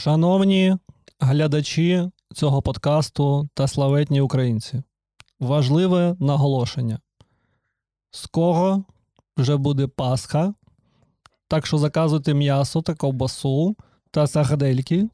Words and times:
Шановні 0.00 0.76
глядачі 1.18 2.10
цього 2.34 2.62
подкасту 2.62 3.48
та 3.54 3.68
славетні 3.68 4.20
українці, 4.20 4.82
важливе 5.40 6.16
наголошення. 6.20 6.98
Скоро 8.10 8.84
вже 9.36 9.56
буде 9.56 9.86
Пасха, 9.86 10.54
так 11.48 11.66
що 11.66 11.78
заказуйте 11.78 12.34
м'ясо 12.34 12.82
та 12.82 12.94
ковбасу 12.94 13.76
та 14.10 14.26
сардельки. 14.26 15.08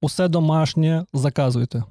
Усе 0.00 0.28
домашнє 0.28 1.06
заказуйте. 1.12 1.84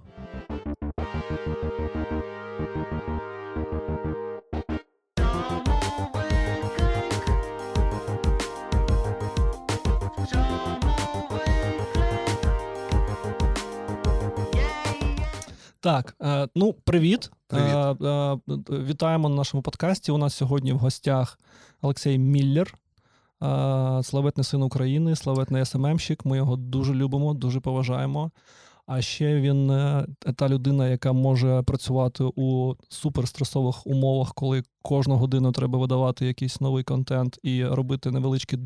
Так, 15.84 16.16
е, 16.22 16.48
ну 16.56 16.74
привіт. 16.74 17.32
Привіт. 17.48 17.74
Е, 17.76 18.08
е, 18.08 18.38
вітаємо 18.70 19.30
на 19.30 19.36
нашому 19.36 19.64
подкасті. 19.64 20.12
У 20.12 20.18
нас 20.18 20.34
сьогодні 20.34 20.74
в 20.74 20.78
гостях 20.78 21.40
Олексій 21.82 22.18
Міллер, 22.18 22.74
славетний 24.04 24.44
син 24.44 24.64
України, 24.64 25.16
славетний 25.16 25.66
СММщик. 25.66 26.26
Ми 26.26 26.38
його 26.38 26.56
дуже 26.56 26.94
любимо, 26.94 27.34
дуже 27.34 27.60
поважаємо. 27.60 28.32
А 28.86 29.02
ще 29.02 29.36
він 29.36 29.68
та 30.36 30.50
людина, 30.50 30.88
яка 30.88 31.14
може 31.14 31.62
працювати 31.62 32.24
у 32.24 32.76
суперстресових 32.90 33.88
умовах, 33.88 34.34
коли 34.34 34.64
кожну 34.82 35.16
годину 35.16 35.52
треба 35.52 35.80
видавати 35.80 36.26
якийсь 36.26 36.62
новий 36.62 36.84
контент 36.84 37.40
і 37.44 37.66
робити 37.66 38.12
невеличкий. 38.12 38.60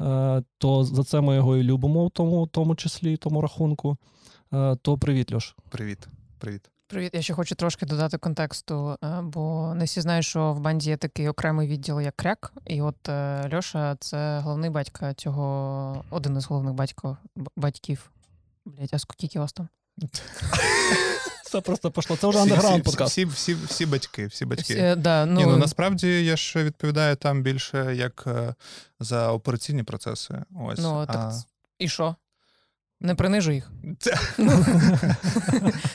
Е, 0.00 0.42
То 0.58 0.84
за 0.84 1.04
це 1.04 1.20
ми 1.20 1.34
його 1.34 1.56
і 1.56 1.62
любимо, 1.62 2.06
в 2.06 2.10
тому, 2.10 2.46
тому 2.46 2.74
числі, 2.74 3.16
тому 3.16 3.40
рахунку. 3.40 3.96
Е, 4.54 4.76
То 4.82 4.98
привіт, 4.98 5.32
Льош. 5.32 5.54
Привіт. 5.68 6.08
Привіт. 6.38 6.70
Привіт, 6.86 7.10
я 7.14 7.22
ще 7.22 7.34
хочу 7.34 7.54
трошки 7.54 7.86
додати 7.86 8.18
контексту, 8.18 8.96
е, 9.04 9.20
бо 9.22 9.74
не 9.74 9.84
всі 9.84 10.00
знають, 10.00 10.26
що 10.26 10.52
в 10.52 10.60
банді 10.60 10.90
є 10.90 10.96
такий 10.96 11.28
окремий 11.28 11.68
відділ, 11.68 12.00
як 12.00 12.16
кряк. 12.16 12.52
І 12.66 12.82
от 12.82 13.08
е, 13.08 13.50
Льоша 13.54 13.96
це 14.00 14.38
головний 14.38 14.70
батька 14.70 15.14
цього, 15.14 16.04
один 16.10 16.36
із 16.36 16.44
головних 16.44 16.74
батько, 16.74 17.16
батьків. 17.56 18.10
Блять, 18.64 18.94
а 18.94 18.98
скільки 18.98 19.38
вас 19.38 19.52
там? 19.52 19.68
Це 21.44 21.60
просто 21.60 21.90
пішло. 21.90 22.16
Це 22.16 22.28
вже 22.28 22.38
андеграунд 22.38 22.84
подкаст. 22.84 23.12
всі, 23.12 23.24
всі, 23.24 23.54
всі 23.54 23.86
батьки, 23.86 24.26
всі 24.26 24.44
батьки. 24.44 24.74
Всі, 24.74 24.94
да, 24.96 25.26
ну, 25.26 25.40
Ні, 25.40 25.46
ну 25.46 25.56
насправді 25.56 26.24
я 26.24 26.36
ж 26.36 26.64
відповідаю 26.64 27.16
там 27.16 27.42
більше 27.42 27.94
як 27.96 28.26
за 29.00 29.32
операційні 29.32 29.82
процеси. 29.82 30.42
Ось. 30.60 30.78
ну, 30.78 31.06
так, 31.06 31.16
а... 31.16 31.32
і 31.78 31.88
що? 31.88 32.16
Не 33.02 33.14
принижуй 33.14 33.54
їх. 33.54 33.70
Це- 33.98 34.16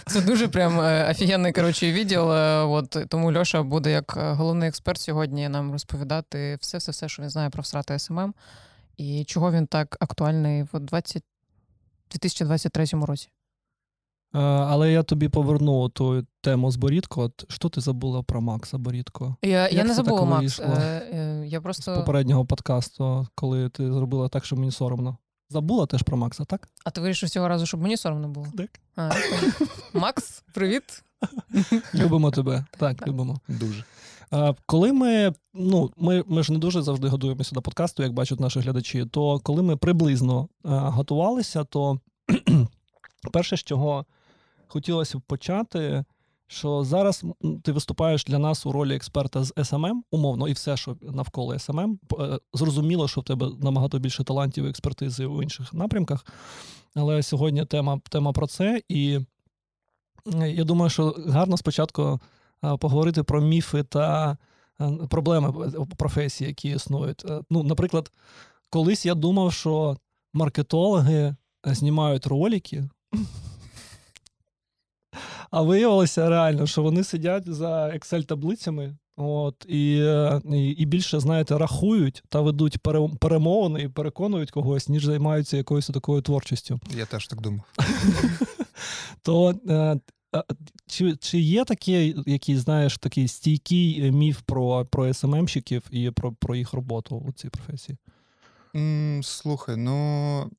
Це 0.07 0.21
дуже 0.21 0.47
прям 0.47 0.79
е, 0.79 1.11
офігенний 1.11 1.51
коротше, 1.53 1.91
відділ. 1.91 2.31
е, 2.33 2.61
От, 2.63 2.97
тому 3.09 3.33
Льоша 3.33 3.63
буде 3.63 3.91
як 3.91 4.17
е, 4.17 4.31
головний 4.33 4.69
експерт 4.69 5.01
сьогодні 5.01 5.49
нам 5.49 5.71
розповідати 5.71 6.57
все-все-все, 6.61 7.09
що 7.09 7.21
він 7.23 7.29
знає 7.29 7.49
про 7.49 7.61
всратий 7.63 7.99
SMM 7.99 8.33
і 8.97 9.23
чого 9.25 9.51
він 9.51 9.67
так 9.67 9.97
актуальний 9.99 10.63
в 10.73 10.79
20... 10.79 11.23
2023 12.11 12.85
році. 12.91 13.29
Але 14.33 14.91
я 14.91 15.03
тобі 15.03 15.29
поверну 15.29 15.89
ту 15.89 16.25
тему 16.41 16.71
з 16.71 16.75
Борідко. 16.75 17.21
От 17.21 17.45
що 17.51 17.69
ти 17.69 17.81
забула 17.81 18.23
про 18.23 18.41
Макса 18.41 18.77
Борідко 18.77 19.35
Я, 19.41 19.49
Як 19.61 19.73
я 19.73 19.83
не 19.83 19.93
забула, 19.93 20.25
Макс. 20.25 20.59
Е, 20.59 20.63
е, 21.13 21.43
Я 21.47 21.61
з 21.73 21.85
попереднього 21.85 22.45
подкасту, 22.45 23.27
коли 23.35 23.69
ти 23.69 23.91
зробила 23.93 24.29
так, 24.29 24.45
що 24.45 24.55
мені 24.55 24.71
соромно. 24.71 25.17
Забула 25.49 25.85
теж 25.85 26.01
про 26.03 26.17
Макса, 26.17 26.45
так? 26.45 26.67
А 26.85 26.91
ти 26.91 27.01
вирішив 27.01 27.29
цього 27.29 27.47
разу, 27.47 27.65
щоб 27.65 27.81
мені 27.81 27.97
соромно 27.97 28.27
було? 28.27 28.47
Так. 28.57 28.79
А. 28.95 29.11
Макс, 29.93 30.43
привіт. 30.53 31.03
Любимо 31.95 32.31
тебе. 32.31 32.65
Так, 32.77 33.07
любимо. 33.07 33.39
Дуже. 33.47 33.83
Е, 34.33 34.55
Коли 34.65 34.93
ми, 34.93 35.33
ну, 35.53 35.91
ми, 35.97 36.23
ми 36.27 36.43
ж 36.43 36.53
не 36.53 36.59
дуже 36.59 36.81
завжди 36.81 37.07
готуємося 37.07 37.55
до 37.55 37.61
подкасту, 37.61 38.03
як 38.03 38.13
бачать 38.13 38.39
наші 38.39 38.59
глядачі, 38.59 39.05
то 39.05 39.39
коли 39.39 39.61
ми 39.63 39.77
приблизно 39.77 40.41
е, 40.43 40.47
готувалися, 40.69 41.63
то 41.63 41.99
перше, 43.31 43.57
з 43.57 43.63
чого 43.63 44.05
хотілося 44.67 45.17
б 45.17 45.21
почати, 45.21 46.03
що 46.47 46.83
зараз 46.83 47.23
ти 47.63 47.71
виступаєш 47.71 48.23
для 48.23 48.39
нас 48.39 48.65
у 48.65 48.71
ролі 48.71 48.95
експерта 48.95 49.43
з 49.43 49.53
SMM, 49.53 50.01
умовно, 50.11 50.47
і 50.47 50.53
все, 50.53 50.77
що 50.77 50.97
навколо 51.01 51.53
SMM. 51.53 51.97
Е, 52.19 52.39
Зрозуміло, 52.53 53.07
що 53.07 53.21
в 53.21 53.23
тебе 53.23 53.49
набагато 53.61 53.99
більше 53.99 54.23
талантів 54.23 54.65
і 54.65 54.69
експертизи 54.69 55.25
у 55.25 55.43
інших 55.43 55.73
напрямках. 55.73 56.25
Але 56.95 57.23
сьогодні 57.23 57.65
тема, 57.65 57.99
тема 58.09 58.31
про 58.31 58.47
це. 58.47 58.81
І 58.89 59.19
я 60.45 60.63
думаю, 60.63 60.89
що 60.89 61.15
гарно 61.27 61.57
спочатку 61.57 62.19
поговорити 62.79 63.23
про 63.23 63.41
міфи 63.41 63.83
та 63.83 64.37
е, 64.81 64.91
проблеми 65.09 65.67
е, 65.67 65.95
професії, 65.97 66.47
які 66.47 66.69
існують. 66.69 67.25
Ну, 67.49 67.63
наприклад, 67.63 68.11
колись 68.69 69.05
я 69.05 69.15
думав, 69.15 69.53
що 69.53 69.97
маркетологи 70.33 71.35
знімають 71.65 72.27
ролики, 72.27 72.89
а 75.51 75.61
виявилося 75.61 76.29
реально, 76.29 76.67
що 76.67 76.83
вони 76.83 77.03
сидять 77.03 77.53
за 77.53 77.87
Excel-таблицями. 77.87 78.95
От, 79.19 79.65
і, 79.69 79.97
і, 80.51 80.69
і 80.69 80.85
більше, 80.85 81.19
знаєте, 81.19 81.57
рахують 81.57 82.23
та 82.29 82.41
ведуть 82.41 82.77
пере- 82.77 83.09
перемовини 83.19 83.81
і 83.81 83.89
переконують 83.89 84.51
когось, 84.51 84.89
ніж 84.89 85.05
займаються 85.05 85.57
якоюсь 85.57 85.87
такою 85.87 86.21
творчістю. 86.21 86.79
Я 86.97 87.05
теж 87.05 87.27
так 87.27 87.41
думав. 87.41 87.65
То 89.21 89.59
е, 89.69 89.99
чи, 90.87 91.15
чи 91.15 91.39
є 91.39 91.65
такий, 91.65 92.15
який, 92.25 92.57
знаєш, 92.57 92.97
такий 92.97 93.27
стійкий 93.27 94.11
міф 94.11 94.41
про, 94.45 94.85
про 94.85 95.13
СММщиків 95.13 95.83
і 95.91 96.11
про, 96.11 96.33
про 96.33 96.55
їх 96.55 96.73
роботу 96.73 97.23
у 97.27 97.31
цій 97.31 97.49
професії? 97.49 97.97
Слухай, 99.23 99.75
ну 99.77 100.51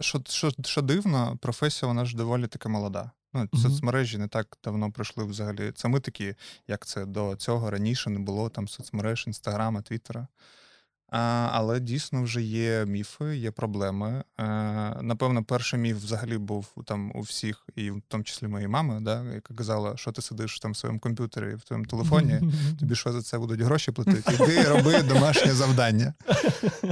що, 0.00 0.20
що, 0.28 0.50
що 0.64 0.82
дивно, 0.82 1.38
професія 1.40 1.88
вона 1.88 2.04
ж 2.04 2.16
доволі 2.16 2.46
таки 2.46 2.68
молода. 2.68 3.10
Ну, 3.34 3.48
соцмережі 3.60 4.18
не 4.18 4.28
так 4.28 4.58
давно 4.64 4.92
пройшли 4.92 5.24
взагалі. 5.24 5.72
Це 5.74 5.88
ми 5.88 6.00
такі, 6.00 6.34
як 6.68 6.86
це 6.86 7.06
до 7.06 7.36
цього 7.36 7.70
раніше 7.70 8.10
не 8.10 8.18
було 8.18 8.48
там 8.48 8.68
соцмереж, 8.68 9.24
інстаграма, 9.26 9.82
твіттера. 9.82 10.26
А, 11.16 11.48
але 11.52 11.80
дійсно 11.80 12.22
вже 12.22 12.42
є 12.42 12.84
міфи, 12.86 13.36
є 13.36 13.50
проблеми. 13.50 14.24
А, 14.36 14.44
напевно, 15.02 15.44
перший 15.44 15.80
міф 15.80 15.96
взагалі 15.96 16.38
був 16.38 16.66
там 16.84 17.12
у 17.14 17.20
всіх, 17.20 17.66
і 17.76 17.90
в 17.90 18.02
тому 18.08 18.24
числі 18.24 18.46
моєї 18.46 18.68
мами, 18.68 19.00
да, 19.00 19.24
яка 19.34 19.54
казала, 19.54 19.96
що 19.96 20.12
ти 20.12 20.22
сидиш 20.22 20.58
там 20.58 20.72
в 20.72 20.76
своєму 20.76 21.00
комп'ютері, 21.00 21.54
в 21.54 21.62
твоєму 21.62 21.86
телефоні, 21.86 22.40
тобі 22.80 22.94
що 22.94 23.12
за 23.12 23.22
це 23.22 23.38
будуть 23.38 23.60
гроші 23.60 23.92
платити? 23.92 24.34
Іди 24.34 24.62
роби 24.62 25.02
домашнє 25.02 25.52
завдання. 25.52 26.14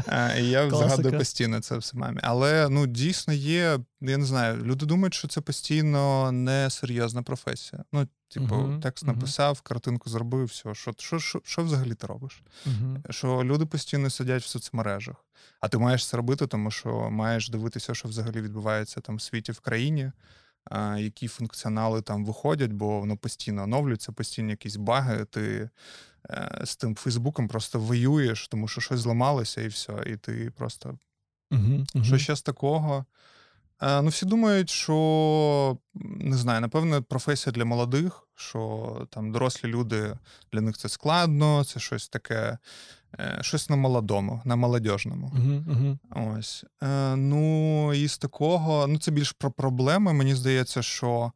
А, 0.06 0.34
і 0.38 0.46
я 0.46 0.68
Класика. 0.68 0.88
згадую 0.88 1.18
постійно 1.18 1.60
це 1.60 1.76
все 1.76 1.96
мамі. 1.96 2.20
Але 2.22 2.68
ну 2.68 2.86
дійсно 2.86 3.34
є, 3.34 3.78
я 4.10 4.18
не 4.18 4.24
знаю, 4.24 4.64
люди 4.64 4.86
думають, 4.86 5.14
що 5.14 5.28
це 5.28 5.40
постійно 5.40 6.32
несерйозна 6.32 7.22
професія. 7.22 7.84
Ну, 7.92 8.08
типу, 8.28 8.54
Мгм, 8.54 8.80
текст 8.80 9.06
написав, 9.06 9.60
картинку 9.60 10.10
зробив, 10.10 10.44
все. 10.44 10.74
Що, 10.74 10.94
що, 10.98 11.18
що, 11.18 11.40
що 11.44 11.64
взагалі 11.64 11.94
ти 11.94 12.06
робиш? 12.06 12.42
Мгм. 12.66 13.02
Що 13.10 13.44
люди 13.44 13.66
постійно 13.66 14.10
сидять 14.10 14.42
в 14.42 14.46
соцмережах. 14.46 15.16
А 15.60 15.68
ти 15.68 15.78
маєш 15.78 16.08
це 16.08 16.16
робити, 16.16 16.46
тому 16.46 16.70
що 16.70 17.10
маєш 17.10 17.48
дивитися, 17.48 17.94
що 17.94 18.08
взагалі 18.08 18.40
відбувається 18.40 19.00
там 19.00 19.16
в 19.16 19.22
світі 19.22 19.52
в 19.52 19.60
країні, 19.60 20.12
які 20.98 21.28
функціонали 21.28 22.02
там 22.02 22.24
виходять, 22.24 22.72
бо 22.72 23.00
воно 23.00 23.16
постійно 23.16 23.62
оновлюється, 23.62 24.12
постійно 24.12 24.50
якісь 24.50 24.76
баги. 24.76 25.24
Ти 25.24 25.70
е, 26.30 26.60
з 26.64 26.76
тим 26.76 26.94
Фейсбуком 26.94 27.48
просто 27.48 27.78
воюєш, 27.78 28.48
тому 28.48 28.68
що 28.68 28.80
щось 28.80 29.00
зламалося, 29.00 29.60
і 29.60 29.68
все. 29.68 29.92
І 30.06 30.16
ти 30.16 30.52
просто. 30.56 30.98
Мгм. 31.50 31.86
що 32.04 32.18
ще 32.18 32.36
з 32.36 32.42
такого? 32.42 33.04
Е, 33.82 34.02
Ну, 34.02 34.08
всі 34.08 34.26
думають, 34.26 34.70
що 34.70 35.78
не 36.04 36.36
знаю, 36.36 36.60
напевно, 36.60 37.02
професія 37.02 37.52
для 37.52 37.64
молодих, 37.64 38.28
що 38.34 39.08
там 39.10 39.32
дорослі 39.32 39.68
люди 39.68 40.18
для 40.52 40.60
них 40.60 40.78
це 40.78 40.88
складно, 40.88 41.64
це 41.64 41.80
щось 41.80 42.08
таке, 42.08 42.58
е, 43.18 43.38
щось 43.40 43.70
на 43.70 43.76
молодому, 43.76 44.42
на 44.44 44.56
молодіжному. 44.56 45.32
Мгм. 45.34 45.64
Мгм. 45.68 45.98
Ось. 46.38 46.64
Е, 46.82 47.16
Ну, 47.16 47.94
і 47.94 48.08
з 48.08 48.18
такого, 48.18 48.86
ну, 48.86 48.98
це 48.98 49.10
більш 49.10 49.32
про 49.32 49.50
проблеми. 49.50 50.12
Мені 50.12 50.34
здається, 50.34 50.82
що 50.82 51.32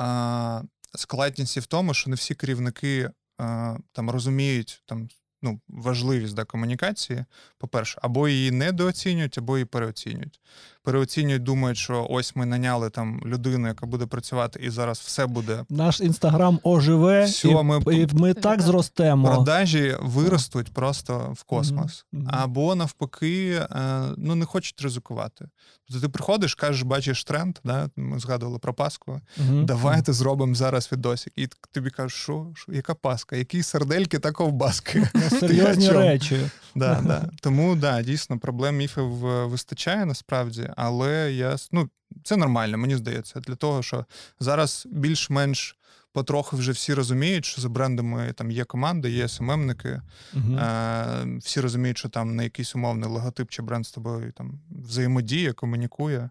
е, 0.00 0.62
складність 0.94 1.56
і 1.56 1.60
в 1.60 1.66
тому, 1.66 1.94
що 1.94 2.10
не 2.10 2.16
всі 2.16 2.34
керівники 2.34 3.10
е, 3.40 3.76
там 3.92 4.10
розуміють 4.10 4.82
там 4.86 5.08
ну, 5.42 5.60
важливість 5.68 6.34
да, 6.34 6.44
комунікації, 6.44 7.24
по-перше, 7.58 7.98
або 8.02 8.28
її 8.28 8.50
недооцінюють, 8.50 9.38
або 9.38 9.56
її 9.56 9.64
переоцінюють. 9.64 10.40
Переоцінюють, 10.82 11.42
думають, 11.42 11.78
що 11.78 12.06
ось 12.10 12.36
ми 12.36 12.46
наняли 12.46 12.90
там 12.90 13.20
людину, 13.26 13.68
яка 13.68 13.86
буде 13.86 14.06
працювати, 14.06 14.60
і 14.62 14.70
зараз 14.70 14.98
все 14.98 15.26
буде. 15.26 15.64
Наш 15.68 16.00
інстаграм 16.00 16.60
оживе, 16.62 17.24
Всьо, 17.24 17.48
і, 17.60 17.62
ми- 17.64 17.82
і 17.96 18.06
ми 18.12 18.34
так 18.34 18.62
зростемо. 18.62 19.28
Продажі 19.28 19.96
виростуть 20.00 20.72
просто 20.72 21.32
в 21.36 21.42
космос. 21.42 22.04
Або 22.26 22.74
навпаки, 22.74 23.50
е, 23.70 24.02
ну 24.16 24.34
не 24.34 24.44
хочуть 24.44 24.82
ризикувати. 24.82 25.48
Тобто 25.88 26.02
ти 26.06 26.08
приходиш, 26.08 26.54
кажеш, 26.54 26.82
бачиш 26.82 27.24
тренд, 27.24 27.58
да? 27.64 27.90
ми 27.96 28.18
згадували 28.18 28.58
про 28.58 28.74
Пасху. 28.74 29.20
Давайте 29.64 30.12
зробимо 30.12 30.54
зараз 30.54 30.88
відосик. 30.92 31.32
І 31.36 31.48
тобі 31.72 31.90
кажуть, 31.90 32.12
що, 32.18 32.46
що 32.54 32.72
яка 32.72 32.94
паска, 32.94 33.36
які 33.36 33.62
сардельки 33.62 34.18
та 34.18 34.32
ковбаски. 34.32 35.08
Серйозні 35.40 35.90
речі. 35.90 36.36
Да, 36.74 37.00
да. 37.06 37.30
Тому 37.40 37.76
да, 37.76 38.02
дійсно 38.02 38.38
проблем 38.38 38.76
міфів 38.76 39.26
е, 39.26 39.46
вистачає 39.46 40.06
насправді, 40.06 40.70
але 40.76 41.32
я 41.32 41.56
ну, 41.72 41.90
це 42.24 42.36
нормально, 42.36 42.78
мені 42.78 42.96
здається, 42.96 43.40
для 43.40 43.54
того, 43.54 43.82
що 43.82 44.04
зараз 44.40 44.86
більш-менш 44.90 45.76
потроху 46.12 46.56
вже 46.56 46.72
всі 46.72 46.94
розуміють, 46.94 47.44
що 47.44 47.62
за 47.62 47.68
брендами 47.68 48.32
там 48.32 48.50
є 48.50 48.64
команди, 48.64 49.10
є 49.10 49.28
СММники. 49.28 50.02
Мгм. 50.32 50.58
Е, 50.58 51.38
всі 51.38 51.60
розуміють, 51.60 51.98
що 51.98 52.08
там 52.08 52.36
не 52.36 52.44
якийсь 52.44 52.74
умовний 52.74 53.10
логотип 53.10 53.50
чи 53.50 53.62
бренд 53.62 53.86
з 53.86 53.90
тобою 53.90 54.32
там 54.32 54.60
взаємодіє, 54.70 55.52
комунікує. 55.52 56.30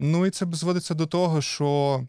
Ну 0.00 0.26
і 0.26 0.30
це 0.30 0.46
зводиться 0.52 0.94
до 0.94 1.06
того, 1.06 1.42
що. 1.42 2.00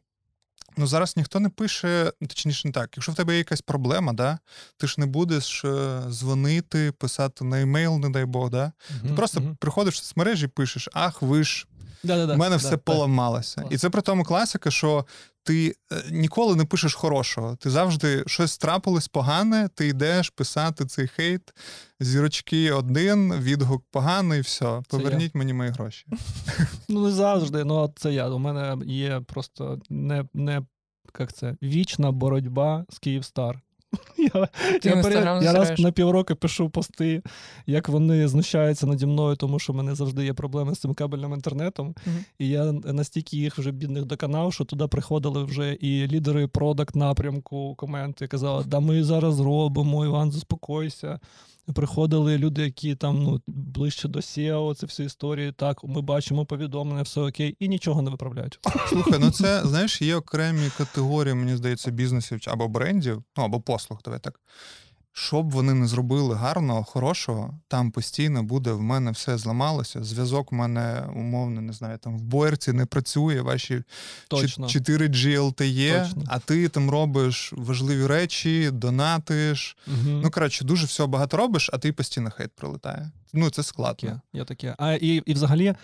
Ну, 0.78 0.88
зараз 0.88 1.18
ніхто 1.18 1.40
не 1.40 1.50
пише, 1.50 2.12
ну, 2.22 2.28
точніше, 2.28 2.68
не 2.68 2.72
так. 2.72 2.90
Якщо 2.98 3.12
в 3.12 3.16
тебе 3.16 3.34
є 3.34 3.38
якась 3.38 3.62
проблема, 3.62 4.14
да, 4.14 4.40
ти 4.78 4.88
ж 4.88 4.96
не 4.98 5.06
будеш 5.06 5.66
е, 5.66 6.02
дзвонити, 6.10 6.92
писати 6.92 7.46
на 7.46 7.62
емейл, 7.62 7.98
не 7.98 8.10
дай 8.10 8.26
Бог, 8.26 8.50
да? 8.50 8.72
Ти 8.88 8.94
Мгм, 9.08 9.16
просто 9.16 9.42
мгм. 9.42 9.56
приходиш 9.60 9.94
в 9.94 9.98
соцмережі 9.98 10.46
і 10.46 10.48
пишеш: 10.48 10.90
Ах, 10.94 11.22
ви 11.22 11.44
ж 11.44 11.68
Да-да-да. 12.04 12.34
у 12.34 12.38
мене 12.38 12.56
все 12.56 12.78
поламалося. 12.78 13.66
І 13.70 13.78
це 13.78 13.90
при 13.90 14.02
тому 14.02 14.24
класика, 14.24 14.72
що 14.72 15.06
ти 15.44 15.76
е, 15.92 16.04
ніколи 16.12 16.56
не 16.56 16.66
пишеш 16.66 16.94
хорошого. 16.94 17.56
Ти 17.56 17.70
завжди 17.70 18.24
щось 18.28 18.58
трапилось 18.58 19.08
погане, 19.08 19.70
ти 19.76 19.88
йдеш 19.88 20.30
писати 20.30 20.86
цей 20.86 21.08
хейт, 21.08 21.54
зірочки 22.00 22.72
один, 22.72 23.34
відгук 23.34 23.84
поганий, 23.92 24.42
все. 24.42 24.82
Поверніть 24.90 25.36
мені 25.36 25.54
мої 25.54 25.72
гроші. 25.72 26.06
Ну, 26.90 27.06
не 27.06 27.12
завжди, 27.12 27.64
ну 27.64 27.94
це 27.96 28.14
я. 28.14 28.30
У 28.30 28.40
мене 28.40 28.78
є 28.86 29.22
просто 29.28 29.80
не, 29.90 30.26
не 30.34 30.62
як 31.20 31.34
це, 31.34 31.56
вічна 31.64 32.12
боротьба 32.12 32.86
з 32.90 33.00
Київстар. 33.00 33.62
Я, 34.18 34.48
я, 34.84 35.04
перед, 35.04 35.44
я 35.44 35.54
раз 35.54 35.80
на 35.80 35.92
півроку 35.92 36.36
пишу 36.36 36.70
пости, 36.70 37.22
як 37.66 37.90
вони 37.90 38.28
знущаються 38.28 38.88
наді 38.88 39.06
мною, 39.06 39.36
тому 39.36 39.60
що 39.60 39.74
в 39.74 39.76
мене 39.76 39.96
завжди 39.96 40.26
є 40.26 40.34
проблеми 40.34 40.76
з 40.76 40.80
цим 40.80 40.94
кабельним 40.94 41.34
інтернетом. 41.34 41.96
Мгм. 42.06 42.26
І 42.40 42.50
я 42.50 42.72
настільки 42.72 43.38
їх 43.38 43.58
вже 43.58 43.72
бідних 43.72 44.06
доконав, 44.06 44.54
що 44.54 44.66
туди 44.66 44.88
приходили 44.88 45.44
вже 45.44 45.74
і 45.74 46.08
лідери 46.08 46.48
продакт 46.48 46.96
напрямку 46.96 47.76
коменти, 47.76 48.28
казали, 48.28 48.64
да 48.68 48.80
ми 48.80 49.04
зараз 49.04 49.40
робимо, 49.40 50.06
Іван, 50.06 50.32
заспокойся. 50.32 51.20
Приходили 51.76 52.38
люди, 52.38 52.62
які 52.62 52.96
там 52.96 53.24
ну, 53.24 53.42
ближче 53.48 54.08
до 54.08 54.20
SEO, 54.20 54.76
це 54.76 54.86
всі 54.86 55.04
історії. 55.04 55.52
Так, 55.52 55.84
ми 55.84 56.02
бачимо 56.02 56.46
повідомлення, 56.46 57.02
все 57.02 57.22
окей, 57.22 57.56
і 57.60 57.68
нічого 57.68 58.02
не 58.02 58.12
виправляють. 58.12 58.60
Слухай, 58.90 59.20
ну 59.20 59.32
це 59.32 59.62
знаєш, 59.66 60.02
є 60.02 60.16
окремі 60.16 60.70
категорії, 60.78 61.36
мені 61.36 61.56
здається, 61.56 61.92
бізнесів 61.92 62.40
або 62.48 62.68
брендів, 62.68 63.24
ну 63.38 63.44
або 63.44 63.62
послуг, 63.62 64.00
давай 64.06 64.20
так. 64.20 64.40
Що 65.14 65.44
б 65.44 65.52
вони 65.52 65.74
не 65.74 65.88
зробили 65.88 66.36
гарного, 66.36 66.84
хорошого, 66.84 67.60
там 67.68 67.92
постійно 67.92 68.44
буде 68.44 68.72
в 68.72 68.82
мене 68.82 69.12
все 69.12 69.38
зламалося. 69.38 70.04
Зв'язок 70.04 70.52
в 70.52 70.56
мене 70.56 71.10
умовно, 71.16 71.62
не 71.62 71.74
знаю, 71.74 71.98
там 71.98 72.18
в 72.18 72.22
боєрці 72.22 72.74
не 72.74 72.86
працює, 72.86 73.42
ваші 73.42 73.84
Точно. 74.28 74.68
4G 74.68 75.40
LTE, 75.40 76.04
Точно. 76.04 76.24
а 76.28 76.40
ти 76.40 76.70
там 76.70 76.90
робиш 76.90 77.54
важливі 77.58 78.08
речі, 78.08 78.70
донатиш. 78.72 79.78
Мгм. 79.88 80.22
Ну, 80.22 80.32
коротше, 80.32 80.66
дуже 80.66 80.86
всього 80.86 81.08
багато 81.08 81.38
робиш, 81.38 81.70
а 81.74 81.78
ти 81.78 81.94
постійно 81.94 82.32
хейт 82.32 82.52
прилетає. 82.56 83.12
Ну, 83.34 83.50
це 83.50 83.64
складно. 83.64 84.22
Є 84.34 84.46
таке. 84.46 84.76
А 84.78 84.94
і, 84.94 85.08
і 85.08 85.34
взагалі, 85.34 85.76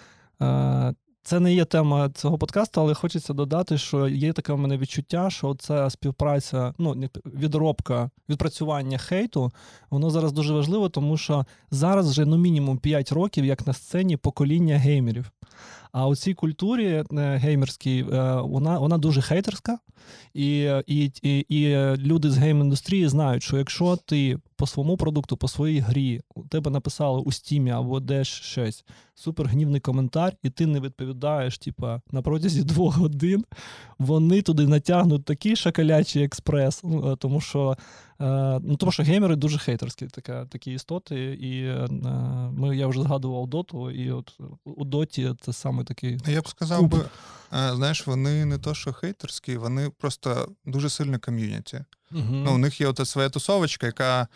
е, 0.42 0.94
це 1.28 1.40
не 1.40 1.54
є 1.54 1.66
тема 1.66 2.10
цього 2.10 2.38
подкасту, 2.38 2.82
але 2.82 2.94
хочеться 2.94 3.34
додати, 3.34 3.78
що 3.78 4.08
є 4.08 4.34
таке 4.34 4.54
в 4.54 4.58
мене 4.58 4.78
відчуття, 4.78 5.30
що 5.30 5.56
ця 5.56 5.90
співпраця, 5.90 6.74
ну 6.78 7.10
відробка, 7.26 8.10
відпрацювання 8.30 8.98
хейту, 8.98 9.52
воно 9.90 10.10
зараз 10.10 10.32
дуже 10.32 10.54
важливо, 10.54 10.90
тому 10.90 11.18
що 11.18 11.46
зараз 11.72 12.10
вже 12.10 12.26
ну 12.26 12.38
мінімум 12.38 12.78
5 12.78 13.12
років, 13.12 13.46
як 13.46 13.68
на 13.68 13.74
сцені 13.74 14.18
покоління 14.18 14.78
геймерів. 14.78 15.32
А 16.00 16.08
у 16.08 16.16
цій 16.16 16.34
культурі 16.34 16.86
е, 16.86 17.06
геймерській 17.38 18.00
е, 18.00 18.42
вона, 18.42 18.80
вона 18.80 18.98
дуже 18.98 19.22
хейтерська, 19.22 19.80
і, 20.34 20.72
і, 20.88 21.12
і, 21.22 21.40
і 21.40 21.76
люди 21.98 22.30
з 22.30 22.38
гейм-індустрії 22.38 23.08
знають, 23.08 23.44
що 23.44 23.58
якщо 23.58 23.96
ти 23.96 24.40
по 24.56 24.68
своєму 24.68 24.98
продукту, 24.98 25.38
по 25.38 25.48
своїй 25.48 25.80
грі, 25.80 26.22
у 26.36 26.44
тебе 26.44 26.72
написали 26.72 27.22
у 27.22 27.32
стімі 27.32 27.72
або 27.72 28.00
десь 28.00 28.28
щось, 28.28 28.86
супергнівний 29.16 29.80
коментар, 29.80 30.34
і 30.44 30.50
ти 30.50 30.66
не 30.66 30.80
відповідаєш, 30.80 31.58
типа, 31.58 32.02
на 32.12 32.22
протязі 32.22 32.64
двох 32.64 32.98
годин, 32.98 33.46
вони 34.00 34.42
туди 34.42 34.68
натягнуть 34.68 35.26
такий 35.26 35.56
шакалячий 35.56 36.24
експрес, 36.24 36.84
ну, 36.84 37.12
е, 37.12 37.16
тому 37.16 37.42
що. 37.42 37.78
Е, 38.22 38.60
ну, 38.64 38.76
тому 38.78 38.92
що 38.92 39.04
геймери 39.04 39.36
дуже 39.36 39.58
хейтерські, 39.58 40.08
така, 40.08 40.46
такі 40.46 40.74
істоти, 40.74 41.34
і 41.34 41.64
е, 41.64 41.88
ми, 42.52 42.78
я 42.78 42.88
вже 42.88 43.02
згадував 43.02 43.48
доту, 43.48 43.92
і 43.92 44.12
от 44.12 44.38
у 44.66 44.86
доті 44.86 45.34
це 45.42 45.54
саме 45.54 45.84
такий. 45.84 46.18
Я 46.28 46.42
б 46.42 46.48
сказав 46.48 46.80
Куб. 46.80 46.90
би, 46.90 47.00
е, 47.54 47.76
знаєш, 47.76 48.08
вони 48.08 48.46
не 48.46 48.58
то, 48.58 48.74
що 48.74 48.94
хейтерські, 48.94 49.58
вони 49.58 49.90
просто 49.90 50.52
дуже 50.66 50.90
сильне 50.90 51.18
ком'юніті. 51.18 51.84
Ну, 52.12 52.56
у 52.56 52.58
них 52.58 52.82
є 52.82 52.88
ота 52.88 53.06
своя 53.06 53.30
тусовочка, 53.30 53.86
яка. 53.86 54.28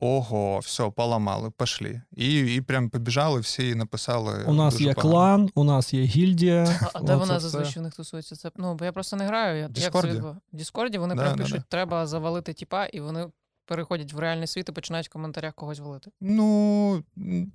Ого, 0.00 0.58
все, 0.58 0.90
поламали, 0.90 1.50
пошли. 1.50 2.02
І, 2.16 2.54
і 2.54 2.60
прям 2.60 2.90
побіжали 2.90 3.40
всі 3.40 3.68
і 3.68 3.74
написали. 3.74 4.44
У 4.44 4.52
нас 4.52 4.74
дуже 4.74 4.84
є 4.84 4.94
погано. 4.94 5.12
клан, 5.12 5.50
у 5.54 5.64
нас 5.64 5.94
є 5.94 6.02
гільдія. 6.02 6.78
А, 6.82 6.98
а 6.98 7.00
де 7.00 7.14
вона 7.14 7.40
зазвичай 7.40 7.80
в 7.80 7.82
них 7.82 7.94
тусується? 7.94 8.36
Це 8.36 8.50
ну 8.56 8.74
бо 8.74 8.84
я 8.84 8.92
просто 8.92 9.16
не 9.16 9.26
граю. 9.26 9.56
Я, 9.56 9.62
як 9.62 9.92
це 9.92 10.12
В 10.12 10.36
Діскорді 10.52 10.98
вони 10.98 11.14
Да, 11.14 11.22
прям 11.22 11.36
да, 11.36 11.42
пишуть, 11.42 11.58
да. 11.58 11.64
треба 11.68 12.06
завалити 12.06 12.52
тіпа, 12.52 12.86
і 12.86 13.00
вони 13.00 13.26
переходять 13.66 14.12
в 14.12 14.18
реальний 14.18 14.46
світ 14.46 14.68
і 14.68 14.72
починають 14.72 15.08
в 15.08 15.12
коментарях 15.12 15.54
когось 15.54 15.78
валити. 15.78 16.10
Ну, 16.20 17.04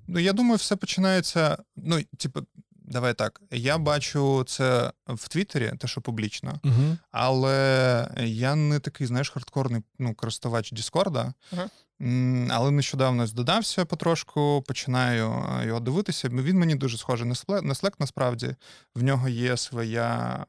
ну, 0.08 0.20
я 0.20 0.34
думаю, 0.34 0.56
все 0.56 0.76
починається. 0.76 1.58
Ну, 1.76 2.00
типу, 2.18 2.40
давай 2.72 3.14
так. 3.14 3.42
Я 3.52 3.78
бачу 3.78 4.44
це 4.48 4.92
в 5.08 5.28
Твіттері, 5.30 5.74
те, 5.80 5.88
що 5.88 6.02
публічно, 6.02 6.60
Угу. 6.64 6.98
але 7.12 8.08
я 8.22 8.56
не 8.56 8.80
такий, 8.80 9.08
знаєш, 9.08 9.30
хардкорний 9.30 9.82
ну, 10.00 10.16
користувач 10.16 10.72
Діскорда. 10.72 11.34
Ага. 11.54 11.70
Але 12.50 12.72
нещодавно 12.72 13.24
ось 13.24 13.34
додався 13.34 13.86
потрошку, 13.86 14.64
починаю 14.68 15.32
е, 15.62 15.66
його 15.68 15.80
дивитися. 15.80 16.30
Він 16.30 16.60
мені 16.60 16.76
дуже 16.76 16.98
схожий 16.98 17.28
на 17.28 17.34
Slack, 17.34 17.62
на 17.64 17.74
Slack, 17.74 17.94
насправді. 18.00 18.56
В 18.96 19.04
нього 19.04 19.30
є 19.30 19.58
своя 19.58 20.46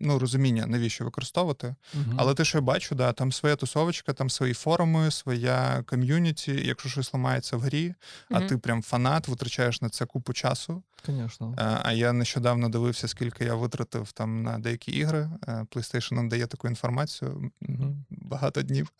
ну, 0.00 0.18
розуміння, 0.18 0.66
навіщо 0.66 1.04
використовувати. 1.04 1.74
Але 2.16 2.34
те, 2.34 2.44
що 2.44 2.58
я 2.58 2.62
бачу, 2.62 2.94
да, 2.94 3.12
там 3.12 3.32
своя 3.32 3.56
тусовочка, 3.56 4.12
там 4.12 4.30
свої 4.30 4.54
форуми, 4.54 5.10
своя 5.10 5.84
ком'юніті. 5.86 6.62
Якщо 6.66 6.88
щось 6.88 7.14
ламається 7.14 7.56
в 7.56 7.60
грі, 7.60 7.94
а 8.30 8.40
ти 8.40 8.58
прям 8.58 8.82
фанат, 8.82 9.28
витрачаєш 9.28 9.82
на 9.82 9.88
це 9.88 10.06
купу 10.06 10.32
часу. 10.32 10.82
Звісно. 11.06 11.54
Е, 11.58 11.78
А 11.82 11.92
я 11.92 12.12
нещодавно 12.12 12.68
дивився, 12.68 13.08
скільки 13.08 13.44
я 13.44 13.54
витратив 13.54 14.12
там 14.12 14.42
на 14.42 14.58
деякі 14.58 14.92
ігри. 14.92 15.30
Е, 15.48 15.66
PlayStation 15.70 16.14
нам 16.14 16.28
дає 16.28 16.46
таку 16.46 16.68
інформацію 16.68 17.50
Мгм. 17.60 18.04
багато 18.10 18.62
днів. 18.62 18.92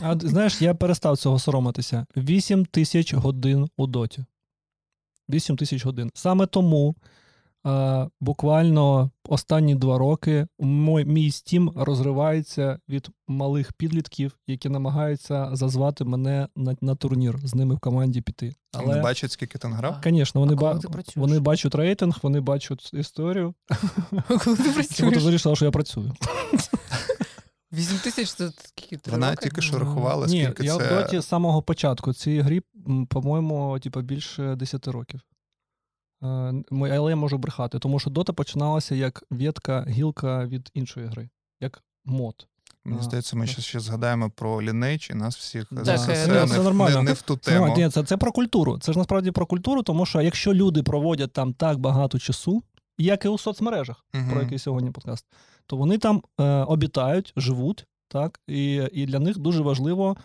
А 0.00 0.18
знаєш, 0.18 0.62
я 0.62 0.74
перестав 0.74 1.03
цього 1.16 1.38
соромитися. 1.38 2.06
8 2.16 2.64
тисяч 2.64 3.14
годин 3.14 3.68
у 3.76 3.86
доті. 3.86 4.24
8 5.28 5.56
тисяч 5.56 5.84
годин. 5.84 6.10
Саме 6.14 6.46
тому 6.46 6.94
е, 7.66 8.08
буквально 8.20 9.10
останні 9.28 9.74
два 9.74 9.98
роки 9.98 10.46
мой, 10.58 11.04
мій 11.04 11.30
стім 11.30 11.72
розривається 11.76 12.78
від 12.88 13.08
малих 13.28 13.72
підлітків, 13.72 14.38
які 14.46 14.68
намагаються 14.68 15.50
зазвати 15.52 16.04
мене 16.04 16.48
на, 16.56 16.76
на 16.80 16.94
турнір 16.94 17.38
з 17.44 17.54
ними 17.54 17.74
в 17.74 17.78
команді 17.78 18.20
піти. 18.20 18.54
Вони 18.74 19.00
бачать, 19.00 19.32
скільки 19.32 19.58
ти 19.58 19.68
награв. 19.68 19.96
Звісно, 20.04 20.40
вони, 20.40 20.54
ба- 20.54 20.80
вони 21.16 21.38
бачать 21.38 21.74
рейтинг, 21.74 22.18
вони 22.22 22.40
бачать 22.40 22.90
історію. 22.94 23.54
Коли 24.44 24.56
ти 24.56 24.94
Чому 24.94 25.12
ти 25.12 25.18
вирішила, 25.18 25.56
що 25.56 25.64
я 25.64 25.70
працюю? 25.70 26.12
8 27.74 27.98
тисяч 27.98 28.32
це 28.32 28.50
скільки? 28.58 28.96
Три 28.96 29.12
Вона 29.12 29.30
роки? 29.30 29.42
тільки 29.42 29.62
що 29.62 29.78
рахувала, 29.78 30.26
Ні, 30.26 30.42
скільки 30.44 30.64
я 30.66 30.76
це. 30.78 30.84
в 30.86 30.88
доті 31.02 31.20
з 31.20 31.26
самого 31.26 31.62
початку 31.62 32.12
цієї 32.12 32.42
грі, 32.42 32.60
по-моєму, 33.08 33.78
типу, 33.78 34.00
більше 34.00 34.56
10 34.56 34.88
років. 34.88 35.20
Е, 36.22 36.52
Але 36.70 37.10
я 37.10 37.16
можу 37.16 37.38
брехати, 37.38 37.78
тому 37.78 37.98
що 37.98 38.10
дота 38.10 38.32
починалася 38.32 38.94
як 38.94 39.24
ветка, 39.30 39.84
гілка 39.88 40.46
від 40.46 40.70
іншої 40.74 41.06
гри, 41.06 41.28
як 41.60 41.82
мод. 42.04 42.46
Мені 42.84 43.02
здається, 43.02 43.36
ми 43.36 43.46
ще, 43.46 43.62
ще 43.62 43.80
згадаємо 43.80 44.30
про 44.30 44.56
Lineage 44.62 45.10
і 45.10 45.14
нас 45.14 45.36
всіх 45.36 45.66
Так, 45.84 45.88
е, 45.88 45.92
ну, 46.08 46.14
це 46.14 46.26
не, 46.26 46.44
в- 46.44 46.64
нормально. 46.64 46.96
не, 46.96 47.02
не 47.02 47.12
в 47.12 47.22
ту 47.22 47.36
Це, 47.36 47.50
тему. 47.50 47.74
ні, 47.76 47.88
це, 47.88 48.02
це 48.04 48.16
про 48.16 48.32
культуру. 48.32 48.78
Це 48.78 48.92
ж 48.92 48.98
насправді 48.98 49.30
про 49.30 49.46
культуру, 49.46 49.82
тому 49.82 50.06
що 50.06 50.20
якщо 50.20 50.54
люди 50.54 50.82
проводять 50.82 51.32
там 51.32 51.54
так 51.54 51.78
багато 51.78 52.18
часу, 52.18 52.62
як 52.98 53.24
і 53.24 53.28
у 53.28 53.38
соцмережах, 53.38 54.04
Мгм. 54.14 54.30
про 54.30 54.42
який 54.42 54.58
сьогодні 54.58 54.90
подкаст, 54.90 55.26
то 55.66 55.76
вони 55.76 55.98
там 55.98 56.22
е, 56.40 56.44
обітають, 56.44 57.32
живуть, 57.36 57.86
так, 58.08 58.40
і, 58.46 58.82
і 58.92 59.06
для 59.06 59.18
них 59.18 59.38
дуже 59.38 59.62
важливо, 59.62 60.16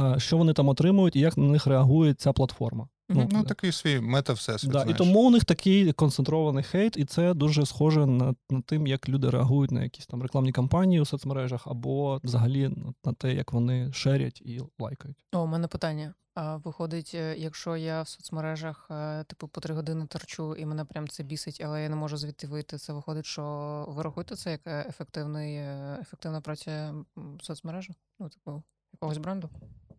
е, 0.00 0.14
що 0.18 0.36
вони 0.36 0.52
там 0.52 0.68
отримують 0.68 1.16
і 1.16 1.20
як 1.20 1.36
на 1.36 1.44
них 1.44 1.66
реагує 1.66 2.14
ця 2.14 2.32
платформа. 2.32 2.88
Ну, 3.10 3.28
е, 3.40 3.42
такий 3.42 3.72
свій 3.72 4.00
мета-всесвіт. 4.00 4.70
Да, 4.72 4.84
і 4.84 4.94
тому 4.94 5.26
у 5.26 5.30
них 5.30 5.44
такий 5.44 5.92
концентрований 5.92 6.64
хейт, 6.64 6.96
і 6.96 7.04
це 7.04 7.34
дуже 7.34 7.66
схоже 7.66 8.06
на, 8.06 8.34
на 8.50 8.60
тим, 8.60 8.86
як 8.86 9.08
люди 9.08 9.30
реагують 9.30 9.70
на 9.70 9.82
якісь 9.82 10.06
там 10.06 10.22
рекламні 10.22 10.52
кампанії 10.52 11.00
у 11.00 11.04
соцмережах, 11.04 11.66
або 11.66 12.20
взагалі 12.24 12.68
на- 12.68 12.94
на 13.04 13.12
те, 13.12 13.34
як 13.34 13.52
вони 13.52 13.92
шерять 13.92 14.40
і 14.40 14.60
лайкають. 14.78 15.24
О, 15.32 15.42
у 15.42 15.46
мене 15.46 15.68
питання. 15.68 16.14
А 16.34 16.56
виходить, 16.56 17.12
е, 17.14 17.34
якщо 17.38 17.76
я 17.76 18.02
в 18.02 18.08
соцмережах 18.08 18.86
е, 18.90 19.24
типу 19.24 19.48
по 19.48 19.60
три 19.60 19.74
години 19.74 20.06
торчу, 20.06 20.54
і 20.54 20.66
мене 20.66 20.84
прям 20.84 21.08
це 21.08 21.22
бісить, 21.22 21.60
але 21.64 21.82
я 21.82 21.88
не 21.88 21.96
можу 21.96 22.16
звідти 22.16 22.46
вийти. 22.46 22.78
Це 22.78 22.92
виходить, 22.92 23.26
що 23.26 23.42
ви 23.88 24.02
рахуєте 24.02 24.36
це 24.36 24.50
як 24.50 24.60
е, 24.66 24.86
ефективний, 24.88 25.56
ефективна 26.00 26.40
праця 26.40 26.94
соцмережі? 27.42 27.92
Ну, 28.20 28.28
типу, 28.28 28.62
якогось 28.92 29.18
бренду? 29.18 29.50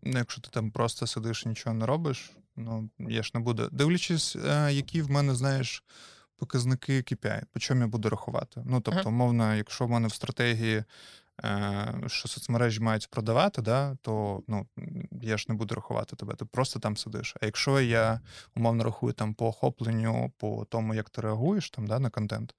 Ну, 0.02 0.18
якщо 0.18 0.40
ти 0.40 0.50
там 0.50 0.70
просто 0.70 1.06
сидиш 1.06 1.42
і 1.46 1.48
нічого 1.48 1.74
не 1.74 1.86
робиш, 1.86 2.30
ну 2.56 2.90
я 2.98 3.22
ж 3.22 3.30
не 3.34 3.40
буду. 3.40 3.68
Дивлячись, 3.72 4.36
е, 4.36 4.72
які 4.72 5.02
в 5.02 5.10
мене, 5.10 5.34
знаєш, 5.34 5.84
показники 6.36 6.92
KPI, 6.98 7.42
по 7.52 7.60
чому 7.60 7.80
я 7.80 7.86
буду 7.86 8.08
рахувати. 8.08 8.62
Ну, 8.66 8.80
тобто, 8.80 9.08
умовно, 9.08 9.54
якщо 9.54 9.86
в 9.86 9.90
мене 9.90 10.08
в 10.08 10.14
стратегії, 10.14 10.84
що 12.06 12.28
соцмережі 12.28 12.80
мають 12.80 13.10
продавати, 13.10 13.62
да, 13.62 13.96
то 14.02 14.42
ну, 14.48 14.66
я 15.22 15.36
ж 15.36 15.46
не 15.48 15.54
буду 15.54 15.74
рахувати 15.74 16.16
тебе, 16.16 16.34
ти 16.34 16.44
просто 16.44 16.78
там 16.78 16.96
сидиш. 16.96 17.34
А 17.40 17.46
якщо 17.46 17.80
я 17.80 18.20
умовно 18.56 18.84
рахую 18.84 19.12
там 19.12 19.34
по 19.34 19.46
охопленню, 19.46 20.32
по 20.38 20.64
тому, 20.64 20.94
як 20.94 21.10
ти 21.10 21.20
реагуєш 21.20 21.70
там, 21.70 21.86
да, 21.86 21.98
на 21.98 22.10
контент, 22.10 22.54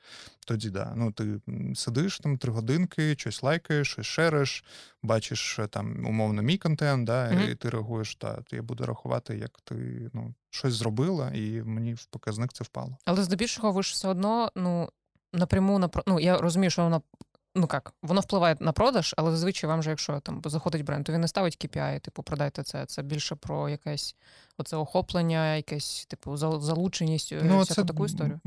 тоді 0.48 0.70
да. 0.70 0.94
Ну, 0.96 1.12
ти 1.12 1.42
сидиш 1.76 2.20
там 2.20 2.38
три 2.38 2.52
годинки, 2.52 3.16
щось 3.18 3.44
лайкаєш, 3.44 3.92
щось 3.92 4.06
шериш, 4.06 4.64
бачиш 5.04 5.60
е, 5.60 5.68
там 5.68 6.06
умовно 6.06 6.42
мій 6.42 6.58
контент, 6.58 7.08
да, 7.08 7.32
Мгм. 7.32 7.50
і 7.52 7.56
ти 7.56 7.70
реагуєш, 7.70 8.16
та 8.16 8.34
то 8.34 8.56
я 8.56 8.62
буду 8.62 8.86
рахувати, 8.86 9.38
як 9.38 9.60
ти 9.64 10.10
ну, 10.14 10.34
щось 10.50 10.74
зробила, 10.74 11.32
і 11.32 11.64
мені 11.64 11.94
в 11.94 12.06
показник 12.06 12.54
це 12.54 12.64
впало. 12.64 12.98
Але 13.06 13.24
здебільшого 13.24 13.72
ви 13.72 13.84
ж 13.84 13.92
все 13.94 14.08
одно, 14.08 14.52
ну, 14.56 14.90
напряму 15.34 15.90
ну, 16.08 16.20
я 16.20 16.38
розумію, 16.38 16.70
що 16.70 16.84
воно. 16.84 17.02
Ну 17.56 17.68
як, 17.74 17.94
воно 18.02 18.22
впливає 18.22 18.58
на 18.60 18.72
продаж, 18.72 19.14
але 19.18 19.32
зазвичай 19.32 19.68
вам 19.68 19.84
же, 19.84 19.90
якщо 19.90 20.20
там 20.20 20.42
заходить 20.46 20.86
бренд, 20.86 21.06
то 21.06 21.14
він 21.14 21.22
не 21.22 21.28
ставить 21.28 21.66
KPI, 21.66 22.00
типу, 22.00 22.24
продайте 22.24 22.64
це. 22.64 22.86
Це 22.86 23.02
більше 23.02 23.36
про 23.36 23.70
якесь 23.70 24.16
оце 24.62 24.78
охоплення, 24.78 25.56
якесь, 25.56 26.06
типу, 26.06 26.38
залученість, 26.38 27.34
ну, 27.44 27.62
всяку 27.62 27.88
таку 27.88 28.06
історію. 28.06 28.40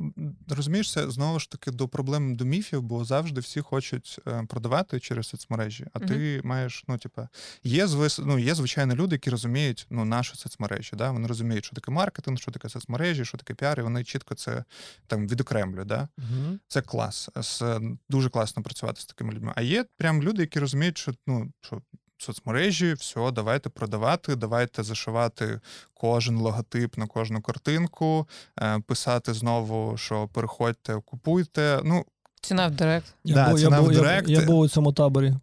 Розумієш, 0.49 0.93
це 0.93 1.11
знову 1.11 1.41
ж 1.41 1.51
таки 1.51 1.71
до 1.71 1.89
проблем 1.89 2.37
до 2.37 2.45
міфів, 2.45 2.83
бо 2.83 3.05
завжди 3.05 3.41
всі 3.41 3.61
хочуть 3.61 4.21
е, 4.29 4.47
продавати 4.49 5.01
через 5.01 5.29
соцмережі. 5.29 5.87
А 5.93 5.99
ти 5.99 6.41
маєш, 6.45 6.85
ну, 6.89 6.99
типа, 6.99 7.29
є 7.65 7.87
звис, 7.87 8.21
ну, 8.25 8.39
є 8.39 8.55
звичайно 8.55 8.95
люди, 8.95 9.15
які 9.15 9.31
розуміють 9.31 9.87
ну, 9.91 10.05
наші 10.05 10.35
соцмережі. 10.37 10.97
Да? 10.97 11.11
Вони 11.11 11.29
розуміють, 11.29 11.65
що 11.65 11.77
таке 11.77 11.91
маркетинг, 11.91 12.39
що 12.39 12.51
таке 12.51 12.69
соцмережі, 12.69 13.25
що 13.25 13.39
таке 13.39 13.55
піар, 13.55 13.81
і 13.81 13.83
вони 13.83 14.05
чітко 14.05 14.35
це 14.35 14.65
там 15.07 15.29
відокремлюють. 15.29 15.89
Да? 15.89 16.09
Угу. 16.19 16.59
Це 16.69 16.83
клас. 16.83 17.29
З, 17.37 17.81
дуже 18.09 18.31
класно 18.31 18.63
працювати 18.63 19.01
з 19.01 19.05
такими 19.05 19.33
людьми. 19.33 19.53
А 19.57 19.63
є 19.63 19.85
прям 19.97 20.23
люди, 20.23 20.43
які 20.43 20.59
розуміють, 20.59 20.99
що 20.99 21.13
ну 21.27 21.53
що. 21.61 21.83
Соцмережі, 22.19 22.93
все, 22.93 23.31
давайте 23.31 23.69
продавати, 23.69 24.37
давайте 24.37 24.83
зашивати 24.83 25.61
кожен 25.95 26.37
логотип 26.37 26.99
на 26.99 27.07
кожну 27.07 27.41
картинку, 27.43 28.29
е, 28.61 28.81
писати 28.87 29.35
знову, 29.35 29.97
що 29.97 30.29
переходьте, 30.29 31.01
купуйте. 31.05 31.81
Ну, 31.85 32.05
Ціна 32.41 32.67
в 32.67 32.71
директ. 32.71 33.15
Я, 33.25 33.35
Да, 33.35 33.49
був, 33.51 33.59
ціна 33.61 33.77
я, 33.77 33.81
в 33.83 33.85
був, 33.85 33.93
я, 33.93 34.01
Директ. 34.01 34.29
я 34.29 34.41
був 34.47 34.59
у 34.59 34.69
цьому 34.69 34.93
таборі. 34.93 35.35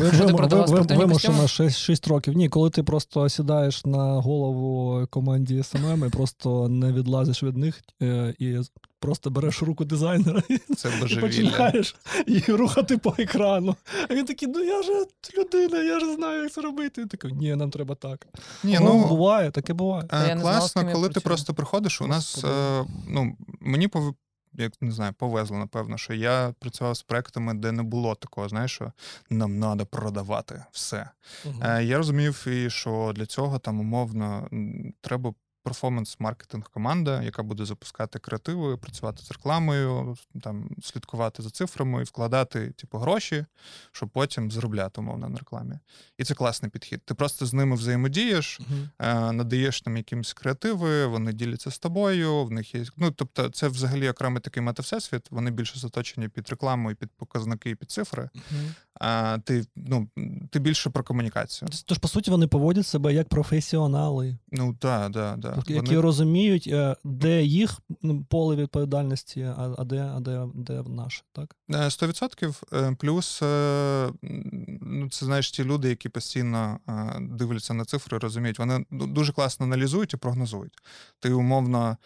Ви, 0.00 0.10
ти 0.10 0.34
продавав 0.34 0.68
спортивні 0.68 1.04
вимушено 1.04 1.48
6, 1.48 1.78
6 1.78 2.06
років. 2.06 2.34
Ні, 2.34 2.48
коли 2.48 2.70
ти 2.70 2.82
просто 2.82 3.28
сідаєш 3.28 3.84
на 3.84 4.12
голову 4.12 5.06
команді 5.10 5.62
SMM 5.62 6.04
і 6.06 6.10
просто 6.10 6.68
не 6.68 6.92
відлазиш 6.92 7.42
від 7.42 7.56
них 7.56 7.80
е, 8.02 8.34
і 8.38 8.58
просто 9.02 9.30
береш 9.30 9.62
руку 9.62 9.84
дизайнера 9.84 10.42
і 10.48 10.58
це 10.58 10.90
і 11.10 11.16
починаєш 11.16 11.96
її 12.26 12.44
рухати 12.48 12.98
по 12.98 13.14
екрану. 13.18 13.76
А 14.10 14.14
він 14.14 14.24
такий, 14.24 14.48
ну 14.48 14.60
я 14.60 14.82
ж 14.82 14.88
людина, 15.38 15.82
я 15.82 16.00
ж 16.00 16.14
знаю, 16.14 16.42
як 16.42 16.52
це 16.52 16.60
робити. 16.60 17.00
Він 17.00 17.08
такий, 17.08 17.32
ні, 17.32 17.56
нам 17.56 17.70
треба 17.70 17.94
так. 17.94 18.26
Ні, 18.64 18.78
ну, 18.80 18.86
ну, 18.86 19.08
буває, 19.08 19.50
таке 19.50 19.72
буває. 19.72 20.04
Е, 20.12 20.36
Класно, 20.40 20.82
коли 20.92 21.08
ти 21.08 21.12
працюю. 21.12 21.22
просто 21.22 21.54
приходиш. 21.54 22.00
У 22.00 22.06
нас 22.06 22.44
е, 22.44 22.84
ну 23.08 23.36
мені. 23.60 23.88
Як 24.54 24.82
не 24.82 24.90
знаю, 24.92 25.12
повезло, 25.12 25.58
напевно, 25.58 25.98
що 25.98 26.14
я 26.14 26.54
працював 26.58 26.94
з 26.96 27.02
проектами, 27.02 27.54
де 27.54 27.72
не 27.72 27.82
було 27.82 28.14
такого, 28.14 28.48
знаєш, 28.48 28.70
що 28.72 28.92
нам 29.30 29.60
треба 29.60 29.84
продавати 29.84 30.64
все. 30.72 31.10
Е, 31.62 31.84
Я 31.84 31.96
розумів, 31.96 32.48
і 32.48 32.70
що 32.70 33.12
для 33.16 33.26
цього 33.26 33.58
там 33.58 33.80
умовно 33.80 34.48
треба 35.00 35.34
перформанс-маркетинг 35.64 36.70
команда, 36.70 37.22
яка 37.22 37.42
буде 37.42 37.64
запускати 37.64 38.18
креативи, 38.18 38.76
працювати 38.76 39.22
з 39.22 39.30
рекламою, 39.30 40.16
там 40.42 40.70
слідкувати 40.82 41.42
за 41.42 41.50
цифрами 41.50 42.00
і 42.00 42.04
вкладати 42.04 42.70
типу 42.70 42.98
гроші, 42.98 43.44
щоб 43.92 44.08
потім 44.08 44.50
заробляти 44.50 45.00
умовно 45.00 45.28
на 45.28 45.38
рекламі. 45.38 45.78
І 46.18 46.24
це 46.24 46.34
класний 46.34 46.70
підхід. 46.70 47.02
Ти 47.04 47.14
просто 47.14 47.46
з 47.46 47.54
ними 47.54 47.76
взаємодієш, 47.76 48.60
е, 48.98 49.32
надаєш 49.32 49.80
там 49.80 49.96
якимсь 49.96 50.32
креативи, 50.32 51.06
вони 51.06 51.32
діляться 51.32 51.70
з 51.70 51.78
тобою. 51.78 52.44
В 52.44 52.50
них 52.50 52.74
є. 52.74 52.84
Ну 52.96 53.10
тобто, 53.10 53.48
це 53.48 53.68
взагалі 53.68 54.08
окремий 54.08 54.40
такий 54.40 54.62
метавсесвіт. 54.62 55.30
Вони 55.30 55.50
більше 55.50 55.78
заточені 55.78 56.28
під 56.28 56.48
рекламу 56.48 56.90
і 56.90 56.94
під 56.94 57.10
показники, 57.10 57.70
і 57.70 57.74
під 57.74 57.90
цифри. 57.90 58.30
Мгм. 58.34 58.74
А 59.04 59.38
ти 59.44 59.64
ну 59.76 60.08
ти 60.50 60.58
більше 60.58 60.90
про 60.90 61.04
комунікацію. 61.04 61.68
Тож, 61.86 61.98
по 61.98 62.08
суті, 62.08 62.30
вони 62.30 62.46
поводять 62.46 62.86
себе 62.86 63.14
як 63.14 63.28
професіонали. 63.28 64.38
Ну 64.52 64.74
так, 64.74 65.10
да, 65.10 65.36
да. 65.36 65.52
Тобто, 65.54 65.74
Вони- 65.74 65.88
які 65.88 65.98
розуміють, 65.98 66.66
е, 66.72 66.96
де 67.04 67.42
їх 67.42 67.80
ну, 68.02 68.24
поле 68.24 68.56
відповідальності, 68.56 69.54
а, 69.56 69.84
де, 69.84 70.12
а 70.16 70.20
де, 70.20 70.46
де 70.54 70.82
наше, 70.82 71.22
так? 71.32 71.56
Е, 71.70 71.90
100%. 71.90 72.62
Е, 72.72 72.96
Плюс, 72.98 73.42
е, 73.42 74.10
ну, 74.80 75.10
це 75.10 75.26
знаєш, 75.26 75.50
ті 75.50 75.64
люди, 75.64 75.88
які 75.88 76.08
постійно 76.08 76.78
дивляться 77.20 77.74
на 77.74 77.84
цифри, 77.84 78.18
розуміють, 78.18 78.58
вони 78.58 78.84
дуже 78.90 79.32
класно 79.32 79.66
аналізують 79.66 80.14
і 80.14 80.16
прогнозують. 80.16 80.74
Ти 81.20 81.32
умовно 81.32 81.96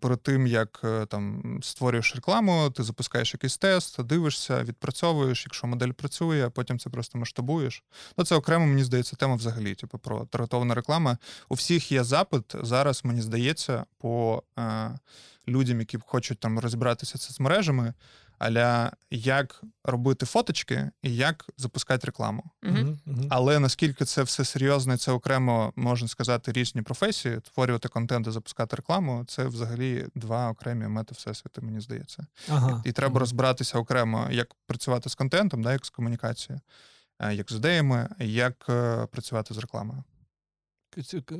перед 0.00 0.22
тим, 0.22 0.46
як 0.46 0.84
там 1.08 1.58
створюєш 1.62 2.14
рекламу, 2.14 2.70
ти 2.70 2.82
запускаєш 2.82 3.34
якийсь 3.34 3.58
тест, 3.58 4.02
дивишся, 4.02 4.64
відпрацьовуєш, 4.64 5.44
якщо 5.46 5.66
модель 5.66 5.90
працює, 5.90 6.45
а 6.46 6.50
потім 6.50 6.78
це 6.78 6.90
просто 6.90 7.18
масштабуєш. 7.18 7.84
Ну, 8.18 8.24
це 8.24 8.34
окремо, 8.34 8.66
мені 8.66 8.84
здається, 8.84 9.16
тема 9.16 9.34
взагалі, 9.34 9.74
типу, 9.74 9.98
про 9.98 10.26
таргетовану 10.26 10.74
рекламу. 10.74 11.16
У 11.48 11.54
всіх 11.54 11.92
є 11.92 12.04
запит 12.04 12.54
зараз, 12.62 13.04
мені 13.04 13.22
здається, 13.22 13.84
по 13.98 14.42
е, 14.58 14.98
людям, 15.48 15.80
які 15.80 15.98
хочуть 16.06 16.40
там 16.40 16.58
розібратися 16.58 17.18
з 17.18 17.22
соцмережами, 17.22 17.94
аля 18.38 18.92
як 19.10 19.62
робити 19.84 20.26
фоточки 20.26 20.90
і 21.02 21.16
як 21.16 21.46
запускати 21.56 22.06
рекламу. 22.06 22.50
Мгм, 22.62 22.98
мгм. 23.06 23.26
Але 23.30 23.58
наскільки 23.58 24.04
це 24.04 24.22
все 24.22 24.44
серйозно, 24.44 24.94
і 24.94 24.96
це 24.96 25.12
окремо 25.12 25.72
можна 25.76 26.08
сказати 26.08 26.52
різні 26.52 26.82
професії, 26.82 27.40
творювати 27.40 27.88
контент 27.88 28.26
і 28.26 28.30
запускати 28.30 28.76
рекламу, 28.76 29.24
це 29.28 29.44
взагалі 29.44 30.06
два 30.14 30.50
окремі 30.50 30.88
мети 30.88 31.14
всесвіти, 31.14 31.60
мені 31.60 31.80
здається. 31.80 32.26
Ага. 32.48 32.82
І 32.84 32.92
треба 32.92 33.12
Ага. 33.12 33.20
розбиратися 33.20 33.78
окремо, 33.78 34.28
як 34.30 34.48
працювати 34.66 35.10
з 35.10 35.14
контентом, 35.14 35.62
да, 35.62 35.72
як 35.72 35.86
з 35.86 35.90
комунікацією, 35.90 36.60
як 37.32 37.52
з 37.52 37.54
ідеями, 37.54 38.08
як 38.20 38.66
е, 38.68 39.06
працювати 39.06 39.54
з 39.54 39.58
рекламою. 39.58 40.04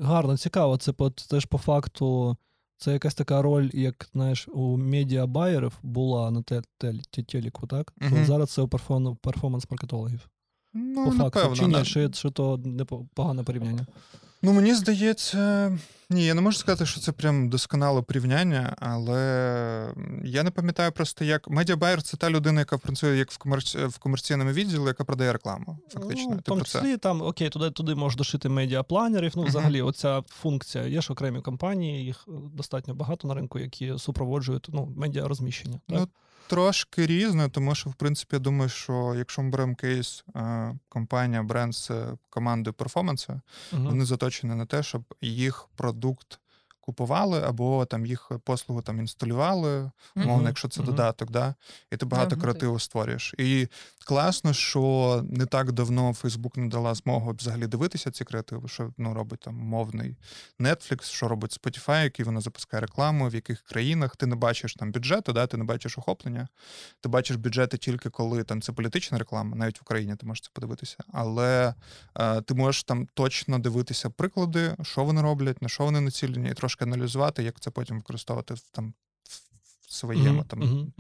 Гарно, 0.00 0.36
цікаво. 0.36 0.76
Це 0.76 0.92
по, 0.92 1.10
теж 1.10 1.44
по 1.44 1.58
факту. 1.58 2.36
Це 2.78 2.92
якась 2.92 3.14
така 3.14 3.42
роль, 3.42 3.70
як 3.72 4.08
знаєш, 4.12 4.48
у 4.52 4.76
медіабайерів 4.76 5.78
була 5.82 6.30
на 6.30 6.42
те, 6.42 6.62
те, 6.78 6.94
те, 7.10 7.22
телеку, 7.22 7.66
так? 7.66 7.92
То 8.10 8.24
зараз 8.24 8.50
це 8.50 8.62
у 8.62 8.66
перформ- 8.66 9.16
перформанс-маркетологів. 9.16 10.20
Ну, 10.74 11.04
по 11.04 11.10
факту. 11.10 11.24
напевно, 11.24 11.56
чи 11.56 11.66
ні, 11.66 11.72
не... 11.72 11.84
чи, 11.84 12.10
чи 12.10 12.30
то 12.30 12.60
не 12.64 12.84
погане 13.14 13.42
порівняння? 13.42 13.86
Ну, 14.46 14.52
мені 14.52 14.74
здається, 14.74 15.72
ні, 16.10 16.24
я 16.24 16.34
не 16.34 16.40
можу 16.40 16.58
сказати, 16.58 16.86
що 16.86 17.00
це 17.00 17.12
прям 17.12 17.48
досконале 17.48 18.02
порівняння, 18.02 18.76
але 18.78 19.94
я 20.24 20.42
не 20.42 20.50
пам'ятаю 20.50 20.92
просто, 20.92 21.24
як 21.24 21.50
медіабайер 21.50 22.02
це 22.02 22.16
та 22.16 22.30
людина, 22.30 22.60
яка 22.60 22.78
працює 22.78 23.16
як 23.16 23.30
в, 23.30 23.38
комерці... 23.38 23.78
в 23.78 23.98
комерційному 23.98 24.50
відділі, 24.50 24.82
яка 24.82 25.04
продає 25.04 25.32
рекламу. 25.32 25.78
Фактично. 25.88 26.30
Ну, 26.30 26.36
в 26.36 26.42
тому 26.42 26.60
про 26.60 26.68
це. 26.68 26.98
там, 26.98 27.22
окей, 27.22 27.48
туди, 27.48 27.70
туди 27.70 27.94
можеш 27.94 28.16
дошити 28.16 28.48
медіапланерів. 28.48 29.32
Ну, 29.36 29.42
взагалі, 29.42 29.82
оця 29.82 30.22
функція. 30.28 30.84
Є 30.84 31.00
ж 31.00 31.12
окремі 31.12 31.40
компанії, 31.40 32.04
їх 32.04 32.24
е, 32.28 32.32
достатньо 32.54 32.94
багато 32.94 33.28
на 33.28 33.34
ринку, 33.34 33.58
які 33.58 33.98
супроводжують 33.98 34.68
ну, 34.72 34.92
медіарозміщення. 34.96 35.80
Так? 35.88 35.98
Ну, 35.98 36.08
трошки 36.46 37.06
різне, 37.06 37.48
тому 37.48 37.74
що, 37.74 37.90
в 37.90 37.94
принципі, 37.94 38.36
я 38.36 38.40
думаю, 38.40 38.68
що 38.68 39.14
якщо 39.18 39.42
ми 39.42 39.50
беремо 39.50 39.74
кейс, 39.74 40.24
е, 40.36 40.74
компанія, 40.88 41.42
бренд 41.42 41.74
з 41.74 41.90
командою 42.30 42.74
перформансу, 42.74 43.40
Мгм. 43.72 43.84
вони 43.86 44.04
заточені 44.04 44.54
на 44.54 44.66
те, 44.66 44.82
щоб 44.82 45.02
їх 45.20 45.68
продукт 45.76 46.40
купували, 46.86 47.42
або 47.42 47.84
там 47.84 48.06
їх 48.06 48.30
послугу 48.44 48.82
там 48.82 48.98
інсталювали, 48.98 49.90
умовно, 50.16 50.36
Мгм. 50.36 50.46
якщо 50.46 50.68
це 50.68 50.80
Мгм. 50.80 50.90
додаток, 50.90 51.30
да? 51.30 51.54
і 51.92 51.96
ти 51.96 52.06
багато 52.06 52.36
Мгм. 52.36 52.42
креативу 52.42 52.78
створюєш. 52.78 53.34
І 53.38 53.68
класно, 54.06 54.52
що 54.52 55.20
не 55.30 55.46
так 55.46 55.72
давно 55.72 56.10
Facebook 56.10 56.58
не 56.58 56.68
дала 56.68 56.94
змогу 56.94 57.32
взагалі 57.38 57.66
дивитися 57.66 58.10
ці 58.10 58.24
креативи, 58.24 58.68
що 58.68 58.92
ну, 58.98 59.14
робить 59.14 59.40
там 59.40 59.54
мовний 59.54 60.16
Netflix, 60.60 61.02
що 61.02 61.28
робить 61.28 61.60
Spotify, 61.62 62.02
який 62.04 62.24
воно 62.26 62.40
запускає 62.40 62.80
рекламу, 62.80 63.28
в 63.28 63.34
яких 63.34 63.62
країнах 63.62 64.16
ти 64.16 64.26
не 64.26 64.36
бачиш 64.36 64.74
там 64.74 64.92
бюджету, 64.92 65.32
да? 65.32 65.46
ти 65.46 65.56
не 65.56 65.64
бачиш 65.64 65.98
охоплення. 65.98 66.48
Ти 67.00 67.08
бачиш 67.08 67.36
бюджети 67.36 67.78
тільки 67.78 68.10
коли 68.10 68.44
там 68.44 68.62
це 68.62 68.72
політична 68.72 69.18
реклама, 69.18 69.56
навіть 69.56 69.78
в 69.78 69.82
Україні 69.82 70.16
ти 70.16 70.26
можеш 70.26 70.40
це 70.42 70.50
подивитися. 70.52 70.96
Але 71.12 71.74
е, 72.18 72.40
ти 72.40 72.54
можеш 72.54 72.84
там 72.84 73.06
точно 73.14 73.58
дивитися 73.58 74.10
приклади, 74.10 74.76
що 74.82 75.04
вони 75.04 75.22
роблять, 75.22 75.62
на 75.62 75.68
що 75.68 75.84
вони 75.84 76.00
націлені, 76.00 76.50
і 76.50 76.54
трошки 76.54 76.75
аналізувати, 76.82 77.42
як 77.42 77.60
це 77.60 77.70
потім 77.70 77.96
використовувати 77.96 78.54
в 78.54 78.60
там 78.60 78.94
в 79.80 79.92
своєму 79.94 80.38
Мгм. 80.38 80.44
там 80.44 80.92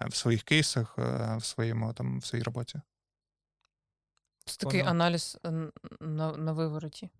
е, 0.00 0.06
в 0.08 0.14
своїх 0.14 0.42
кейсах, 0.42 0.94
е, 0.98 1.36
в 1.36 1.44
своєму 1.44 1.92
там 1.92 2.18
в 2.20 2.24
своїй 2.24 2.42
роботі. 2.44 2.80
Це 4.44 4.56
такий 4.56 4.80
Понял. 4.80 4.90
аналіз 4.90 5.38
на, 6.00 6.32
на 6.36 6.52
вивороті. 6.52 7.10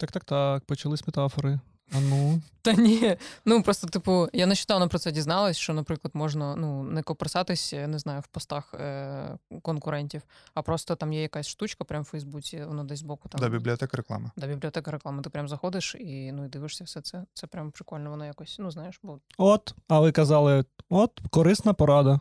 Так, 0.00 0.12
так, 0.12 0.24
так, 0.24 0.64
почались 0.64 1.06
метафори. 1.06 1.60
А 1.92 2.00
ну. 2.00 2.40
Та 2.62 2.72
ні. 2.72 3.16
Ну 3.44 3.62
просто, 3.62 3.86
типу, 3.86 4.28
я 4.32 4.46
нещодавно 4.46 4.88
про 4.88 4.98
це 4.98 5.12
дізналась, 5.12 5.56
що, 5.56 5.74
наприклад, 5.74 6.14
можна 6.14 6.56
ну, 6.56 6.82
не 6.82 7.02
копирсатись, 7.02 7.72
я 7.72 7.86
не 7.86 7.98
знаю, 7.98 8.20
в 8.20 8.26
постах 8.26 8.74
е- 8.74 9.38
конкурентів, 9.62 10.22
а 10.54 10.62
просто 10.62 10.96
там 10.96 11.12
є 11.12 11.22
якась 11.22 11.48
штучка 11.48 11.84
прямо 11.84 12.02
в 12.02 12.06
Фейсбуці, 12.06 12.64
воно 12.64 12.84
десь 12.84 12.98
збоку 12.98 13.28
там. 13.28 13.40
Да, 13.40 13.48
бібліотека 13.48 13.96
реклами. 13.96 14.30
Да, 14.36 14.46
бібліотека 14.46 14.90
реклами. 14.90 15.22
Ти 15.22 15.30
прям 15.30 15.48
заходиш 15.48 15.94
і 15.94 16.32
ну 16.32 16.44
і 16.44 16.48
дивишся 16.48 16.84
все 16.84 17.00
це. 17.00 17.24
Це 17.34 17.46
прям 17.46 17.70
прикольно, 17.70 18.10
воно 18.10 18.26
якось, 18.26 18.56
ну 18.58 18.70
знаєш, 18.70 19.00
бо 19.02 19.18
От, 19.38 19.74
а 19.88 20.00
ви 20.00 20.12
казали, 20.12 20.64
от, 20.88 21.20
корисна 21.30 21.72
порада. 21.74 22.20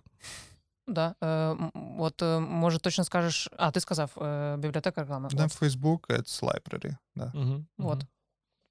да. 0.88 1.16
Е, 1.24 1.58
от 2.00 2.22
е, 2.22 2.40
може 2.40 2.80
точно 2.80 3.04
скажеш. 3.04 3.50
А, 3.58 3.72
ти 3.72 3.80
сказав, 3.80 4.12
е, 4.22 4.58
бібліотека 4.58 5.02
реклами. 5.02 5.30
Да, 5.32 5.46
От. 5.46 5.62
Facebook 5.62 6.00
it's 6.00 6.44
library. 6.44 6.96
Да. 7.16 7.32
Угу. 7.36 7.66
От. 7.90 8.06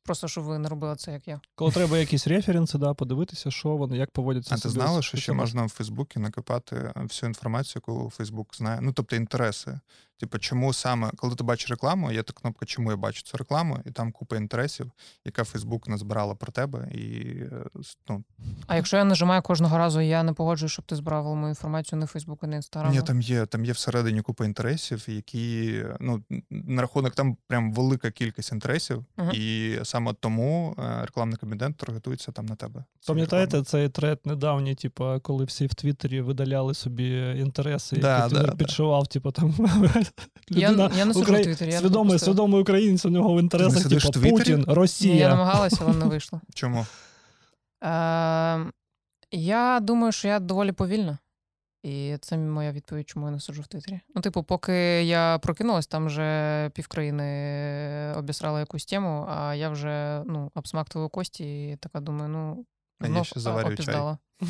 Просто 0.05 0.29
щоб 0.29 0.45
ви 0.45 0.59
не 0.59 0.69
робили 0.69 0.97
це, 0.97 1.13
як 1.13 1.29
я. 1.29 1.41
Коли 1.55 1.73
треба 1.73 1.99
якісь 1.99 2.27
референси, 2.27 2.79
да, 2.79 2.95
подивитися, 2.95 3.51
що 3.51 3.69
вони, 3.69 3.97
як 3.97 4.11
поводяться. 4.11 4.55
А 4.55 4.59
ти 4.59 4.69
знала, 4.69 5.03
що 5.03 5.17
ще 5.19 5.33
можна 5.33 5.65
в 5.65 5.69
Фейсбуці 5.69 6.19
накопати 6.19 6.93
всю 6.97 7.29
інформацію, 7.29 7.83
яку 7.87 8.11
Фейсбук 8.11 8.57
знає? 8.57 8.79
Ну, 8.83 8.93
тобто 8.93 9.17
інтереси. 9.17 9.81
Типу, 10.21 10.39
чому 10.39 10.73
саме, 10.73 11.11
коли 11.17 11.35
ти 11.35 11.45
бачиш 11.45 11.71
рекламу, 11.71 12.13
є 12.13 12.23
та 12.23 12.33
кнопка, 12.33 12.67
чому 12.67 12.91
я 12.91 12.97
бачу 12.97 13.23
цю 13.23 13.37
рекламу, 13.37 13.79
і 13.87 13.91
там 13.91 14.13
купа 14.13 14.37
інтересів, 14.37 14.91
яка 15.25 15.45
Фейсбук 15.45 15.89
назбирала 15.89 16.35
про 16.35 16.53
тебе. 16.53 16.89
І 16.93 17.21
е, 17.41 17.65
ну, 18.09 18.25
А 18.67 18.77
якщо 18.77 18.97
я 18.97 19.05
нажимаю 19.05 19.43
кожного 19.43 19.79
разу, 19.79 20.01
я 20.01 20.23
не 20.23 20.33
погоджуюсь, 20.33 20.73
щоб 20.73 20.85
ти 20.85 20.97
збирав 20.97 21.37
мою 21.37 21.49
інформацію 21.49 21.99
не 21.99 22.05
в 22.07 22.09
Фейсбуку, 22.09 22.47
не 22.47 22.57
Інстаграму. 22.57 22.95
ні, 22.95 23.03
там 23.03 23.21
є, 23.21 23.47
там 23.47 23.65
є 23.65 23.73
всередині 23.73 24.23
купа 24.23 24.45
інтересів, 24.45 25.05
які 25.09 25.85
ну, 26.01 26.23
на 26.51 26.83
рахунок 26.83 27.15
там 27.15 27.37
прям 27.47 27.73
велика 27.73 28.11
кількість 28.11 28.53
інтересів, 28.53 29.05
Мгм. 29.17 29.31
і 29.35 29.79
саме 29.95 30.13
тому 30.21 30.75
е, 30.79 31.03
рекламний 31.03 31.39
кабінет 31.39 31.77
таргетується 31.77 32.33
там 32.33 32.47
на 32.47 32.55
тебе. 32.55 32.85
Пам'ятаєте 33.07 33.63
цей 33.63 33.89
трет 33.89 34.27
недавній, 34.27 34.75
типу, 34.75 35.21
коли 35.23 35.45
всі 35.45 35.67
в 35.67 35.75
Твіттері 35.75 36.21
видаляли 36.21 36.75
собі 36.75 37.35
інтереси, 37.39 37.97
Да, 37.97 38.17
які 38.19 38.23
да, 38.23 38.29
Твіттер 38.29 38.51
да. 38.51 38.65
підшивав, 38.65 39.07
типу 39.07 39.31
там 39.31 39.55
Я, 40.49 40.71
людина 40.71 40.91
я 40.99 41.05
не 41.05 41.15
сиджу 41.15 41.27
Украї- 41.33 41.43
в 41.43 41.45
Твіттері, 41.45 41.73
я 41.73 41.79
свідомий, 41.79 42.19
свідомий 42.19 42.61
українець 42.61 43.05
у 43.05 43.11
нього 43.11 43.35
в 43.35 43.41
інтересах, 43.41 43.89
типу 43.89 44.11
в? 44.21 44.31
Путін, 44.31 44.67
Ні, 45.01 45.19
Я 45.19 45.29
намагалася, 45.29 45.79
але 45.81 45.97
не 45.97 46.05
вийшло. 46.05 46.41
Чому? 46.55 46.87
Е, 47.85 48.67
я 49.31 49.81
думаю, 49.83 50.13
що 50.13 50.29
я 50.29 50.41
доволі 50.41 50.73
повільна. 50.73 51.19
І 51.85 52.17
це 52.21 52.37
моя 52.37 52.73
відповідь, 52.73 53.09
чому 53.09 53.27
я 53.27 53.33
не 53.33 53.41
сиджу 53.41 53.63
в 53.63 53.67
Твіттері. 53.67 54.01
Ну, 54.15 54.23
типу, 54.23 54.43
поки 54.43 54.73
я 55.05 55.39
прокинулась, 55.39 55.87
там 55.87 56.07
вже 56.07 56.71
півкраїни 56.75 58.15
обісрали 58.17 58.61
якусь 58.61 58.85
тему, 58.85 59.27
а 59.31 59.55
я 59.55 59.69
вже 59.69 60.23
ну, 60.27 60.51
обсмактую 60.55 61.09
кості 61.09 61.71
і 61.71 61.77
така 61.77 62.01
думаю, 62.01 62.29
ну, 62.29 62.67
А 63.01 63.09
я 63.09 63.25
ще 63.25 63.41
заварюю 63.41 63.77
чай. 63.77 63.85
опіздала. 63.85 64.19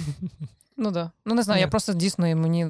Ну 0.76 0.90
да. 0.90 1.10
Ну 1.26 1.34
не 1.34 1.42
знаю, 1.42 1.60
я 1.60 1.68
просто 1.68 1.94
дійсно 1.94 2.28
і 2.28 2.34
мені. 2.34 2.66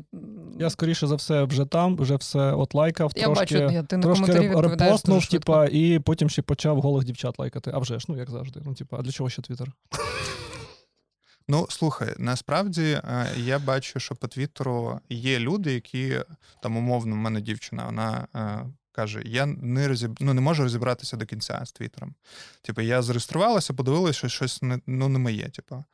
Я 0.58 0.70
скоріше 0.70 1.06
за 1.06 1.14
все 1.14 1.44
вже 1.44 1.66
там, 1.66 1.96
вже 1.96 2.16
все 2.16 2.52
от 2.52 2.74
лайкав, 2.74 3.12
Я 3.16 3.24
трошки, 3.24 3.58
бачу, 3.58 3.72
я, 3.74 3.82
ти 3.82 3.96
на 3.96 4.02
трошки 4.02 4.32
репостнув, 4.60 5.26
типа, 5.26 5.66
і 5.66 5.98
потім 5.98 6.30
ще 6.30 6.42
почав 6.42 6.80
голих 6.80 7.04
дівчат 7.04 7.38
лайкати. 7.38 7.70
А 7.74 7.78
вже 7.78 7.98
ж, 7.98 8.06
ну 8.08 8.16
як 8.16 8.30
завжди. 8.30 8.60
Ну, 8.64 8.74
типа, 8.74 8.96
а 8.98 9.02
для 9.02 9.10
чого 9.10 9.30
ще 9.30 9.42
Твіттер? 9.42 9.72
Ну, 11.48 11.66
слухай, 11.70 12.14
насправді 12.18 12.82
е, 12.82 13.28
я 13.36 13.58
бачу, 13.58 14.00
що 14.00 14.14
по 14.14 14.28
Твіттеру 14.28 15.00
є 15.08 15.38
люди, 15.38 15.72
які 15.72 16.20
там 16.62 16.76
умовно, 16.76 17.14
в 17.14 17.18
мене 17.18 17.40
дівчина, 17.40 17.86
вона 17.86 18.28
е, 18.34 18.66
каже: 18.92 19.22
я 19.24 19.46
не 19.46 19.88
розіб... 19.88 20.16
ну, 20.20 20.34
не 20.34 20.40
можу 20.40 20.62
розібратися 20.62 21.16
до 21.16 21.26
кінця 21.26 21.62
з 21.64 21.72
Твіттером. 21.72 22.14
Типу, 22.62 22.80
я 22.80 23.02
зареєструвалася, 23.02 23.74
подивилася, 23.74 24.18
що 24.18 24.28
щось 24.28 24.62
не, 24.62 24.80
ну, 24.86 25.08
не 25.08 25.18
моє. 25.18 25.48
Типу. 25.48 25.84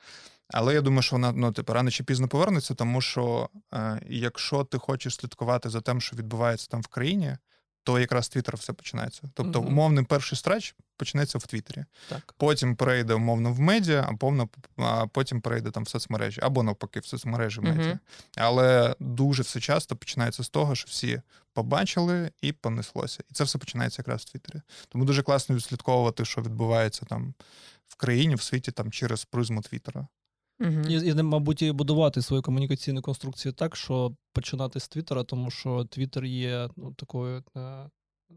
Але 0.52 0.74
я 0.74 0.80
думаю, 0.80 1.02
що 1.02 1.16
вона 1.16 1.32
ну, 1.32 1.52
типу, 1.52 1.72
рано 1.72 1.90
чи 1.90 2.04
пізно 2.04 2.28
повернеться, 2.28 2.74
тому 2.74 3.00
що 3.00 3.48
е, 3.74 4.00
якщо 4.08 4.64
ти 4.64 4.78
хочеш 4.78 5.14
слідкувати 5.14 5.70
за 5.70 5.80
тим, 5.80 6.00
що 6.00 6.16
відбувається 6.16 6.68
там 6.70 6.80
в 6.80 6.86
країні, 6.86 7.36
то 7.82 7.98
якраз 7.98 8.28
Твіттер 8.28 8.56
все 8.56 8.72
починається. 8.72 9.22
Тобто, 9.34 9.60
умовний 9.60 10.04
перший 10.04 10.38
стреч 10.38 10.74
почнеться 10.96 11.38
в 11.38 11.46
Твіттері 11.46 11.84
Так. 12.08 12.34
потім 12.38 12.76
перейде 12.76 13.14
умовно 13.14 13.52
в 13.52 13.60
медіа, 13.60 14.06
а 14.10 14.16
повно 14.16 14.48
а 14.76 15.06
потім 15.06 15.40
перейде 15.40 15.70
там 15.70 15.84
в 15.84 15.88
соцмережі, 15.88 16.40
або 16.40 16.62
навпаки, 16.62 17.00
в 17.00 17.06
соцмережі 17.06 17.60
в 17.60 17.64
медіа. 17.64 17.98
Але 18.36 18.94
дуже 19.00 19.42
все 19.42 19.60
часто 19.60 19.96
починається 19.96 20.42
з 20.44 20.48
того, 20.48 20.74
що 20.74 20.86
всі 20.88 21.22
побачили 21.52 22.30
і 22.42 22.52
понеслося. 22.52 23.24
І 23.30 23.34
це 23.34 23.44
все 23.44 23.58
починається 23.58 24.02
якраз 24.02 24.20
в 24.20 24.24
Твіттері. 24.30 24.62
Тому 24.88 25.04
дуже 25.04 25.22
класно 25.22 25.56
відслідковувати, 25.56 26.24
що 26.24 26.42
відбувається 26.42 27.06
там 27.06 27.34
в 27.88 27.94
країні, 27.96 28.34
в 28.34 28.42
світі, 28.42 28.72
там 28.72 28.90
через 28.90 29.24
призму 29.24 29.60
Твіттера. 29.60 30.06
Мгм. 30.60 30.84
І, 30.88 30.94
і, 30.94 31.14
мабуть, 31.14 31.62
і 31.62 31.72
будувати 31.72 32.22
свою 32.22 32.42
комунікаційну 32.42 33.02
конструкцію 33.02 33.52
так, 33.52 33.76
що 33.76 34.14
починати 34.32 34.80
з 34.80 34.88
Твіттера, 34.88 35.24
тому 35.24 35.50
що 35.50 35.84
Твіттер 35.84 36.24
є 36.24 36.68
ну, 36.76 36.92
такою 36.92 37.44
е, 37.56 37.90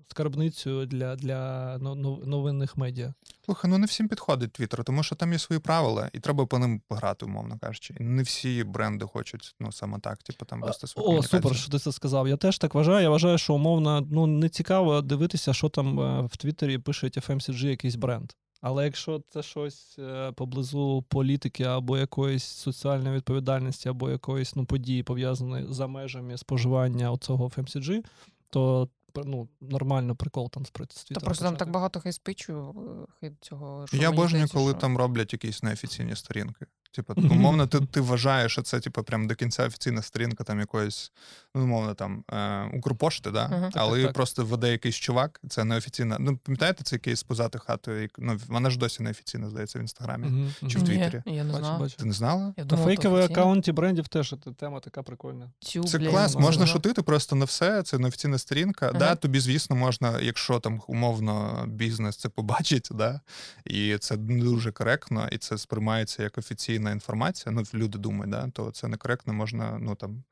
скарбницею 0.08 0.86
для, 0.86 1.16
для 1.16 1.78
но- 1.78 1.96
но- 1.96 2.20
новинних 2.26 2.78
медіа. 2.78 3.14
Слухай, 3.46 3.72
ну 3.72 3.78
не 3.78 3.86
всім 3.86 4.08
підходить 4.08 4.52
Твіттер, 4.52 4.84
тому 4.84 5.04
що 5.04 5.16
там 5.16 5.34
є 5.34 5.40
свої 5.40 5.60
правила, 5.60 6.10
і 6.14 6.20
треба 6.20 6.46
по 6.46 6.60
ним 6.60 6.82
пограти, 6.88 7.26
умовно 7.26 7.58
кажучи. 7.62 7.96
І 8.00 8.04
не 8.04 8.24
всі 8.24 8.64
бренди 8.64 9.06
хочуть 9.06 9.56
ну 9.60 9.72
саме 9.72 10.00
так, 10.00 10.18
типу 10.18 10.46
там 10.46 10.62
вести 10.62 10.88
свою 10.88 11.04
О, 11.04 11.08
комунікацію. 11.08 11.42
супер, 11.42 11.58
що 11.58 11.72
ти 11.72 11.80
це 11.80 11.92
сказав. 11.92 12.28
Я 12.28 12.38
теж 12.38 12.58
так 12.58 12.76
вважаю. 12.76 13.04
Я 13.04 13.10
вважаю, 13.10 13.38
що 13.38 13.54
умовно 13.54 14.08
ну, 14.12 14.28
не 14.28 14.50
цікаво 14.50 15.02
дивитися, 15.02 15.54
що 15.54 15.70
там 15.70 16.00
е, 16.00 16.22
в 16.22 16.38
Твіттері 16.38 16.78
пише 16.78 17.08
FMCG 17.08 17.66
якийсь 17.66 17.96
бренд. 17.96 18.32
Але 18.64 18.84
якщо 18.84 19.22
це 19.30 19.44
щось 19.44 19.96
е, 20.00 20.32
поблизу 20.32 21.06
політики 21.10 21.64
або 21.64 21.98
якоїсь 21.98 22.44
соціальної 22.44 23.16
відповідальності, 23.16 23.90
або 23.90 24.10
якоїсь 24.10 24.56
ну, 24.56 24.66
події, 24.66 25.04
пов'язаної 25.04 25.66
за 25.70 25.88
межами 25.88 26.38
споживання 26.38 27.12
оцього 27.12 27.48
FMCG, 27.48 28.06
то 28.50 28.90
ну, 29.26 29.48
нормально 29.62 30.16
прикол 30.16 30.50
там 30.50 30.66
з 30.66 30.70
Та 30.70 31.20
просто 31.20 31.46
там 31.46 31.56
так 31.56 31.72
багато 31.72 32.00
хейт-спічу, 32.00 32.70
е, 32.70 33.06
хейт 33.20 33.34
цього. 33.42 33.86
Я 33.94 34.10
обожнюю, 34.10 34.48
коли 34.54 34.72
що- 34.72 34.80
там 34.80 34.98
роблять 34.98 35.34
якісь 35.34 35.64
неофіційні 35.64 36.16
сторінки. 36.16 36.66
Типу, 36.96 37.14
умовно, 37.18 37.68
ти, 37.68 37.80
ти 37.92 38.02
вважаєш, 38.02 38.52
що 38.52 38.62
це 38.62 38.80
типу, 38.80 39.04
прям 39.04 39.28
до 39.28 39.36
кінця 39.36 39.66
офіційна 39.68 40.02
сторінка 40.02 40.44
там 40.44 40.60
якоїсь, 40.60 41.12
ну, 41.56 41.64
умовно, 41.64 41.94
там 41.94 42.24
е, 42.32 42.64
Укрпошти, 42.74 43.32
да? 43.32 43.50
Так, 43.50 43.72
але 43.76 43.90
так, 43.90 43.96
її 43.96 44.06
так. 44.06 44.14
просто 44.16 44.46
веде 44.46 44.72
якийсь 44.72 44.96
чувак, 44.96 45.42
це 45.50 45.64
неофіційна. 45.64 46.18
Ну, 46.20 46.38
пам'ятаєте 46.38 46.84
цей 46.84 47.00
кейс 47.00 47.24
позати 47.24 47.60
хатою? 47.60 48.02
як- 48.02 48.12
Ну, 48.18 48.40
вона 48.48 48.70
ж 48.70 48.80
досі 48.80 49.04
неофіційна, 49.04 49.50
здається, 49.50 49.80
в 49.80 49.82
інстаграмі. 49.82 50.26
Мгм, 50.28 50.52
Чи 50.70 50.78
в 50.80 50.84
Твіттері? 50.84 51.22
Я 51.26 51.44
не 51.44 51.54
бачу. 51.54 51.96
Ти 51.98 52.06
не 52.06 52.14
знала? 52.14 52.54
Я 52.58 52.64
думала, 52.64 52.88
фейковій 52.88 53.04
то 53.12 53.18
офіційно. 53.18 53.40
аккаунті 53.42 53.72
брендів 53.72 54.08
теж 54.08 54.36
тема 54.60 54.80
така 54.80 55.04
прикольна. 55.04 55.52
Цю, 55.60 55.84
Це 55.84 55.98
блядь, 55.98 56.10
клас, 56.12 56.36
можна 56.36 56.52
знаю. 56.52 56.68
шутити 56.68 57.02
просто 57.02 57.36
на 57.36 57.46
все. 57.46 57.84
Це 57.84 57.98
неофіційна 57.98 58.38
сторінка. 58.38 58.86
Ага. 58.90 59.00
Да, 59.00 59.16
тобі, 59.16 59.40
звісно, 59.40 59.76
можна, 59.76 60.20
якщо 60.20 60.60
там 60.60 60.82
умовно 60.88 61.66
бізнес 61.68 62.18
це 62.18 62.30
побачить, 62.30 62.88
да, 62.92 63.22
і 63.66 63.98
це 63.98 64.18
не 64.18 64.44
дуже 64.44 64.72
коректно, 64.72 65.28
і 65.32 65.38
це 65.38 65.58
сприймається 65.58 66.24
як 66.24 66.38
офіційна 66.84 66.92
інформація. 66.92 67.56
Ну, 67.56 67.64
люди 67.74 67.98
думають, 67.98 68.32
да, 68.32 68.50
то 68.50 68.72
це 68.72 68.88
некоректно, 68.88 69.34
можна, 69.34 69.78
ну 69.80 69.96
там. 69.96 70.24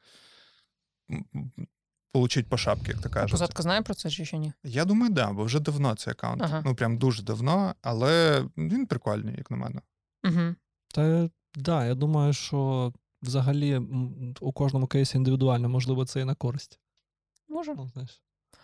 Получить 2.14 2.50
по 2.50 2.58
шапці, 2.58 2.92
як 2.92 3.02
то 3.02 3.10
А 3.10 3.14
кажуть. 3.14 3.32
Позадка 3.32 3.64
знає 3.64 3.82
про 3.82 3.94
це 3.94 4.10
чи 4.10 4.26
ще 4.26 4.38
ні? 4.38 4.54
Я 4.64 4.86
думаю, 4.86 5.12
да, 5.12 5.32
бо 5.32 5.44
вже 5.44 5.60
давно 5.60 5.96
цей 5.96 6.12
аккаунт. 6.12 6.42
Ага. 6.42 6.62
Ну 6.66 6.76
прям 6.76 6.98
дуже 6.98 7.24
давно, 7.24 7.76
але 7.82 8.46
він 8.58 8.86
прикольний, 8.86 9.36
як 9.38 9.52
на 9.52 9.58
мене. 9.58 9.82
Угу. 10.24 10.56
Та 10.94 11.30
да, 11.56 11.86
я 11.86 11.96
думаю, 11.96 12.34
що 12.34 12.94
взагалі 13.22 13.82
у 14.42 14.52
кожному 14.52 14.88
кейсі 14.88 15.18
індивідуально, 15.18 15.70
можливо, 15.70 16.06
це 16.06 16.22
і 16.22 16.26
на 16.26 16.36
користь. 16.36 16.80
Може. 17.50 17.74
Ну, 17.76 17.88
знаєш. 17.94 18.22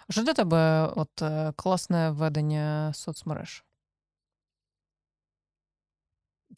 А 0.08 0.14
Що 0.14 0.24
для 0.24 0.34
тебе 0.34 0.88
от 0.96 1.22
е, 1.22 1.54
класне 1.56 2.12
ведення 2.12 2.94
соцмереж? 2.94 3.64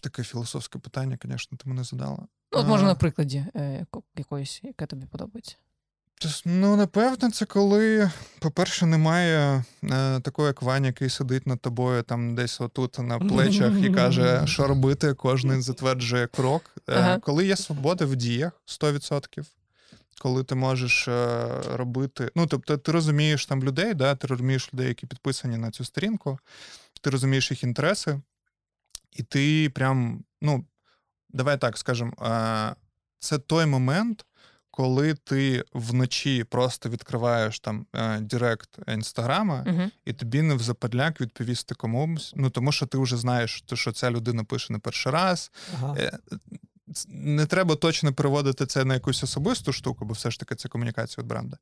Таке 0.01 0.23
філософське 0.23 0.79
питання, 0.79 1.17
звісно, 1.23 1.57
ти 1.57 1.69
мене 1.69 1.83
задала. 1.83 2.17
Ну, 2.51 2.59
от 2.59 2.67
може 2.67 2.83
А. 2.83 2.88
на 2.88 2.95
прикладі 2.95 3.45
е, 3.55 3.85
якоїсь, 4.17 4.59
яке 4.63 4.85
тобі 4.85 5.05
подобається. 5.05 5.55
Ну, 6.45 6.75
напевно, 6.75 7.31
це 7.31 7.45
коли, 7.45 8.12
по-перше, 8.39 8.85
немає 8.85 9.63
е, 9.83 10.19
такого, 10.19 10.47
як 10.47 10.62
Ваня, 10.62 10.88
який 10.88 11.09
сидить 11.09 11.47
над 11.47 11.59
тобою 11.62 12.03
там 12.03 12.35
десь 12.35 12.62
отут 12.62 12.99
на 12.99 13.19
плечах 13.19 13.73
і 13.83 13.89
каже, 13.89 14.41
що 14.47 14.67
робити, 14.67 15.13
кожен 15.13 15.62
затверджує 15.62 16.27
крок. 16.27 16.75
Е, 16.89 16.93
Ага. 16.95 17.19
Коли 17.19 17.45
є 17.45 17.55
свобода 17.55 18.05
в 18.05 18.15
діях 18.15 18.51
100%, 18.67 19.45
коли 20.21 20.43
ти 20.43 20.55
можеш 20.55 21.07
е, 21.07 21.47
робити. 21.73 22.31
Ну, 22.35 22.47
тобто, 22.47 22.77
ти 22.77 22.91
розумієш 22.91 23.45
там 23.45 23.63
людей, 23.63 23.93
да, 23.93 24.15
ти 24.15 24.27
розумієш 24.27 24.73
людей, 24.73 24.88
які 24.88 25.05
підписані 25.07 25.57
на 25.57 25.71
цю 25.71 25.85
сторінку, 25.85 26.39
ти 27.01 27.09
розумієш 27.09 27.51
їх 27.51 27.63
інтереси, 27.63 28.21
і 29.12 29.24
ти 29.24 29.69
прям, 29.69 30.24
ну, 30.41 30.65
давай 31.30 31.58
так 31.58 31.78
скажемо, 31.78 32.13
е, 32.22 32.76
це 33.19 33.38
той 33.38 33.65
момент, 33.65 34.26
коли 34.72 35.13
ти 35.13 35.63
вночі 35.74 36.43
просто 36.43 36.89
відкриваєш 36.89 37.60
там 37.60 37.86
е, 37.95 38.19
Директ 38.19 38.80
інстаграма, 38.88 39.65
Угу. 39.67 39.91
і 40.06 40.13
тобі 40.13 40.41
не 40.41 40.56
в 40.56 40.62
западляк 40.62 41.22
відповісти 41.22 41.76
комусь. 41.76 42.34
Ну 42.36 42.50
тому 42.50 42.72
що 42.72 42.86
ти 42.86 42.98
вже 42.98 43.17
знаєш, 43.17 43.63
що 43.74 43.91
ця 43.91 44.12
людина 44.12 44.43
пише 44.43 44.74
не 44.74 44.80
перший 44.80 45.12
раз. 45.12 45.52
Ага. 45.76 45.95
Не 47.08 47.45
треба 47.45 47.75
точно 47.75 48.13
переводити 48.13 48.65
це 48.65 48.86
на 48.86 48.93
якусь 48.93 49.23
особисту 49.23 49.73
штуку, 49.73 50.06
бо 50.06 50.13
все 50.13 50.32
ж 50.32 50.39
таки 50.39 50.56
це 50.56 50.69
комунікація 50.69 51.23
від 51.23 51.30
бренда. 51.30 51.58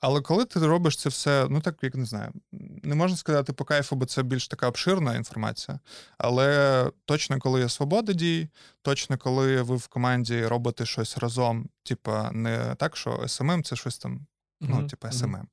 Але 0.00 0.20
коли 0.20 0.44
ти 0.44 0.66
робиш 0.66 0.96
це 0.96 1.08
все, 1.08 1.46
ну 1.50 1.60
так 1.60 1.78
як 1.82 1.94
не 1.94 2.04
знаю, 2.04 2.32
не 2.82 2.94
можна 2.94 3.16
сказати 3.16 3.52
по 3.52 3.64
кайфу, 3.64 3.96
бо 3.96 4.06
це 4.06 4.22
більш 4.22 4.48
така 4.48 4.68
обширна 4.68 5.16
інформація. 5.16 5.80
Але 6.18 6.90
точно, 7.04 7.38
коли 7.38 7.60
є 7.60 7.68
свобода 7.68 8.12
дій, 8.12 8.48
точно, 8.82 9.18
коли 9.18 9.62
ви 9.62 9.76
в 9.76 9.86
команді 9.86 10.46
робите 10.46 10.86
щось 10.86 11.18
разом, 11.18 11.68
типа 11.82 12.30
не 12.32 12.74
так, 12.74 12.96
що 12.96 13.10
SMM— 13.10 13.62
це 13.64 13.76
щось 13.76 13.98
там 13.98 14.26
ну, 14.60 14.88
типу, 14.88 15.06
мгм. 15.06 15.16
SMM. 15.16 15.44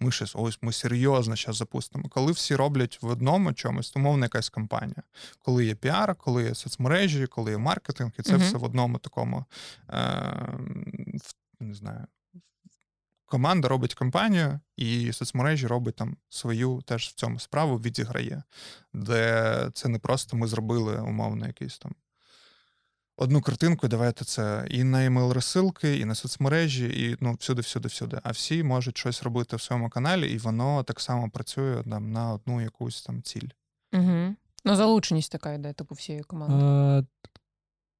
Ми 0.00 0.12
щось, 0.12 0.32
ось 0.36 0.58
ми 0.62 0.72
серйозно 0.72 1.36
зараз 1.36 1.56
запустимо. 1.56 2.08
Коли 2.08 2.32
всі 2.32 2.56
роблять 2.56 2.98
в 3.02 3.06
одному 3.06 3.52
чомусь, 3.52 3.96
умовно 3.96 4.24
якась 4.24 4.48
компанія. 4.48 5.02
Коли 5.38 5.64
є 5.64 5.74
піар, 5.74 6.14
коли 6.14 6.42
є 6.44 6.54
соцмережі, 6.54 7.26
коли 7.26 7.50
є 7.50 7.58
маркетинг, 7.58 8.12
і 8.18 8.22
це 8.22 8.32
Мгм. 8.32 8.42
все 8.42 8.58
в 8.58 8.64
одному 8.64 8.98
такому 8.98 9.44
е, 9.90 10.58
не 11.60 11.74
знаю. 11.74 12.06
Команда 13.26 13.68
робить 13.68 13.94
компанію, 13.94 14.60
і 14.76 15.12
соцмережі 15.12 15.66
робить 15.66 15.96
там 15.96 16.16
свою 16.28 16.82
теж 16.86 17.08
в 17.08 17.12
цьому 17.14 17.38
справу 17.38 17.76
відіграє, 17.76 18.42
де 18.92 19.70
це 19.74 19.88
не 19.88 19.98
просто 19.98 20.36
ми 20.36 20.46
зробили 20.46 21.00
умовно 21.00 21.46
якийсь 21.46 21.78
там 21.78 21.94
одну 23.20 23.40
картинку, 23.40 23.88
давайте 23.88 24.24
це 24.24 24.66
і 24.70 24.84
на 24.84 25.04
емейл 25.04 25.32
розсилки, 25.32 25.96
і 25.96 26.04
на 26.04 26.14
соцмережі, 26.14 26.84
і 26.84 27.16
ну 27.20 27.36
всюди, 27.40 27.62
всюди, 27.62 27.88
всюди. 27.88 28.20
А 28.22 28.30
всі 28.30 28.62
можуть 28.62 28.98
щось 28.98 29.22
робити 29.22 29.56
в 29.56 29.60
своєму 29.60 29.90
каналі, 29.90 30.32
і 30.32 30.38
воно 30.38 30.82
так 30.82 31.00
само 31.00 31.30
працює 31.30 31.82
там, 31.90 32.12
на 32.12 32.32
одну 32.32 32.60
якусь 32.60 33.02
там 33.02 33.22
ціль. 33.22 33.48
Угу. 33.92 34.34
Ну, 34.64 34.76
залученість 34.76 35.32
така 35.32 35.52
йде, 35.52 35.72
типу, 35.72 35.94
всієї 35.94 36.24
команди. 36.24 36.64
Е, 36.64 37.30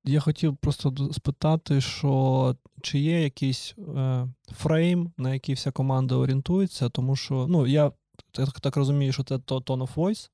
я 0.04 0.20
хотів 0.20 0.56
просто 0.56 1.10
спитати, 1.12 1.80
що 1.80 2.56
чи 2.82 2.98
є 2.98 3.22
якийсь 3.22 3.74
е, 3.96 4.28
фрейм, 4.52 5.12
на 5.16 5.34
який 5.34 5.54
вся 5.54 5.70
команда 5.70 6.14
орієнтується, 6.14 6.88
тому 6.88 7.16
що 7.16 7.46
ну, 7.48 7.66
я 7.66 7.92
так, 8.32 8.60
так 8.60 8.76
розумію, 8.76 9.12
що 9.12 9.24
це 9.24 9.38
то- 9.38 9.58
tone 9.58 9.82
of 9.82 9.94
voice. 9.94 10.30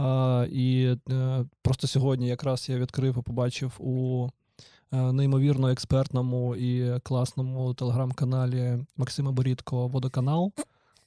А, 0.00 0.46
і 0.52 0.96
е, 1.10 1.44
просто 1.62 1.86
сьогодні 1.86 2.28
якраз 2.28 2.68
я 2.68 2.78
відкрив 2.78 3.18
і 3.18 3.22
побачив 3.22 3.72
у 3.78 4.28
е, 4.92 5.12
неймовірно 5.12 5.70
експертному 5.70 6.56
і 6.56 7.00
класному 7.00 7.74
телеграм-каналі 7.74 8.84
Максима 8.96 9.32
Борідко 9.32 9.88
Водоканал 9.88 10.52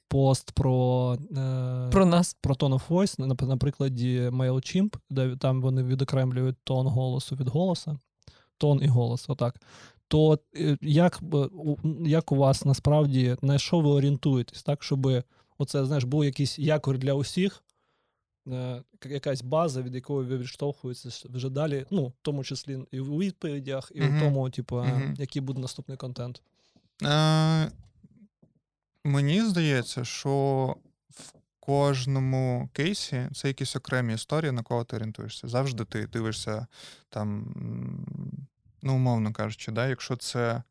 пост 0.08 0.52
про, 0.52 1.18
е, 1.36 1.88
Про 1.92 2.06
нас. 2.06 2.36
про 2.40 2.54
tone 2.54 2.74
of 2.74 2.88
voice, 2.88 3.20
на, 3.20 3.46
на 3.46 3.56
прикладі 3.56 4.20
MailChimp, 4.20 4.96
де 5.10 5.36
там 5.36 5.62
вони 5.62 5.82
відокремлюють 5.82 6.56
тон 6.64 6.86
голосу 6.86 7.36
від 7.36 7.48
голоса, 7.48 7.98
тон 8.58 8.80
і 8.82 8.86
голос, 8.86 9.30
отак. 9.30 9.60
То 10.08 10.38
е, 10.56 10.78
як, 10.80 11.20
як 12.00 12.32
у 12.32 12.36
вас 12.36 12.64
насправді 12.64 13.36
на 13.42 13.58
що 13.58 13.80
ви 13.80 13.90
орієнтуєтесь, 13.90 14.62
так, 14.62 14.82
щоб 14.82 15.22
оце, 15.58 15.84
знаєш, 15.84 16.04
був 16.04 16.24
якийсь 16.24 16.58
якорь 16.58 16.98
для 16.98 17.14
усіх, 17.14 17.63
якась 19.04 19.42
база, 19.42 19.82
від 19.82 19.94
якої 19.94 20.28
ви 20.28 20.38
відштовхуєтеся 20.38 21.28
вже 21.32 21.50
далі, 21.50 21.86
ну, 21.90 22.06
в 22.06 22.12
тому 22.22 22.44
числі 22.44 22.78
і 22.90 23.00
у 23.00 23.18
відповідях, 23.18 23.92
і 23.94 24.00
Мгм. 24.00 24.16
в 24.16 24.20
тому, 24.20 24.50
типу, 24.50 24.78
е, 24.80 24.84
Мгм. 24.84 25.14
який 25.18 25.42
буде 25.42 25.60
наступний 25.60 25.96
контент. 25.98 26.42
Е, 27.02 27.70
мені 29.04 29.42
здається, 29.42 30.04
що 30.04 30.76
в 31.10 31.32
кожному 31.60 32.68
кейсі 32.72 33.28
це 33.34 33.48
якісь 33.48 33.76
окремі 33.76 34.14
історії, 34.14 34.52
на 34.52 34.62
кого 34.62 34.84
ти 34.84 34.96
орієнтуєшся. 34.96 35.48
Завжди 35.48 35.84
ти 35.84 36.06
дивишся 36.06 36.66
там, 37.08 37.54
ну, 38.82 38.94
умовно 38.94 39.32
кажучи, 39.32 39.72
да, 39.72 39.88
якщо 39.88 40.16
це. 40.16 40.62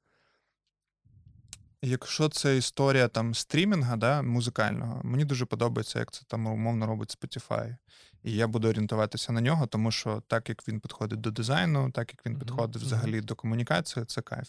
Якщо 1.86 2.30
це 2.30 2.58
історія 2.58 3.08
там 3.08 3.34
стрімінга, 3.34 3.96
да, 3.96 4.22
музикального, 4.22 5.02
мені 5.04 5.26
дуже 5.26 5.46
подобається, 5.46 6.00
як 6.00 6.12
це 6.12 6.22
там 6.28 6.48
умовно 6.48 6.88
робить 6.88 7.18
Spotify. 7.22 7.76
І 8.24 8.32
я 8.32 8.48
буду 8.48 8.70
орієнтуватися 8.70 9.34
на 9.34 9.42
нього, 9.42 9.68
тому 9.68 9.92
що 9.92 10.24
так 10.28 10.50
як 10.50 10.68
він 10.68 10.80
підходить 10.80 11.22
до 11.22 11.32
дизайну, 11.32 11.92
так 11.92 12.14
як 12.14 12.26
він 12.26 12.40
підходить 12.40 12.76
мгм. 12.76 12.86
взагалі 12.86 13.22
до 13.22 13.36
комунікації, 13.36 14.06
це 14.06 14.22
кайф. 14.22 14.48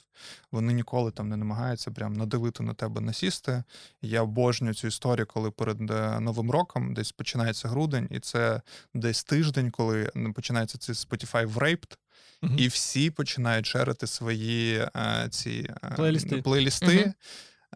Вони 0.52 0.72
ніколи 0.72 1.10
там 1.10 1.28
не 1.28 1.36
намагаються 1.36 1.90
прям 1.90 2.12
надавити 2.12 2.62
на 2.62 2.74
тебе 2.74 3.00
насісти. 3.00 3.64
Я 4.02 4.22
обожнюю 4.22 4.74
цю 4.74 4.86
історію, 4.86 5.26
коли 5.26 5.50
перед 5.50 5.90
е, 5.90 6.20
Новим 6.20 6.50
роком 6.50 6.94
десь 6.94 7.12
починається 7.12 7.68
грудень, 7.68 8.08
і 8.10 8.20
це 8.20 8.60
десь 8.94 9.24
тиждень, 9.24 9.70
коли 9.70 10.10
починається 10.34 10.78
цей 10.78 10.94
Spotify 10.94 11.52
Wrapped, 11.52 11.96
Мгм. 12.44 12.58
і 12.58 12.68
всі 12.68 13.10
починають 13.10 13.66
шерити 13.66 14.06
свої 14.06 14.88
е, 14.96 15.28
ці 15.30 15.70
е, 15.84 15.94
Плейлісти. 15.96 16.42
плейлісти. 16.42 17.14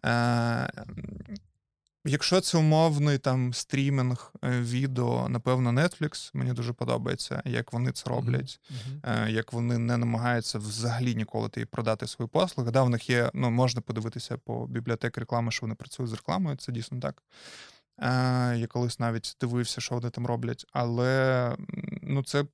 Е, 0.06 0.70
Якщо 2.04 2.40
це 2.40 2.58
умовний 2.58 3.18
там 3.18 3.54
стрімінг 3.54 4.32
відео, 4.42 5.28
напевно, 5.28 5.70
Netflix, 5.70 6.30
мені 6.34 6.52
дуже 6.52 6.72
подобається, 6.72 7.42
як 7.44 7.72
вони 7.72 7.92
це 7.92 8.10
роблять, 8.10 8.60
е, 9.04 9.30
як 9.30 9.52
вони 9.52 9.78
не 9.78 9.96
намагаються 9.96 10.58
взагалі 10.58 11.14
ніколи 11.14 11.48
тобі 11.48 11.66
продати 11.66 12.06
свої 12.06 12.28
послуги. 12.28 12.70
Да, 12.70 12.82
в 12.82 12.90
них 12.90 13.10
є, 13.10 13.30
ну, 13.34 13.50
можна 13.50 13.80
подивитися 13.80 14.36
по 14.36 14.66
бібліотеки 14.66 15.20
реклами, 15.20 15.50
що 15.50 15.60
вони 15.66 15.74
працюють 15.74 16.10
з 16.10 16.14
рекламою, 16.14 16.56
це 16.56 16.72
дійсно 16.72 17.00
так. 17.00 17.22
Я 18.58 18.66
колись 18.68 18.98
навіть 18.98 19.36
дивився, 19.40 19.80
що 19.80 19.94
вони 19.94 20.10
там 20.10 20.26
роблять, 20.26 20.66
але 20.72 21.56
ну, 22.02 22.22
це 22.22 22.44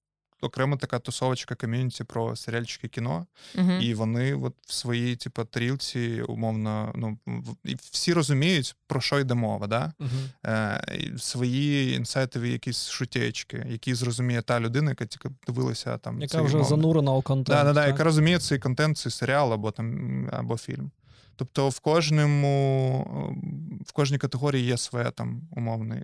окрема 0.45 0.77
така 0.77 0.99
тусовочка 0.99 1.55
ком'юніті 1.55 2.05
про 2.05 2.37
серіальчики 2.37 2.89
кіно. 2.89 3.27
Угу. 3.59 3.73
І 3.73 3.95
вони 3.95 4.35
от 4.35 4.55
в 4.67 4.73
своїй, 4.73 5.17
типу, 5.17 5.45
тарілці, 5.45 6.23
умовно, 6.29 6.93
ну 6.95 7.19
і 7.65 7.77
всі 7.91 8.13
розуміють, 8.13 8.77
про 8.87 9.01
що 9.01 9.21
йде 9.21 9.35
мова, 9.35 9.67
да? 9.67 9.93
Мгм. 9.99 10.11
Е, 10.47 11.13
свої 11.19 11.95
інсайтові 11.97 12.53
якісь 12.53 12.89
шутєчки, 12.89 13.67
які 13.71 13.95
зрозуміє 13.95 14.43
та 14.43 14.61
людина, 14.61 14.91
яка 14.91 15.07
тільки 15.07 15.29
дивилася 15.47 15.99
там. 15.99 16.21
Яка 16.21 16.33
цей, 16.33 16.41
вже 16.41 16.57
умовно, 16.57 16.77
занурена 16.77 17.13
у 17.13 17.23
контент. 17.23 17.59
Да, 17.59 17.65
да, 17.65 17.73
да, 17.73 17.81
так? 17.81 17.89
яка 17.89 18.05
розуміє 18.05 18.39
цей 18.39 18.59
контент, 18.59 18.99
цей 18.99 19.13
серіал 19.13 19.53
або 19.53 19.71
там 19.71 20.29
або 20.33 20.57
фільм. 20.57 20.91
Тобто 21.37 21.69
в 21.69 21.81
кожному 21.81 23.07
в 23.87 23.93
кожній 23.93 24.19
категорії 24.19 24.65
є 24.65 24.77
своя 24.77 25.11
там 25.11 25.43
умовний 25.51 26.03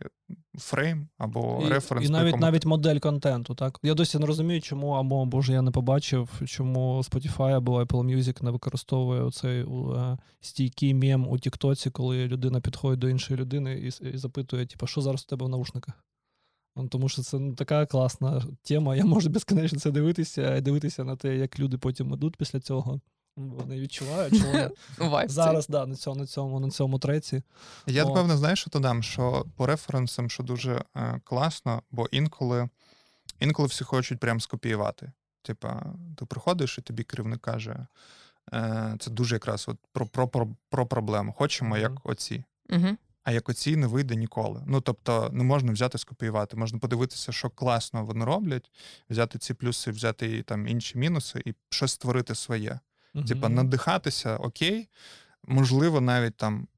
фрейм 0.58 1.08
або 1.18 1.62
І, 1.66 1.68
референс. 1.68 2.08
і 2.08 2.12
навіть 2.12 2.26
якому 2.26 2.40
навіть 2.40 2.66
модель 2.66 2.98
контенту, 2.98 3.54
так? 3.54 3.78
Я 3.82 3.94
досі 3.94 4.18
не 4.18 4.26
розумію, 4.26 4.60
чому, 4.60 4.90
або 4.90 5.24
боже, 5.24 5.52
я 5.52 5.62
не 5.62 5.70
побачив, 5.70 6.42
чому 6.46 6.98
Spotify 6.98 7.52
або 7.52 7.82
Apple 7.82 8.16
Music 8.16 8.44
не 8.44 8.50
використовує 8.50 9.22
оцей 9.22 9.60
е, 9.60 10.18
стійкий 10.40 10.94
мем 10.94 11.28
у 11.28 11.38
Тіктоці, 11.38 11.90
коли 11.90 12.26
людина 12.26 12.60
підходить 12.60 12.98
до 12.98 13.08
іншої 13.08 13.40
людини 13.40 13.74
і, 13.78 14.08
і 14.14 14.18
запитує, 14.18 14.66
типу, 14.66 14.86
що 14.86 15.00
зараз 15.00 15.22
у 15.22 15.26
тебе 15.26 15.46
в 15.46 15.48
наушниках? 15.48 16.04
Ну, 16.76 16.88
Тому 16.88 17.08
що 17.08 17.22
це 17.22 17.38
ну, 17.38 17.54
така 17.54 17.86
класна 17.86 18.42
тема. 18.62 18.96
Я 18.96 19.04
можу 19.04 19.30
безконечно 19.30 19.78
це 19.78 19.90
дивитися 19.90 20.56
і 20.56 20.60
дивитися 20.60 21.04
на 21.04 21.16
те, 21.16 21.36
як 21.36 21.58
люди 21.58 21.78
потім 21.78 22.12
ідуть 22.12 22.36
після 22.36 22.60
цього. 22.60 23.00
Вони 23.48 23.80
відчувають, 23.80 24.36
що 24.36 24.46
вони 24.98 25.28
зараз 25.28 25.68
да, 25.68 25.86
на 25.86 25.96
цьому, 25.96 26.20
на 26.20 26.26
цьому, 26.26 26.60
на 26.60 26.70
цьому 26.70 26.98
треці. 26.98 27.42
Я 27.86 28.04
напевно, 28.04 28.36
знаєш, 28.36 28.60
що 28.60 28.70
додам, 28.70 29.02
що 29.02 29.44
по 29.56 29.66
референсам, 29.66 30.30
що 30.30 30.42
дуже 30.42 30.84
е, 30.96 31.20
класно, 31.24 31.82
бо 31.90 32.06
інколи, 32.10 32.68
інколи 33.40 33.68
всі 33.68 33.84
хочуть 33.84 34.20
прям 34.20 34.40
скопіювати. 34.40 35.12
Типа, 35.42 35.82
ти 36.16 36.24
приходиш, 36.24 36.78
і 36.78 36.82
тобі 36.82 37.02
керівник 37.02 37.40
каже: 37.40 37.86
е, 38.52 38.96
це 38.98 39.10
дуже 39.10 39.34
якраз 39.34 39.64
от 39.68 39.78
про 39.92 40.06
про, 40.06 40.28
про, 40.28 40.48
про 40.70 40.86
проблему. 40.86 41.32
Хочемо, 41.32 41.70
Мгм. 41.70 41.80
як 41.82 41.92
оці. 42.06 42.44
Угу. 42.70 42.96
А 43.22 43.32
як 43.32 43.48
оці 43.48 43.76
не 43.76 43.86
вийде 43.86 44.16
ніколи. 44.16 44.62
Ну 44.66 44.80
тобто, 44.80 45.30
не 45.32 45.44
можна 45.44 45.72
взяти 45.72 45.98
скопіювати. 45.98 46.56
Можна 46.56 46.78
подивитися, 46.78 47.32
що 47.32 47.50
класно 47.50 48.04
вони 48.04 48.24
роблять, 48.24 48.70
взяти 49.10 49.38
ці 49.38 49.54
плюси, 49.54 49.90
взяти 49.90 50.36
і 50.36 50.42
там 50.42 50.68
інші 50.68 50.98
мінуси, 50.98 51.42
і 51.44 51.54
щось 51.70 51.92
створити 51.92 52.34
своє. 52.34 52.80
Типа, 53.28 53.48
надихатися 53.48 54.36
окей, 54.36 54.88
можливо, 55.44 56.00
навіть 56.00 56.36
там. 56.36 56.68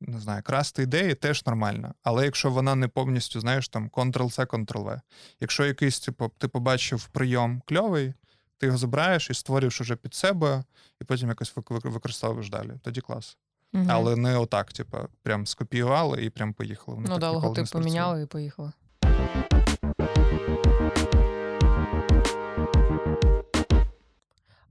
Не 0.00 0.20
знаю, 0.20 0.42
красти 0.42 0.82
ідеї 0.82 1.14
теж 1.14 1.46
нормально. 1.46 1.94
Але 2.02 2.24
якщо 2.24 2.50
вона 2.50 2.74
не 2.74 2.88
повністю, 2.88 3.40
знаєш, 3.40 3.68
там 3.68 3.88
Ctrl-C, 3.88 4.46
Ctrl-V. 4.46 5.00
Якщо 5.40 5.66
якийсь, 5.66 6.00
типу, 6.00 6.30
ти 6.38 6.48
побачив 6.48 7.08
прийом 7.08 7.62
кльовий, 7.66 8.14
ти 8.58 8.66
його 8.66 8.78
забираєш 8.78 9.30
і 9.30 9.34
створюєш 9.34 9.80
уже 9.80 9.96
під 9.96 10.14
себе, 10.14 10.64
і 11.00 11.04
потім 11.04 11.28
якось 11.28 11.56
вик- 11.56 11.72
вик- 11.72 11.90
використовуєш 11.90 12.50
далі. 12.50 12.70
Тоді 12.82 13.00
клас. 13.00 13.36
Угу. 13.72 13.86
Але 13.88 14.16
не 14.16 14.36
отак, 14.36 14.72
типу, 14.72 14.98
прям 15.22 15.46
скопіювали 15.46 16.24
і 16.24 16.30
прям 16.30 16.52
поїхали. 16.52 16.94
Воно 16.94 17.08
Ну 17.08 17.14
так 17.14 17.20
да, 17.20 17.30
логотип 17.30 17.70
поміняли 17.70 18.22
і 18.22 18.26
поїхали. 18.26 18.72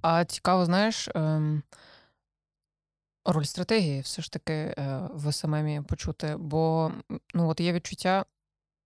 А 0.02 0.26
цікаво, 0.26 0.66
знаєш, 0.66 1.10
ем, 1.16 1.64
роль 3.26 3.44
стратегії 3.44 4.02
все 4.02 4.22
ж 4.22 4.32
таки 4.32 4.54
е, 4.54 5.10
в 5.14 5.32
СММі 5.34 5.82
почути. 5.82 6.36
Бо 6.40 6.92
ну, 7.34 7.50
от 7.50 7.60
є 7.60 7.74
відчуття, 7.74 8.26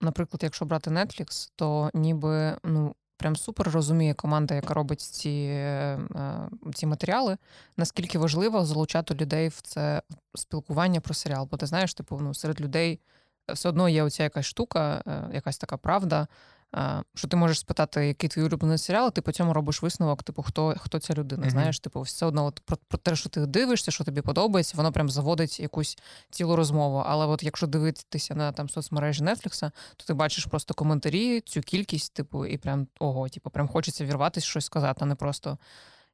наприклад, 0.01 0.43
якщо 0.43 0.65
брати 0.65 0.89
Netflix, 0.89 1.51
то 1.55 1.91
ніби 1.93 2.57
ну, 2.63 2.95
прям 3.17 3.35
супер 3.35 3.71
розуміє 3.71 4.13
команда, 4.13 4.55
яка 4.55 4.73
робить 4.73 5.01
ці, 5.01 5.29
е, 5.29 5.99
е, 6.15 6.49
ці 6.73 6.85
матеріали, 6.85 7.37
наскільки 7.77 8.19
важливо 8.19 8.65
залучати 8.65 9.15
людей 9.15 9.47
в 9.47 9.61
це 9.61 10.01
спілкування 10.35 11.01
про 11.01 11.13
серіал. 11.13 11.47
Бо 11.51 11.57
ти 11.57 11.65
знаєш, 11.65 11.93
типу, 11.93 12.19
ну, 12.21 12.33
серед 12.33 12.61
людей 12.61 12.99
все 13.53 13.69
одно 13.69 13.89
є 13.89 14.03
оця 14.03 14.23
якась 14.23 14.45
штука, 14.45 15.03
е, 15.07 15.29
якась 15.33 15.57
така 15.57 15.77
правда. 15.77 16.27
Що 17.15 17.27
ти 17.27 17.37
можеш 17.37 17.59
спитати, 17.59 18.07
який 18.07 18.29
твій 18.29 18.43
улюблений 18.43 18.77
серіал, 18.77 19.07
і 19.07 19.11
ти 19.11 19.21
по 19.21 19.31
цьому 19.31 19.53
робиш 19.53 19.81
висновок, 19.81 20.23
типу, 20.23 20.43
хто, 20.43 20.75
хто 20.77 20.99
ця 20.99 21.13
людина. 21.13 21.41
Мгм. 21.41 21.51
Знаєш, 21.51 21.79
типу, 21.79 22.01
все 22.01 22.25
одно 22.25 22.45
от 22.45 22.59
про, 22.59 22.77
про 22.87 22.97
те, 22.97 23.15
що 23.15 23.29
ти 23.29 23.45
дивишся, 23.45 23.91
що 23.91 24.03
тобі 24.03 24.21
подобається, 24.21 24.77
воно 24.77 24.91
прям 24.91 25.09
заводить 25.09 25.59
якусь 25.59 25.97
цілу 26.29 26.55
розмову. 26.55 27.03
Але 27.05 27.25
от 27.25 27.43
якщо 27.43 27.67
дивитися 27.67 28.35
на 28.35 28.51
там 28.51 28.69
соцмережі 28.69 29.23
Нетфлікса, 29.23 29.71
то 29.97 30.05
ти 30.05 30.13
бачиш 30.13 30.45
просто 30.45 30.73
коментарі, 30.73 31.41
цю 31.41 31.61
кількість, 31.61 32.13
типу, 32.13 32.45
і 32.45 32.57
прям 32.57 32.87
ого, 32.99 33.29
типу, 33.29 33.49
прям 33.49 33.67
хочеться 33.67 34.05
вірватися, 34.05 34.47
щось 34.47 34.65
сказати, 34.65 34.99
а 35.01 35.05
не 35.05 35.15
просто. 35.15 35.57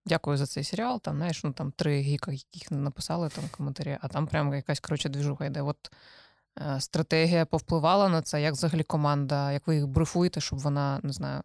Дякую 0.05 0.37
за 0.37 0.45
цей 0.45 0.63
серіал. 0.63 1.01
Там, 1.01 1.17
знаєш, 1.17 1.43
ну 1.43 1.51
там 1.51 1.71
три 1.71 2.01
гіка, 2.01 2.31
яких 2.31 2.71
не 2.71 2.77
написали 2.77 3.29
там 3.29 3.43
коментарі, 3.57 3.97
а 4.01 4.07
там 4.07 4.27
прям 4.27 4.53
якась 4.53 4.79
коротше 4.79 5.09
двіжуха 5.09 5.45
йде. 5.45 5.61
От 5.61 5.91
стратегія 6.79 7.45
повпливала 7.45 8.09
на 8.09 8.21
це, 8.21 8.41
як 8.41 8.53
взагалі 8.53 8.83
команда, 8.83 9.51
як 9.51 9.67
ви 9.67 9.75
їх 9.75 9.87
брифуєте, 9.87 10.41
щоб 10.41 10.59
вона 10.59 10.99
не 11.03 11.13
знаю, 11.13 11.41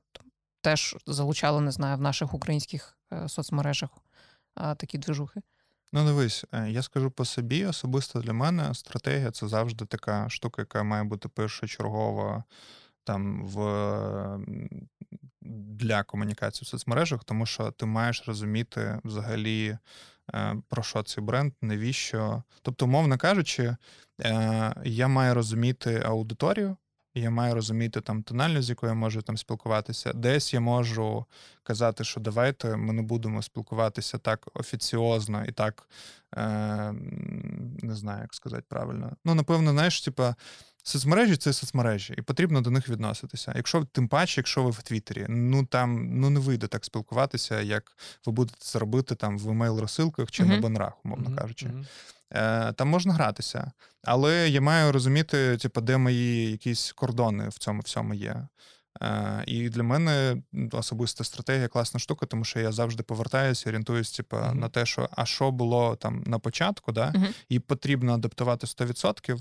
теж 0.61 0.97
залучала, 1.07 1.61
не 1.61 1.71
знаю, 1.71 1.97
в 1.97 2.01
наших 2.01 2.35
українських 2.35 2.99
е, 3.13 3.29
соцмережах 3.29 3.91
е, 4.57 4.75
такі 4.75 4.99
двіжухи. 4.99 5.41
Ну, 5.93 6.07
дивись, 6.07 6.45
е, 6.53 6.71
я 6.71 6.83
скажу 6.83 7.11
по 7.11 7.25
собі, 7.25 7.67
особисто 7.67 8.21
для 8.21 8.33
мене 8.33 8.75
стратегія 8.75 9.31
це 9.31 9.49
завжди 9.49 9.85
така 9.85 10.29
штука, 10.29 10.63
яка 10.63 10.83
має 10.83 11.05
бути 11.05 11.29
першочергова 11.29 12.45
там 13.05 13.47
в 13.47 13.59
для 15.77 16.03
комунікації 16.03 16.67
в 16.67 16.69
соцмережах, 16.69 17.25
тому 17.25 17.47
що 17.47 17.71
ти 17.71 17.87
маєш 17.87 18.25
розуміти 18.27 19.01
взагалі, 19.05 19.67
е, 19.69 19.79
про 20.69 20.83
що 20.83 21.03
цей 21.03 21.25
бренд, 21.25 21.53
навіщо. 21.63 22.43
Тобто, 22.63 22.85
умовно 22.85 23.19
кажучи, 23.19 23.77
е, 24.21 24.75
я 24.85 25.09
маю 25.09 25.35
розуміти 25.35 26.03
аудиторію. 26.07 26.77
Я 27.17 27.31
маю 27.31 27.55
розуміти 27.55 28.01
там 28.01 28.23
тональність, 28.23 28.67
з 28.67 28.71
якою 28.71 28.93
я 28.93 28.99
можу 28.99 29.23
там 29.23 29.37
спілкуватися. 29.37 30.13
Десь 30.13 30.55
я 30.55 30.61
можу 30.61 31.27
казати, 31.63 32.05
що 32.05 32.21
давайте 32.21 32.77
ми 32.77 32.93
не 32.93 33.03
будемо 33.03 33.43
спілкуватися 33.43 34.19
так 34.19 34.49
офіціозно 34.55 35.45
і 35.45 35.53
так 35.53 35.89
е, 36.37 36.93
не 37.83 37.95
знаю, 37.95 38.23
як 38.23 38.35
сказати 38.35 38.65
правильно. 38.69 39.17
Ну, 39.25 39.35
напевно, 39.35 39.71
знаєш, 39.71 40.01
типа. 40.01 40.35
Соцмережі 40.87 41.37
це 41.37 41.53
соцмережі, 41.53 42.15
і 42.19 42.23
потрібно 42.23 42.61
до 42.61 42.71
них 42.71 42.89
відноситися. 42.89 43.53
Якщо 43.57 43.85
тим 43.85 44.09
паче, 44.09 44.41
якщо 44.41 44.63
ви 44.63 44.71
в 44.71 44.83
Твіттері, 44.83 45.27
ну 45.29 45.67
там 45.67 46.21
ну 46.21 46.31
не 46.31 46.41
вийде 46.41 46.67
так 46.67 46.85
спілкуватися, 46.85 47.61
як 47.61 47.93
ви 48.27 48.33
будете 48.33 48.59
це 48.61 48.79
робити 48.79 49.15
там 49.15 49.39
в 49.39 49.49
емейл 49.51 49.79
розсилках 49.79 50.31
чи 50.31 50.45
на 50.45 50.53
Мгм. 50.53 50.63
банрах, 50.63 50.93
умовно 51.05 51.37
кажучи. 51.37 51.71
Е, 52.33 52.73
Там 52.73 52.89
можна 52.89 53.15
гратися, 53.15 53.73
але 54.03 54.49
я 54.49 54.61
маю 54.61 54.93
розуміти, 54.93 55.57
типу, 55.57 55.81
де 55.81 55.97
мої 55.97 56.51
якісь 56.51 56.93
кордони 56.93 57.49
в 57.49 57.59
цьому 57.59 57.81
всьому 57.81 58.15
є. 58.15 58.49
Е, 59.03 59.45
І 59.47 59.69
для 59.69 59.83
мене 59.83 60.37
особиста 60.73 61.25
стратегія 61.25 61.69
класна 61.69 62.01
штука, 62.01 62.27
тому 62.27 62.45
що 62.45 62.61
я 62.61 62.73
завжди 62.73 63.03
повертаюся, 63.03 63.71
орієнтуюсь, 63.71 64.13
типу, 64.13 64.37
Мгм. 64.37 64.59
на 64.59 64.69
те, 64.69 64.87
що 64.87 65.09
а 65.13 65.27
що 65.27 65.51
було 65.51 65.97
там 65.97 66.23
на 66.27 66.39
початку, 66.39 66.93
да? 66.93 67.13
Мгм. 67.15 67.27
і 67.49 67.59
потрібно 67.59 68.15
адаптувати 68.15 68.67
100%. 68.67 69.39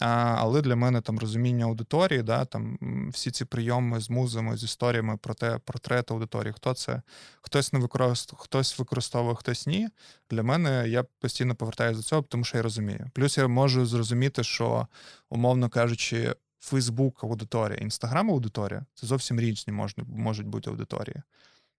А, 0.00 0.06
але 0.38 0.60
для 0.62 0.76
мене 0.76 1.00
там 1.00 1.18
розуміння 1.18 1.64
аудиторії, 1.64 2.22
да, 2.22 2.44
там 2.44 2.78
всі 3.12 3.30
ці 3.30 3.44
прийоми 3.44 4.00
з 4.00 4.10
музами, 4.10 4.56
з 4.56 4.64
історіями 4.64 5.16
про 5.16 5.34
те, 5.34 5.58
портрет 5.58 6.10
аудиторії, 6.10 6.52
хто 6.52 6.74
це, 6.74 7.02
хтось 7.42 7.72
не 7.72 7.78
використовує, 7.78 8.42
хтось 8.44 8.78
використовує, 8.78 9.34
хтось 9.34 9.66
ні. 9.66 9.88
Для 10.30 10.42
мене 10.42 10.88
я 10.88 11.02
постійно 11.20 11.54
повертаюся 11.54 11.96
до 11.96 12.02
цього, 12.02 12.22
тому 12.22 12.44
що 12.44 12.56
я 12.56 12.62
розумію. 12.62 13.10
Плюс 13.14 13.38
я 13.38 13.48
можу 13.48 13.86
зрозуміти, 13.86 14.44
що, 14.44 14.86
умовно 15.30 15.68
кажучи, 15.68 16.34
Фейсбук 16.60 17.24
аудиторія, 17.24 17.78
Інстаграм 17.78 18.30
аудиторія 18.30 18.86
це 18.94 19.06
зовсім 19.06 19.40
різні 19.40 19.72
можна, 19.72 20.04
можуть 20.08 20.46
бути 20.46 20.70
аудиторії. 20.70 21.22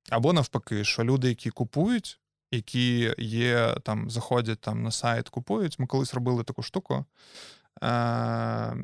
Або 0.10 0.34
навпаки, 0.34 0.84
що 0.84 1.04
люди, 1.04 1.30
які 1.30 1.50
купують, 1.50 2.20
які 2.52 3.16
є 3.18 3.76
там, 3.84 4.10
заходять 4.10 4.60
там 4.60 4.84
на 4.84 4.92
сайт, 4.92 5.30
купують. 5.30 5.80
Ми 5.80 5.88
колись 5.88 6.14
робили 6.14 6.44
таку 6.44 6.64
штуку. 6.64 7.06
Е, 7.84 8.76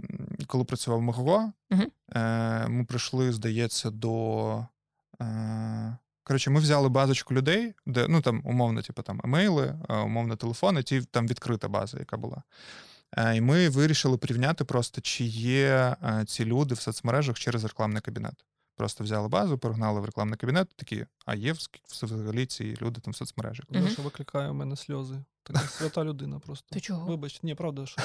коли 0.48 0.64
працював 0.64 1.02
Мгм. 1.70 1.92
е, 2.16 2.68
ми 2.68 2.86
прийшли, 2.86 3.34
здається, 3.34 3.90
до. 3.90 4.66
Е, 5.22 5.98
коротше, 6.24 6.50
ми 6.50 6.60
взяли 6.60 6.90
базочку 6.90 7.34
людей, 7.34 7.74
де 7.86 8.06
ну 8.10 8.22
там 8.22 8.42
умовно, 8.46 8.82
типу, 8.82 9.02
там 9.02 9.22
емейли, 9.24 9.80
е, 9.90 9.98
умовно 9.98 10.36
телефони, 10.36 10.84
ті 10.84 11.02
там 11.02 11.28
відкрита 11.28 11.68
база, 11.68 12.00
яка 12.00 12.18
була. 12.18 12.44
І 13.36 13.42
ми 13.42 13.70
вирішили 13.70 14.18
порівняти 14.18 14.64
просто, 14.64 15.02
чи 15.02 15.24
є 15.24 15.96
ці 16.28 16.46
люди 16.46 16.76
в 16.76 16.80
соцмережах 16.80 17.40
через 17.40 17.64
рекламний 17.64 18.02
кабінет. 18.02 18.46
Просто 18.76 19.04
взяли 19.04 19.28
базу, 19.28 19.58
перегнали 19.58 20.00
в 20.02 20.06
рекламний 20.06 20.38
кабінет, 20.38 20.70
такі, 20.76 21.06
а 21.26 21.36
є 21.36 21.56
взагалі 21.92 22.46
ці 22.46 22.78
люди 22.82 23.02
там 23.02 23.14
в 23.14 23.16
соцмережах. 23.16 23.66
Мгм. 23.70 23.84
Леша 23.84 24.02
викликає 24.02 24.50
у 24.50 24.54
мене 24.54 24.76
сльози. 24.76 25.24
Така 25.44 25.60
свята 25.60 26.04
людина 26.04 26.40
просто. 26.40 26.68
Ти 26.74 26.80
чого? 26.80 27.06
Вибач, 27.08 27.44
ні, 27.44 27.56
правда, 27.56 27.86
що. 27.86 28.02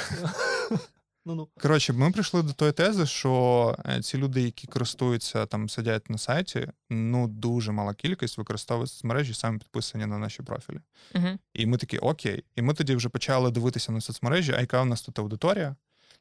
Ну 1.27 1.35
ну. 1.35 1.49
Коротше, 1.61 1.93
ми 1.93 2.11
прийшли 2.11 2.43
до 2.43 2.53
тої 2.53 2.73
тези, 2.73 3.07
що 3.07 3.77
е, 3.87 4.03
ці 4.03 4.19
люди, 4.19 4.43
які 4.43 4.67
користуються 4.67 5.47
там, 5.47 5.69
сидять 5.69 6.11
на 6.11 6.19
сайті, 6.19 6.69
ну 6.91 7.29
дуже 7.29 7.73
мала 7.73 7.95
кількість 7.95 8.39
використовують 8.39 8.91
соцмережі, 8.91 9.35
саме 9.35 9.59
підписані 9.59 10.07
на 10.07 10.19
наші 10.19 10.43
профілі. 10.43 10.81
Угу. 11.15 11.29
І 11.55 11.67
ми 11.67 11.77
такі, 11.77 11.99
окей. 11.99 12.45
І 12.57 12.63
ми 12.63 12.75
тоді 12.75 12.95
вже 12.95 13.09
почали 13.09 13.51
дивитися 13.51 13.93
на 13.93 14.01
соцмережі, 14.01 14.53
а 14.57 14.61
яка 14.61 14.83
у 14.83 14.85
нас 14.85 15.03
тут 15.03 15.19
аудиторія. 15.19 15.77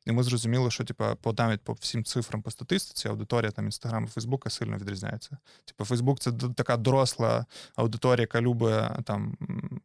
І 0.06 0.12
ми 0.12 0.24
зрозуміли, 0.24 0.72
що 0.72 0.84
типу, 0.84 1.04
по 1.22 1.34
навіть 1.34 1.62
по 1.62 1.74
всім 1.74 2.04
цифрам 2.04 2.42
по 2.42 2.52
статистиці, 2.52 3.08
аудиторія 3.08 3.52
там 3.52 3.66
Інстаграм 3.66 4.04
і 4.04 4.08
Фейсбука 4.08 4.50
сильно 4.50 4.78
відрізняється. 4.78 5.38
Типу, 5.66 5.86
Фейсбук 5.86 6.20
це 6.20 6.32
така 6.32 6.78
доросла 6.78 7.46
аудиторія, 7.76 8.22
яка 8.22 8.42
любить 8.42 9.06
там 9.06 9.38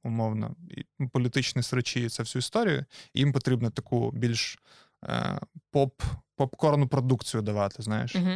умовно 0.02 0.56
політичні 1.12 1.62
срачі, 1.62 2.08
це 2.08 2.22
всю 2.22 2.40
історію. 2.40 2.84
І 3.14 3.18
їм 3.18 3.32
потрібно 3.32 3.70
таку 3.70 4.10
більш 4.10 4.58
поп, 5.70 6.02
попкорну 6.36 6.88
продукцію 6.88 7.42
давати, 7.42 7.82
знаєш. 7.82 8.16
Угу. 8.16 8.30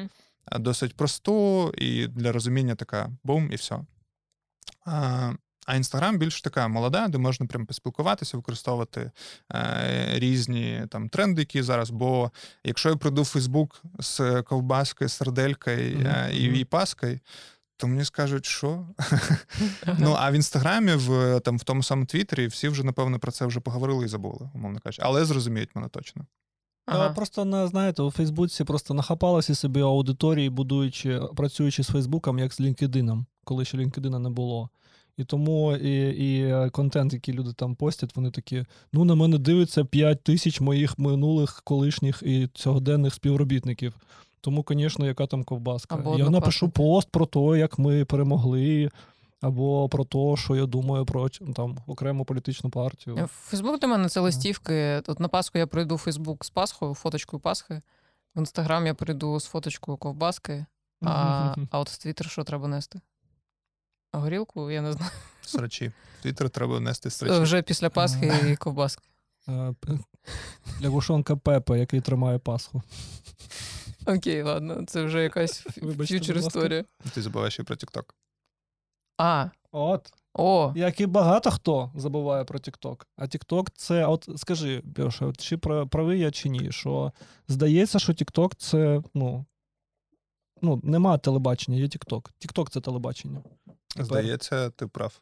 Е, 0.52 0.58
Досить 0.58 0.96
просту 0.96 1.70
і 1.78 2.06
для 2.06 2.32
розуміння 2.32 2.74
така 2.74 3.10
бум, 3.24 3.48
і 3.52 3.56
все. 3.56 3.78
А, 4.84 5.32
Інстаграм 5.76 6.18
більш 6.18 6.42
така 6.42 6.68
молода, 6.68 7.08
де 7.08 7.18
можна 7.18 7.46
прям 7.46 7.66
поспілкуватися, 7.66 8.36
використовувати 8.36 9.10
е, 9.52 10.08
різні 10.12 10.86
там 10.90 11.08
тренди, 11.08 11.42
які 11.42 11.62
зараз. 11.62 11.90
Бо 11.90 12.30
якщо 12.64 12.88
я 12.88 12.96
прийду 12.96 13.22
в 13.22 13.24
Фейсбук 13.24 13.82
з 13.98 14.42
ковбаскою, 14.42 15.08
серделькою 15.08 15.78
е, 15.78 16.30
Мгм, 16.30 16.54
і, 16.54 16.60
і 16.60 16.64
паскою, 16.64 17.20
то 17.76 17.86
мені 17.86 18.04
скажуть, 18.04 18.46
що. 18.46 18.86
Ну, 19.98 20.14
а 20.18 20.30
в 20.30 20.34
інстаграмі, 20.34 20.92
в 20.92 21.40
там 21.40 21.58
в 21.58 21.62
тому 21.62 21.82
самому 21.82 22.06
Твіттері, 22.06 22.46
всі 22.46 22.68
вже, 22.68 22.84
напевно, 22.84 23.18
про 23.18 23.32
це 23.32 23.46
вже 23.46 23.60
поговорили 23.60 24.04
і 24.04 24.08
забули, 24.08 24.50
умовно 24.54 24.80
кажучи. 24.80 25.02
Але 25.04 25.24
зрозуміють 25.24 25.76
мене 25.76 25.88
точно. 25.88 26.26
Ага. 26.88 27.08
Просто 27.14 27.44
на 27.44 27.66
знаєте, 27.66 28.02
у 28.02 28.10
Фейсбуці 28.10 28.64
просто 28.64 28.94
нахапалися 28.94 29.54
собі 29.54 29.80
аудиторії, 29.80 30.50
будуючи, 30.50 31.20
працюючи 31.36 31.82
з 31.82 31.86
Фейсбуком, 31.86 32.38
як 32.38 32.54
з 32.54 32.60
LinkedIn, 32.60 33.24
коли 33.44 33.64
ще 33.64 33.78
LinkedIn 33.78 34.18
не 34.18 34.30
було. 34.30 34.68
І 35.16 35.24
тому 35.24 35.76
і, 35.76 36.08
і 36.08 36.54
контент, 36.70 37.12
який 37.12 37.34
люди 37.34 37.52
там 37.52 37.74
постять, 37.74 38.16
вони 38.16 38.30
такі: 38.30 38.64
ну, 38.92 39.04
на 39.04 39.14
мене 39.14 39.38
дивиться 39.38 39.84
5 39.84 40.22
тисяч 40.22 40.60
моїх 40.60 40.98
минулих 40.98 41.62
колишніх 41.64 42.22
і 42.22 42.48
цьогоденних 42.54 43.14
співробітників. 43.14 43.94
Тому, 44.40 44.64
звісно, 44.70 45.06
яка 45.06 45.26
там 45.26 45.44
ковбаска. 45.44 45.94
Або 45.94 46.18
я 46.18 46.30
напишу 46.30 46.68
пост 46.68 47.08
про 47.10 47.26
те, 47.26 47.58
як 47.58 47.78
ми 47.78 48.04
перемогли, 48.04 48.90
або 49.40 49.88
про 49.88 50.04
те, 50.04 50.36
що 50.36 50.56
я 50.56 50.66
думаю 50.66 51.06
про 51.06 51.28
там 51.28 51.78
окрему 51.86 52.24
політичну 52.24 52.70
партію. 52.70 53.26
Фейсбук 53.26 53.80
для 53.80 53.88
мене 53.88 54.08
це 54.08 54.20
листівки. 54.20 55.02
От 55.06 55.20
на 55.20 55.28
Пасху 55.28 55.58
я 55.58 55.66
прийду 55.66 55.94
в 55.94 55.98
Фейсбук 55.98 56.44
з 56.44 56.50
Пасхою, 56.50 56.94
фоточкою 56.94 57.40
Пасхи. 57.40 57.82
В 58.34 58.38
Інстаграм 58.38 58.86
я 58.86 58.94
прийду 58.94 59.40
з 59.40 59.46
фоточкою 59.46 59.98
ковбаски. 59.98 60.66
А, 61.02 61.54
а 61.70 61.78
от 61.78 61.90
в 61.90 61.98
Твіттер 61.98 62.30
що 62.30 62.44
треба 62.44 62.68
нести? 62.68 63.00
А 64.12 64.18
горілку, 64.18 64.70
я 64.70 64.82
не 64.82 64.92
знаю. 64.92 65.12
Срачі. 65.42 65.92
В 66.18 66.22
Твіттер 66.22 66.50
треба 66.50 66.80
нести 66.80 67.10
срачі. 67.10 67.40
Вже 67.40 67.62
після 67.62 67.90
Пасхи 67.90 68.32
і 68.48 68.56
ковбаски. 68.56 69.02
Е, 69.48 69.74
Лягушонка 70.82 71.36
Пепе, 71.36 71.78
який 71.78 72.00
тримає 72.00 72.38
Пасху. 72.38 72.82
Окей, 74.06 74.42
ладно, 74.42 74.84
це 74.86 75.02
вже 75.02 75.22
якась 75.22 75.66
фьючер 76.06 76.36
історія. 76.38 76.84
Ти 77.14 77.22
забуваєш 77.22 77.58
і 77.58 77.62
про 77.62 77.76
TikTok. 77.76 78.04
А, 79.18 79.46
От, 79.72 80.12
о, 80.34 80.72
як 80.76 81.00
і 81.00 81.06
багато 81.06 81.50
хто 81.50 81.92
забуває 81.94 82.44
про 82.44 82.58
TikTok. 82.58 83.04
А 83.16 83.24
TikTok 83.24 83.66
це, 83.74 84.06
от 84.06 84.28
скажи, 84.36 84.80
Бьоша, 84.84 85.26
от 85.26 85.40
чи 85.40 85.56
про- 85.56 85.86
правий 85.88 86.20
я 86.20 86.30
чи 86.30 86.48
ні? 86.48 86.72
Що 86.72 87.12
здається, 87.48 87.98
що 87.98 88.12
TikTok 88.12 88.52
це, 88.58 89.02
ну, 89.14 89.44
ну, 90.62 90.80
нема 90.84 91.18
телебачення, 91.18 91.78
є 91.78 91.84
TikTok. 91.86 92.30
TikTok 92.40 92.70
це 92.70 92.80
телебачення. 92.80 93.42
Здається, 93.96 94.70
ти 94.70 94.86
прав. 94.86 95.20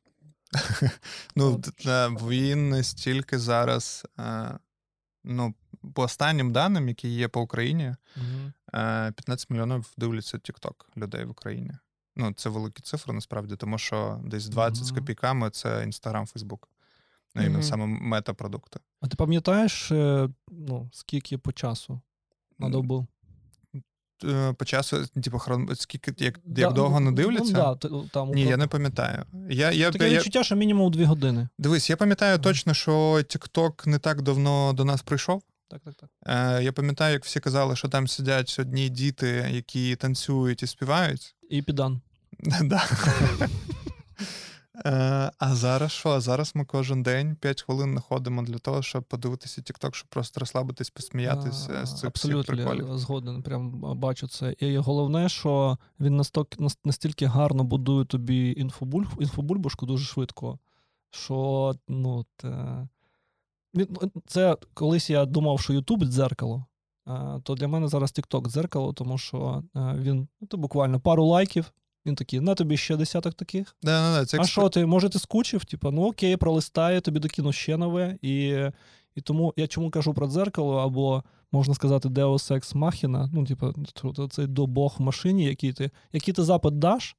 ну, 1.37 1.61
е, 1.87 2.09
він 2.09 2.69
настільки 2.69 3.39
зараз, 3.39 4.07
е, 4.19 4.59
ну, 5.25 5.55
по 5.95 6.03
останнім 6.03 6.53
даним, 6.53 6.89
які 6.89 7.09
є 7.09 7.29
по 7.29 7.41
Україні, 7.41 7.95
Угу. 8.17 8.53
е, 8.75 9.13
15 9.13 9.51
мільйонів 9.51 9.93
дивляться 9.97 10.37
TikTok 10.39 10.75
людей 10.97 11.25
в 11.25 11.31
Україні. 11.31 11.73
Ну, 12.17 12.33
це 12.33 12.49
великі 12.49 12.83
цифри 12.83 13.13
насправді, 13.13 13.57
тому 13.57 13.79
що 13.79 14.21
десь 14.25 14.49
20 14.49 14.85
з 14.85 14.91
копійками 14.91 15.51
це 15.51 15.69
Instagram, 15.69 16.33
Facebook. 16.35 16.59
Ну, 17.35 17.51
Мгм. 17.51 17.63
саме 17.63 17.87
метапродукти. 17.87 18.81
А 19.01 19.07
ти 19.07 19.17
пам'ятаєш, 19.17 19.93
е, 19.93 20.29
ну, 20.49 20.91
скільки 20.93 21.39
по 21.39 21.53
часу 21.53 22.01
на 22.59 22.69
добу? 22.69 23.07
Е, 24.25 24.53
По 24.53 24.65
часу, 24.65 25.07
типу, 25.07 25.39
хрон... 25.39 25.69
скільки, 25.75 26.25
як, 26.25 26.41
Да, 26.45 26.61
як 26.61 26.73
довго 26.73 27.01
не 27.01 27.11
ну, 27.11 27.17
дивляться? 27.17 27.53
да, 27.53 27.75
там, 28.13 28.31
Ні, 28.31 28.43
я 28.43 28.57
не 28.57 28.67
пам'ятаю. 28.67 29.25
Я, 29.51 29.71
я, 29.73 29.91
Таке 29.91 30.11
я, 30.11 30.19
відчуття, 30.19 30.45
що 30.45 30.57
мінімум 30.57 30.93
2 30.93 31.07
години. 31.07 31.49
Дивись, 31.59 31.91
я 31.91 31.97
пам'ятаю 31.97 32.39
точно, 32.39 32.75
що 32.75 32.93
TikTok 33.15 33.89
не 33.89 33.99
так 33.99 34.23
давно 34.23 34.73
до 34.73 34.85
нас 34.85 35.03
прийшов. 35.03 35.43
Так, 35.69 35.81
так, 35.85 35.95
так. 35.95 36.11
Е, 36.27 36.63
я 36.63 36.73
пам'ятаю, 36.73 37.13
як 37.13 37.25
всі 37.25 37.41
казали, 37.41 37.77
що 37.77 37.89
там 37.89 38.09
сидять 38.09 38.57
одні 38.61 38.89
діти, 38.89 39.49
які 39.51 39.97
танцюють 39.97 40.63
і 40.63 40.67
співають. 40.67 41.36
І 41.51 41.63
підан. 41.63 42.01
Е, 44.85 45.31
А 45.39 45.55
зараз 45.55 45.93
що? 45.93 46.11
А 46.11 46.21
зараз 46.21 46.53
ми 46.55 46.65
кожен 46.65 47.03
день 47.03 47.37
5 47.37 47.63
хвилин 47.63 47.93
знаходимо 47.93 48.43
для 48.43 48.59
того, 48.59 48.83
щоб 48.83 49.05
подивитися 49.05 49.61
TikTok, 49.61 49.95
щоб 49.95 50.09
просто 50.09 50.41
розслабитись, 50.41 50.91
посміятися 50.91 51.87
з 51.87 52.01
цих 52.01 52.11
всіх 52.15 52.45
приколів. 52.45 52.89
я 52.89 52.99
згоден. 52.99 53.43
Прям 53.43 53.71
бачу 53.99 54.29
це. 54.29 54.55
І 54.59 54.79
головне, 54.79 55.29
що 55.29 55.79
він 56.01 56.23
настільки, 56.85 57.27
гарно 57.27 57.65
будує 57.65 58.05
тобі 58.05 58.55
інфобуль, 58.57 59.05
інфобульбашку 59.21 59.87
дуже 59.87 60.05
швидко, 60.05 60.59
що 61.11 61.75
ну, 61.89 62.25
те... 62.37 62.87
це 64.27 64.57
колись 64.75 65.11
я 65.11 65.25
думав, 65.25 65.61
що 65.61 65.73
Ютуб 65.73 66.05
дзеркало. 66.05 66.67
А, 67.07 67.40
То 67.42 67.55
для 67.55 67.69
мене 67.69 67.88
зараз 67.88 68.11
TikTok 68.11 68.49
дзеркало, 68.49 68.92
тому 68.92 69.19
що 69.19 69.62
е, 69.77 69.95
він 69.99 70.29
ну, 70.40 70.47
то 70.47 70.57
буквально 70.57 71.01
пару 71.01 71.25
лайків. 71.25 71.73
Він 72.07 72.14
такий, 72.14 72.40
на 72.40 72.55
тобі 72.55 72.77
ще 72.77 72.97
десяток 72.97 73.35
таких. 73.35 73.77
Да, 73.83 74.01
да, 74.01 74.21
да, 74.21 74.27
це 74.27 74.38
А 74.40 74.45
що 74.45 74.69
ти, 74.69 74.87
може, 74.87 75.09
ти 75.09 75.19
скучив? 75.19 75.64
Типа, 75.64 75.90
ну 75.90 76.03
окей, 76.07 76.37
пролистаю, 76.37 77.01
тобі 77.01 77.21
докину 77.21 77.53
ще 77.53 77.77
нове. 77.77 78.19
І, 78.23 78.47
і 79.14 79.21
тому 79.21 79.55
я 79.57 79.66
чому 79.66 79.90
кажу 79.90 80.14
про 80.14 80.29
дзеркало, 80.29 80.77
або 80.77 81.23
можна 81.53 81.75
сказати, 81.75 82.09
Deus 82.09 82.53
Ex 82.53 82.77
Machina, 82.77 83.29
ну, 83.33 83.45
типа, 83.47 83.73
т- 83.73 84.29
цей 84.29 84.47
добог 84.47 84.97
в 84.99 85.03
машині, 85.03 85.45
який 85.45 85.73
ти, 85.73 85.90
який 86.12 86.35
ти 86.35 86.42
запит 86.42 86.79
даш, 86.79 87.16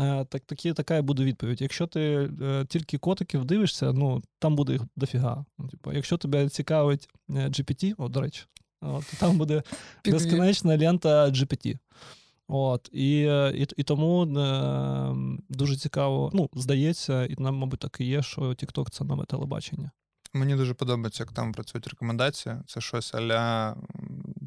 е, 0.00 0.24
так, 0.24 0.42
такі, 0.44 0.72
така 0.72 0.96
і 0.96 1.02
буде 1.02 1.24
відповідь. 1.24 1.60
Якщо 1.62 1.86
ти 1.86 2.30
е, 2.42 2.64
тільки 2.68 2.98
котиків 2.98 3.44
дивишся, 3.44 3.92
ну 3.92 4.22
там 4.38 4.56
буде 4.56 4.72
їх 4.72 4.82
дофіга. 4.96 5.44
Ну, 5.58 5.68
типа, 5.68 5.94
якщо 5.94 6.16
тебе 6.16 6.48
цікавить 6.48 7.08
е, 7.30 7.32
GPT, 7.32 7.94
о, 7.98 8.08
до 8.08 8.20
речі, 8.20 8.44
от, 8.84 9.04
там 9.20 9.38
буде 9.38 9.62
безкінечна 10.04 10.78
лента 10.78 11.26
GPT. 11.26 11.78
От, 12.48 12.90
і, 12.92 13.20
і, 13.54 13.66
і 13.76 13.82
тому 13.82 14.38
е, 14.38 15.14
дуже 15.48 15.76
цікаво, 15.76 16.30
ну, 16.34 16.50
здається, 16.54 17.24
і 17.24 17.34
нам, 17.38 17.54
мабуть, 17.56 17.80
так 17.80 17.96
і 18.00 18.04
є, 18.04 18.22
що 18.22 18.40
TikTok 18.42 18.90
це 18.90 19.04
нове 19.04 19.24
телебачення. 19.24 19.90
Мені 20.32 20.56
дуже 20.56 20.74
подобається, 20.74 21.22
як 21.22 21.32
там 21.32 21.52
працюють 21.52 21.86
рекомендації. 21.86 22.54
Це 22.66 22.80
щось 22.80 23.14
аля 23.14 23.76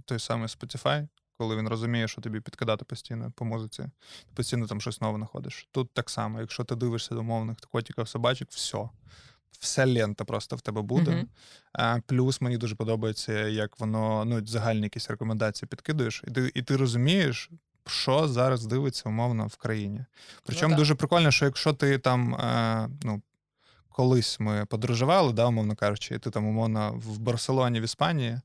той 0.06 0.20
самий 0.20 0.48
Spotify, 0.48 1.08
коли 1.38 1.58
він 1.58 1.68
розуміє, 1.68 2.08
що 2.08 2.22
тобі 2.22 2.40
підкидати 2.40 2.86
постійно 2.86 3.32
по 3.36 3.46
музиці. 3.46 3.84
Ти 4.28 4.34
постійно 4.36 4.68
там 4.68 4.82
щось 4.82 5.02
нове 5.02 5.18
знаходиш. 5.18 5.68
Тут 5.72 5.94
так 5.94 6.10
само, 6.10 6.40
якщо 6.40 6.64
ти 6.64 6.76
дивишся 6.76 7.16
до 7.16 7.22
умовних 7.22 7.58
котиків, 7.72 8.08
собачок, 8.08 8.50
все. 8.52 8.90
Вся 9.60 9.86
лента 9.86 10.26
просто 10.26 10.56
в 10.56 10.62
тебе 10.62 10.82
буде. 10.82 11.12
Мгм. 11.12 11.28
А, 11.74 12.00
плюс 12.06 12.42
мені 12.42 12.58
дуже 12.58 12.76
подобається, 12.76 13.34
як 13.34 13.80
воно 13.80 14.26
ну, 14.26 14.48
загальні 14.48 14.84
якісь 14.84 15.10
рекомендації 15.10 15.70
підкидуєш, 15.70 16.24
і 16.28 16.32
ти, 16.32 16.52
і 16.56 16.62
ти 16.62 16.78
розумієш, 16.78 17.50
що 17.86 18.28
зараз 18.28 18.66
дивиться 18.66 19.10
умовно 19.10 19.48
в 19.48 19.56
країні. 19.56 20.06
Причому 20.46 20.70
так. 20.70 20.78
дуже 20.78 20.96
прикольно, 20.96 21.32
що 21.32 21.46
якщо 21.46 21.74
ти 21.74 21.98
там, 21.98 22.36
е, 22.36 22.90
ну, 23.04 23.22
колись 23.90 24.40
ми 24.40 24.66
подорожували, 24.66 25.34
да, 25.34 25.46
умовно 25.46 25.76
кажучи, 25.76 26.16
і 26.16 26.20
ти 26.20 26.30
там, 26.30 26.46
умовно, 26.46 26.94
в 27.06 27.20
Барселоні, 27.20 27.80
в 27.80 27.84
Іспанії, 27.84 28.42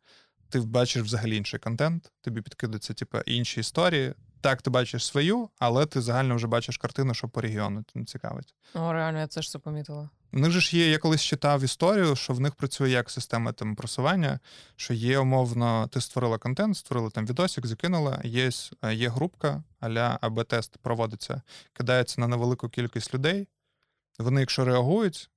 ти 0.48 0.60
бачиш 0.60 1.02
взагалі 1.02 1.36
інший 1.36 1.60
контент, 1.60 2.12
тобі 2.20 2.40
підкидаються, 2.42 2.94
типу, 2.94 3.18
інші 3.26 3.60
історії. 3.60 4.14
Так, 4.40 4.62
ти 4.62 4.70
бачиш 4.70 5.06
свою, 5.06 5.48
але 5.58 5.86
ти 5.86 6.00
загально 6.00 6.36
вже 6.36 6.46
бачиш 6.46 6.76
картину, 6.76 7.14
що 7.14 7.28
по 7.28 7.40
регіону 7.40 7.82
тебе 7.82 8.04
цікавить. 8.04 8.54
О, 8.74 8.92
реально, 8.92 9.18
я 9.18 9.26
це 9.26 9.42
ж 9.42 9.50
запомітила. 9.50 10.10
У 10.34 10.38
них 10.38 10.50
же 10.50 10.60
ж 10.60 10.76
є, 10.76 10.90
я 10.90 10.98
колись 10.98 11.22
читав 11.22 11.64
історію, 11.64 12.16
що 12.16 12.32
в 12.32 12.40
них 12.40 12.54
працює 12.54 12.90
як 12.90 13.10
система 13.10 13.52
там 13.52 13.76
просування, 13.76 14.40
що 14.76 14.94
є 14.94 15.18
умовно, 15.18 15.88
ти 15.92 16.00
створила 16.00 16.38
контент, 16.38 16.76
створила 16.76 17.10
там 17.10 17.26
відосик, 17.26 17.66
закинула, 17.66 18.20
є, 18.24 18.50
є 18.92 19.08
групка, 19.08 19.62
аля 19.80 20.18
АБ-тест 20.22 20.78
проводиться, 20.82 21.42
кидається 21.72 22.20
на 22.20 22.28
невелику 22.28 22.68
кількість 22.68 23.14
людей. 23.14 23.48
Вони, 24.18 24.40
якщо 24.40 24.64
реагують, 24.64 25.30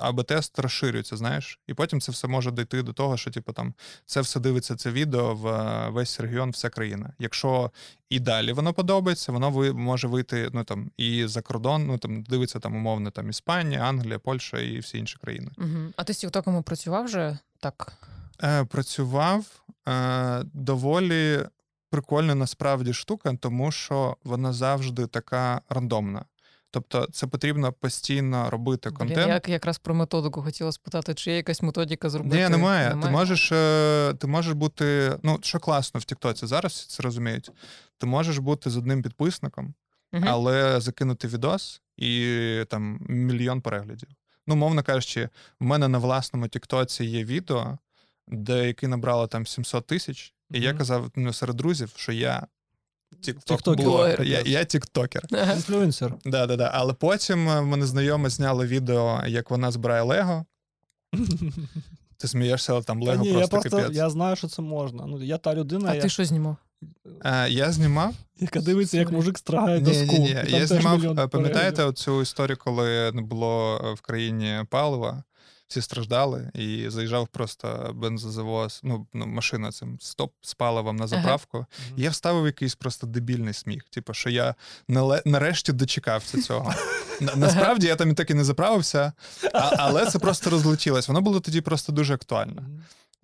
АБ-тест 0.00 0.58
розширюється, 0.58 1.16
знаєш, 1.16 1.58
і 1.66 1.74
потім 1.74 2.00
це 2.00 2.12
все 2.12 2.28
може 2.28 2.50
дійти 2.50 2.82
до 2.82 2.92
того, 2.92 3.16
що 3.16 3.30
типу 3.30 3.52
там 3.52 3.74
це 4.06 4.20
все 4.20 4.40
дивиться 4.40 4.76
це 4.76 4.90
відео 4.90 5.34
в 5.34 5.46
е, 5.46 5.88
весь 5.90 6.20
регіон, 6.20 6.50
вся 6.50 6.68
країна. 6.70 7.12
Якщо 7.18 7.70
і 8.10 8.20
далі 8.20 8.52
воно 8.52 8.72
подобається, 8.72 9.32
воно 9.32 9.50
ви 9.50 9.72
може 9.72 10.08
вийти 10.08 10.50
ну 10.52 10.64
там 10.64 10.90
і 10.96 11.26
за 11.26 11.42
кордон, 11.42 11.86
ну 11.86 11.98
там 11.98 12.22
дивиться 12.22 12.58
там 12.58 12.76
умовно 12.76 13.10
там 13.10 13.30
Іспанія, 13.30 13.80
Англія, 13.80 14.18
Польща 14.18 14.58
і 14.58 14.78
всі 14.78 14.98
інші 14.98 15.16
країни. 15.22 15.50
Угу. 15.58 15.92
А 15.96 16.04
ти 16.04 16.14
з 16.14 16.18
Тіктоком 16.18 16.62
працював 16.62 17.04
вже 17.04 17.38
так? 17.60 17.92
Е, 18.42 18.64
працював 18.64 19.44
е, 19.88 20.42
доволі 20.44 21.40
прикольна 21.90 22.34
насправді 22.34 22.92
штука, 22.92 23.36
тому 23.40 23.72
що 23.72 24.16
вона 24.24 24.52
завжди 24.52 25.06
така 25.06 25.60
рандомна. 25.68 26.24
Тобто, 26.70 27.06
це 27.12 27.26
потрібно 27.26 27.72
постійно 27.72 28.50
робити 28.50 28.90
Блін, 28.90 28.96
контент. 28.98 29.48
я 29.48 29.52
якраз 29.52 29.78
про 29.78 29.94
методику 29.94 30.42
хотіла 30.42 30.72
спитати, 30.72 31.14
чи 31.14 31.30
є 31.30 31.36
якась 31.36 31.62
методика 31.62 32.10
зробити? 32.10 32.36
Ні, 32.36 32.48
немає. 32.48 32.98
Ти 33.02 33.10
можеш, 33.10 33.52
е, 33.52 34.14
ти 34.18 34.26
можеш 34.26 34.52
бути. 34.52 35.18
Ну, 35.22 35.38
що 35.42 35.58
класно 35.58 36.00
в 36.00 36.04
Тіктоці, 36.04 36.46
зараз 36.46 36.86
це 36.86 37.02
розуміють. 37.02 37.50
Ти 37.98 38.06
можеш 38.06 38.38
бути 38.38 38.70
з 38.70 38.76
одним 38.76 39.02
підписником, 39.02 39.74
Мгм. 40.12 40.24
але 40.28 40.80
закинути 40.80 41.28
відос 41.28 41.80
і 41.96 42.64
там 42.68 42.98
мільйон 43.08 43.60
переглядів. 43.60 44.08
Ну, 44.46 44.56
мовно 44.56 44.82
кажучи, 44.82 45.28
в 45.60 45.64
мене 45.64 45.88
на 45.88 45.98
власному 45.98 46.48
Тіктоці 46.48 47.04
є 47.04 47.24
відео, 47.24 47.78
де 48.28 48.66
яке 48.66 48.88
набрало 48.88 49.26
там 49.26 49.46
700 49.46 49.86
тисяч, 49.86 50.34
і 50.50 50.60
я 50.60 50.74
казав 50.74 51.10
ну, 51.16 51.32
серед 51.32 51.56
друзів, 51.56 51.92
що 51.96 52.12
я. 52.12 52.46
Тікток-блогер. 53.20 54.22
Я, 54.22 54.40
я 54.46 54.64
тіктокер. 54.64 55.22
Інфлюенсер. 55.32 56.14
Да, 56.24 56.46
да, 56.46 56.56
да. 56.56 56.70
Але 56.74 56.92
потім 56.92 57.48
е, 57.48 57.60
в 57.60 57.66
мене 57.66 57.86
знайома 57.86 58.28
зняла 58.28 58.66
відео, 58.66 59.22
як 59.26 59.50
вона 59.50 59.70
збирає 59.70 60.02
Лего. 60.02 60.44
Ти 62.16 62.28
смієшся, 62.28 62.72
але 62.72 62.82
там 62.82 63.02
Лего 63.02 63.24
просто 63.24 63.48
просто 63.48 63.76
капець. 63.76 63.96
я 63.96 64.10
знаю, 64.10 64.36
що 64.36 64.48
це 64.48 64.62
можна. 64.62 65.06
Ну, 65.06 65.22
я 65.22 65.38
та 65.38 65.54
людина, 65.54 65.88
А 65.90 65.94
я, 65.94 66.02
ти 66.02 66.08
що 66.08 66.24
знімав? 66.24 66.56
Е, 67.24 67.48
я 67.50 67.72
знімав. 67.72 68.14
яка 68.40 68.60
дивиться, 68.60 68.98
як 68.98 69.12
мужик 69.12 69.38
страгає 69.38 69.80
доску. 69.80 70.12
ні, 70.12 70.18
ні. 70.18 70.30
і 70.30 70.34
там 70.34 70.60
Я 70.60 70.66
знімав, 70.66 71.18
е, 71.18 71.28
пам'ятаєте 71.28 71.76
переглядів. 71.76 71.92
цю 71.94 72.22
історію, 72.22 72.56
коли 72.56 73.12
не 73.12 73.22
було 73.22 73.80
в 73.96 74.00
країні 74.00 74.64
палива, 74.70 75.22
всі 75.68 75.82
страждали, 75.82 76.50
і 76.54 76.84
заїжджав 76.90 77.28
просто 77.28 77.90
бензозавоз, 77.94 78.80
ну, 78.82 79.06
ну 79.14 79.26
машина 79.26 79.72
цим 79.72 79.98
стоп 80.00 80.32
з 80.40 80.54
паливом 80.54 80.96
на 80.96 81.06
заправку. 81.06 81.66
І 81.96 82.02
я 82.02 82.10
вставив 82.10 82.46
якийсь 82.46 82.74
просто 82.74 83.06
дебільний 83.06 83.54
сміх. 83.54 83.84
Типу, 83.90 84.14
що 84.14 84.30
я 84.30 84.54
нале- 84.88 85.22
нарешті 85.24 85.72
дочекався 85.72 86.42
цього. 86.42 86.74
Насправді 87.36 87.86
я 87.86 87.96
там 87.96 88.10
і 88.10 88.14
так 88.14 88.30
і 88.30 88.34
не 88.34 88.44
заправився, 88.44 89.12
але 89.52 90.06
це 90.06 90.18
просто 90.18 90.50
розлетілось. 90.50 91.08
Воно 91.08 91.20
було 91.20 91.40
тоді 91.40 91.60
просто 91.60 91.92
дуже 91.92 92.14
актуально. 92.14 92.62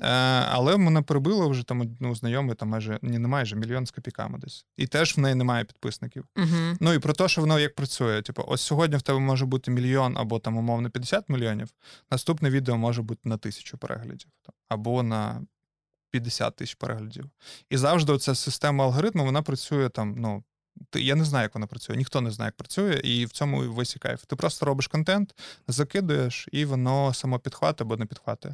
Е, 0.00 0.06
але 0.48 0.76
мене 0.76 1.02
перебило 1.02 1.48
вже 1.48 1.64
там 1.64 1.96
ну, 2.00 2.14
знайомий, 2.14 2.54
там 2.54 2.68
майже 2.68 2.98
ні, 3.02 3.18
не 3.18 3.28
майже 3.28 3.56
мільйон 3.56 3.86
з 3.86 3.90
копійками 3.90 4.38
десь. 4.38 4.66
І 4.76 4.86
теж 4.86 5.16
в 5.16 5.20
неї 5.20 5.34
немає 5.34 5.64
підписників. 5.64 6.24
Угу. 6.36 6.76
Ну 6.80 6.92
і 6.92 6.98
про 6.98 7.12
те, 7.12 7.28
що 7.28 7.40
воно 7.40 7.58
як 7.58 7.74
працює. 7.74 8.22
Типу, 8.22 8.44
ось 8.46 8.60
сьогодні 8.60 8.96
в 8.96 9.02
тебе 9.02 9.18
може 9.18 9.46
бути 9.46 9.70
мільйон 9.70 10.18
або 10.18 10.38
там 10.38 10.56
умовно 10.56 10.90
50 10.90 11.28
мільйонів. 11.28 11.68
Наступне 12.10 12.50
відео 12.50 12.76
може 12.76 13.02
бути 13.02 13.28
на 13.28 13.36
тисячу 13.36 13.78
переглядів 13.78 14.28
або 14.68 15.02
на 15.02 15.42
50 16.10 16.56
тисяч 16.56 16.74
переглядів. 16.74 17.30
І 17.70 17.76
завжди 17.76 18.18
ця 18.18 18.34
система 18.34 18.84
алгоритму 18.84 19.24
вона 19.24 19.42
працює 19.42 19.88
там. 19.88 20.14
Ну 20.18 20.44
я 20.94 21.14
не 21.14 21.24
знаю, 21.24 21.42
як 21.42 21.54
вона 21.54 21.66
працює, 21.66 21.96
ніхто 21.96 22.20
не 22.20 22.30
знає, 22.30 22.48
як 22.48 22.56
працює, 22.56 23.00
і 23.04 23.24
в 23.26 23.30
цьому 23.30 23.72
весь 23.72 23.96
і 23.96 23.98
кайф. 23.98 24.24
Ти 24.24 24.36
просто 24.36 24.66
робиш 24.66 24.86
контент, 24.86 25.34
закидуєш, 25.68 26.48
і 26.52 26.64
воно 26.64 27.14
само 27.14 27.38
підхватить 27.38 27.80
або 27.80 27.96
не 27.96 28.06
підхватить. 28.06 28.52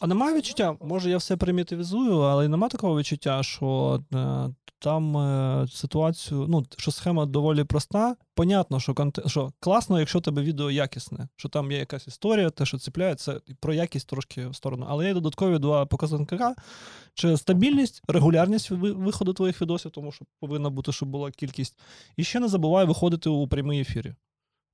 А 0.00 0.06
немає 0.06 0.36
відчуття, 0.36 0.76
може 0.80 1.10
я 1.10 1.16
все 1.16 1.36
примітивізую, 1.36 2.20
але 2.20 2.48
нема 2.48 2.68
такого 2.68 2.98
відчуття, 2.98 3.42
що 3.42 4.00
е, 4.14 4.48
там 4.80 5.16
е, 5.16 5.66
ситуацію, 5.68 6.46
ну, 6.48 6.66
що 6.78 6.90
схема 6.90 7.26
доволі 7.26 7.64
проста. 7.64 8.16
Понятно, 8.34 8.80
що 8.80 8.94
конте... 8.94 9.22
що 9.26 9.52
класно, 9.60 9.98
якщо 9.98 10.20
тебе 10.20 10.42
відео 10.42 10.70
якісне, 10.70 11.28
що 11.36 11.48
там 11.48 11.72
є 11.72 11.78
якась 11.78 12.06
історія, 12.06 12.50
те, 12.50 12.66
що 12.66 12.78
ціпляє, 12.78 13.14
це 13.14 13.40
про 13.60 13.74
якість 13.74 14.08
трошки 14.08 14.46
в 14.46 14.54
сторону. 14.56 14.86
Але 14.88 15.06
є 15.06 15.14
додаткові 15.14 15.58
два 15.58 15.86
показника: 15.86 16.54
чи 17.14 17.36
стабільність, 17.36 18.02
регулярність 18.08 18.70
виходу 18.70 19.32
твоїх 19.32 19.62
відосів, 19.62 19.90
тому 19.90 20.12
що 20.12 20.24
повинна 20.40 20.70
бути, 20.70 20.92
щоб 20.92 21.08
була 21.08 21.30
кількість. 21.30 21.78
І 22.16 22.24
ще 22.24 22.40
не 22.40 22.48
забувай 22.48 22.86
виходити 22.86 23.28
у 23.28 23.48
прямий 23.48 23.80
ефірі. 23.80 24.14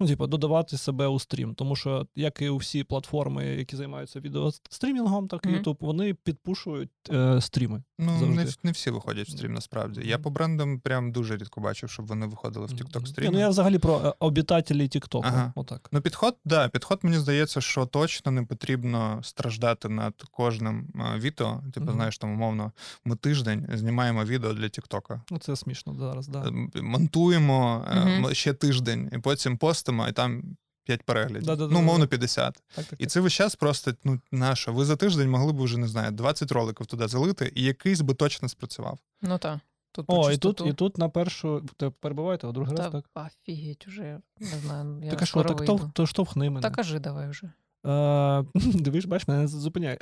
Ну, 0.01 0.07
типу, 0.07 0.27
додавати 0.27 0.77
себе 0.79 1.07
у 1.07 1.19
стрім, 1.21 1.55
тому 1.55 1.77
що, 1.77 2.07
як 2.17 2.43
і 2.43 2.49
у 2.49 2.57
всі 2.57 2.85
платформи, 2.85 3.47
які 3.47 3.77
займаються 3.77 4.21
відеострімінгом, 4.21 5.29
так 5.29 5.47
і. 5.47 5.49
YouTube, 5.49 5.77
вони 5.81 6.15
підпушують 6.15 6.91
е, 7.13 7.41
стріми. 7.41 7.83
Ну, 7.99 8.19
Завжди. 8.19 8.35
не, 8.45 8.47
не 8.63 8.71
всі 8.73 8.91
виходять 8.91 9.29
в 9.29 9.31
стрім, 9.31 9.53
насправді. 9.53 10.01
Я 10.05 10.19
по 10.19 10.31
брендам 10.31 10.81
прям 10.81 11.13
дуже 11.13 11.37
рідко 11.37 11.61
бачив, 11.61 11.91
щоб 11.91 12.07
вони 12.07 12.27
виходили 12.27 12.67
в 12.67 12.71
TikTok 12.71 13.07
стрім. 13.07 13.33
Ну, 13.33 13.39
я 13.39 13.49
взагалі 13.49 13.79
про 13.79 14.01
е, 14.05 14.13
обітателі 14.19 14.83
TikTok. 14.83 15.21
Ага. 15.25 15.53
Отак. 15.57 15.89
Ну, 15.93 16.01
підход, 16.01 16.37
да, 16.45 16.69
підход, 16.69 16.99
мені 17.03 17.19
здається, 17.19 17.61
що 17.61 17.87
точно 17.87 18.33
не 18.33 18.43
потрібно 18.43 19.21
страждати 19.23 19.89
над 19.89 20.15
кожним 20.31 20.89
а, 20.95 21.19
відео. 21.19 21.63
Типу, 21.75 21.87
Мгм. 21.87 21.95
знаєш, 21.95 22.19
там 22.19 22.31
умовно, 22.33 22.73
ми 23.05 23.17
тиждень 23.17 23.69
знімаємо 23.75 24.25
відео 24.25 24.53
для 24.53 24.69
Тіктока. 24.69 25.23
Ну, 25.31 25.39
це 25.39 25.57
смішно 25.57 25.95
зараз, 25.95 26.29
да. 26.29 26.51
Монтуємо 26.83 27.85
е, 27.91 28.01
Мгм. 28.01 28.25
м- 28.27 28.35
ще 28.35 28.53
тиждень, 28.53 29.11
і 29.13 29.19
потім 29.19 29.59
постимо, 29.87 30.09
і 30.09 30.12
там 30.12 30.43
5 30.84 31.03
переглядів. 31.03 31.47
Да-да-да-да. 31.47 31.74
ну, 31.74 31.80
умовно, 31.80 32.07
50. 32.07 32.55
Так, 32.55 32.84
так, 32.84 33.01
І 33.01 33.03
так. 33.05 33.11
це 33.11 33.20
весь 33.20 33.32
час 33.32 33.57
просто, 33.57 33.95
ну, 34.05 34.20
нащо? 34.32 34.72
Ви 34.72 34.84
за 34.84 34.97
тиждень 34.97 35.30
могли 35.30 35.53
б 35.53 35.61
вже, 35.61 35.78
не 35.78 35.89
знаю, 35.89 36.11
20 36.12 36.53
роликів 36.53 36.87
туди 36.87 37.09
залити, 37.09 37.53
і 37.55 37.62
якийсь 37.62 38.01
би 38.01 38.14
точно 38.14 38.49
спрацював. 38.49 38.99
Ну 39.22 39.39
так. 39.39 39.59
Тут 39.93 40.05
О, 40.09 40.32
і 40.32 40.37
тут, 40.37 40.62
і 40.66 40.72
тут 40.72 40.99
на 40.99 41.09
першу. 41.09 41.62
Ти 41.76 41.91
перебуваєте, 41.91 42.49
а 42.49 42.53
другий 42.53 42.76
раз 42.76 42.87
Та 42.87 42.91
так. 42.91 43.05
офігеть 43.14 43.89
уже. 43.89 44.20
Не 44.41 44.47
знаю. 44.47 45.01
Я 45.05 45.11
Так 45.11 45.22
а 45.22 45.26
що, 45.26 45.43
так 45.43 45.59
вийду. 45.59 45.78
то, 45.78 45.91
то 45.95 46.07
штовхни 46.07 46.51
мене. 46.51 46.61
Та 46.61 46.70
кажи 46.70 46.99
давай 46.99 47.28
вже. 47.28 47.53
Е, 47.87 48.45
Дивиш, 48.55 49.05
бач, 49.05 49.28
мене 49.28 49.41
не 49.41 49.49
зупиняє. 49.49 49.99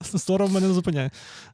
Сором 0.02 0.52
мене 0.52 0.68
не 0.68 0.74
зупиняє. 0.74 1.10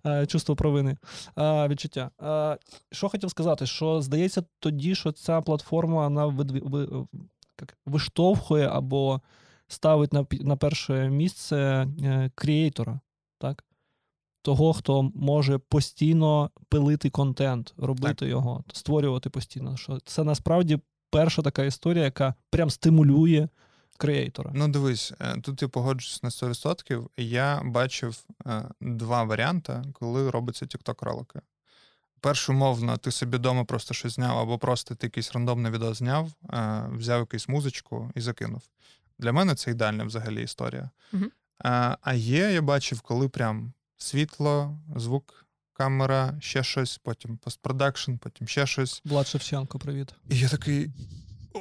Е, 0.06 0.26
Чувство 0.26 0.56
провини. 0.56 0.96
Е, 1.38 1.68
Відчуття. 1.68 2.10
Е, 2.22 2.58
Що 2.92 3.08
хотів 3.08 3.30
сказати, 3.30 3.66
що 3.66 4.02
здається 4.02 4.42
тоді, 4.60 4.94
що 4.94 5.12
ця 5.12 5.40
платформа 5.40 6.08
вона 6.08 6.26
як, 7.60 7.78
виштовхує 7.86 8.68
або 8.68 9.20
ставить 9.68 10.12
на, 10.12 10.26
на 10.30 10.56
перше 10.56 11.08
місце 11.08 11.56
е, 12.02 12.30
креатора, 12.34 13.00
так? 13.38 13.64
Того, 14.42 14.72
хто 14.72 15.02
може 15.14 15.58
постійно 15.58 16.50
пилити 16.68 17.10
контент, 17.10 17.74
робити 17.76 18.26
його, 18.26 18.64
створювати 18.72 19.30
постійно. 19.30 19.76
Що 19.76 19.98
це 20.04 20.24
насправді 20.24 20.78
перша 21.10 21.42
така 21.42 21.64
історія, 21.64 22.04
яка 22.04 22.34
прям 22.50 22.70
стимулює 22.70 23.48
креатора. 23.96 24.50
Ну, 24.54 24.68
дивись, 24.68 25.12
е, 25.20 25.40
тут 25.40 25.62
я 25.62 25.68
погоджуюсь 25.68 26.22
на 26.22 26.28
100%. 26.28 27.08
Я 27.16 27.62
бачив 27.64 28.24
е, 28.46 28.64
два 28.80 29.24
варіанти, 29.24 29.82
коли 29.92 30.30
робиться 30.30 30.66
TikTok 30.66 31.04
ролики. 31.04 31.40
Перше, 32.20 32.52
умовно, 32.52 32.96
ти 32.96 33.10
собі 33.10 33.36
вдома 33.36 33.64
просто 33.64 33.94
щось 33.94 34.12
зняв, 34.14 34.38
або 34.38 34.58
просто 34.58 34.94
ти 34.94 35.06
якийсь 35.06 35.32
рандомне 35.32 35.70
відео 35.70 35.94
зняв, 35.94 36.32
е, 36.52 36.84
взяв 36.92 37.20
якусь 37.20 37.48
музичку 37.48 38.10
і 38.14 38.20
закинув. 38.20 38.62
Для 39.18 39.32
мене 39.32 39.54
це 39.54 39.70
ідеальна 39.70 40.04
взагалі 40.04 40.42
історія. 40.42 40.90
Е, 41.14 41.96
А 42.00 42.14
є, 42.14 42.52
я 42.52 42.62
бачив, 42.62 43.00
коли 43.00 43.28
прям 43.28 43.72
світло, 43.96 44.78
звук, 44.96 45.46
камера, 45.72 46.34
ще 46.40 46.62
щось, 46.62 46.98
потім 46.98 47.36
постпродакшн, 47.36 48.12
потім 48.14 48.48
ще 48.48 48.66
щось. 48.66 49.02
Влад 49.04 49.26
Шевченко, 49.26 49.78
привіт. 49.78 50.14
І 50.30 50.38
я 50.38 50.48
такий. 50.48 50.90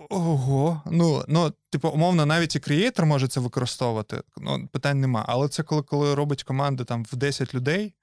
Ого. 0.09 0.81
Ну, 0.85 1.25
ну, 1.27 1.53
типу, 1.69 1.89
умовно, 1.89 2.25
навіть 2.25 2.55
і 2.55 2.59
креатор 2.59 3.05
може 3.05 3.27
це 3.27 3.39
використовувати. 3.39 4.21
Ну, 4.37 4.67
питань 4.71 4.99
нема. 4.99 5.25
Але 5.27 5.47
це 5.47 5.63
коли, 5.63 5.81
коли 5.81 6.15
робить 6.15 6.43
команди 6.43 6.83
там 6.83 7.03
в 7.11 7.15
10 7.15 7.53
людей, 7.53 7.93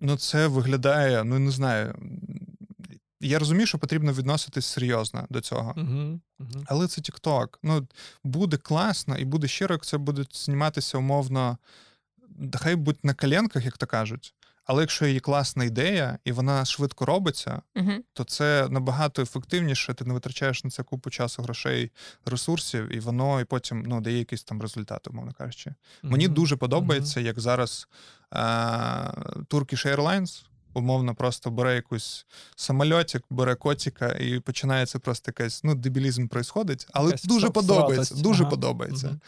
ну 0.00 0.16
це 0.16 0.46
виглядає, 0.46 1.24
ну 1.24 1.38
не 1.38 1.50
знаю. 1.50 1.94
Я 3.20 3.38
розумію, 3.38 3.66
що 3.66 3.78
потрібно 3.78 4.12
відноситись 4.12 4.66
серйозно 4.66 5.26
до 5.30 5.40
цього. 5.40 5.74
Угу. 5.76 6.20
Але 6.66 6.88
це 6.88 7.00
TikTok. 7.00 7.48
Ну, 7.62 7.88
буде 8.24 8.56
класно 8.56 9.16
і 9.16 9.24
буде 9.24 9.48
щиро, 9.48 9.74
як 9.74 9.84
це 9.84 9.98
буде 9.98 10.24
зніматися 10.32 10.98
умовно. 10.98 11.58
Хай 12.54 12.76
будь 12.76 12.98
на 13.02 13.14
коленках, 13.14 13.64
як 13.64 13.78
то 13.78 13.86
кажуть. 13.86 14.34
Але 14.70 14.82
якщо 14.82 15.06
є 15.06 15.20
класна 15.20 15.64
ідея 15.64 16.18
і 16.24 16.32
вона 16.32 16.64
швидко 16.64 17.04
робиться, 17.06 17.62
Угу. 17.76 17.90
то 18.12 18.24
це 18.24 18.68
набагато 18.70 19.22
ефективніше. 19.22 19.94
Ти 19.94 20.04
не 20.04 20.14
витрачаєш 20.14 20.64
на 20.64 20.70
це 20.70 20.82
купу 20.82 21.10
часу, 21.10 21.42
грошей, 21.42 21.90
ресурсів, 22.26 22.96
і 22.96 23.00
воно 23.00 23.40
і 23.40 23.44
потім 23.44 23.82
ну, 23.86 24.00
дає 24.00 24.18
якийсь 24.18 24.42
там 24.44 24.62
результат, 24.62 25.08
умовно 25.08 25.32
кажучи. 25.32 25.74
Мені 26.02 26.28
дуже 26.28 26.56
подобається, 26.56 27.20
як 27.20 27.40
зараз 27.40 27.88
е- 28.32 28.36
Turkish 29.50 29.96
Airlines 29.96 30.44
умовно 30.74 31.14
просто 31.14 31.50
бере 31.50 31.74
якусь 31.74 32.26
самольотик, 32.56 33.22
бере 33.30 33.54
котика, 33.54 34.08
і 34.08 34.40
починається 34.40 34.98
просто 34.98 35.28
якась 35.28 35.64
ну, 35.64 35.74
дебілізм 35.74 36.28
происходить, 36.28 36.86
але 36.92 37.06
Якась 37.06 37.24
дуже 37.24 37.50
подобається. 37.50 38.04
сратость. 38.04 38.22
Дуже 38.22 38.42
Ага. 38.42 38.50
подобається. 38.50 39.20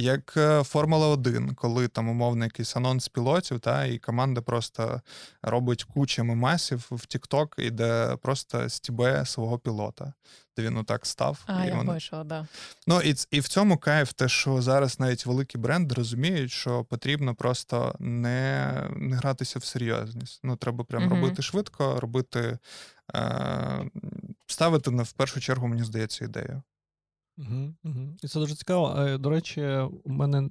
Як 0.00 0.34
е, 0.36 0.62
Формула 0.62 1.06
1, 1.06 1.54
коли 1.54 1.88
там 1.88 2.08
умовно 2.08 2.44
якийсь 2.44 2.76
анонс 2.76 3.08
пілотів, 3.08 3.60
та, 3.60 3.84
і 3.84 3.98
команда 3.98 4.40
просто 4.40 5.00
робить 5.42 5.84
кучу 5.84 6.24
мемасів 6.24 6.86
в 6.90 6.94
TikTok, 6.94 7.60
і 7.60 7.70
де 7.70 8.16
просто 8.22 8.68
стібе 8.68 9.26
свого 9.26 9.58
пілота, 9.58 10.12
де 10.56 10.62
він 10.62 10.76
отак 10.76 11.06
став. 11.06 11.38
А, 11.46 11.64
і 11.64 11.68
я 11.68 11.74
вони- 11.74 11.92
бачила, 11.92 12.24
да. 12.24 12.46
Ну 12.86 13.00
і, 13.00 13.14
і 13.30 13.40
в 13.40 13.48
цьому 13.48 13.78
кайф, 13.78 14.12
те, 14.12 14.28
що 14.28 14.62
зараз 14.62 15.00
навіть 15.00 15.26
великі 15.26 15.58
бренди 15.58 15.94
розуміють, 15.94 16.50
що 16.52 16.84
потрібно 16.84 17.34
просто 17.34 17.94
не, 17.98 18.72
не 18.96 19.16
гратися 19.16 19.58
в 19.58 19.64
серйозність. 19.64 20.40
Ну, 20.42 20.56
треба 20.56 20.84
прям 20.84 21.02
Мгм. 21.02 21.10
робити 21.14 21.42
швидко, 21.42 22.00
робити, 22.00 22.58
е, 23.14 23.90
ставити 24.46 24.90
на 24.90 25.02
в 25.02 25.12
першу 25.12 25.40
чергу, 25.40 25.68
мені 25.68 25.84
здається, 25.84 26.24
ідею. 26.24 26.62
Угу, 27.40 27.74
угу. 27.84 28.16
І 28.22 28.28
це 28.28 28.40
дуже 28.40 28.54
цікаво. 28.54 29.18
До 29.18 29.30
речі, 29.30 29.62
у 30.04 30.12
мене 30.12 30.50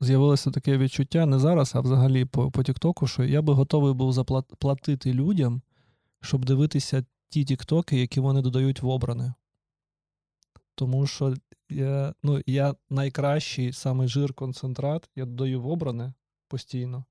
з'явилося 0.00 0.50
таке 0.50 0.78
відчуття 0.78 1.26
не 1.26 1.38
зараз, 1.38 1.74
а 1.74 1.80
взагалі 1.80 2.24
по, 2.24 2.50
по 2.50 2.62
Тіктоку, 2.62 3.06
що 3.06 3.24
я 3.24 3.42
би 3.42 3.52
готовий 3.52 3.94
був 3.94 4.12
заплатити 4.12 5.12
людям, 5.12 5.62
щоб 6.20 6.44
дивитися 6.44 7.04
ті 7.28 7.44
тіктоки, 7.44 8.00
які 8.00 8.20
вони 8.20 8.42
додають 8.42 8.82
в 8.82 8.88
обране. 8.88 9.34
Тому 10.74 11.06
що 11.06 11.34
я, 11.70 12.14
ну, 12.22 12.42
я 12.46 12.74
найкращий 12.90 13.72
саме 13.72 14.08
жир 14.08 14.34
концентрат, 14.34 15.10
я 15.16 15.24
додаю 15.24 15.62
в 15.62 15.68
обране 15.68 16.12
постійно. 16.48 17.04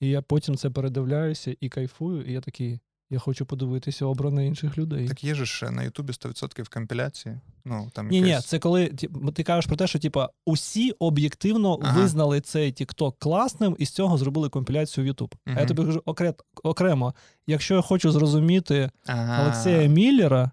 І 0.00 0.08
я 0.08 0.22
потім 0.22 0.56
це 0.56 0.70
передивляюся 0.70 1.56
і 1.60 1.68
кайфую, 1.68 2.24
і 2.24 2.32
я 2.32 2.40
такий. 2.40 2.80
Я 3.12 3.18
хочу 3.18 3.46
подивитися 3.46 4.06
обране 4.06 4.46
інших 4.46 4.78
людей. 4.78 5.08
Так 5.08 5.24
є 5.24 5.34
же 5.34 5.44
ж 5.44 5.70
на 5.70 5.82
Ютубі 5.82 6.12
100% 6.12 6.68
компіляції. 6.72 7.40
Ну, 7.64 7.88
там 7.92 8.08
Ні, 8.08 8.20
ні, 8.22 8.38
це 8.44 8.58
коли 8.58 8.86
ті- 8.88 9.08
ти 9.34 9.42
кажеш 9.42 9.66
про 9.66 9.76
те, 9.76 9.86
що 9.86 9.98
типа 9.98 10.28
усі 10.46 10.90
об'єктивно 10.90 11.78
Ага. 11.82 12.00
визнали 12.00 12.40
цей 12.40 12.72
TikTok 12.72 13.12
класним 13.18 13.76
і 13.78 13.86
з 13.86 13.90
цього 13.90 14.18
зробили 14.18 14.48
компіляцію 14.48 15.06
в 15.06 15.10
YouTube. 15.10 15.32
А 15.44 15.60
я 15.60 15.66
тобі 15.66 15.84
кажу 15.84 16.02
окремо, 16.62 17.14
якщо 17.46 17.74
я 17.74 17.82
хочу 17.82 18.10
зрозуміти 18.12 18.90
Ага. 19.06 19.42
Олексія 19.42 19.88
Міллера, 19.88 20.50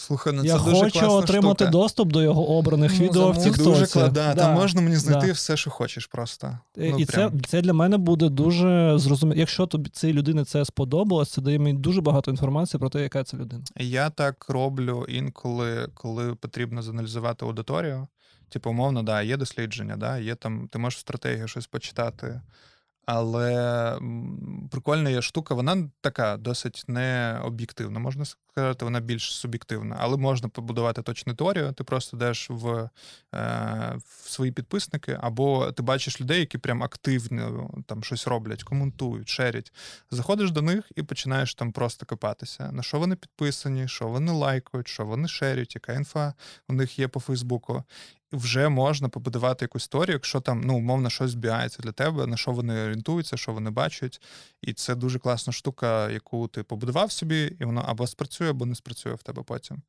Слухай, 0.00 0.32
ну 0.32 0.44
я 0.44 0.58
дуже 0.58 0.64
хочу 0.64 0.90
класна 0.92 1.08
отримати 1.08 1.64
штука. 1.64 1.70
доступ 1.70 2.12
до 2.12 2.22
його 2.22 2.48
обраних 2.48 2.90
Муза, 2.92 3.04
відео 3.04 3.30
в. 3.30 3.36
Це 3.36 3.50
дуже 3.50 3.86
клада. 3.86 4.10
Да. 4.10 4.34
Там 4.34 4.54
можна 4.54 4.80
мені 4.80 4.96
знайти 4.96 5.26
Да. 5.26 5.32
все, 5.32 5.56
що 5.56 5.70
хочеш 5.70 6.06
просто. 6.06 6.58
Ну, 6.76 6.98
І 6.98 7.04
прям. 7.04 7.32
це, 7.32 7.48
це 7.48 7.62
для 7.62 7.72
мене 7.72 7.98
буде 7.98 8.28
дуже 8.28 8.98
зрозуміло. 8.98 9.38
Якщо 9.40 9.66
тобі 9.66 9.90
цій 9.90 10.12
людині 10.12 10.44
це 10.44 10.64
сподобалось, 10.64 11.30
це 11.30 11.40
дає 11.42 11.58
мені 11.58 11.78
дуже 11.78 12.00
багато 12.00 12.30
інформації 12.30 12.78
про 12.78 12.88
те, 12.88 13.02
яка 13.02 13.24
це 13.24 13.36
людина. 13.36 13.62
Я 13.76 14.10
так 14.10 14.46
роблю 14.48 15.06
інколи, 15.08 15.88
коли 15.94 16.34
потрібно 16.34 16.82
зааналізувати 16.82 17.44
аудиторію. 17.44 18.06
Типу, 18.48 18.70
умовно, 18.70 19.02
да, 19.02 19.22
є 19.22 19.36
дослідження, 19.36 19.96
да, 19.96 20.18
є 20.18 20.34
там, 20.34 20.68
ти 20.72 20.78
можеш 20.78 20.96
в 20.96 21.00
стратегії 21.00 21.48
щось 21.48 21.66
почитати. 21.66 22.40
Але 23.12 23.98
прикольна 24.70 25.10
є 25.10 25.22
штука, 25.22 25.54
вона 25.54 25.88
така 26.00 26.36
досить 26.36 26.84
не 26.88 27.40
об'єктивна, 27.44 28.00
можна 28.00 28.24
сказати, 28.24 28.84
вона 28.84 29.00
більш 29.00 29.34
суб'єктивна. 29.34 29.96
Але 30.00 30.16
можна 30.16 30.48
побудувати 30.48 31.02
точну 31.02 31.34
теорію. 31.34 31.72
Ти 31.72 31.84
просто 31.84 32.16
йдеш 32.16 32.50
в, 32.50 32.90
е, 33.34 33.98
в 33.98 34.30
свої 34.30 34.52
підписники, 34.52 35.18
або 35.20 35.72
ти 35.72 35.82
бачиш 35.82 36.20
людей, 36.20 36.40
які 36.40 36.58
прям 36.58 36.82
активно 36.82 37.70
там 37.86 38.02
щось 38.04 38.26
роблять, 38.26 38.62
коментують, 38.62 39.28
шерять. 39.28 39.72
Заходиш 40.10 40.50
до 40.50 40.62
них 40.62 40.92
і 40.96 41.02
починаєш 41.02 41.54
там 41.54 41.72
просто 41.72 42.06
копатися. 42.06 42.72
На 42.72 42.82
що 42.82 42.98
вони 42.98 43.16
підписані, 43.16 43.88
що 43.88 44.08
вони 44.08 44.32
лайкають, 44.32 44.88
що 44.88 45.04
вони 45.04 45.28
шерять, 45.28 45.74
яка 45.74 45.92
інфа 45.92 46.34
у 46.68 46.72
них 46.72 46.98
є 46.98 47.08
по 47.08 47.20
Фейсбуку. 47.20 47.84
Вже 48.32 48.68
можна 48.68 49.08
побудувати 49.08 49.64
якусь 49.64 49.82
історію, 49.82 50.12
якщо 50.12 50.40
там 50.40 50.60
ну 50.60 50.76
умовно 50.76 51.10
щось 51.10 51.30
збігається 51.30 51.82
для 51.82 51.92
тебе, 51.92 52.26
на 52.26 52.36
що 52.36 52.50
вони 52.50 52.82
орієнтуються, 52.82 53.36
що 53.36 53.52
вони 53.52 53.70
бачать. 53.70 54.20
І 54.62 54.72
це 54.72 54.94
дуже 54.94 55.18
класна 55.18 55.52
штука, 55.52 56.10
яку 56.10 56.48
ти 56.48 56.62
побудував 56.62 57.12
собі, 57.12 57.56
і 57.60 57.64
воно 57.64 57.84
або 57.86 58.06
спрацює, 58.06 58.50
або 58.50 58.66
не 58.66 58.74
спрацює 58.74 59.14
в 59.14 59.22
тебе 59.22 59.42
потім. 59.42 59.82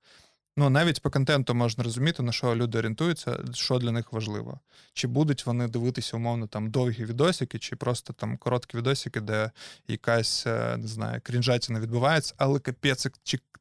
Ну, 0.58 0.70
навіть 0.70 1.02
по 1.02 1.10
контенту 1.10 1.54
можна 1.56 1.84
розуміти, 1.84 2.24
на 2.24 2.32
що 2.32 2.56
люди 2.56 2.78
орієнтуються, 2.78 3.40
що 3.54 3.80
для 3.80 3.92
них 3.92 4.14
важливо. 4.14 4.60
Чи 4.94 5.08
будуть 5.08 5.46
вони 5.46 5.68
дивитися, 5.68 6.18
умовно, 6.18 6.48
там 6.48 6.72
довгі 6.72 7.06
відосики, 7.06 7.60
чи 7.60 7.76
просто 7.76 8.14
там 8.14 8.38
короткі 8.38 8.78
відосики, 8.78 9.22
де 9.22 9.52
якась, 9.88 10.48
е, 10.48 10.78
не 10.78 10.88
знаю, 10.88 11.22
крінжатіна 11.24 11.80
відбувається, 11.80 12.34
але 12.38 12.60
капець 12.60 13.08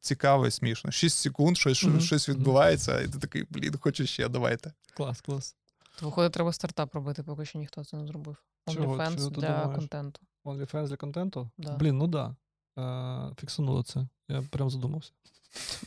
цікаво 0.01 0.47
і 0.47 0.51
смішно. 0.51 0.91
6 0.91 1.17
секунд, 1.17 1.57
щось, 1.57 1.83
Мгм. 1.83 2.01
щось 2.01 2.29
відбувається, 2.29 3.01
і 3.01 3.07
ти 3.07 3.19
такий, 3.19 3.45
блін, 3.49 3.77
хочу 3.79 4.05
ще, 4.05 4.27
давайте. 4.29 4.73
Клас, 4.95 5.21
клас. 5.21 5.55
То, 5.99 6.05
виходить, 6.05 6.31
треба 6.33 6.53
стартап 6.53 6.95
робити, 6.95 7.23
поки 7.23 7.45
що 7.45 7.59
ніхто 7.59 7.83
це 7.83 7.97
не 7.97 8.07
зробив. 8.07 8.35
OnlyFans 8.67 9.15
для 9.15 9.29
думаєш? 9.29 9.75
контенту. 9.75 10.21
OnlyFans 10.45 10.87
для 10.87 10.95
контенту? 10.95 11.49
Да. 11.57 11.71
Блін, 11.75 11.97
ну 11.97 12.07
да. 12.07 12.35
Е, 12.79 13.35
фіксануло 13.39 13.83
це. 13.83 14.07
Я 14.29 14.41
прям 14.41 14.69
задумався. 14.69 15.11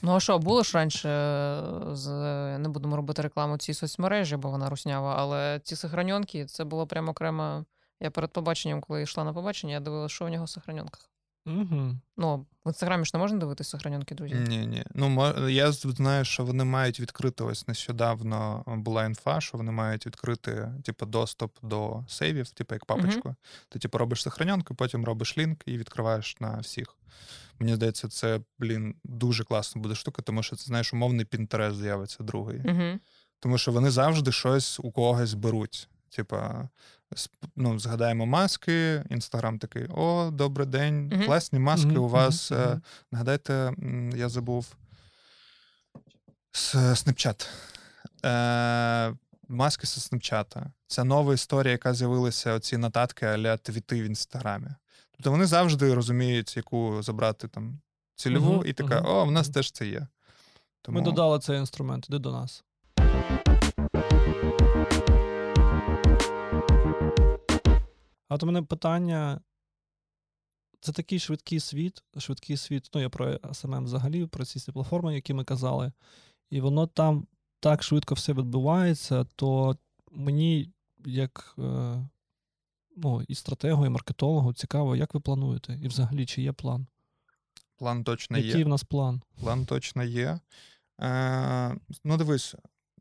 Ну 0.03 0.17
а 0.17 0.21
що, 0.21 0.39
було 0.39 0.63
ж 0.63 0.79
раніше 0.79 1.09
е, 1.09 1.97
з 1.97 2.09
не 2.59 2.69
будемо 2.69 2.97
робити 2.97 3.23
рекламу 3.23 3.59
цій 3.59 3.75
соцмережі, 3.75 4.37
бо 4.37 4.51
вона 4.51 4.71
руснява, 4.71 5.17
але 5.19 5.61
ці 5.65 5.77
сохраньонки, 5.77 6.47
це 6.47 6.65
було 6.65 6.87
прямо 6.87 7.11
окремо. 7.11 7.65
Я 8.01 8.11
перед 8.11 8.33
побаченням, 8.33 8.81
коли 8.81 9.03
йшла 9.03 9.25
на 9.25 9.33
побачення, 9.33 9.73
я 9.73 9.81
дивилася, 9.81 10.15
що 10.15 10.25
у 10.25 10.29
нього 10.29 10.45
в 10.45 10.49
сохраньонках. 10.49 11.11
Угу. 11.47 11.97
Ну, 12.17 12.47
в 12.65 12.69
інстаграмі 12.69 13.05
ж 13.05 13.11
не 13.15 13.21
можна 13.21 13.39
дивитися 13.39 13.71
сохраньонки, 13.71 14.15
друзі. 14.15 14.35
Ні, 14.35 14.67
ні. 14.67 14.85
Ну, 14.95 15.33
я 15.49 15.73
знаю, 15.73 16.25
що 16.25 16.45
вони 16.45 16.65
мають 16.65 17.01
відкрити 17.01 17.45
ось 17.45 17.69
нещодавно 17.69 18.65
була 18.67 19.05
інфа, 19.05 19.41
що 19.41 19.59
вони 19.59 19.73
мають 19.73 20.07
відкрити, 20.07 20.73
типу, 20.85 21.07
доступ 21.07 21.57
до 21.63 22.05
сейвів, 22.09 22.51
типу, 22.51 22.75
як 22.75 22.85
папочку. 22.85 23.35
Ти, 23.69 23.79
типу, 23.79 23.99
робиш 23.99 24.23
сохраненку, 24.23 24.75
потім 24.75 25.05
робиш 25.05 25.39
лінк 25.39 25.63
і 25.67 25.79
відкриваєш 25.79 26.37
на 26.41 26.59
всіх. 26.59 26.97
Мені 27.59 27.75
здається, 27.75 28.09
це, 28.09 28.41
блін, 28.59 28.95
дуже 29.05 29.45
класно 29.45 29.83
буде 29.83 29.95
штука, 29.95 30.23
тому 30.23 30.43
що 30.43 30.57
це, 30.57 30.65
знаєш, 30.65 30.93
умовний 30.93 31.27
Pinterest 31.27 31.75
з'явиться 31.75 32.23
другий. 32.25 32.61
Угу. 32.65 32.99
Тому 33.41 33.59
що 33.59 33.73
вони 33.73 33.91
завжди 33.91 34.33
щось 34.33 34.81
у 34.81 34.91
когось 34.93 35.35
беруть. 35.35 35.89
Типа, 36.09 36.69
ну, 37.57 37.79
згадаємо 37.79 38.27
маски, 38.27 39.05
інстаграм 39.11 39.59
такий: 39.59 39.87
о, 39.91 40.31
добрий 40.33 40.67
день, 40.67 41.07
Мгм. 41.13 41.27
класні 41.27 41.59
маски 41.59 41.87
Мгм, 41.87 41.99
у 41.99 42.09
вас. 42.09 42.53
е. 42.53 42.81
Нагадайте, 43.13 43.73
я 44.17 44.29
забув 44.29 44.75
Snapchat. 46.73 47.47
Е, 48.25 49.15
маски 49.49 49.87
з 49.87 50.13
Snapchat. 50.13 50.67
Це 50.87 51.05
нова 51.05 51.35
історія, 51.35 51.73
яка 51.73 51.95
з'явилася 51.95 52.53
оці 52.53 52.77
нотатки 52.77 53.27
а-ля 53.27 53.57
твіти 53.57 54.03
в 54.03 54.05
інстаграмі. 54.05 54.69
Тобто 55.17 55.31
вони 55.31 55.47
завжди 55.47 55.95
розуміють, 55.95 56.57
яку 56.57 57.03
забрати 57.03 57.49
там 57.49 57.81
цільову, 58.15 58.53
Мгм, 58.53 58.67
і 58.67 58.73
така: 58.73 59.01
мгм, 59.01 59.11
о, 59.11 59.25
в 59.25 59.31
нас 59.31 59.49
теж 59.49 59.71
це 59.71 59.87
є. 59.87 60.07
Тому... 60.83 60.99
Ми 60.99 61.05
додали 61.05 61.39
цей 61.39 61.59
інструмент, 61.59 62.07
іди 62.09 62.19
до 62.19 62.33
нас. 62.33 62.65
А 68.29 68.35
от 68.35 68.43
мене 68.43 68.63
питання. 68.63 69.41
Це 70.81 70.93
такий 70.93 71.19
швидкий 71.19 71.61
світ, 71.61 72.03
швидкий 72.19 72.57
світ. 72.57 72.91
Ну, 72.95 73.01
я 73.01 73.09
про 73.09 73.27
SMM 73.33 73.85
взагалі, 73.85 74.27
про 74.27 74.45
ці 74.45 74.73
платформи, 74.73 75.15
які 75.15 75.35
ми 75.35 75.45
казали. 75.45 75.93
І 76.51 76.61
воно 76.61 76.87
там 76.87 77.27
так 77.61 77.83
швидко 77.83 78.15
все 78.15 78.33
відбувається, 78.33 79.25
то 79.37 79.77
мені, 80.11 80.71
як 81.05 81.55
е, 81.59 82.09
ну, 82.97 83.23
і 83.29 83.35
стратегу, 83.35 83.87
і 83.87 83.89
маркетологу, 83.89 84.53
цікаво, 84.53 84.97
як 84.97 85.15
ви 85.15 85.21
плануєте? 85.21 85.79
І 85.83 85.89
взагалі, 85.89 86.27
чи 86.27 86.43
є 86.43 86.53
план? 86.53 86.87
План 87.77 88.05
точно 88.05 88.39
є. 88.39 88.47
Який 88.47 88.65
в 88.65 88.69
нас 88.69 88.85
план? 88.85 89.23
План 89.41 89.67
точно 89.67 90.05
є. 90.05 90.39
Е, 91.01 91.77
ну, 92.05 92.17
дивись, 92.17 92.55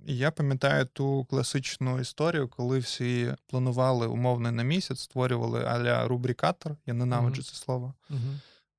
я 0.05 0.31
пам'ятаю 0.31 0.85
ту 0.85 1.25
класичну 1.29 1.99
історію, 1.99 2.47
коли 2.47 2.79
всі 2.79 3.35
планували 3.47 4.07
умовно 4.07 4.51
на 4.51 4.63
місяць, 4.63 4.99
створювали 4.99 5.65
аля 5.65 6.07
рубрикатор, 6.07 6.77
я 6.85 6.93
ненавиджу 6.93 7.41
Мгм. 7.41 7.43
це 7.43 7.55
слово. 7.55 7.93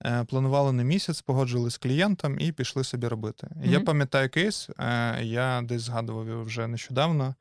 Е, 0.05 0.25
планували 0.25 0.73
на 0.73 0.83
місяць, 0.83 1.23
погоджували 1.23 1.71
з 1.71 1.79
клієнтом 1.79 2.41
і 2.41 2.53
пішли 2.53 2.85
собі 2.85 3.09
робити. 3.09 3.49
Я 3.65 3.81
пам'ятаю 3.81 4.31
кейс, 4.31 4.71
е, 4.79 5.25
я 5.25 5.63
десь 5.63 5.83
згадував 5.83 6.29
його 6.29 6.43
вже 6.43 6.67
нещодавно. 6.67 7.35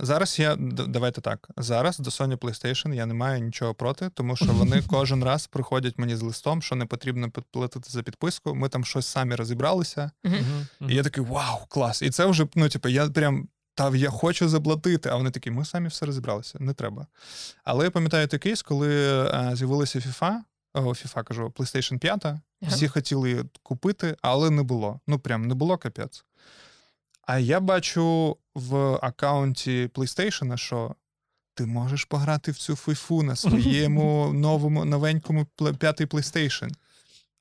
Зараз 0.00 0.38
я 0.38 0.56
давайте 0.88 1.20
так. 1.20 1.48
Зараз 1.56 1.98
до 1.98 2.10
Sony 2.10 2.36
PlayStation 2.36 2.94
я 2.94 3.06
не 3.06 3.14
маю 3.14 3.40
нічого 3.40 3.74
проти, 3.74 4.10
тому 4.14 4.36
що 4.36 4.44
вони 4.52 4.82
кожен 4.86 5.24
раз 5.24 5.46
приходять 5.46 5.98
мені 5.98 6.16
з 6.16 6.22
листом, 6.22 6.62
що 6.62 6.76
не 6.76 6.86
потрібно 6.86 7.30
платити 7.30 7.90
за 7.90 8.02
підписку. 8.02 8.54
Ми 8.54 8.68
там 8.68 8.84
щось 8.84 9.06
самі 9.06 9.34
розібралися. 9.34 10.10
І 10.88 10.94
я 10.94 11.02
такий 11.02 11.24
вау, 11.24 11.58
клас! 11.68 12.02
І 12.02 12.10
це 12.10 12.26
вже, 12.26 12.46
ну, 12.54 12.68
типу, 12.68 12.88
я 12.88 13.10
прям. 13.10 13.48
Та 13.76 13.96
я 13.96 14.10
хочу 14.10 14.48
заплатити, 14.48 15.08
а 15.08 15.16
вони 15.16 15.30
такі, 15.30 15.50
ми 15.50 15.64
самі 15.64 15.88
все 15.88 16.06
розібралися, 16.06 16.58
не 16.60 16.74
треба. 16.74 17.06
Але 17.64 17.84
я 17.84 17.90
пам'ятаю 17.90 18.28
той 18.28 18.38
кейс, 18.38 18.62
коли 18.62 19.18
е, 19.26 19.50
з'явилася 19.54 19.98
FIFA, 19.98 20.36
о, 20.74 20.80
FIFA, 20.80 21.24
кажу, 21.24 21.52
PlayStation 21.56 21.98
5, 21.98 22.26
всі 22.62 22.88
хотіли 22.88 23.44
купити, 23.62 24.16
але 24.22 24.50
не 24.50 24.62
було. 24.62 25.00
Ну, 25.06 25.18
прям 25.18 25.42
не 25.42 25.54
було 25.54 25.78
капець. 25.78 26.24
А 27.22 27.38
я 27.38 27.60
бачу 27.60 28.36
в 28.54 28.98
аккаунті 29.02 29.90
PlayStation, 29.94 30.56
що 30.56 30.94
ти 31.54 31.66
можеш 31.66 32.04
пограти 32.04 32.50
в 32.50 32.56
цю 32.56 32.76
фіфу 32.76 33.22
на 33.22 33.36
своєму 33.36 34.32
новому 34.34 34.84
новенькому 34.84 35.46
п'ятий 35.78 36.06
PlayStation. 36.06 36.70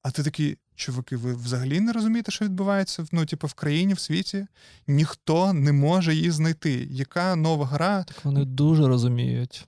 А 0.04 0.12
ти 0.12 0.24
такий, 0.24 0.58
чуваки, 0.76 1.18
ви 1.18 1.34
взагалі 1.34 1.80
не 1.80 1.92
розумієте, 1.92 2.32
що 2.32 2.46
відбувається 2.46 3.06
ну, 3.12 3.26
типу, 3.26 3.48
в 3.48 3.54
країні, 3.54 3.94
в 3.94 4.00
світі? 4.00 4.48
Ніхто 4.88 5.54
не 5.54 5.72
може 5.72 6.16
її 6.16 6.32
знайти. 6.32 6.88
Яка 6.92 7.36
нова 7.36 7.66
гра? 7.66 8.04
Так 8.04 8.26
вони 8.26 8.46
дуже 8.46 8.88
розуміють. 8.88 9.66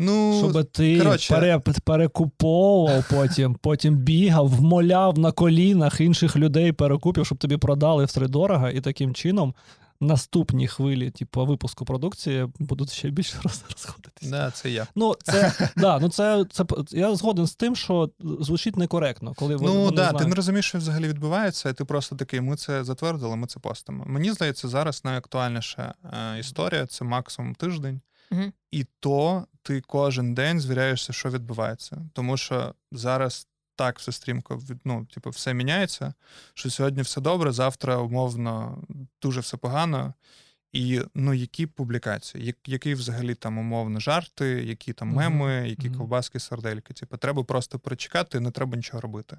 Ну, 0.00 0.38
Щоб 0.38 0.70
ти 0.70 0.98
коротше. 0.98 1.34
пере, 1.34 1.58
перекуповував 1.58 3.04
потім, 3.10 3.54
потім 3.54 3.96
бігав, 3.96 4.48
вмоляв 4.48 5.18
на 5.18 5.32
колінах 5.32 6.00
інших 6.00 6.36
людей 6.36 6.72
перекупів, 6.72 7.26
щоб 7.26 7.38
тобі 7.38 7.56
продали 7.56 8.04
втридорога, 8.04 8.70
і 8.70 8.80
таким 8.80 9.14
чином 9.14 9.54
наступні 10.00 10.68
хвилі, 10.68 11.10
типу, 11.10 11.46
випуску 11.46 11.84
продукції 11.84 12.46
будуть 12.58 12.90
ще 12.92 13.10
більше 13.10 13.36
роз- 13.44 13.62
розходитися. 13.72 14.30
да, 14.30 14.50
це 14.50 14.70
я. 14.70 14.86
Ну, 14.94 15.14
це, 15.22 15.52
да, 15.76 15.98
ну 15.98 16.08
це, 16.08 16.44
це 16.50 16.64
я 16.90 17.14
згоден 17.14 17.46
з 17.46 17.54
тим, 17.54 17.76
що 17.76 18.10
звучить 18.40 18.76
некоректно, 18.76 19.34
коли 19.34 19.56
вони, 19.56 19.72
Ну 19.74 19.82
вони 19.84 19.96
да, 19.96 20.12
ти 20.12 20.24
не 20.26 20.34
розумієш, 20.34 20.66
що 20.68 20.78
взагалі 20.78 21.08
відбувається, 21.08 21.68
і 21.68 21.72
ти 21.72 21.84
просто 21.84 22.16
такий, 22.16 22.40
ми 22.40 22.56
це 22.56 22.84
затвердили, 22.84 23.36
ми 23.36 23.46
це 23.46 23.60
постимо. 23.60 24.04
Мені 24.06 24.32
здається, 24.32 24.68
зараз 24.68 25.04
найактуальніша 25.04 25.94
е, 26.04 26.38
історія 26.38 26.86
це 26.86 27.04
максимум 27.04 27.54
тиждень, 27.54 28.00
Мгм. 28.30 28.52
і 28.70 28.86
то 29.00 29.46
ти 29.62 29.80
кожен 29.80 30.34
день 30.34 30.60
звіряєшся, 30.60 31.12
що 31.12 31.30
відбувається. 31.30 31.96
Тому 32.12 32.36
що 32.36 32.74
зараз 32.92 33.48
так 33.76 33.98
все 33.98 34.12
стрімко 34.12 34.60
ну, 34.84 35.06
типу, 35.14 35.30
все 35.30 35.54
міняється, 35.54 36.14
що 36.54 36.70
сьогодні 36.70 37.02
все 37.02 37.20
добре, 37.20 37.52
завтра 37.52 37.96
умовно 37.96 38.82
дуже 39.22 39.40
все 39.40 39.56
погано. 39.56 40.14
І 40.74 41.00
ну, 41.14 41.34
які 41.34 41.66
публікації, 41.66 42.46
як, 42.46 42.56
які 42.66 42.94
взагалі 42.94 43.34
там 43.34 43.58
умовно 43.58 44.00
жарти, 44.00 44.46
які 44.46 44.92
там 44.92 45.08
меми, 45.08 45.68
які 45.68 45.90
ковбаски, 45.90 46.40
сардельки. 46.40 46.94
Типу, 46.94 47.16
треба 47.16 47.44
просто 47.44 47.78
прочекати, 47.78 48.40
не 48.40 48.50
треба 48.50 48.76
нічого 48.76 49.00
робити. 49.00 49.38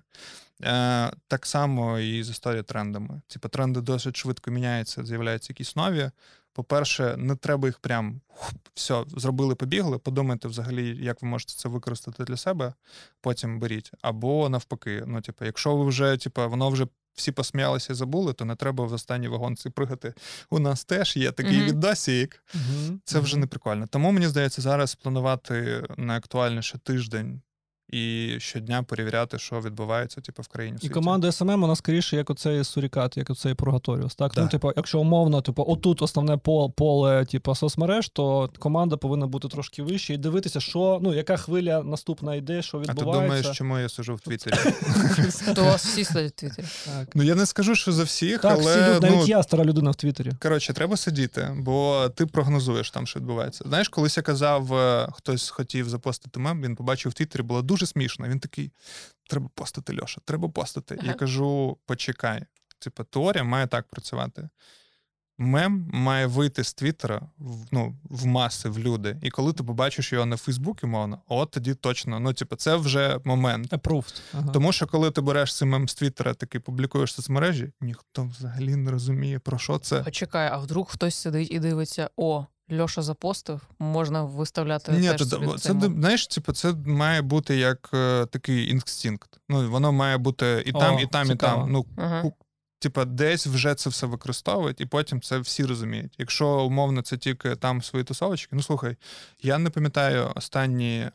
Е, 0.64 1.12
так 1.28 1.46
само 1.46 2.00
і 2.00 2.24
з 2.24 2.30
історією 2.30 2.64
трендами. 2.64 3.22
Типу, 3.28 3.50
тренди 3.50 3.82
досить 3.82 4.18
швидко 4.18 4.52
міняються, 4.52 5.06
з'являються 5.06 5.54
якісь 5.54 5.76
нові. 5.76 6.12
По-перше, 6.56 7.16
не 7.18 7.36
треба 7.36 7.68
їх 7.68 7.80
прям 7.80 8.22
все, 8.74 9.04
зробили, 9.18 9.56
побігли. 9.56 9.98
Подумайте 9.98 10.48
взагалі, 10.48 10.98
як 11.06 11.22
ви 11.22 11.28
можете 11.28 11.54
це 11.54 11.70
використати 11.70 12.24
для 12.24 12.38
себе, 12.38 12.74
потім 13.22 13.60
беріть. 13.60 13.92
Або 14.02 14.50
навпаки, 14.50 15.04
ну, 15.08 15.22
типу, 15.22 15.46
якщо 15.46 15.76
ви 15.76 15.86
вже, 15.86 16.18
типу, 16.18 16.50
воно 16.50 16.70
вже 16.70 16.88
всі 17.14 17.32
посміялися 17.32 17.94
і 17.94 17.96
забули, 17.96 18.34
то 18.34 18.46
не 18.46 18.56
треба 18.56 18.86
в 18.86 18.94
останній 18.94 19.28
вагонці 19.28 19.70
пригати. 19.70 20.14
У 20.50 20.60
нас 20.60 20.86
теж 20.86 21.18
є 21.18 21.32
такий 21.32 21.58
Мгм. 21.58 21.68
відосік. 21.68 22.44
Мгм, 22.54 23.02
Це 23.06 23.20
вже 23.20 23.38
не 23.38 23.48
прикольно. 23.48 23.88
Тому 23.88 24.12
мені 24.12 24.28
здається, 24.28 24.62
зараз 24.62 24.96
планувати 24.96 25.84
найактуальніше 25.98 26.78
тиждень 26.84 27.42
і 27.90 28.36
щодня 28.40 28.84
перевіряти, 28.84 29.40
що 29.40 29.62
відбувається, 29.62 30.22
типу, 30.22 30.42
в 30.42 30.48
країні. 30.48 30.76
в 30.76 30.78
І 30.78 30.82
світі. 30.82 30.94
команда 30.94 31.32
SMM, 31.32 31.62
вона 31.62 31.76
скоріше 31.76 32.16
як 32.16 32.30
оцей 32.30 32.64
сурікат, 32.64 33.18
як 33.18 33.30
оцей 33.30 33.54
пургаторіус. 33.54 34.16
Так? 34.16 34.32
Да. 34.36 34.42
Ну, 34.42 34.48
типу, 34.48 34.72
якщо 34.76 35.00
умовно, 35.00 35.42
типу, 35.42 35.66
отут 35.68 36.02
основне 36.02 36.38
поле, 36.38 36.74
поле 36.78 37.26
типу, 37.26 37.56
соцмереж, 37.56 38.10
то 38.10 38.50
команда 38.60 38.98
повинна 38.98 39.28
бути 39.28 39.48
трошки 39.48 39.84
вище 39.84 40.14
і 40.14 40.18
дивитися, 40.18 40.60
що, 40.60 41.00
ну, 41.04 41.14
яка 41.14 41.38
хвиля 41.38 41.84
наступна 41.84 42.36
йде, 42.36 42.62
що 42.62 42.80
відбувається. 42.80 43.12
А 43.12 43.14
ти 43.14 43.22
думаєш, 43.26 43.58
чому 43.58 43.80
я 43.80 43.90
сижу 43.90 44.16
в 44.16 44.22
Твіттері? 44.22 44.56
То 45.56 45.62
у 45.62 45.66
вас 45.66 45.86
всі 45.86 46.04
сидять 46.06 46.32
в 46.32 46.36
Твіттері. 46.40 46.68
Так, 46.86 47.08
Ну 47.16 47.24
я 47.24 47.36
не 47.36 47.46
скажу, 47.46 47.76
що 47.76 47.92
за 47.92 48.04
всіх, 48.04 48.42
так 48.42 48.60
всі 48.60 48.70
але 48.70 48.90
люди, 48.96 49.00
навіть 49.08 49.20
ну, 49.20 49.26
я 49.28 49.44
стара 49.44 49.64
людина 49.64 49.92
в 49.92 49.96
Твіттері. 49.96 50.32
коротше, 50.42 50.74
треба 50.74 50.98
сидіти, 50.98 51.52
бо 51.58 52.10
ти 52.16 52.26
прогнозуєш 52.26 52.92
там, 52.92 53.08
що 53.08 53.20
відбувається. 53.20 53.64
Знаєш, 53.68 53.90
колись 53.90 54.18
я 54.18 54.24
казав, 54.24 54.74
е, 54.74 55.10
хтось 55.14 55.50
хотів 55.50 55.90
запостити 55.90 56.40
мем, 56.40 56.62
він 56.62 56.76
побачив 56.76 57.12
в 57.12 57.16
Твіттері, 57.16 57.42
було 57.44 57.62
дуже 57.62 57.75
смішно. 57.78 58.28
Він 58.28 58.40
такий: 58.40 58.72
треба 59.30 59.50
постити, 59.56 60.02
Льоша, 60.02 60.22
треба 60.26 60.50
постити. 60.50 60.96
Ага. 61.00 61.08
Я 61.08 61.14
кажу: 61.14 61.78
почекай. 61.86 62.46
Типу, 62.80 63.04
теорія 63.04 63.44
має 63.44 63.68
так 63.68 63.88
працювати. 63.88 64.50
Мем 65.38 65.90
має 65.94 66.28
вийти 66.28 66.64
з 66.64 66.74
Твіттера 66.74 67.22
в, 67.38 67.66
ну, 67.72 67.96
в 68.04 68.26
маси, 68.26 68.70
в 68.70 68.80
люди. 68.80 69.18
І 69.22 69.30
коли 69.30 69.54
ти 69.54 69.64
побачиш 69.64 70.14
його 70.14 70.26
на 70.26 70.38
Фейсбуці, 70.38 70.86
мовно, 70.86 71.22
от 71.28 71.52
тоді 71.52 71.74
точно. 71.74 72.20
Ну, 72.20 72.34
типу, 72.34 72.56
це 72.56 72.76
вже 72.76 73.20
момент. 73.24 73.74
Approved. 73.74 74.22
Ага. 74.34 74.52
Тому 74.52 74.72
що 74.72 74.88
коли 74.88 75.12
ти 75.12 75.22
береш 75.22 75.56
цей 75.56 75.68
мем 75.68 75.90
з 75.90 75.96
Твіттера, 75.96 76.34
такий 76.34 76.62
публікуєш 76.62 77.12
в 77.12 77.16
соцмережі, 77.16 77.72
ніхто 77.82 78.24
взагалі 78.24 78.76
не 78.76 78.92
розуміє, 78.92 79.40
про 79.40 79.58
що 79.58 79.78
це. 79.78 80.04
А 80.06 80.12
чекай, 80.12 80.50
а 80.52 80.58
вдруг 80.58 80.90
хтось 80.92 81.16
сидить 81.16 81.52
і 81.52 81.60
дивиться: 81.60 82.10
о, 82.16 82.46
Льоша 82.72 83.02
запостив, 83.02 83.62
можна 83.80 84.24
виставляти. 84.24 84.92
Ні, 84.92 85.10
теж 85.10 85.28
собі 85.28 85.48
це, 85.48 85.58
цей 85.58 85.80
знаєш, 85.82 86.28
типу, 86.28 86.54
це 86.54 86.74
має 86.86 87.22
бути 87.22 87.58
як 87.58 87.90
е, 87.94 88.26
такий 88.26 88.72
інстинкт. 88.72 89.40
Ну, 89.50 89.70
воно 89.70 89.92
має 89.92 90.18
бути 90.18 90.64
і 90.66 90.72
там, 90.72 90.96
О, 90.96 91.00
і 91.00 91.08
там, 91.08 91.28
цікаво. 91.28 91.58
і 91.58 91.60
там. 91.62 91.72
Ну, 91.72 91.86
Ага. 91.98 92.32
типа, 92.80 93.06
десь 93.06 93.48
вже 93.48 93.76
це 93.76 93.90
все 93.90 94.08
використовують, 94.08 94.82
і 94.82 94.86
потім 94.86 95.22
це 95.22 95.40
всі 95.40 95.66
розуміють. 95.66 96.16
Якщо 96.18 96.48
умовно 96.48 97.02
це 97.02 97.18
тільки 97.18 97.56
там 97.56 97.82
свої 97.82 98.06
тусовочки, 98.06 98.56
ну 98.56 98.62
слухай, 98.62 98.96
я 99.42 99.58
не 99.58 99.70
пам'ятаю 99.70 100.32
останні 100.36 100.98
е, 101.00 101.12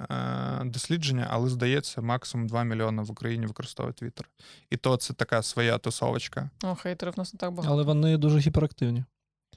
дослідження, 0.64 1.26
але 1.30 1.48
здається, 1.48 2.00
максимум 2.00 2.46
2 2.46 2.64
мільйони 2.64 3.02
в 3.02 3.10
Україні 3.10 3.46
використовують 3.46 3.96
Твіттер. 3.96 4.28
І 4.70 4.76
то 4.76 4.96
це 4.96 5.12
така 5.14 5.42
своя 5.42 5.78
тусовочка. 5.78 6.50
О, 6.62 6.74
хейтерів 6.74 7.14
нас 7.16 7.34
не 7.34 7.38
так 7.38 7.52
багато. 7.52 7.74
Але 7.74 7.82
вони 7.82 8.16
дуже 8.16 8.38
гіперактивні. 8.38 9.04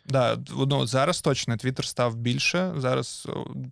Да, 0.05 0.39
ну, 0.49 0.87
зараз 0.87 1.21
точно 1.21 1.57
Твіттер 1.57 1.85
став 1.85 2.15
більше, 2.15 2.73
зараз 2.77 3.27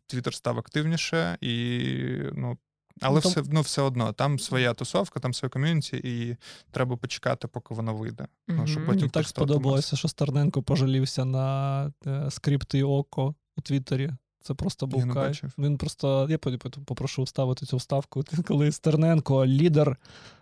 Твіттер 0.08 0.34
став 0.34 0.60
активніше, 0.60 1.38
і 1.42 1.88
ну. 2.34 2.58
Але 3.02 3.22
Ну, 3.24 3.30
все, 3.30 3.44
ну, 3.52 3.62
все 3.62 3.82
одно, 3.82 4.14
там 4.14 4.40
своя 4.40 4.74
тусовка, 4.74 5.20
там 5.20 5.34
своє 5.34 5.50
ком'юніті, 5.50 5.98
і 6.04 6.38
треба 6.72 6.98
почекати, 6.98 7.48
поки 7.48 7.74
воно 7.74 7.94
вийде. 7.94 8.28
Ну, 8.48 8.68
щоб 8.68 8.86
потім 8.86 9.00
Мені 9.00 9.10
так 9.10 9.28
сподобалося, 9.28 9.96
що 9.96 10.08
Старненко 10.08 10.64
пожалівся 10.64 11.26
на 11.26 11.86
е, 12.08 12.32
скрипти 12.32 12.84
око 12.84 13.36
у 13.58 13.62
Твіттері. 13.62 14.12
Це 14.42 14.54
просто 14.54 14.88
був 14.88 15.08
Я 15.08 15.14
кайф. 15.14 15.44
Він 15.58 15.78
просто 15.78 16.28
я 16.30 16.38
потім 16.38 16.84
попрошу 16.86 17.24
вставити 17.24 17.66
цю 17.66 17.78
вставку. 17.78 18.24
Коли 18.48 18.72
Стерненко, 18.72 19.46
лідер 19.46 19.98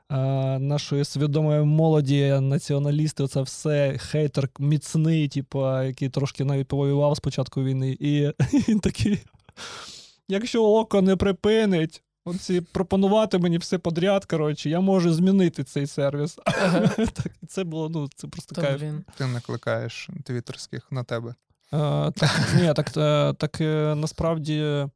е, 0.10 0.16
нашої 0.60 1.06
свідомої 1.06 1.64
молоді, 1.64 2.38
націоналісти, 2.42 3.28
це 3.28 3.42
все 3.42 3.98
хейтер 3.98 4.50
міцний, 4.60 5.28
типу, 5.28 5.84
який 5.84 6.10
трошки 6.10 6.44
навіть 6.44 6.68
повоював 6.68 7.16
з 7.16 7.20
початку 7.20 7.64
війни. 7.64 7.90
І 8.00 8.32
він 8.68 8.80
такий: 8.80 9.20
якщо 10.28 10.66
око 10.66 11.02
не 11.02 11.16
припинить. 11.16 12.04
Оці 12.26 12.62
пропонувати 12.62 13.38
мені 13.38 13.58
все 13.58 13.78
подряд, 13.78 14.26
коротше, 14.26 14.70
я 14.70 14.80
можу 14.80 15.14
змінити 15.14 15.64
цей 15.64 15.88
сервіс. 15.88 16.38
Ага. 16.46 16.88
так, 16.98 17.32
це 17.48 17.64
було, 17.64 17.90
ну, 17.90 18.10
це 18.16 18.28
просто 18.28 18.56
кайф. 18.56 18.82
Ти 19.18 19.26
накликаєш 19.26 20.10
твіттерських 20.24 20.92
на 20.92 21.04
тебе. 21.04 21.36
Е, 21.74 22.12
так, 22.12 22.54
ні, 22.56 22.74
так, 22.74 22.98
е, 22.98 23.34
так 23.34 23.62
е, 23.62 23.96
насправді 23.96 24.88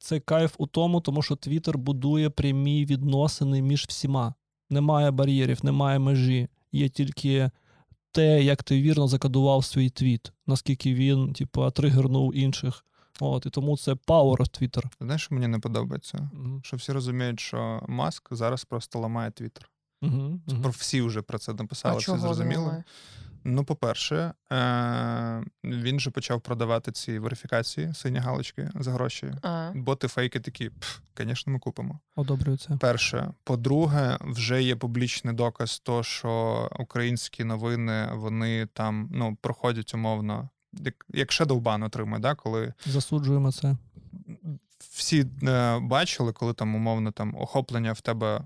цей 0.00 0.20
кайф 0.20 0.54
у 0.58 0.66
тому, 0.66 1.00
тому 1.00 1.22
що 1.22 1.36
Твіттер 1.36 1.78
будує 1.78 2.30
прямі 2.30 2.84
відносини 2.84 3.62
між 3.62 3.84
всіма. 3.88 4.34
Немає 4.70 5.10
бар'єрів, 5.10 5.64
немає 5.64 5.98
межі. 5.98 6.48
Є 6.72 6.88
тільки 6.88 7.50
те, 8.12 8.42
як 8.42 8.62
ти 8.62 8.82
вірно 8.82 9.08
закодував 9.08 9.64
свій 9.64 9.90
твіт, 9.90 10.32
наскільки 10.46 10.94
він, 10.94 11.32
типу, 11.32 11.70
тригернув 11.70 12.36
інших. 12.36 12.84
От, 13.20 13.46
і 13.46 13.50
тому 13.50 13.76
це 13.76 13.92
power 13.92 14.36
of 14.36 14.62
Twitter. 14.62 14.84
Знаєш, 15.00 15.22
що 15.22 15.34
мені 15.34 15.46
не 15.46 15.58
подобається? 15.58 16.30
Мгм. 16.32 16.60
Що 16.64 16.76
всі 16.76 16.92
розуміють, 16.92 17.40
що 17.40 17.80
Маск 17.88 18.28
зараз 18.30 18.64
просто 18.64 18.98
ламає 18.98 19.30
Твіттер. 19.30 19.70
Про 20.62 20.70
всі 20.70 21.02
вже 21.02 21.22
про 21.22 21.38
це 21.38 21.54
написали, 21.54 21.94
А 21.94 21.98
всі 21.98 22.06
чого 22.06 22.18
зрозуміли. 22.18 22.84
Ну, 23.44 23.64
по-перше, 23.64 24.32
е- 24.52 25.42
він 25.64 26.00
же 26.00 26.10
почав 26.10 26.40
продавати 26.40 26.92
ці 26.92 27.18
верифікації, 27.18 27.94
сині 27.94 28.18
галочки 28.18 28.70
за 28.74 28.92
гроші. 28.92 29.32
А, 29.42 29.70
Боти 29.74 30.08
фейки 30.08 30.40
такі, 30.40 30.70
звісно, 31.18 31.52
ми 31.52 31.58
купимо. 31.58 32.00
Одобрюється. 32.16 32.78
Перше. 32.80 33.32
По-друге, 33.44 34.18
вже 34.20 34.62
є 34.62 34.76
публічний 34.76 35.34
доказ 35.34 35.78
того, 35.78 36.02
що 36.02 36.68
українські 36.78 37.44
новини 37.44 38.08
вони 38.14 38.66
там 38.66 39.08
ну, 39.12 39.36
проходять 39.40 39.94
умовно, 39.94 40.48
як, 40.72 41.06
як 41.08 41.28
Shadowban 41.30 41.84
отримує, 41.84 42.20
да, 42.22 42.34
коли 42.34 42.72
Засуджуємо 42.86 43.52
це. 43.52 43.76
всі 44.78 45.26
е, 45.42 45.78
бачили, 45.78 46.32
коли 46.32 46.52
там 46.54 46.74
умовно 46.74 47.10
там 47.12 47.34
охоплення 47.36 47.92
в 47.92 48.00
тебе 48.00 48.40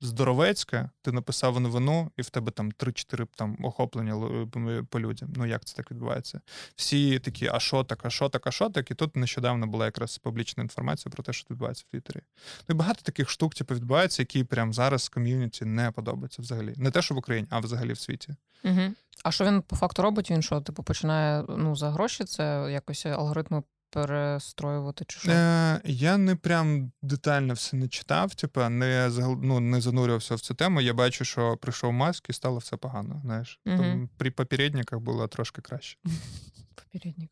здоровецьке, 0.00 0.90
ти 1.02 1.12
написав 1.12 1.60
новину, 1.60 2.10
і 2.16 2.22
в 2.22 2.30
тебе 2.30 2.52
там 2.52 2.72
3-4 2.72 3.26
там 3.36 3.56
охоплення 3.62 4.46
по 4.90 5.00
людям. 5.00 5.28
Ну 5.36 5.46
як 5.46 5.64
це 5.64 5.76
так 5.76 5.90
відбувається? 5.90 6.40
Всі 6.76 7.18
такі, 7.18 7.48
а 7.52 7.60
що 7.60 7.84
так, 7.84 8.00
а 8.02 8.10
що 8.10 8.28
так, 8.28 8.46
а 8.46 8.50
що 8.50 8.70
так? 8.70 8.90
І 8.90 8.94
тут 8.94 9.16
нещодавно 9.16 9.66
була 9.66 9.84
якраз 9.84 10.18
публічна 10.18 10.62
інформація 10.62 11.12
про 11.12 11.22
те, 11.22 11.32
що 11.32 11.46
відбувається 11.50 11.84
в 11.88 11.90
Твіттері. 11.90 12.20
Ну 12.68 12.74
і 12.74 12.78
багато 12.78 13.02
таких 13.02 13.30
штук 13.30 13.54
типу, 13.54 13.74
відбувається, 13.74 14.22
які 14.22 14.44
прямо 14.44 14.72
зараз 14.72 15.08
ком'юніті 15.08 15.64
не 15.64 15.90
подобаються 15.90 16.42
взагалі. 16.42 16.74
Не 16.76 16.90
те, 16.90 17.02
що 17.02 17.14
в 17.14 17.18
Україні, 17.18 17.48
а 17.50 17.58
взагалі 17.58 17.92
в 17.92 17.98
світі. 17.98 18.34
угу. 18.64 18.80
а 19.24 19.30
що 19.30 19.44
він 19.44 19.62
по 19.62 19.76
факту 19.76 20.02
робить? 20.02 20.30
Він 20.30 20.42
що, 20.42 20.60
типу, 20.60 20.82
починає 20.82 21.44
ну, 21.48 21.76
за 21.76 21.90
гроші 21.90 22.24
це 22.24 22.68
якось 22.70 23.06
алгоритми 23.06 23.62
перестроювати 23.90 25.04
чи 25.08 25.20
що? 25.20 25.30
Е, 25.30 25.80
я 25.84 26.16
не 26.18 26.36
прям 26.36 26.92
детально 27.02 27.54
все 27.54 27.76
не 27.76 27.88
читав, 27.88 28.34
типу, 28.34 28.68
не, 28.68 29.10
ну, 29.42 29.60
не 29.60 29.80
занурювався 29.80 30.34
в 30.34 30.40
цю 30.40 30.54
тему. 30.54 30.80
Я 30.80 30.94
бачу, 30.94 31.24
що 31.24 31.56
прийшов 31.56 31.92
маск 31.92 32.30
і 32.30 32.32
стало 32.32 32.58
все 32.58 32.76
погано. 32.76 33.20
Знаєш, 33.24 33.60
Мгм. 33.66 33.78
Там 33.78 34.08
при 34.16 34.30
попередниках 34.30 34.98
було 35.00 35.28
трошки 35.28 35.62
краще. 35.62 35.98
Попередник. 36.74 37.30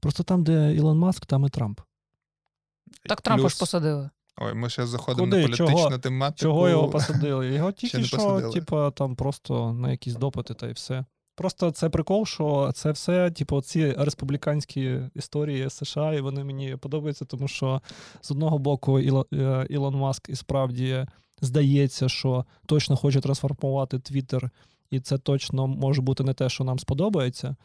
Просто 0.00 0.22
там, 0.22 0.44
де 0.44 0.74
Ілон 0.74 0.98
Маск, 0.98 1.26
там 1.26 1.44
і 1.46 1.48
Трамп. 1.48 1.80
Так 3.08 3.20
Трампа 3.20 3.42
Плюс- 3.42 3.52
ж 3.52 3.58
посадили. 3.58 4.10
Ой, 4.36 4.54
ми 4.54 4.68
зараз 4.68 4.90
заходимо 4.90 5.26
Куди? 5.26 5.36
на 5.36 5.42
політичну 5.42 5.66
Чого? 5.76 5.98
тематику. 5.98 6.40
Чого 6.40 6.68
його 6.68 6.88
посадили? 6.90 7.48
Його 7.54 7.72
тільки 7.72 8.04
що, 8.04 8.16
посадили. 8.16 8.52
типу, 8.52 8.90
там 8.90 9.16
просто 9.16 9.72
на 9.72 9.90
якісь 9.90 10.14
допити 10.14 10.54
та 10.54 10.68
й 10.68 10.72
все. 10.72 11.04
Просто 11.40 11.70
це 11.70 11.88
прикол, 11.88 12.26
що 12.26 12.70
це 12.74 12.90
все, 12.90 13.30
типу, 13.30 13.62
ці 13.62 13.92
республіканські 13.92 14.98
історії 15.14 15.70
США, 15.70 16.14
і 16.14 16.20
вони 16.20 16.44
мені 16.44 16.76
подобаються, 16.76 17.24
тому 17.24 17.48
що 17.48 17.82
з 18.20 18.30
одного 18.30 18.58
боку 18.58 18.98
е, 18.98 19.66
Ілон 19.70 19.94
Маск 19.94 20.28
і 20.28 20.36
справді 20.36 21.06
здається, 21.40 22.08
що 22.08 22.44
точно 22.66 22.96
хоче 22.96 23.20
трансформувати 23.20 23.98
Твіттер, 23.98 24.50
і 24.90 25.00
це 25.00 25.18
точно 25.18 25.66
може 25.66 26.02
бути 26.02 26.24
не 26.24 26.34
те, 26.34 26.48
що 26.48 26.64
нам 26.64 26.78
сподобається. 26.78 27.56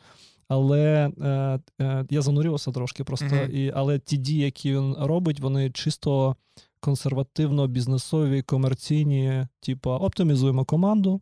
Але 0.47 1.11
е, 1.21 1.59
е, 1.81 2.05
я 2.09 2.21
занурювався 2.21 2.71
трошки 2.71 3.03
просто, 3.03 3.35
Мгм. 3.35 3.51
і, 3.55 3.71
але 3.75 3.99
ті 3.99 4.17
дії, 4.17 4.41
які 4.41 4.73
він 4.73 4.95
робить, 4.99 5.39
вони 5.39 5.71
чисто 5.71 6.35
консервативно-бізнесові, 6.79 8.41
комерційні, 8.41 9.47
типа 9.59 9.97
оптимізуємо 9.97 10.65
команду, 10.65 11.21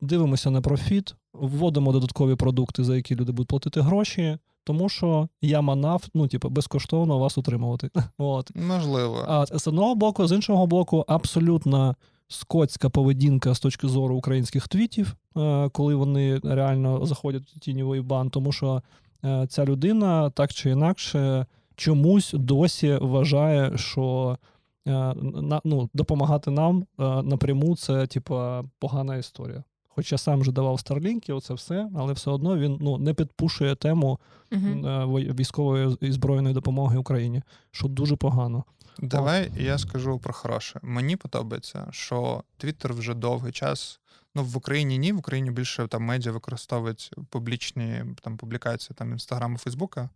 дивимося 0.00 0.50
на 0.50 0.60
профіт, 0.60 1.14
вводимо 1.32 1.92
додаткові 1.92 2.34
продукти, 2.34 2.84
за 2.84 2.96
які 2.96 3.16
люди 3.16 3.32
будуть 3.32 3.48
платити 3.48 3.80
гроші, 3.80 4.38
тому 4.64 4.88
що 4.88 5.28
я 5.40 5.60
манав, 5.60 6.04
ну, 6.14 6.28
типу, 6.28 6.48
безкоштовно 6.48 7.18
вас 7.18 7.38
утримувати. 7.38 7.90
От. 8.18 8.50
Можливо. 8.56 9.24
А 9.28 9.46
з 9.46 9.68
одного 9.68 9.94
боку, 9.94 10.26
з 10.26 10.32
іншого 10.32 10.66
боку, 10.66 11.04
абсолютно 11.08 11.96
скотська 12.28 12.88
поведінка 12.90 13.54
з 13.54 13.60
точки 13.60 13.88
зору 13.88 14.16
українських 14.16 14.68
твітів, 14.68 15.16
е, 15.36 15.68
коли 15.68 15.94
вони 15.94 16.40
реально 16.44 17.06
заходять 17.06 17.52
у 17.56 17.58
тіньовий 17.58 18.00
бан, 18.00 18.30
тому 18.30 18.52
що 18.52 18.82
е, 19.24 19.46
ця 19.48 19.64
людина 19.64 20.30
так 20.30 20.52
чи 20.52 20.70
інакше 20.70 21.46
чомусь 21.76 22.30
досі 22.32 22.98
вважає, 23.00 23.78
що 23.78 24.36
на, 24.84 25.60
ну, 25.64 25.90
допомагати 25.94 26.50
нам 26.50 26.86
напряму 26.98 27.76
це 27.76 28.06
типа 28.06 28.64
погана 28.78 29.16
історія. 29.16 29.64
Хоча 29.88 30.18
сам 30.18 30.40
вже 30.40 30.52
давав 30.52 30.80
старлінки, 30.80 31.32
оце 31.32 31.54
все, 31.54 31.90
але 31.96 32.12
все 32.12 32.30
одно 32.30 32.58
він 32.58 32.78
ну, 32.80 32.98
не 32.98 33.14
підпушує 33.14 33.74
тему 33.74 34.18
uh 34.50 35.34
військової 35.34 35.96
і 36.00 36.12
збройної 36.12 36.54
допомоги 36.54 36.98
Україні, 36.98 37.42
що 37.70 37.88
дуже 37.88 38.16
погано. 38.16 38.64
Давай 38.98 39.52
я 39.56 39.78
скажу 39.78 40.18
про 40.18 40.32
хороше. 40.32 40.80
Мені 40.82 41.16
подобається, 41.16 41.88
що 41.90 42.42
Твіттер 42.56 42.94
вже 42.94 43.14
довгий 43.14 43.52
час. 43.52 44.00
Ну, 44.34 44.44
в 44.44 44.56
Україні 44.56 44.98
ні, 44.98 45.12
в 45.12 45.18
Україні 45.18 45.50
більше 45.50 45.86
там 45.86 46.02
медіа 46.02 46.32
використовують 46.32 47.10
публічні 47.28 48.04
там 48.22 48.36
публікації 48.36 48.96
там 48.98 49.12
Інстаграму, 49.12 49.58
Фейсбука. 49.58 50.08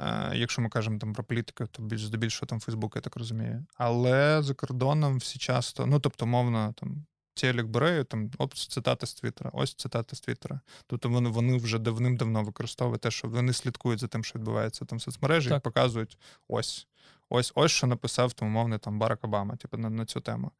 Е, 0.00 0.32
якщо 0.34 0.62
ми 0.62 0.68
кажемо 0.68 0.98
там 0.98 1.12
про 1.12 1.24
політику, 1.24 1.66
то 1.66 1.82
більш 1.82 2.04
здебільшого 2.04 2.46
там 2.46 2.60
Фейсбук, 2.60 2.96
я 2.96 3.02
так 3.02 3.16
розумію. 3.16 3.66
Але 3.76 4.42
за 4.42 4.54
кордоном 4.54 5.18
всі 5.18 5.38
часто, 5.38 5.86
ну 5.86 6.00
тобто, 6.00 6.26
мовно, 6.26 6.74
там 6.76 7.06
телек 7.34 7.66
бере, 7.66 8.04
там 8.04 8.30
ось 8.38 8.66
цитата 8.66 9.06
з 9.06 9.14
Твіттера, 9.14 9.50
ось 9.52 9.74
цитата 9.74 10.16
з 10.16 10.20
Твіттера. 10.20 10.60
Тобто 10.86 11.08
вони 11.08 11.30
вони 11.30 11.56
вже 11.56 11.78
давним-давно 11.78 12.42
використовують 12.42 13.00
те, 13.00 13.10
що 13.10 13.28
вони 13.28 13.52
слідкують 13.52 14.00
за 14.00 14.06
тим, 14.06 14.24
що 14.24 14.38
відбувається 14.38 14.84
там 14.84 14.98
в 14.98 15.02
соцмережі, 15.02 15.54
і 15.56 15.60
показують 15.60 16.18
ось. 16.48 16.86
Ось 17.30 17.52
ось 17.54 17.72
що 17.72 17.86
написав 17.86 18.32
там, 18.32 18.48
умовний 18.48 18.78
там 18.78 18.98
Барак 18.98 19.24
Обама, 19.24 19.56
типу, 19.56 19.76
на 19.76 19.90
на 19.90 20.06
цю 20.06 20.20
тему. 20.20 20.50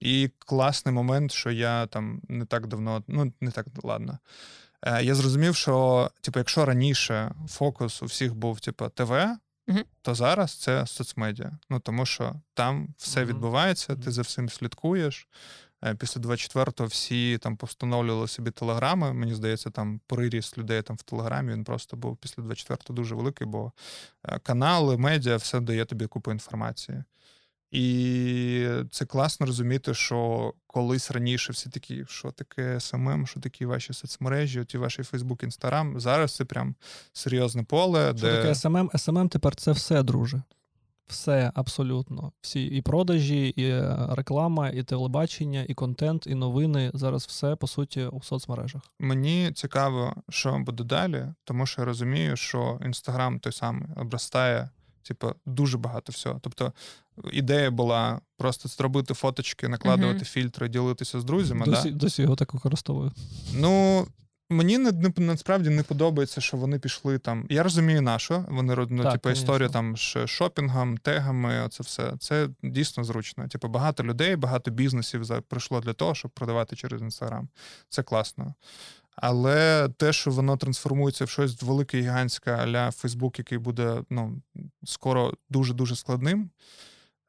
І 0.00 0.30
класний 0.38 0.94
момент, 0.94 1.32
що 1.32 1.50
я 1.50 1.86
там 1.86 2.22
не 2.28 2.44
так 2.44 2.66
давно, 2.66 3.04
ну 3.08 3.32
не 3.40 3.50
так 3.50 3.66
ладно. 3.82 4.18
Е, 4.86 5.04
Я 5.04 5.14
зрозумів, 5.14 5.56
що 5.56 6.10
типу, 6.20 6.38
якщо 6.38 6.64
раніше 6.64 7.34
фокус 7.48 8.02
у 8.02 8.06
всіх 8.06 8.34
був 8.34 8.60
типу, 8.60 8.88
ТВ, 8.88 9.12
uh 9.12 9.84
то 10.02 10.14
зараз 10.14 10.54
це 10.54 10.86
соцмедіа. 10.86 11.58
Ну 11.70 11.80
тому 11.80 12.06
що 12.06 12.34
там 12.54 12.88
все 12.98 13.20
uh 13.20 13.26
відбувається, 13.26 13.96
ти 13.96 14.10
за 14.10 14.22
всім 14.22 14.48
слідкуєш. 14.48 15.28
Е, 15.84 15.94
після 15.94 16.20
24-го 16.20 16.86
всі 16.86 17.38
там 17.38 17.56
постановлювали 17.56 18.28
собі 18.28 18.50
телеграми. 18.50 19.12
Мені 19.12 19.34
здається, 19.34 19.70
там 19.70 20.00
приріст 20.06 20.58
людей 20.58 20.82
там 20.82 20.96
в 20.96 21.02
телеграмі. 21.02 21.52
Він 21.52 21.64
просто 21.64 21.96
був 21.96 22.16
після 22.16 22.42
24-го 22.42 22.94
дуже 22.94 23.14
великий, 23.14 23.46
бо 23.46 23.72
е, 24.24 24.38
канали, 24.38 24.96
медіа, 24.96 25.36
все 25.36 25.60
дає 25.60 25.84
тобі 25.84 26.06
купу 26.06 26.32
інформації. 26.32 27.04
І 27.70 28.68
це 28.90 29.04
класно 29.04 29.46
розуміти, 29.46 29.94
що 29.94 30.52
колись 30.66 31.10
раніше 31.10 31.52
всі 31.52 31.70
такі, 31.70 32.04
що 32.08 32.30
таке 32.30 32.80
SMM, 32.80 33.26
що 33.26 33.40
такі 33.40 33.66
ваші 33.66 33.92
соцмережі, 33.92 34.64
ті 34.64 34.78
ваші 34.78 35.02
Фейсбук, 35.02 35.42
Інстаграм. 35.42 36.00
Зараз 36.00 36.34
це 36.34 36.44
прям 36.44 36.74
серйозне 37.12 37.62
поле. 37.62 38.14
Що 38.16 38.26
де... 38.26 38.36
таке 38.36 38.54
SMM? 38.54 38.90
SMM 38.94 39.28
тепер 39.28 39.56
це 39.56 39.72
все, 39.72 40.02
друже. 40.02 40.42
Все 41.06 41.52
абсолютно. 41.54 42.32
Всі 42.40 42.64
і 42.64 42.82
продажі, 42.82 43.48
і 43.48 43.64
е, 43.64 43.96
реклама, 44.10 44.68
і 44.68 44.82
телебачення, 44.82 45.64
і 45.68 45.74
контент, 45.74 46.26
і 46.26 46.34
новини. 46.34 46.90
Зараз 46.94 47.26
все 47.26 47.56
по 47.56 47.66
суті 47.66 48.04
у 48.04 48.22
соцмережах. 48.22 48.82
Мені 48.98 49.52
цікаво, 49.52 50.14
що 50.28 50.58
буде 50.58 50.84
далі, 50.84 51.26
тому 51.44 51.66
що 51.66 51.82
я 51.82 51.84
розумію, 51.84 52.36
що 52.36 52.80
інстаграм 52.84 53.38
той 53.38 53.52
самий 53.52 53.88
обростає, 53.96 54.70
типу, 55.08 55.32
дуже 55.46 55.78
багато 55.78 56.12
всього. 56.12 56.40
Тобто 56.42 56.72
ідея 57.32 57.70
була 57.70 58.20
просто 58.38 58.68
зробити 58.68 59.14
фоточки, 59.14 59.68
накладувати 59.68 60.18
uh-huh. 60.18 60.24
фільтри, 60.24 60.68
ділитися 60.68 61.20
з 61.20 61.24
друзями. 61.24 61.66
Досі, 61.66 61.90
да? 61.90 61.96
досі 61.96 62.22
його 62.22 62.36
так 62.36 62.54
використовую. 62.54 63.12
Ну. 63.54 64.06
Мені 64.50 64.78
не, 64.78 64.92
не 64.92 65.12
насправді 65.18 65.70
не 65.70 65.82
подобається, 65.82 66.40
що 66.40 66.56
вони 66.56 66.78
пішли 66.78 67.18
там. 67.18 67.46
Я 67.50 67.62
розумію, 67.62 68.02
на 68.02 68.18
що 68.18 68.44
вони 68.48 68.86
ну, 68.90 69.12
типу, 69.12 69.30
історію 69.30 69.68
там 69.68 69.96
з 69.96 70.26
шопінгом, 70.26 70.98
тегами. 70.98 71.60
Оце 71.60 71.82
все 71.82 72.12
це 72.18 72.48
дійсно 72.62 73.04
зручно. 73.04 73.48
Типу, 73.48 73.68
багато 73.68 74.04
людей, 74.04 74.36
багато 74.36 74.70
бізнесів 74.70 75.42
прийшло 75.48 75.80
для 75.80 75.92
того, 75.92 76.14
щоб 76.14 76.30
продавати 76.30 76.76
через 76.76 77.02
інстаграм. 77.02 77.48
Це 77.88 78.02
класно. 78.02 78.54
Але 79.16 79.88
те, 79.96 80.12
що 80.12 80.30
воно 80.30 80.56
трансформується 80.56 81.24
в 81.24 81.28
щось 81.28 81.62
велике, 81.62 82.00
гігантське 82.00 82.52
аля 82.52 82.90
Фейсбук, 82.90 83.38
який 83.38 83.58
буде 83.58 84.02
ну, 84.10 84.42
скоро 84.84 85.32
дуже 85.50 85.74
дуже 85.74 85.96
складним. 85.96 86.50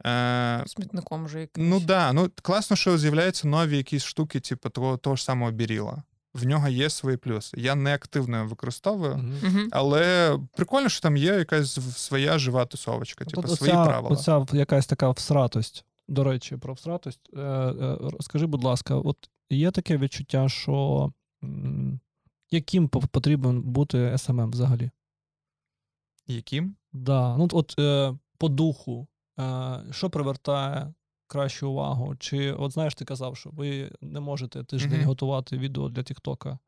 Е, 0.06 0.64
Смітником 0.68 1.26
вже 1.26 1.40
якимось. 1.40 1.70
Ну 1.70 1.80
да, 1.80 2.14
ну 2.14 2.32
класно, 2.42 2.76
що 2.76 2.98
з'являються 2.98 3.48
нові 3.48 3.78
якісь 3.78 4.04
штуки, 4.04 4.40
типу 4.40 4.70
того, 4.70 4.98
того 4.98 5.16
ж 5.16 5.24
самого 5.24 5.52
BeReal 5.52 5.96
а 5.96 6.04
в 6.38 6.46
нього 6.46 6.68
є 6.68 6.90
свої 6.90 7.18
плюси. 7.18 7.58
Я 7.62 7.76
не 7.76 7.94
активно 7.94 8.46
використовую, 8.46 9.14
uh-huh. 9.14 9.68
але 9.72 10.34
прикольно, 10.56 10.90
що 10.90 11.02
там 11.02 11.18
є 11.18 11.34
якась 11.34 11.98
своя 11.98 12.40
жива 12.40 12.66
тусовочка, 12.66 13.26
типу 13.26 13.42
оця, 13.42 13.56
свої 13.56 13.74
правила. 13.74 14.10
Оця 14.10 14.46
якась 14.54 14.88
така 14.88 15.10
всратость. 15.10 15.86
До 16.08 16.24
речі, 16.24 16.58
про 16.58 16.74
всратость. 16.74 17.30
Е, 17.34 17.40
е, 17.42 17.98
Скажи, 18.20 18.46
будь 18.46 18.64
ласка, 18.64 18.96
от 18.96 19.30
є 19.50 19.72
таке 19.72 19.98
відчуття, 19.98 20.50
що 20.50 21.12
яким 22.52 22.88
потрібен 22.88 23.62
бути 23.62 24.18
SMM 24.18 24.52
взагалі? 24.52 24.92
Яким? 26.28 26.76
Да. 26.94 27.38
Ну, 27.38 27.48
от 27.52 27.76
е, 27.80 28.18
по 28.38 28.50
духу, 28.50 29.08
е, 29.40 29.84
що 29.92 30.10
привертає 30.10 30.94
кращу 31.28 31.70
увагу? 31.70 32.16
Чи, 32.16 32.52
от 32.52 32.72
знаєш, 32.72 32.96
ти 32.96 33.06
казав, 33.06 33.38
що 33.38 33.50
ви 33.50 33.92
не 34.02 34.20
можете 34.20 34.64
тиждень 34.64 35.02
mm-hmm. 35.02 35.06
готувати 35.06 35.58
відео 35.58 35.90
для 35.90 36.04
Тіктока. 36.04 36.60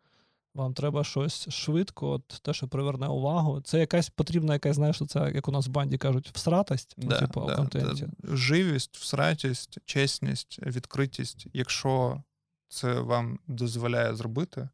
Вам 0.55 0.73
треба 0.73 1.03
щось 1.03 1.49
швидко, 1.49 2.09
от 2.09 2.27
те, 2.27 2.53
що 2.53 2.67
приверне 2.67 3.07
увагу. 3.07 3.61
Це 3.61 3.79
якась 3.79 4.09
потрібна, 4.09 4.53
якась, 4.53 4.75
знаєш, 4.75 5.01
це, 5.07 5.31
як 5.35 5.47
у 5.47 5.51
нас 5.51 5.67
в 5.67 5.69
банді 5.69 5.97
кажуть, 5.97 6.29
всратость 6.33 6.95
ну, 6.97 7.19
типу, 7.19 7.45
да, 7.47 7.55
контенті. 7.55 8.07
Да. 8.17 8.35
Живість, 8.35 8.97
всратість, 8.97 9.77
чесність, 9.85 10.59
відкритість. 10.65 11.47
Якщо 11.53 12.23
це 12.69 12.93
вам 12.93 13.39
дозволяє 13.47 14.15
зробити, 14.15 14.69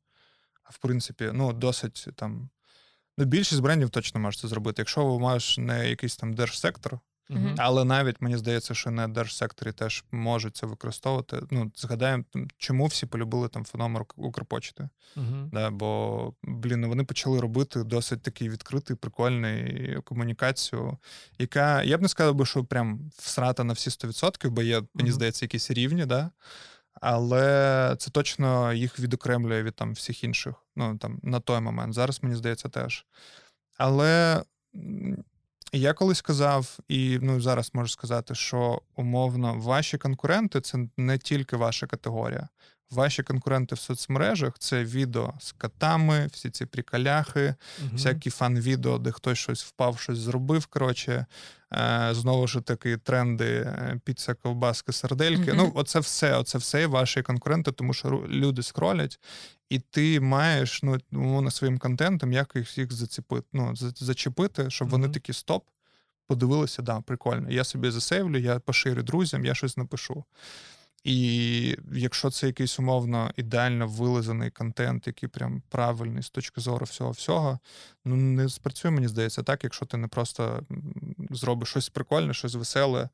а 0.64 0.70
в 0.70 0.78
принципі, 0.78 1.30
ну, 1.34 1.54
досить 1.54 2.08
там. 2.16 2.50
Ну, 3.18 3.26
більшість 3.26 3.62
брендів 3.62 3.90
точно 3.90 4.20
може 4.20 4.40
це 4.40 4.48
зробити. 4.48 4.82
Якщо 4.82 5.06
ви 5.06 5.20
маєш 5.20 5.58
не 5.58 5.90
якийсь 5.90 6.18
там 6.18 6.34
держсектор, 6.34 7.00
Uh-huh. 7.30 7.56
Але 7.58 7.86
навіть 7.86 8.22
мені 8.22 8.38
здається, 8.38 8.74
що 8.74 8.92
на 8.92 9.08
держсекторі 9.08 9.72
теж 9.72 10.04
можуть 10.12 10.56
це 10.56 10.66
використовувати. 10.66 11.42
Ну, 11.52 11.72
згадаємо, 11.76 12.24
чому 12.58 12.86
всі 12.86 13.06
полюбили 13.06 13.48
там 13.48 13.66
феномен 13.66 14.04
Укрпочти. 14.16 14.90
Uh-huh. 15.18 15.50
Да, 15.50 15.70
Бо, 15.70 16.34
блін, 16.44 16.82
ну, 16.82 16.90
вони 16.90 17.04
почали 17.04 17.40
робити 17.40 17.84
досить 17.84 18.22
такий 18.22 18.50
відкритий, 18.50 18.96
прикольний 18.96 19.98
комунікацію, 20.04 20.98
яка 21.40 21.84
я 21.84 21.98
б 21.98 22.02
не 22.02 22.08
сказав 22.08 22.36
би, 22.36 22.46
що 22.46 22.64
прям 22.64 23.12
всрата 23.18 23.64
на 23.64 23.74
всі 23.74 23.90
100%, 23.90 24.50
бо 24.50 24.62
є, 24.62 24.84
мені 24.94 25.12
здається, 25.12 25.46
якісь 25.46 25.72
рівні, 25.72 26.06
да. 26.06 26.32
Але 27.02 27.96
це 28.00 28.12
точно 28.12 28.74
їх 28.74 29.00
відокремлює 29.00 29.64
від 29.64 29.76
там 29.76 29.94
всіх 29.94 30.24
інших. 30.24 30.56
Ну 30.76 30.98
там 30.98 31.20
на 31.24 31.40
той 31.40 31.60
момент. 31.60 31.94
Зараз 31.94 32.24
мені 32.24 32.36
здається 32.36 32.70
теж. 32.70 33.06
Але 33.78 34.44
я 35.74 35.94
колись 35.94 36.22
казав, 36.22 36.78
і 36.88 37.20
ну 37.22 37.42
зараз 37.42 37.72
можу 37.74 37.90
сказати, 37.90 38.36
що 38.36 38.82
умовно 38.96 39.54
ваші 39.54 39.98
конкуренти 39.98 40.62
це 40.62 40.78
не 40.98 41.18
тільки 41.18 41.58
ваша 41.58 41.88
категорія. 41.88 42.48
Ваші 42.92 43.24
конкуренти 43.24 43.76
в 43.76 43.80
соцмережах 43.80 44.54
це 44.60 44.84
відео 44.84 45.34
з 45.40 45.52
котами, 45.52 46.28
всі 46.32 46.50
ці 46.50 46.66
приколяхи, 46.66 47.56
угу. 47.80 47.90
всякі 47.94 48.30
фан-відео, 48.30 48.98
де 48.98 49.12
хтось 49.12 49.38
щось 49.38 49.64
впав, 49.64 50.00
щось 50.00 50.18
зробив. 50.18 50.66
Коротше, 50.66 51.26
е, 51.74 52.10
знову 52.12 52.48
ж 52.48 52.62
таки, 52.62 52.98
тренди, 52.98 53.46
е, 53.46 54.00
піца, 54.04 54.34
ковбаски, 54.34 54.92
сардельки. 54.92 55.52
Угу. 55.52 55.62
Ну, 55.64 55.72
оце 55.76 56.00
все, 56.00 56.38
оце 56.38 56.58
все 56.58 56.88
ваші 56.88 57.22
конкуренти, 57.22 57.72
тому 57.72 57.94
що 57.94 58.26
люди 58.30 58.64
скролять, 58.64 59.20
і 59.70 59.80
ти 59.80 60.20
маєш 60.20 60.84
ну, 61.12 61.42
на 61.42 61.52
своїм 61.52 61.78
контентом 61.78 62.34
як 62.34 62.56
їх 62.76 62.94
зацепити, 62.94 63.48
ну, 63.54 63.74
зачепити, 63.76 64.70
щоб 64.70 64.88
угу. 64.88 64.98
вони 64.98 65.14
такі 65.14 65.34
стоп. 65.34 65.68
Подивилися, 66.28 66.82
да, 66.82 67.02
прикольно. 67.02 67.50
Я 67.50 67.64
собі 67.64 67.90
засейвлю, 67.90 68.38
я 68.38 68.60
поширю 68.60 69.04
друзям, 69.04 69.46
я 69.46 69.56
щось 69.56 69.78
напишу. 69.78 70.24
І 71.06 71.78
якщо 71.94 72.30
це 72.30 72.48
якийсь 72.48 72.80
умовно 72.80 73.32
ідеально 73.38 73.88
вилизаний 73.88 74.50
контент, 74.50 75.08
який 75.08 75.30
прям 75.30 75.62
правильний 75.70 76.24
з 76.24 76.30
точки 76.30 76.62
зору 76.62 76.86
всього 76.86 77.12
всього, 77.12 77.60
ну 78.06 78.16
не 78.16 78.50
спрацює, 78.50 78.92
мені 78.92 79.08
здається, 79.08 79.44
так, 79.44 79.64
якщо 79.64 79.86
ти 79.86 79.98
не 79.98 80.08
просто 80.08 80.64
зробиш 81.32 81.70
щось 81.70 81.90
прикольне, 81.90 82.34
щось 82.34 82.56
веселе. 82.56 83.10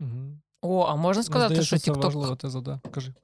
Угу. 0.00 0.38
О, 0.62 0.84
а 0.88 0.96
можна 0.96 1.22
сказати, 1.22 1.54
здається, 1.54 1.78
що 1.78 1.92
TikTok... 1.92 2.36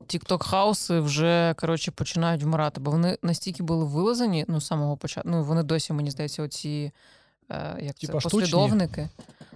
TikTok 0.06 0.44
хауси 0.44 1.00
вже 1.00 1.54
коротше 1.58 1.90
починають 1.90 2.42
вмирати, 2.42 2.80
бо 2.80 2.90
вони 2.90 3.18
настільки 3.22 3.62
були 3.62 3.84
вилазені 3.84 4.44
ну, 4.48 4.60
з 4.60 4.66
самого 4.66 4.96
початку. 4.96 5.30
Ну, 5.30 5.44
вони 5.44 5.62
досі, 5.62 5.92
мені 5.92 6.10
здається, 6.10 6.42
оці 6.42 6.92
е, 7.50 7.76
як 7.80 7.94
типа 7.94 8.20
це, 8.20 8.28
послідовники. 8.28 9.08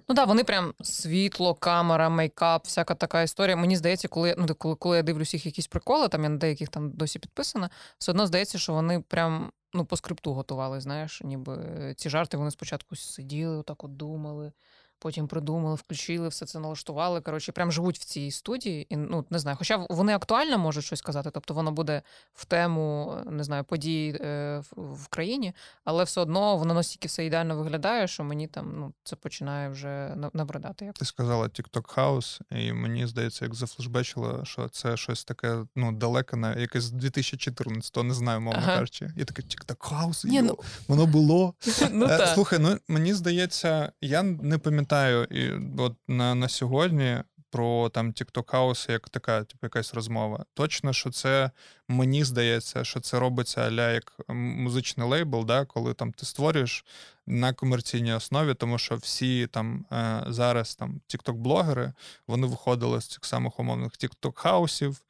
Ну 0.09 0.14
так, 0.14 0.28
вони 0.28 0.45
прям 0.45 0.74
світло, 0.82 1.55
камера, 1.55 2.09
мейкап, 2.09 2.64
всяка 2.64 2.95
така 2.95 3.22
історія. 3.22 3.57
Мені 3.57 3.76
здається, 3.76 4.09
коли 4.09 4.34
ну, 4.38 4.47
коли, 4.55 4.74
коли 4.74 4.97
я 4.97 5.03
дивлюсь 5.03 5.34
їх 5.34 5.47
якісь 5.47 5.66
приколи, 5.66 6.09
там 6.09 6.22
я 6.22 6.28
на 6.28 6.36
деяких 6.36 6.68
там 6.68 6.90
досі 6.90 7.18
підписана, 7.18 7.70
все 7.99 8.12
одно 8.12 8.26
здається, 8.26 8.59
що 8.59 8.72
вони 8.72 9.01
прям 9.01 9.53
ну, 9.74 9.84
по 9.84 9.97
скрипту 9.97 10.32
готували. 10.32 10.80
Знаєш, 10.80 11.22
ніби 11.24 11.95
ці 11.97 12.11
жарти 12.11 12.36
вони 12.36 12.51
спочатку 12.51 12.97
сиділи, 12.97 13.57
отак 13.57 13.84
от 13.84 13.97
думали 13.97 14.53
потім 14.99 15.28
придумали, 15.28 15.74
включили, 15.74 16.28
все 16.28 16.47
це 16.47 16.59
налаштували. 16.59 17.20
Коротше, 17.20 17.53
прям 17.53 17.72
живуть 17.72 17.99
в 17.99 18.05
цій 18.05 18.30
студії, 18.30 18.86
і 18.90 18.97
ну 18.97 19.24
не 19.30 19.38
знаю. 19.38 19.57
Хоча 19.57 19.86
вони 19.90 20.14
актуально 20.14 20.59
можуть 20.59 20.84
щось 20.84 21.03
казати, 21.03 21.30
тобто 21.32 21.55
воно 21.55 21.72
буде 21.72 22.03
в 22.32 22.45
тему 22.45 23.14
не 23.26 23.45
знаю 23.45 23.64
подій 23.64 24.18
е, 24.20 24.62
в 24.76 25.09
країні, 25.09 25.55
але 25.84 26.05
все 26.05 26.20
одно 26.20 26.57
воно 26.57 26.74
настільки 26.74 27.09
все 27.09 27.26
ідеально 27.26 27.57
виглядає, 27.57 28.09
що 28.09 28.24
мені 28.24 28.49
там 28.49 28.72
ну 28.76 28.92
це 29.05 29.16
починає 29.16 29.68
вже 29.68 30.14
набридати. 30.32 30.92
Ти 30.95 31.05
сказала 31.05 31.47
TikTok 31.47 31.95
House, 31.95 32.40
і 32.51 32.72
мені 32.72 33.07
здається, 33.07 33.45
як 33.45 33.55
зафлешбечило, 33.55 34.45
що 34.45 34.68
це 34.68 34.97
щось 34.97 35.24
таке 35.24 35.64
ну 35.76 35.92
далеке 35.92 36.36
на 36.36 36.55
якесь 36.55 36.84
2014-го, 36.84 38.03
не 38.03 38.14
знаю, 38.14 38.40
мовно 38.40 38.61
ага. 38.62 38.74
кажучи. 38.74 39.11
Я 39.16 39.24
таке 39.24 39.42
TikTok 39.42 39.92
House, 39.92 40.26
Ні, 40.26 40.42
ну... 40.42 40.59
воно 40.88 41.07
було. 41.07 41.55
ну, 41.90 42.07
е, 42.07 42.26
Слухай, 42.34 42.59
ну 42.59 42.78
мені 42.88 43.14
здається, 43.14 43.92
я 44.01 44.22
не 44.22 44.59
пам'ятаю 44.59 44.84
пам'ятаю, 44.85 45.24
і 45.24 45.53
от 45.78 45.95
на 46.09 46.35
на 46.35 46.49
сьогодні 46.49 47.22
про 47.51 47.89
там 47.89 48.12
House 48.53 48.91
як 48.91 49.09
така, 49.09 49.45
типу, 49.45 49.59
якась 49.62 49.95
розмова. 49.95 50.45
Точно, 50.55 50.93
що 50.93 51.11
це 51.11 51.51
мені 51.89 52.24
здається, 52.24 52.85
що 52.85 53.01
це 53.01 53.18
робиться 53.18 53.61
аля 53.61 53.93
як 53.93 54.12
музичний 54.28 55.09
лейбл, 55.09 55.45
да, 55.45 55.64
коли 55.64 55.95
там 55.95 56.12
ти 56.12 56.26
створюєш 56.26 56.85
на 57.26 57.53
комерційній 57.53 58.12
основі, 58.12 58.55
тому 58.55 58.78
що 58.78 58.97
всі 58.97 59.47
там 59.47 59.87
е, 59.93 60.24
зараз 60.28 60.74
там 60.74 61.01
TikTok-блогери 61.09 61.93
вони 62.26 62.47
виходили 62.47 63.01
з 63.01 63.07
цих 63.07 63.24
самих 63.24 63.61
умовних 63.61 63.93
Е, 65.01 65.03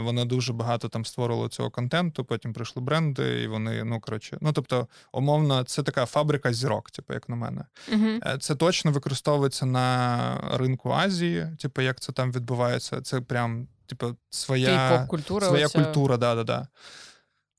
вони 0.00 0.24
дуже 0.24 0.52
багато 0.52 0.88
там 0.88 1.04
створили 1.04 1.48
цього 1.48 1.70
контенту, 1.70 2.24
потім 2.24 2.52
прийшли 2.52 2.82
бренди, 2.82 3.42
і 3.42 3.46
вони, 3.46 3.84
ну 3.84 4.00
коротше, 4.00 4.38
ну 4.40 4.52
тобто, 4.52 4.88
умовно, 5.12 5.64
це 5.64 5.82
така 5.82 6.06
фабрика 6.06 6.52
зірок, 6.52 6.90
типу, 6.90 7.14
як 7.14 7.28
на 7.28 7.36
мене. 7.36 7.64
uh 7.92 8.38
Це 8.38 8.54
точно 8.54 8.90
використовується 8.90 9.66
на 9.66 10.36
ринку 10.52 10.90
Азії, 10.90 11.48
типу, 11.58 11.82
як 11.82 12.00
це 12.00 12.12
там 12.12 12.32
відбувається. 12.32 13.00
Це 13.00 13.20
прям, 13.20 13.68
типу, 13.86 14.16
своя 14.30 15.06
культура 15.10 15.46
своя 15.46 15.66
оця... 15.66 15.84
культура, 15.84 16.16
да, 16.16 16.34
да, 16.34 16.44
да. 16.44 16.68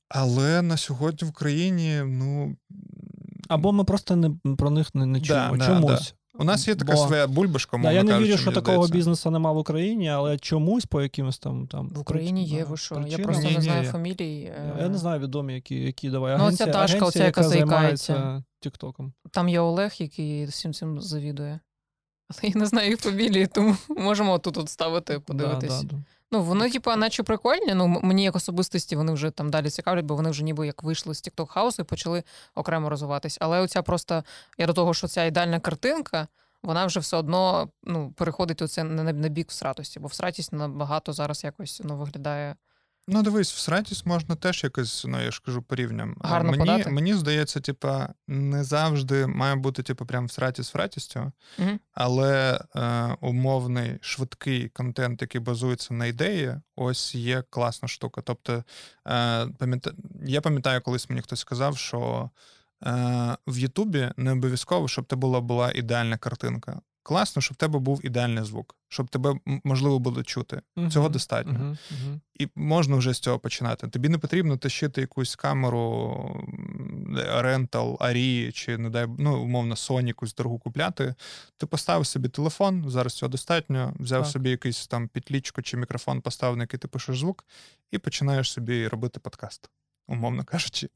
Але 0.08 0.62
на 0.62 0.76
сьогодні 0.76 1.26
в 1.28 1.30
Україні, 1.30 2.02
ну. 2.04 2.56
Або 3.48 3.72
ми 3.72 3.84
просто 3.84 4.16
не 4.16 4.56
про 4.56 4.70
них 4.70 4.94
не, 4.94 5.06
не 5.06 5.20
чуємо. 5.20 5.56
Да, 5.56 5.66
Чомусь. 5.66 5.90
Да, 5.90 6.16
у 6.38 6.44
нас 6.44 6.68
є 6.68 6.74
така 6.74 6.92
Бо... 6.92 7.06
своя 7.06 7.26
бульбашка, 7.26 7.76
мовно 7.76 7.90
да, 7.90 7.96
Я 7.96 8.02
не 8.02 8.10
кажучи, 8.10 8.28
вірю, 8.28 8.38
що 8.38 8.52
такого 8.52 8.76
здається. 8.76 8.94
бізнесу 8.94 9.30
нема 9.30 9.52
в 9.52 9.56
Україні, 9.56 10.08
але 10.08 10.38
чомусь 10.38 10.86
по 10.86 11.02
якимось 11.02 11.38
там. 11.38 11.66
там 11.66 11.88
В 11.88 11.98
Україні 11.98 12.44
є, 12.44 12.64
ви 12.64 12.76
що? 12.76 13.04
Я 13.08 13.18
просто 13.18 13.48
ні, 13.48 13.54
не 13.54 13.60
знаю 13.60 13.82
ні, 13.82 13.88
фамілії. 13.88 14.42
Я, 14.42 14.82
я 14.82 14.88
не 14.88 14.98
знаю 14.98 15.20
відомі, 15.20 15.54
які 15.54 15.74
які 15.74 16.10
давай. 16.10 16.36
Ну, 16.38 16.44
агенція, 16.44 16.66
ташка, 16.66 16.80
агенція, 16.82 17.08
оця, 17.08 17.24
яка 17.24 17.42
займається 17.42 18.44
Тіктоком. 18.60 19.12
Там 19.30 19.48
є 19.48 19.60
Олег, 19.60 19.94
який 19.98 20.44
всім 20.44 20.72
цим 20.72 21.00
завідує. 21.00 21.60
Але 22.28 22.52
я 22.52 22.60
не 22.60 22.66
знаю 22.66 22.90
їх 22.90 23.00
фамілії, 23.00 23.46
тому 23.46 23.76
можемо 23.88 24.38
тут 24.38 24.56
от 24.56 24.68
ставити, 24.68 25.20
подивитись. 25.20 25.82
Да, 25.82 25.96
да, 25.96 26.02
Ну, 26.32 26.42
вони, 26.42 26.70
типу, 26.70 26.96
наче 26.96 27.22
прикольні. 27.22 27.74
Ну, 27.74 28.00
мені 28.02 28.24
як 28.24 28.36
особистості 28.36 28.96
вони 28.96 29.12
вже 29.12 29.30
там 29.30 29.50
далі 29.50 29.70
цікавлять, 29.70 30.04
бо 30.04 30.16
вони 30.16 30.30
вже 30.30 30.44
ніби 30.44 30.66
як 30.66 30.82
вийшли 30.82 31.14
з 31.14 31.22
TikTok 31.22 31.46
хаусу 31.46 31.82
і 31.82 31.84
почали 31.84 32.22
окремо 32.54 32.90
розвиватись. 32.90 33.38
Але 33.40 33.60
оця 33.60 33.82
просто 33.82 34.24
я 34.58 34.66
до 34.66 34.72
того, 34.72 34.94
що 34.94 35.08
ця 35.08 35.24
ідеальна 35.24 35.60
картинка 35.60 36.28
вона 36.62 36.86
вже 36.86 37.00
все 37.00 37.16
одно 37.16 37.68
ну, 37.82 38.12
переходить 38.16 38.70
це 38.70 38.84
на, 38.84 39.12
на 39.12 39.28
бік 39.28 39.50
всратості, 39.50 40.00
бо 40.00 40.08
всратість 40.08 40.52
набагато 40.52 41.12
зараз 41.12 41.44
якось 41.44 41.80
ну, 41.84 41.96
виглядає. 41.96 42.56
Ну, 43.08 43.22
дивись, 43.22 43.52
всратість 43.52 44.06
можна 44.06 44.34
теж 44.34 44.64
якось, 44.64 45.04
ну 45.08 45.22
я 45.22 45.30
ж 45.30 45.42
кажу, 45.44 45.62
порівням. 45.62 46.16
Гарно 46.20 46.50
мені 46.50 46.58
подати. 46.58 46.90
мені 46.90 47.14
здається, 47.14 47.60
типа, 47.60 48.08
не 48.28 48.64
завжди 48.64 49.26
має 49.26 49.54
бути, 49.54 49.82
типу, 49.82 50.06
прям 50.06 50.26
всратість 50.26 50.72
фратістю, 50.72 51.32
угу. 51.58 51.70
але 51.92 52.60
е, 52.76 53.16
умовний 53.20 53.98
швидкий 54.00 54.68
контент, 54.68 55.22
який 55.22 55.40
базується 55.40 55.94
на 55.94 56.06
ідеї, 56.06 56.54
ось 56.76 57.14
є 57.14 57.42
класна 57.50 57.88
штука. 57.88 58.22
Тобто, 58.24 58.52
е, 58.52 58.62
пам'ята... 59.58 59.92
я 60.24 60.40
пам'ятаю, 60.40 60.80
колись 60.80 61.10
мені 61.10 61.22
хтось 61.22 61.40
сказав, 61.40 61.78
що. 61.78 62.30
Е, 62.86 63.36
в 63.46 63.58
Ютубі 63.58 64.10
не 64.16 64.32
обов'язково, 64.32 64.88
щоб 64.88 65.04
тебе 65.04 65.20
була 65.20 65.40
була 65.40 65.72
ідеальна 65.74 66.16
картинка. 66.16 66.80
Класно, 67.06 67.42
щоб 67.42 67.54
в 67.54 67.58
тебе 67.58 67.78
був 67.78 68.06
ідеальний 68.06 68.44
звук, 68.44 68.76
щоб 68.88 69.08
тебе 69.08 69.34
можливо 69.64 69.98
було 69.98 70.22
чути. 70.22 70.62
Uh-huh, 70.76 70.90
Цього 70.90 71.08
достатньо. 71.08 71.52
Uh-huh, 71.52 71.70
uh-huh. 71.70 72.20
І 72.38 72.48
можна 72.54 72.96
вже 72.96 73.12
з 73.12 73.18
цього 73.18 73.38
починати. 73.38 73.88
Тобі 73.88 74.08
не 74.08 74.18
потрібно 74.18 74.56
тащити 74.56 75.00
якусь 75.00 75.36
камеру 75.36 76.46
Rental, 77.14 77.96
Арі 78.00 78.52
чи 78.52 78.78
не 78.78 78.90
дай 78.90 79.06
ну, 79.18 79.42
умовно 79.42 79.74
Sony 79.74 80.06
якусь 80.06 80.34
дорогу 80.34 80.58
купляти. 80.58 81.14
Ти 81.56 81.66
поставив 81.66 82.06
собі 82.06 82.28
телефон, 82.28 82.84
зараз 82.90 83.14
цього 83.14 83.30
достатньо. 83.30 83.94
Взяв 84.00 84.22
так. 84.22 84.32
собі 84.32 84.50
якийсь 84.50 84.86
там 84.86 85.08
підлічку 85.08 85.62
чи 85.62 85.76
мікрофон, 85.76 86.20
поставив, 86.20 86.56
на 86.56 86.62
який 86.62 86.80
ти 86.80 86.88
пишеш 86.88 87.18
звук, 87.18 87.44
і 87.90 87.98
починаєш 87.98 88.52
собі 88.52 88.88
робити 88.88 89.20
подкаст 89.20 89.70
умовно 90.08 90.44
кажучи. 90.44 90.88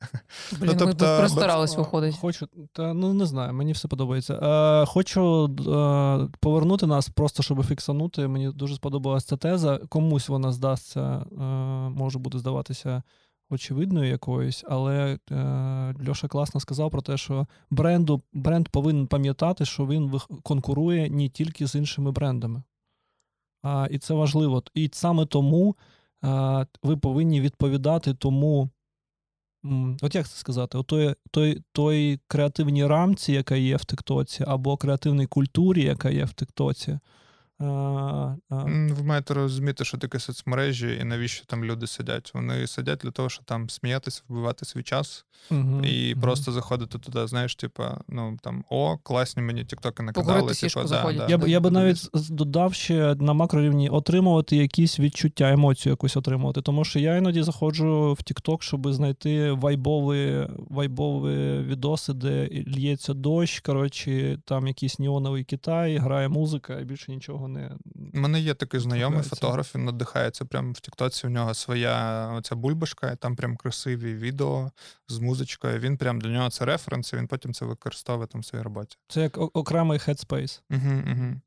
Блін, 0.60 0.70
ну, 0.70 0.74
тобто, 0.78 1.04
ми 1.06 1.18
простарались, 1.18 1.76
виходить. 1.76 2.16
Хочу, 2.16 2.48
та 2.72 2.94
ну 2.94 3.14
не 3.14 3.26
знаю, 3.26 3.54
мені 3.54 3.72
все 3.72 3.88
подобається. 3.88 4.34
Е, 4.34 4.86
Хочу 4.86 5.44
е, 5.46 6.28
повернути 6.40 6.86
нас, 6.86 7.08
просто 7.08 7.42
щоб 7.42 7.66
фіксанути. 7.66 8.28
Мені 8.28 8.52
дуже 8.52 8.74
сподобалася 8.74 9.26
ця 9.26 9.36
теза. 9.36 9.78
Комусь 9.78 10.28
вона 10.28 10.52
здасться, 10.52 11.00
е, 11.00 11.44
може 11.90 12.18
бути 12.18 12.38
здаватися 12.38 13.02
очевидною 13.50 14.10
якоюсь, 14.10 14.64
але 14.68 15.18
е, 15.30 15.94
Льоша 16.08 16.28
класно 16.28 16.60
сказав 16.60 16.90
про 16.90 17.02
те, 17.02 17.16
що 17.16 17.46
бренду, 17.70 18.22
бренд 18.32 18.68
повинен 18.68 19.06
пам'ятати, 19.06 19.64
що 19.64 19.86
він 19.86 20.20
конкурує 20.42 21.10
не 21.10 21.28
тільки 21.28 21.66
з 21.66 21.74
іншими 21.74 22.12
брендами. 22.12 22.62
А, 23.62 23.88
І 23.90 23.98
це 23.98 24.14
важливо. 24.14 24.62
І 24.74 24.90
саме 24.92 25.26
тому. 25.26 25.76
Ви 26.82 26.96
повинні 26.96 27.40
відповідати 27.40 28.14
тому 28.14 28.70
От 30.02 30.14
як 30.14 30.28
це 30.28 30.36
сказати? 30.36 30.78
От 30.78 30.86
той, 30.86 31.14
той, 31.30 31.62
той 31.72 32.20
креативній 32.28 32.86
рамці, 32.86 33.32
яка 33.32 33.56
є 33.56 33.76
в 33.76 33.84
Тиктоці, 33.84 34.44
або 34.46 34.76
креативній 34.76 35.26
культурі, 35.26 35.84
яка 35.84 36.10
є 36.10 36.24
в 36.24 36.32
Тиктоці, 36.32 36.98
ви 38.90 39.02
маєте 39.04 39.34
розуміти, 39.34 39.84
що 39.84 39.98
таке 39.98 40.18
соцмережі 40.18 40.98
і 41.00 41.04
навіщо 41.04 41.44
там 41.46 41.64
люди 41.64 41.86
сидять. 41.86 42.30
Вони 42.34 42.66
сидять 42.66 42.98
для 42.98 43.10
того, 43.10 43.28
щоб 43.28 43.44
там 43.44 43.70
сміятися, 43.70 44.22
вбивати 44.28 44.64
свій 44.64 44.82
час 44.82 45.24
угу, 45.50 45.80
і 45.84 46.12
угу. 46.12 46.20
просто 46.20 46.52
заходити 46.52 46.98
туди, 46.98 47.26
знаєш, 47.26 47.54
типа, 47.54 48.00
ну 48.08 48.36
там 48.42 48.64
о, 48.70 48.98
класні 48.98 49.42
мені 49.42 49.64
тіктоки 49.64 50.02
накидали. 50.02 50.54
Типу, 50.54 50.80
да, 50.88 51.12
да, 51.12 51.26
я 51.28 51.38
б 51.38 51.48
я 51.48 51.60
би 51.60 51.70
навіть 51.70 52.08
додав 52.14 52.74
ще 52.74 53.14
на 53.14 53.32
макрорівні 53.32 53.88
отримувати 53.88 54.56
якісь 54.56 55.00
відчуття, 55.00 55.50
емоцію 55.50 55.90
якусь 55.92 56.16
отримувати. 56.16 56.62
Тому 56.62 56.84
що 56.84 56.98
я 56.98 57.16
іноді 57.16 57.42
заходжу 57.42 58.16
в 58.18 58.22
Тікток, 58.22 58.62
щоб 58.62 58.92
знайти 58.92 59.52
вайбові 59.52 60.48
вайбові 60.70 61.58
відоси, 61.62 62.12
де 62.12 62.48
л'ється 62.66 63.14
дощ. 63.14 63.60
Коротше, 63.60 64.38
там 64.44 64.66
якийсь 64.66 64.98
неоновий 64.98 65.44
Китай, 65.44 65.96
грає 65.96 66.28
музика 66.28 66.80
і 66.80 66.84
більше 66.84 67.12
нічого 67.12 67.49
не. 67.52 67.70
У 68.14 68.18
мене 68.18 68.40
є 68.40 68.54
такий 68.54 68.80
знайомий 68.80 69.22
фотограф, 69.22 69.74
він 69.74 69.84
надихається 69.84 70.44
прямо 70.44 70.72
в 70.72 70.80
Тіктоці. 70.80 71.26
У 71.26 71.30
нього 71.30 71.54
своя 71.54 72.26
оця 72.32 72.54
бульбашка, 72.54 73.12
і 73.12 73.16
там 73.16 73.36
прям 73.36 73.56
красиві 73.56 74.14
відео 74.14 74.70
з 75.08 75.18
музичкою. 75.18 75.78
Він 75.78 75.96
прям 75.96 76.20
для 76.20 76.28
нього 76.28 76.50
це 76.50 76.64
референс, 76.64 77.12
і 77.12 77.16
він 77.16 77.26
потім 77.26 77.54
це 77.54 77.64
використовує 77.64 78.26
там 78.26 78.40
в 78.40 78.44
своїй 78.44 78.62
роботі. 78.62 78.96
Це 79.08 79.20
як 79.20 79.38
окремий 79.38 79.98
headspace. 79.98 80.60
Угу, 80.70 81.02
угу. 81.12 81.40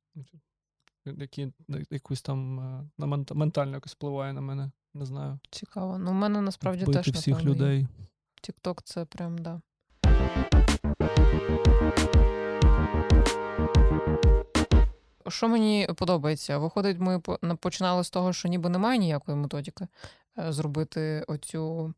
Які 1.06 1.54
якусь 1.92 2.22
там 2.22 2.60
е, 2.60 2.90
на 2.98 3.24
ментально 3.34 3.74
якось 3.74 3.92
впливає 3.92 4.34
на 4.34 4.42
мене. 4.42 4.72
Не 4.94 5.06
знаю. 5.06 5.40
Цікаво. 5.50 5.98
Ну, 5.98 6.12
у 6.12 6.14
мене 6.14 6.42
насправді 6.42 6.84
Вбити 6.84 7.00
теж 7.00 7.14
всіх 7.14 7.34
напевно, 7.34 7.54
людей. 7.54 7.88
Тікток 8.42 8.82
це 8.84 9.06
прям 9.06 9.38
да. 9.38 9.62
Що 15.34 15.48
мені 15.48 15.88
подобається? 15.96 16.58
Виходить, 16.58 16.98
ми 17.00 17.20
починали 17.56 18.04
з 18.04 18.10
того, 18.10 18.34
що 18.34 18.48
ніби 18.48 18.70
немає 18.70 19.00
ніякої 19.00 19.38
методики 19.38 19.88
е, 20.40 20.52
зробити 20.54 21.26
оцю, 21.28 21.94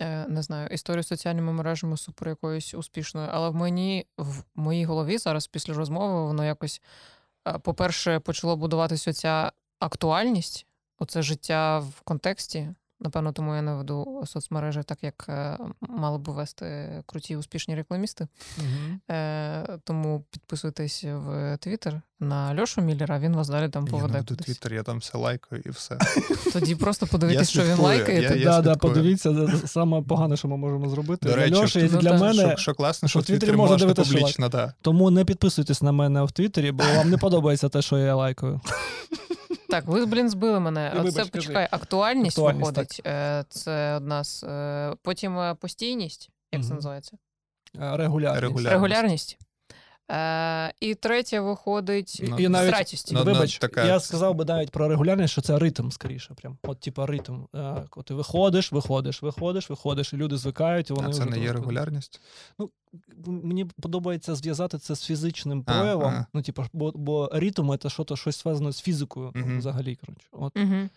е, 0.00 0.26
не 0.28 0.42
знаю, 0.42 0.68
історію 0.68 1.02
з 1.02 1.06
соціальними 1.06 1.52
мережами 1.52 1.96
супер 1.96 2.28
якоюсь 2.28 2.74
успішною. 2.74 3.28
Але 3.32 3.48
в 3.48 3.54
мені 3.54 4.06
в 4.18 4.42
моїй 4.54 4.84
голові 4.84 5.18
зараз 5.18 5.46
після 5.46 5.74
розмови 5.74 6.24
воно 6.24 6.44
якось, 6.44 6.82
е, 7.48 7.58
по-перше, 7.58 8.20
почало 8.20 8.56
будуватися 8.56 9.10
оця 9.10 9.52
актуальність, 9.78 10.66
оце 10.98 11.22
життя 11.22 11.78
в 11.78 12.00
контексті. 12.00 12.74
Напевно, 13.02 13.32
тому 13.32 13.54
я 13.54 13.62
не 13.62 13.74
веду 13.74 14.22
соцмережі 14.26 14.80
так, 14.86 14.98
як 15.02 15.26
е, 15.28 15.58
мали 15.80 16.18
би 16.18 16.32
вести 16.32 16.88
круті 17.06 17.36
успішні 17.36 17.74
рекламісти. 17.74 18.28
Мгм. 18.58 19.00
Е, 19.10 19.78
тому 19.84 20.24
підписуйтесь 20.30 21.04
в 21.04 21.56
Твіттер 21.60 22.02
на 22.20 22.60
Льошу 22.60 22.80
Міллера, 22.80 23.18
він 23.18 23.36
вас 23.36 23.48
далі 23.48 23.68
там 23.68 23.88
Я 23.92 23.98
веду 23.98 24.36
твіттер, 24.36 24.74
я 24.74 24.82
там 24.82 24.98
все 24.98 25.18
лайкаю 25.18 25.62
і 25.66 25.70
все. 25.70 25.98
Тоді 26.52 26.74
просто 26.74 27.06
подивитись, 27.06 27.50
що 27.50 27.64
він 27.64 27.76
лайкає. 27.76 28.22
я- 28.22 28.34
я 28.34 28.44
да, 28.44 28.60
да, 28.60 28.74
подивіться, 28.74 29.34
це 29.60 29.68
саме 29.68 30.02
погане, 30.02 30.36
що 30.36 30.48
ми 30.48 30.56
можемо 30.56 30.88
зробити. 30.88 31.28
До 31.28 31.36
речі, 31.36 31.54
Льоші 31.54 31.90
ну 31.92 31.98
для 31.98 32.12
мене. 32.12 32.48
Що, 32.48 32.56
що 32.56 32.74
класно, 32.74 33.08
що 33.08 33.18
в 33.18 33.24
Твіттері 33.24 33.56
можна 33.56 33.76
дивитися 33.76 34.12
публічно, 34.12 34.48
так. 34.48 34.74
Тому 34.82 35.10
не 35.10 35.24
підписуйтесь 35.24 35.82
на 35.82 35.92
мене 35.92 36.22
в 36.22 36.32
Твіттері, 36.32 36.72
бо 36.72 36.84
вам 36.96 37.10
не 37.10 37.18
подобається 37.18 37.68
те, 37.68 37.82
що 37.82 37.98
я 37.98 38.14
лайкаю. 38.14 38.60
Так, 39.72 39.84
ви, 39.86 40.06
блін, 40.06 40.30
збили 40.30 40.60
мене. 40.60 40.92
Ну, 40.94 41.00
Оце 41.00 41.10
вибач, 41.10 41.30
кажи. 41.30 41.30
почекай, 41.30 41.68
актуальність, 41.70 42.38
Актуальність, 42.38 42.70
виходить. 42.70 43.00
Е, 43.06 43.44
Це 43.48 43.94
одна 43.94 44.24
з. 44.24 44.44
е, 44.44 44.94
Потім 45.02 45.38
е, 45.38 45.54
постійність, 45.54 46.30
як 46.52 46.62
це 46.62 46.66
Мгм. 46.68 46.76
називається? 46.76 47.16
Е, 47.80 47.96
Регулярність. 47.96 48.66
Регулярність. 48.66 49.38
Е, 50.12 50.72
І 50.80 50.94
третє 50.94 51.40
виходить 51.40 52.22
Ну, 52.28 52.38
І 52.38 52.48
навіть-. 52.48 53.12
Ну, 53.12 53.24
Вибач, 53.24 53.58
така- 53.58 53.84
я 53.84 54.00
сказав 54.00 54.34
би 54.34 54.44
навіть 54.44 54.70
про 54.70 54.88
регулярність, 54.88 55.32
що 55.32 55.40
це 55.40 55.58
ритм 55.58 55.90
скоріше. 55.90 56.34
Прям. 56.34 56.58
От, 56.62 56.80
типа, 56.80 57.06
ритм. 57.06 57.40
Е, 57.54 57.84
От 57.96 58.04
ти 58.04 58.14
виходиш, 58.14 58.72
виходиш, 58.72 59.22
виходиш, 59.22 59.70
виходиш, 59.70 60.12
і 60.12 60.16
люди 60.16 60.36
звикають, 60.36 60.90
і 60.90 60.92
вони 60.92 61.08
А 61.08 61.12
це 61.12 61.24
не 61.24 61.38
є 61.38 61.52
регулярність? 61.52 62.20
Мені 63.26 63.64
подобається 63.64 64.34
зв'язати 64.34 64.78
це 64.78 64.94
з 64.94 65.04
фізичним 65.04 65.64
А, 65.66 65.72
проявом. 65.72 66.26
Ну, 66.34 66.42
типу, 66.42 66.64
бо, 66.72 66.92
бо 66.94 67.30
ритм 67.32 67.72
це 67.80 67.90
що-то, 67.90 68.16
щось 68.16 68.42
зв'язане 68.42 68.72
з 68.72 68.80
фізикою 68.80 69.32
Мгм. 69.34 69.58
взагалі. 69.58 69.96
Коротше. 69.96 70.28
От. 70.32 70.56
Угу. 70.56 70.88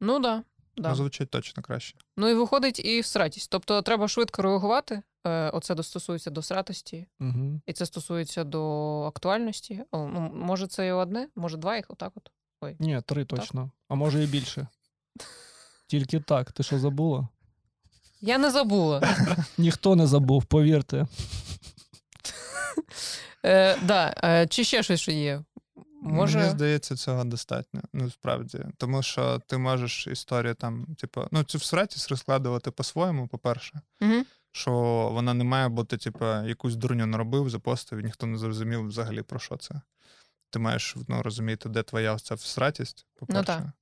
Ну 0.00 0.18
да, 0.18 0.42
да. 0.76 0.88
Ну, 0.88 0.94
звучить 0.94 1.30
точно 1.30 1.62
краще. 1.62 1.96
Ну 2.16 2.28
і 2.28 2.34
виходить 2.34 2.84
і 2.84 3.00
всратість. 3.00 3.50
Тобто 3.50 3.82
треба 3.82 4.08
швидко 4.08 4.42
реагувати. 4.42 5.02
Е, 5.26 5.50
Оце 5.50 5.82
стосується 5.82 6.30
до 6.30 6.42
сратості, 6.42 7.06
Угу. 7.20 7.60
і 7.66 7.72
це 7.72 7.86
стосується 7.86 8.44
до 8.44 9.02
актуальності. 9.02 9.82
О, 9.90 9.98
ну, 9.98 10.32
може, 10.34 10.66
це 10.66 10.86
і 10.86 10.92
одне, 10.92 11.28
може, 11.36 11.56
два 11.56 11.76
їх 11.76 11.84
отак 11.88 12.12
от. 12.14 12.30
Ні, 12.78 13.02
три 13.06 13.24
точно. 13.24 13.70
А 13.88 13.94
може 13.94 14.24
і 14.24 14.26
більше. 14.26 14.66
Тільки 15.86 16.20
так. 16.20 16.52
Ти 16.52 16.62
що 16.62 16.78
забула? 16.78 17.28
Я 18.20 18.38
не 18.38 18.50
забула. 18.50 19.16
Ніхто 19.58 19.96
не 19.96 20.06
забув, 20.06 20.44
повірте. 20.44 21.06
Е, 23.46 23.76
да. 23.82 24.14
е, 24.24 24.46
чи 24.46 24.64
ще 24.64 24.82
щось 24.82 25.08
є? 25.08 25.42
Може. 26.04 26.38
Мені 26.38 26.50
здається, 26.50 26.96
цього 26.96 27.24
достатньо. 27.24 27.80
Ну, 27.92 28.10
справді. 28.10 28.66
Тому 28.76 29.02
що 29.02 29.38
ти 29.46 29.58
можеш 29.58 30.06
історію 30.06 30.54
там, 30.54 30.86
типу, 30.98 31.28
ну, 31.30 31.42
цю 31.42 31.58
всратість 31.58 32.08
розкладувати 32.08 32.70
по-своєму, 32.70 33.28
по-перше. 33.28 33.80
Угу. 34.00 34.24
Що 34.52 34.72
вона 35.12 35.34
не 35.34 35.44
має 35.44 35.68
бути, 35.68 35.96
типу, 35.96 36.24
якусь 36.26 36.76
дурню 36.76 37.06
наробив, 37.06 37.50
запостив, 37.50 37.98
і 37.98 38.02
ніхто 38.02 38.26
не 38.26 38.38
зрозумів 38.38 38.86
взагалі 38.86 39.22
про 39.22 39.38
що 39.38 39.56
це. 39.56 39.80
Ти 40.50 40.58
маєш 40.58 40.96
ну, 41.08 41.22
розуміти, 41.22 41.68
де 41.68 41.82
твоя 41.82 42.18
ця 42.18 42.34
всратість, 42.34 43.06
по-перше. 43.14 43.72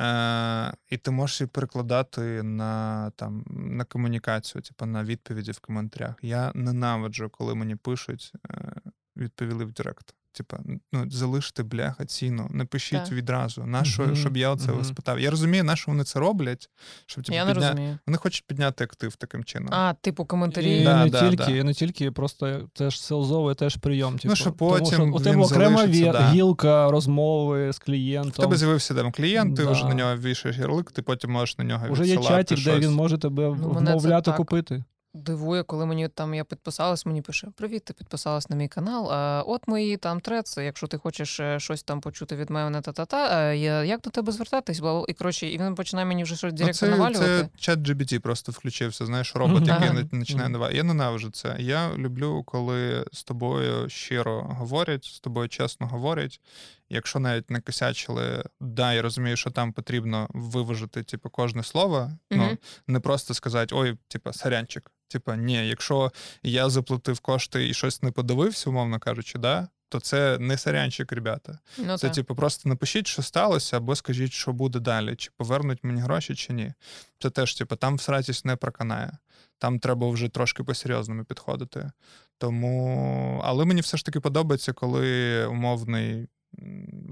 Е, 0.00 0.74
і 0.90 0.96
ти 0.96 1.10
можеш 1.10 1.40
її 1.40 1.48
перекладати 1.48 2.42
на, 2.42 3.10
там, 3.10 3.44
на 3.48 3.84
комунікацію, 3.84 4.62
типу, 4.62 4.86
на 4.86 5.04
відповіді 5.04 5.52
в 5.52 5.58
коментарях. 5.58 6.14
Я 6.22 6.52
ненавиджу, 6.54 7.30
коли 7.30 7.54
мені 7.54 7.76
пишуть, 7.76 8.32
е, 8.50 8.72
відповіли 9.16 9.64
в 9.64 9.72
Директ. 9.72 10.14
Типа, 10.36 10.58
ну 10.92 11.10
залиште 11.10 11.62
бляха 11.62 12.04
ціну, 12.04 12.48
напишіть 12.50 13.04
Так. 13.04 13.12
відразу. 13.12 13.64
На 13.64 13.84
що, 13.84 14.02
Мгм, 14.02 14.16
щоб 14.16 14.36
я 14.36 14.50
оце 14.50 14.72
мгм. 14.72 14.84
спитав. 14.84 15.20
Я 15.20 15.30
розумію, 15.30 15.64
на 15.64 15.76
що 15.76 15.90
вони 15.90 16.04
це 16.04 16.18
роблять. 16.20 16.70
Щоб 17.06 17.24
типу, 17.24 17.36
Я 17.36 17.44
не 17.44 17.52
підня... 17.54 17.68
розумію. 17.70 17.98
Вони 18.06 18.18
хочуть 18.18 18.44
підняти 18.46 18.84
актив 18.84 19.16
таким 19.16 19.44
чином. 19.44 19.68
А, 19.72 19.94
типу, 20.00 20.24
коментарі. 20.24 20.80
І 20.80 20.84
Да, 20.84 21.04
не, 21.04 21.10
да, 21.10 21.20
тільки, 21.30 21.36
да. 21.44 21.50
і 21.50 21.62
не 21.62 21.74
тільки, 21.74 22.10
просто 22.10 22.68
теж 22.72 23.00
селзовий 23.00 23.54
теж 23.54 23.76
прийом. 23.76 24.18
Типу. 24.18 24.34
що 24.36 24.50
Тому 24.50 24.86
що 24.86 25.04
у 25.04 25.20
тебе 25.20 25.42
окрема 25.42 25.86
да. 25.86 26.30
гілка 26.30 26.90
розмови 26.90 27.72
з 27.72 27.76
В 27.76 27.84
клієнтом. 27.84 28.44
тебе 28.44 28.56
з'явився 28.56 28.94
там 28.94 29.12
клієнт, 29.12 29.56
ти 29.56 29.64
Да. 29.64 29.70
вже 29.70 29.84
на 29.84 29.94
нього 29.94 30.16
вішаєш 30.16 30.58
ярлик, 30.58 30.90
ти 30.92 31.02
потім 31.02 31.30
можеш 31.30 31.58
на 31.58 31.64
нього 31.64 31.86
Уже 31.90 32.06
є 32.06 32.16
відсилати 32.16 32.56
чатик, 32.56 32.64
де 32.64 32.86
він 32.86 32.94
може 32.94 33.18
тебе 33.18 33.42
Ну, 33.60 33.68
вмовляти 33.70 34.24
так. 34.24 34.36
купити. 34.36 34.84
Дивує, 35.16 35.62
коли 35.62 35.86
мені 35.86 36.08
там 36.08 36.34
я 36.34 36.44
підписалась, 36.44 37.06
мені 37.06 37.22
пише: 37.22 37.48
Привіт, 37.56 37.84
ти 37.84 37.92
підписалась 37.92 38.50
на 38.50 38.56
мій 38.56 38.68
канал. 38.68 39.12
А, 39.12 39.42
от 39.46 39.68
мої 39.68 39.96
там 39.96 40.20
трец, 40.20 40.56
якщо 40.56 40.86
ти 40.86 40.98
хочеш 40.98 41.40
е, 41.40 41.60
щось 41.60 41.82
там 41.82 42.00
почути 42.00 42.36
від 42.36 42.50
мене, 42.50 42.80
та-та-та, 42.80 43.50
е, 43.50 43.56
я, 43.56 43.84
як 43.84 44.00
до 44.00 44.10
тебе 44.10 44.32
звертатись? 44.32 44.80
Бла, 44.80 44.92
бла. 44.92 45.04
І 45.08 45.12
коротше, 45.12 45.46
і 45.46 45.58
він 45.58 45.74
починає 45.74 46.06
мені 46.06 46.24
вже 46.24 46.36
щось 46.36 46.52
директно 46.52 46.88
це, 46.88 46.88
навалювати. 46.88 47.26
це 47.26 47.48
чат 47.58 47.78
GBT 47.78 48.18
просто 48.18 48.52
включився, 48.52 49.06
знаєш, 49.06 49.32
робот, 49.36 49.66
який 49.66 50.04
починає 50.04 50.48
давати. 50.48 50.76
Я 50.76 50.82
ненавиджу 50.82 51.30
це. 51.30 51.56
Я 51.58 51.94
люблю, 51.96 52.42
коли 52.46 53.04
з 53.12 53.22
тобою 53.22 53.88
щиро 53.88 54.42
говорять, 54.42 55.04
з 55.04 55.20
тобою 55.20 55.48
чесно 55.48 55.86
говорять. 55.86 56.40
Якщо 56.88 57.18
навіть 57.18 57.50
не 57.50 57.60
косячили, 57.60 58.44
да, 58.60 58.92
я 58.92 59.02
розумію, 59.02 59.36
що 59.36 59.50
там 59.50 59.72
потрібно 59.72 60.28
виважити 60.30 61.02
типу, 61.02 61.30
кожне 61.30 61.62
слово. 61.62 62.12
Ну, 62.30 62.58
не 62.86 63.00
просто 63.00 63.34
сказати, 63.34 63.74
ой, 63.74 63.98
типа, 64.08 64.32
сорянчик. 64.32 64.90
Типа, 65.08 65.36
ні, 65.36 65.68
якщо 65.68 66.12
я 66.42 66.68
заплатив 66.68 67.20
кошти 67.20 67.68
і 67.68 67.74
щось 67.74 68.02
не 68.02 68.10
подивився, 68.10 68.70
умовно 68.70 68.98
кажучи, 68.98 69.38
да, 69.38 69.68
то 69.88 70.00
це 70.00 70.38
не 70.38 70.58
сорянчик, 70.58 71.12
ребята. 71.12 71.58
Ну, 71.78 71.98
Це, 71.98 72.06
так. 72.06 72.14
типу, 72.14 72.34
просто 72.34 72.68
напишіть, 72.68 73.06
що 73.06 73.22
сталося, 73.22 73.76
або 73.76 73.96
скажіть, 73.96 74.32
що 74.32 74.52
буде 74.52 74.80
далі, 74.80 75.16
чи 75.16 75.30
повернуть 75.36 75.84
мені 75.84 76.00
гроші, 76.00 76.34
чи 76.34 76.52
ні. 76.52 76.72
Це 77.18 77.30
теж, 77.30 77.54
типу, 77.54 77.76
там 77.76 77.96
всратість 77.96 78.44
не 78.44 78.56
проканає. 78.56 79.18
Там 79.58 79.78
треба 79.78 80.10
вже 80.10 80.28
трошки 80.28 80.64
по-серйозному 80.64 81.24
підходити. 81.24 81.90
Тому, 82.38 83.40
але 83.44 83.64
мені 83.64 83.80
все 83.80 83.96
ж 83.96 84.04
таки 84.04 84.20
подобається, 84.20 84.72
коли 84.72 85.46
умовний 85.46 86.28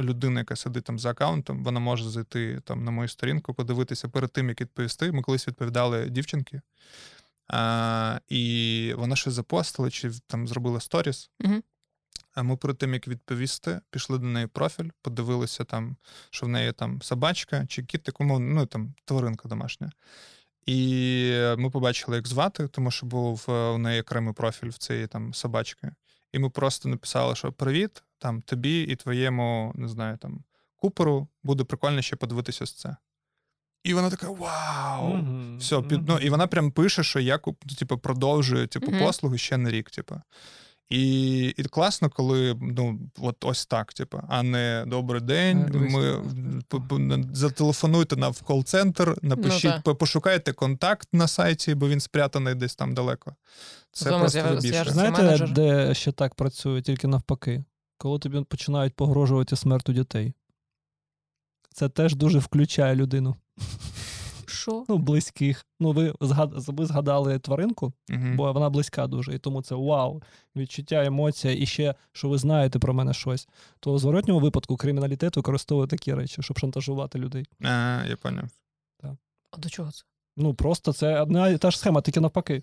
людина, 0.01 0.41
яка 0.41 0.57
сидить 0.57 0.85
там 0.85 0.99
за 0.99 1.11
аккаунтом, 1.11 1.65
вона 1.65 1.81
може 1.81 2.11
зайти 2.11 2.61
там 2.65 2.85
на 2.85 2.91
мою 2.91 3.09
сторінку, 3.09 3.55
подивитися 3.55 4.09
перед 4.09 4.33
тим, 4.33 4.49
як 4.49 4.61
відповісти. 4.61 5.13
Ми 5.13 5.23
колись 5.23 5.49
відповідали 5.49 6.11
дівчинки. 6.11 6.61
А, 7.49 8.21
і 8.29 8.95
вона 8.97 9.17
щось 9.17 9.35
запостила, 9.35 9.91
чи 9.91 10.11
там 10.27 10.49
зробила 10.49 10.81
сторіс. 10.81 11.31
Мгм. 11.41 11.63
А 12.35 12.43
ми 12.43 12.57
перед 12.57 12.79
тим, 12.79 12.95
як 12.95 13.09
відповісти, 13.09 13.81
пішли 13.91 14.19
до 14.19 14.27
неї 14.27 14.47
профіль, 14.47 14.91
подивилися 15.03 15.65
там, 15.65 15.97
що 16.31 16.47
в 16.47 16.49
неї 16.49 16.73
там 16.73 17.03
собачка 17.03 17.67
чи 17.67 17.83
кіт, 17.83 18.03
таку, 18.03 18.25
ну 18.25 18.67
там 18.67 18.95
тваринка 19.05 19.49
домашня. 19.49 19.93
І 20.67 21.31
ми 21.59 21.71
побачили, 21.71 22.17
як 22.17 22.29
звати, 22.29 22.69
тому 22.69 22.91
що 22.91 23.07
був 23.07 23.47
е, 23.49 23.53
у 23.53 23.79
неї 23.79 24.01
окремий 24.01 24.35
профіль 24.35 24.69
в 24.69 24.79
цієї 24.79 25.07
там 25.07 25.35
собачки. 25.35 25.91
І 26.33 26.39
ми 26.39 26.51
просто 26.51 26.89
написали, 26.89 27.35
що 27.35 27.53
привіт, 27.53 28.03
там 28.25 28.43
тобі 28.43 28.83
і 28.83 28.97
твоєму, 28.97 29.73
не 29.75 29.89
знаю, 29.89 30.17
там 30.17 30.45
куперу 30.77 31.29
буде 31.43 31.65
прикольно 31.65 32.03
ще 32.03 32.17
подивитися 32.17 32.67
з 32.67 32.73
це. 32.73 32.97
І 33.85 33.95
вона 33.95 34.11
така: 34.11 34.31
Вау! 34.31 35.15
Мгм, 35.15 35.59
Все, 35.59 35.83
під, 35.83 36.09
ну, 36.09 36.19
і 36.19 36.31
вона 36.31 36.47
прям 36.47 36.71
пише, 36.71 37.03
що 37.03 37.21
я 37.21 37.37
куп- 37.37 37.63
ну, 37.71 37.75
типу, 37.77 37.99
продовжую 37.99 38.67
типу, 38.67 38.91
Мгм. 38.91 39.01
послуги 39.01 39.39
ще 39.39 39.57
на 39.57 39.71
рік. 39.71 39.91
Типу. 39.91 40.21
І, 40.89 41.47
і 41.49 41.63
класно, 41.65 42.11
коли 42.11 42.57
ну, 42.61 43.01
от 43.19 43.45
ось 43.45 43.67
так, 43.67 43.93
типу, 43.93 44.21
а 44.29 44.43
не 44.43 44.85
добрий 44.87 45.21
день. 45.21 45.67
Дивись, 45.73 45.93
Ми 45.93 46.23
п- 46.69 47.25
зателефонуйте 47.33 48.17
нам 48.17 48.33
в 48.33 48.43
кол-центр, 48.43 49.17
напишіть, 49.23 49.81
так. 49.85 49.99
пошукайте 49.99 50.53
контакт 50.53 51.09
на 51.13 51.29
сайті, 51.29 51.75
бо 51.75 51.89
він 51.89 52.01
спрятаний 52.01 52.55
десь 52.55 52.77
там 52.77 52.95
далеко. 52.95 53.35
Це 53.93 54.05
Вдома 54.05 54.21
просто 54.21 54.39
з'яв- 54.39 54.61
більше. 54.63 54.69
з'яв- 54.69 54.89
Знаєте, 54.93 55.23
менеджер. 55.23 55.53
де 55.53 55.95
ще 55.95 56.13
так 56.13 56.35
працює, 56.35 56.83
тільки 56.83 57.07
навпаки, 57.07 57.65
коли 58.05 58.19
тобі 58.19 58.41
починають 58.41 58.95
погрожувати 58.95 59.57
смертю 59.57 59.93
дітей. 59.93 60.33
Це 61.75 61.89
теж 61.89 62.15
дуже 62.15 62.39
включає 62.39 62.95
людину. 62.95 63.37
Що? 64.47 64.85
Ну, 64.89 64.99
близьких. 64.99 65.67
Ну, 65.81 65.93
ви, 65.93 66.15
згад... 66.21 66.53
ви 66.55 66.87
згадали 66.87 67.39
тваринку, 67.39 67.93
Мгм. 68.09 68.37
бо 68.37 68.53
вона 68.53 68.71
близька 68.71 69.07
дуже, 69.07 69.35
і 69.35 69.39
тому 69.39 69.63
це 69.63 69.75
вау, 69.75 70.23
відчуття, 70.57 71.05
емоція, 71.05 71.55
і 71.55 71.67
ще, 71.67 71.95
що 72.13 72.29
ви 72.29 72.39
знаєте 72.39 72.79
про 72.79 72.95
мене 72.95 73.15
щось. 73.15 73.49
То 73.81 73.95
в 73.95 73.99
зворотньому 73.99 74.41
випадку 74.41 74.77
криміналітет 74.77 75.37
використовує 75.37 75.89
такі 75.89 76.15
речі, 76.15 76.43
щоб 76.43 76.59
шантажувати 76.59 77.19
людей. 77.19 77.47
А, 77.63 78.05
я 78.09 78.17
поняв. 78.17 78.49
А 79.51 79.57
до 79.59 79.69
чого 79.69 79.93
це? 79.93 80.05
Ну, 80.37 80.55
просто 80.55 80.93
це 80.93 81.21
одна 81.21 81.49
і 81.49 81.59
та 81.59 81.71
ж 81.71 81.79
схема, 81.79 82.01
тільки 82.01 82.21
навпаки. 82.21 82.63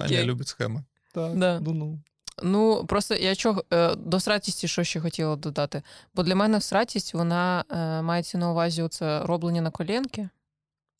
Аня 0.00 0.24
любить 0.24 0.48
схеми. 0.48 0.84
Так, 1.16 1.36
Да. 1.38 1.60
ну, 1.60 1.72
ну. 1.72 1.98
Ну, 2.42 2.84
просто 2.86 3.14
я 3.14 3.34
чого 3.34 3.64
е, 3.72 3.94
до 3.94 4.20
сратісті, 4.20 4.68
що 4.68 4.84
ще 4.84 5.00
хотіла 5.00 5.36
додати. 5.36 5.82
Бо 6.14 6.22
для 6.22 6.34
мене 6.34 6.60
сратість, 6.60 7.14
вона 7.14 7.64
е, 7.70 8.02
мається 8.02 8.38
на 8.38 8.50
увазі 8.50 8.88
це 8.90 9.20
роблення 9.22 9.60
на 9.60 9.70
колінки. 9.70 10.28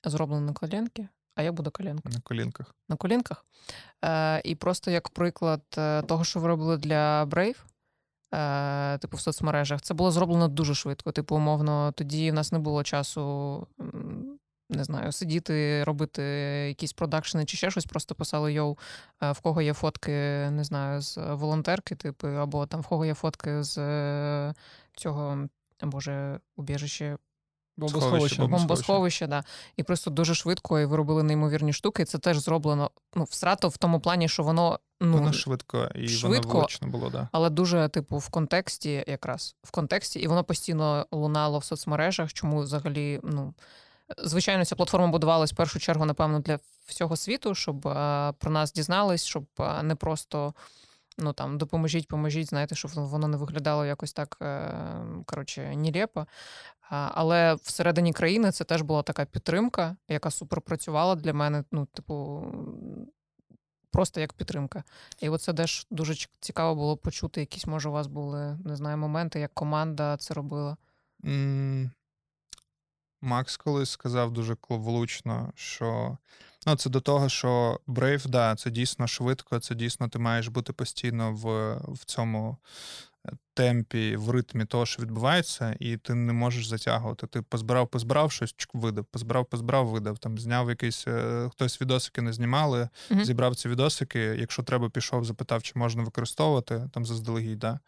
Зроблено 0.05 0.47
на 0.47 0.53
колінки. 0.53 1.09
А 1.35 1.43
як 1.43 1.55
буде 1.55 1.71
колінка? 1.71 2.09
На 2.09 2.21
колінках. 2.21 2.75
На 2.89 2.97
колінках. 2.97 3.45
Е, 4.05 4.41
І 4.45 4.55
просто 4.55 4.91
як 4.91 5.09
приклад 5.09 5.63
е, 5.79 6.03
того, 6.03 6.25
що 6.25 6.41
ви 6.41 6.49
робили 6.49 6.77
для 6.77 7.25
Brave, 7.25 7.57
е, 8.35 8.99
типу 8.99 9.17
в 9.17 9.21
соцмережах, 9.21 9.83
це 9.83 9.95
було 9.95 10.11
зроблено 10.11 10.49
дуже 10.49 10.75
швидко. 10.75 11.13
Типу, 11.13 11.37
умовно, 11.37 11.93
тоді 11.93 12.31
в 12.31 12.35
нас 12.35 12.53
не 12.53 12.59
було 12.59 12.83
часу. 12.83 13.67
Не 14.71 14.85
знаю, 14.85 15.13
сидіти, 15.13 15.85
робити 15.85 16.23
якісь 16.69 16.93
продакшени 16.93 17.45
чи 17.45 17.57
ще 17.57 17.71
щось, 17.71 17.87
просто 17.87 18.15
писали 18.15 18.53
йоу, 18.53 18.79
е, 19.23 19.33
в 19.33 19.41
кого 19.41 19.63
є 19.63 19.75
фотки, 19.75 20.13
не 20.51 20.65
знаю, 20.65 21.01
з 21.01 21.17
волонтерки, 21.17 21.95
типу, 21.95 22.29
або 22.29 22.67
там 22.67 22.81
в 22.81 22.87
кого 22.87 23.05
є 23.07 23.15
фотки 23.15 23.63
з 23.63 23.79
е, 23.79 24.55
цього, 24.97 25.49
боже, 25.83 26.41
убіжище 26.57 27.17
Бомбосховище. 27.77 28.47
Бомбосховище. 28.47 29.27
да. 29.27 29.45
І 29.77 29.83
просто 29.83 30.11
дуже 30.11 30.35
швидко, 30.35 30.81
і 30.81 30.85
ви 30.85 30.97
робили 30.97 31.23
неймовірні 31.23 31.73
штуки. 31.73 32.05
Це 32.05 32.19
теж 32.19 32.39
зроблено 32.39 32.91
ну, 33.15 33.25
в 33.25 33.57
в 33.69 33.77
тому 33.77 34.01
плані, 34.01 34.29
що 34.29 34.43
воно 34.43 34.79
ну, 35.01 35.19
Воно 35.19 35.33
швидко 35.33 35.89
і 35.95 36.09
швидко. 36.09 36.49
воно 36.49 36.61
влучно 36.61 36.89
було, 36.89 37.11
да. 37.11 37.29
але 37.33 37.51
дуже, 37.51 37.89
типу, 37.89 38.19
в 38.19 38.29
контексті, 38.29 39.05
якраз 39.07 39.57
в 39.63 39.71
контексті, 39.71 40.21
і 40.21 40.27
воно 40.27 40.45
постійно 40.45 41.07
лунало 41.11 41.59
в 41.59 41.65
соцмережах. 41.65 42.33
Чому 42.33 42.61
взагалі, 42.61 43.21
ну. 43.23 43.55
Звичайно, 44.19 44.65
ця 44.65 44.77
платформа 44.77 45.09
будувалась 45.09 45.53
в 45.53 45.57
першу 45.57 45.79
чергу, 45.79 46.05
напевно, 46.05 46.41
для 46.41 46.59
всього 46.87 47.17
світу, 47.17 47.55
щоб 47.55 47.89
а, 47.89 48.33
про 48.39 48.51
нас 48.51 48.73
дізнались, 48.73 49.25
щоб 49.25 49.47
а, 49.57 49.83
не 49.83 49.95
просто 49.95 50.55
ну 51.19 51.33
там 51.33 51.59
допоможіть, 51.59 52.09
поможіть, 52.09 52.49
знаєте, 52.49 52.75
щоб 52.75 52.91
воно 52.91 53.29
не 53.29 53.37
виглядало 53.37 53.87
якось 53.87 54.13
так 54.13 54.39
е, 54.43 54.75
коротше, 55.27 55.77
нілепо. 55.77 56.27
Але 56.91 57.55
всередині 57.55 58.13
країни 58.13 58.53
це 58.53 58.65
теж 58.65 58.83
була 58.83 59.03
така 59.03 59.25
підтримка, 59.25 59.97
яка 60.09 60.31
супер 60.31 60.61
працювала 60.61 61.15
для 61.15 61.33
мене. 61.33 61.65
Ну, 61.73 61.87
типу, 61.87 62.45
просто 63.91 64.21
як 64.21 64.33
підтримка. 64.33 64.85
І 65.21 65.29
оце 65.29 65.55
теж 65.55 65.87
дуже 65.91 66.15
цікаво 66.41 66.75
було 66.75 66.97
почути. 66.97 67.41
Якісь, 67.41 67.67
може, 67.67 67.89
у 67.89 67.93
вас 67.93 68.07
були 68.07 68.59
не 68.65 68.77
знаю, 68.77 68.99
моменти, 68.99 69.41
як 69.41 69.55
команда 69.55 70.17
це 70.17 70.35
робила. 70.35 70.77
Макс 73.27 73.57
колись 73.57 73.91
сказав 73.91 74.33
дуже 74.33 74.57
влучно, 74.69 75.53
що 75.55 76.19
ну, 76.67 76.77
це 76.77 76.91
до 76.91 77.01
того, 77.01 77.29
що 77.29 77.81
Brave, 77.87 78.29
да, 78.29 78.55
це 78.55 78.71
дійсно 78.71 79.07
швидко, 79.07 79.59
це 79.59 79.75
дійсно 79.75 80.09
ти 80.09 80.19
маєш 80.19 80.49
бути 80.49 80.73
постійно 80.73 81.33
в 81.33 81.75
в 81.93 82.05
цьому 82.05 82.57
е, 83.27 83.33
темпі, 83.55 84.17
в 84.17 84.31
ритмі 84.31 84.65
того, 84.65 84.87
що 84.87 85.03
відбувається, 85.03 85.77
і 85.81 85.97
ти 85.97 86.15
не 86.15 86.33
можеш 86.33 86.67
затягувати. 86.67 87.27
Ти 87.27 87.43
позбирав, 87.43 87.89
позбирав 87.89 88.33
щось, 88.33 88.55
видав, 88.75 89.05
позбирав, 89.05 89.47
позбирав, 89.47 89.87
видав. 89.87 90.19
Там 90.19 90.39
зняв 90.39 90.69
якийсь 90.69 91.09
е, 91.09 91.49
хтось 91.53 91.81
відосики 91.81 92.23
не 92.23 92.33
знімали, 92.33 92.89
uh 93.11 93.25
зібрав 93.25 93.57
ці 93.57 93.69
відосики. 93.69 94.21
Якщо 94.21 94.63
треба, 94.63 94.91
пішов, 94.91 95.25
запитав, 95.25 95.63
чи 95.63 95.73
можна 95.75 96.03
використовувати 96.03 96.89
там 96.93 97.07
заздалегідь. 97.07 97.59
Да? 97.59 97.81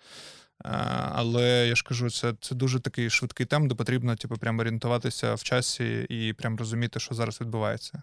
Але 1.12 1.68
я 1.68 1.74
ж 1.74 1.84
кажу, 1.84 2.10
це 2.10 2.34
це 2.40 2.54
дуже 2.54 2.80
такий 2.80 3.10
швидкий 3.10 3.46
тем, 3.46 3.68
де 3.68 3.74
потрібно 3.74 4.16
типу, 4.16 4.36
прям 4.36 4.58
орієнтуватися 4.58 5.34
в 5.34 5.42
часі 5.42 6.06
і 6.10 6.32
прям 6.32 6.56
розуміти, 6.56 7.00
що 7.00 7.14
зараз 7.14 7.40
відбувається. 7.40 8.02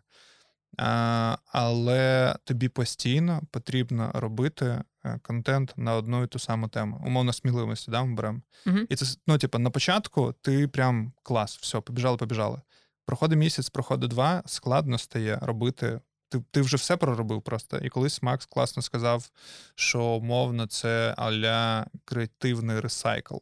Але 1.51 2.35
тобі 2.43 2.69
постійно 2.69 3.41
потрібно 3.51 4.11
робити 4.13 4.81
е, 5.05 5.19
контент 5.21 5.73
на 5.77 5.95
одну 5.95 6.23
і 6.23 6.27
ту 6.27 6.39
саму 6.39 6.67
тему. 6.67 7.03
Умовно 7.05 7.33
сміливості, 7.33 7.91
да, 7.91 8.03
ми 8.03 8.15
беремо. 8.15 8.41
Uh-huh. 8.65 8.85
І 8.89 8.95
це 8.95 9.05
ну, 9.27 9.37
типу, 9.37 9.59
на 9.59 9.69
початку 9.69 10.35
ти 10.41 10.67
прям 10.67 11.13
клас, 11.23 11.57
все, 11.57 11.81
побіжали, 11.81 12.17
побіжали. 12.17 12.61
Проходить 13.05 13.39
місяць, 13.39 13.69
проходить 13.69 14.09
два, 14.09 14.43
складно 14.45 14.97
стає 14.97 15.39
робити 15.41 15.99
ти 16.29 16.43
ти 16.51 16.61
вже 16.61 16.77
все 16.77 16.97
проробив 16.97 17.41
просто. 17.41 17.77
І 17.77 17.89
колись 17.89 18.21
Макс 18.21 18.45
класно 18.45 18.81
сказав, 18.81 19.29
що 19.75 20.03
умовно 20.03 20.67
це 20.67 21.13
аля 21.17 21.85
креативний 22.05 22.79
ресайкл. 22.79 23.35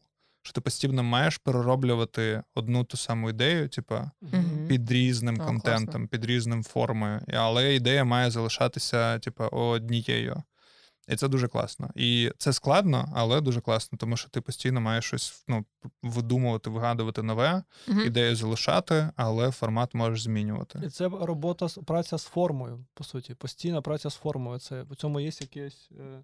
Що 0.45 0.53
ти 0.53 0.61
постійно 0.61 1.03
маєш 1.03 1.37
перероблювати 1.37 2.43
одну 2.55 2.83
ту 2.83 2.97
саму 2.97 3.29
ідею, 3.29 3.69
типа 3.69 4.11
mm-hmm. 4.21 4.67
під 4.67 4.91
різним 4.91 5.37
oh, 5.37 5.45
контентом, 5.45 5.85
класно. 5.85 6.07
під 6.07 6.25
різним 6.25 6.63
формою. 6.63 7.21
Але 7.33 7.75
ідея 7.75 8.03
має 8.03 8.31
залишатися, 8.31 9.19
типа, 9.19 9.47
однією. 9.47 10.43
І 11.07 11.15
це 11.15 11.27
дуже 11.27 11.47
класно. 11.47 11.89
І 11.95 12.31
це 12.37 12.53
складно, 12.53 13.09
але 13.15 13.41
дуже 13.41 13.61
класно, 13.61 13.97
тому 13.97 14.17
що 14.17 14.29
ти 14.29 14.41
постійно 14.41 14.81
маєш 14.81 15.05
щось 15.05 15.43
ну, 15.47 15.65
видумувати, 16.03 16.69
вигадувати 16.69 17.23
нове, 17.23 17.63
uh 17.87 18.05
ідею 18.05 18.35
залишати, 18.35 19.09
але 19.15 19.51
формат 19.51 19.93
можеш 19.93 20.23
змінювати. 20.23 20.81
І 20.85 20.89
це 20.89 21.09
робота 21.09 21.67
праця 21.85 22.17
з 22.17 22.25
формою, 22.25 22.85
по 22.93 23.03
суті. 23.03 23.35
Постійна 23.35 23.81
праця 23.81 24.09
з 24.09 24.15
формою. 24.15 24.59
Це 24.59 24.85
у 24.89 24.95
цьому 24.95 25.19
є 25.19 25.31
якесь. 25.41 25.89
Е... 25.99 26.23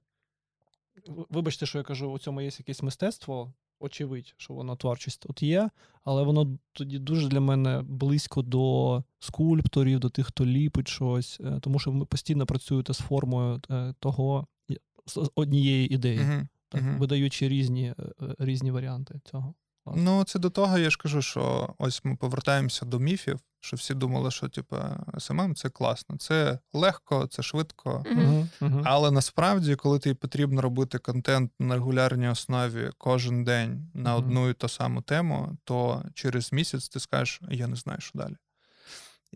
Вибачте, 1.29 1.65
що 1.65 1.77
я 1.77 1.83
кажу, 1.83 2.11
у 2.11 2.19
цьому 2.19 2.41
є 2.41 2.49
якесь 2.59 2.83
мистецтво. 2.83 3.53
Очевидь, 3.81 4.33
що 4.37 4.53
воно 4.53 4.75
творчість 4.75 5.21
тут 5.21 5.43
є, 5.43 5.69
але 6.03 6.23
воно 6.23 6.57
тоді 6.71 6.99
дуже 6.99 7.27
для 7.27 7.39
мене 7.39 7.81
близько 7.81 8.41
до 8.41 9.03
скульпторів, 9.19 9.99
до 9.99 10.09
тих, 10.09 10.27
хто 10.27 10.45
ліпить 10.45 10.87
щось, 10.87 11.39
е, 11.43 11.59
тому 11.61 11.79
що 11.79 11.91
ви 11.91 12.05
постійно 12.05 12.45
працюєте 12.45 12.93
з 12.93 12.97
формою 12.97 13.61
е, 13.71 13.93
того, 13.99 14.47
однієї 15.35 15.93
ідеї, 15.93 16.19
uh-huh. 16.19 16.47
так, 16.69 16.81
uh-huh. 16.81 16.97
видаючи 16.97 17.47
різні 17.47 17.93
е, 17.99 18.03
е, 18.21 18.35
різні 18.39 18.71
варіанти 18.71 19.21
цього. 19.23 19.53
Ну, 19.95 20.23
це 20.23 20.39
до 20.39 20.49
того, 20.49 20.77
я 20.77 20.89
ж 20.89 20.97
кажу, 20.97 21.21
що 21.21 21.75
ось 21.77 22.05
ми 22.05 22.15
повертаємося 22.15 22.85
до 22.85 22.99
міфів, 22.99 23.39
що 23.59 23.77
всі 23.77 23.93
думали, 23.93 24.31
що 24.31 24.49
типу, 24.49 24.75
SMM 25.17 25.55
це 25.55 25.69
класно, 25.69 26.17
це 26.17 26.59
легко, 26.73 27.27
це 27.27 27.43
швидко. 27.43 28.03
Uh-huh. 28.11 28.47
Uh-huh. 28.61 28.81
Але 28.85 29.11
насправді, 29.11 29.75
коли 29.75 29.99
тобі 29.99 30.13
потрібно 30.13 30.61
робити 30.61 30.97
контент 30.97 31.51
на 31.59 31.73
регулярній 31.73 32.27
основі 32.27 32.89
кожен 32.97 33.43
день 33.43 33.91
на 33.93 34.15
одну 34.15 34.49
і 34.49 34.53
ту 34.53 34.69
саму 34.69 35.01
тему, 35.01 35.57
то 35.63 36.03
через 36.13 36.53
місяць 36.53 36.89
ти 36.89 36.99
скажеш, 36.99 37.41
я 37.51 37.67
не 37.67 37.75
знаю, 37.75 37.99
що 38.01 38.11
далі 38.19 38.35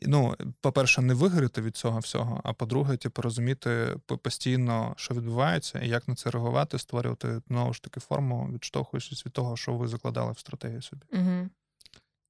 ну, 0.02 0.36
по-перше, 0.62 1.02
не 1.02 1.14
вигоріти 1.14 1.62
від 1.62 1.78
цього 1.78 2.00
всього, 2.00 2.42
а 2.44 2.54
по-друге, 2.54 2.98
типу, 2.98 3.22
розуміти 3.22 3.98
постійно, 4.22 4.94
що 4.98 5.14
відбувається, 5.14 5.80
і 5.80 5.90
як 5.90 6.08
на 6.08 6.16
це 6.16 6.32
реагувати, 6.32 6.80
створювати 6.80 7.42
знову 7.48 7.74
ж 7.74 7.84
таки 7.84 8.00
форму, 8.00 8.50
відштовхуючись 8.54 9.26
від 9.26 9.34
того, 9.34 9.58
що 9.58 9.74
ви 9.74 9.88
закладали 9.88 10.32
в 10.32 10.40
стратегію 10.40 10.82
собі. 10.82 11.02
Угу. 11.12 11.50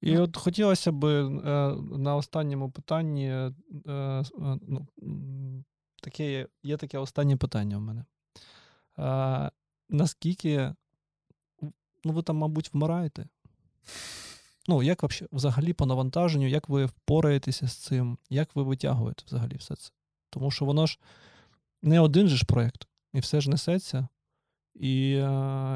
І 0.04 0.18
от 0.18 0.36
хотілося 0.36 0.92
б 0.92 1.04
е, 1.04 1.24
на 1.98 2.16
останньому 2.16 2.70
питанні 2.70 3.28
е, 3.30 3.52
е, 3.88 4.24
ну, 4.68 4.86
таке, 6.02 6.46
є 6.62 6.76
таке 6.76 6.98
останнє 6.98 7.36
питання 7.36 7.76
у 7.76 7.80
мене. 7.80 8.04
Наскільки 9.88 10.74
ну, 12.04 12.12
ви 12.12 12.22
там, 12.22 12.36
мабуть, 12.36 12.74
вмираєте? 12.74 13.28
Ну, 14.68 14.82
як 14.82 15.04
взагалі 15.32 15.72
по 15.72 15.86
навантаженню, 15.86 16.48
як 16.48 16.68
ви 16.68 16.84
впораєтеся 16.84 17.68
з 17.68 17.76
цим, 17.76 18.18
як 18.30 18.56
ви 18.56 18.62
витягуєте 18.62 19.22
взагалі 19.26 19.56
все 19.56 19.74
це? 19.74 19.90
Тому 20.30 20.50
що 20.50 20.64
воно 20.64 20.86
ж 20.86 20.98
не 21.82 22.00
один 22.00 22.28
же 22.28 22.36
ж 22.36 22.44
проєкт, 22.44 22.88
і 23.12 23.20
все 23.20 23.40
ж 23.40 23.50
несеться, 23.50 24.08
і 24.74 25.10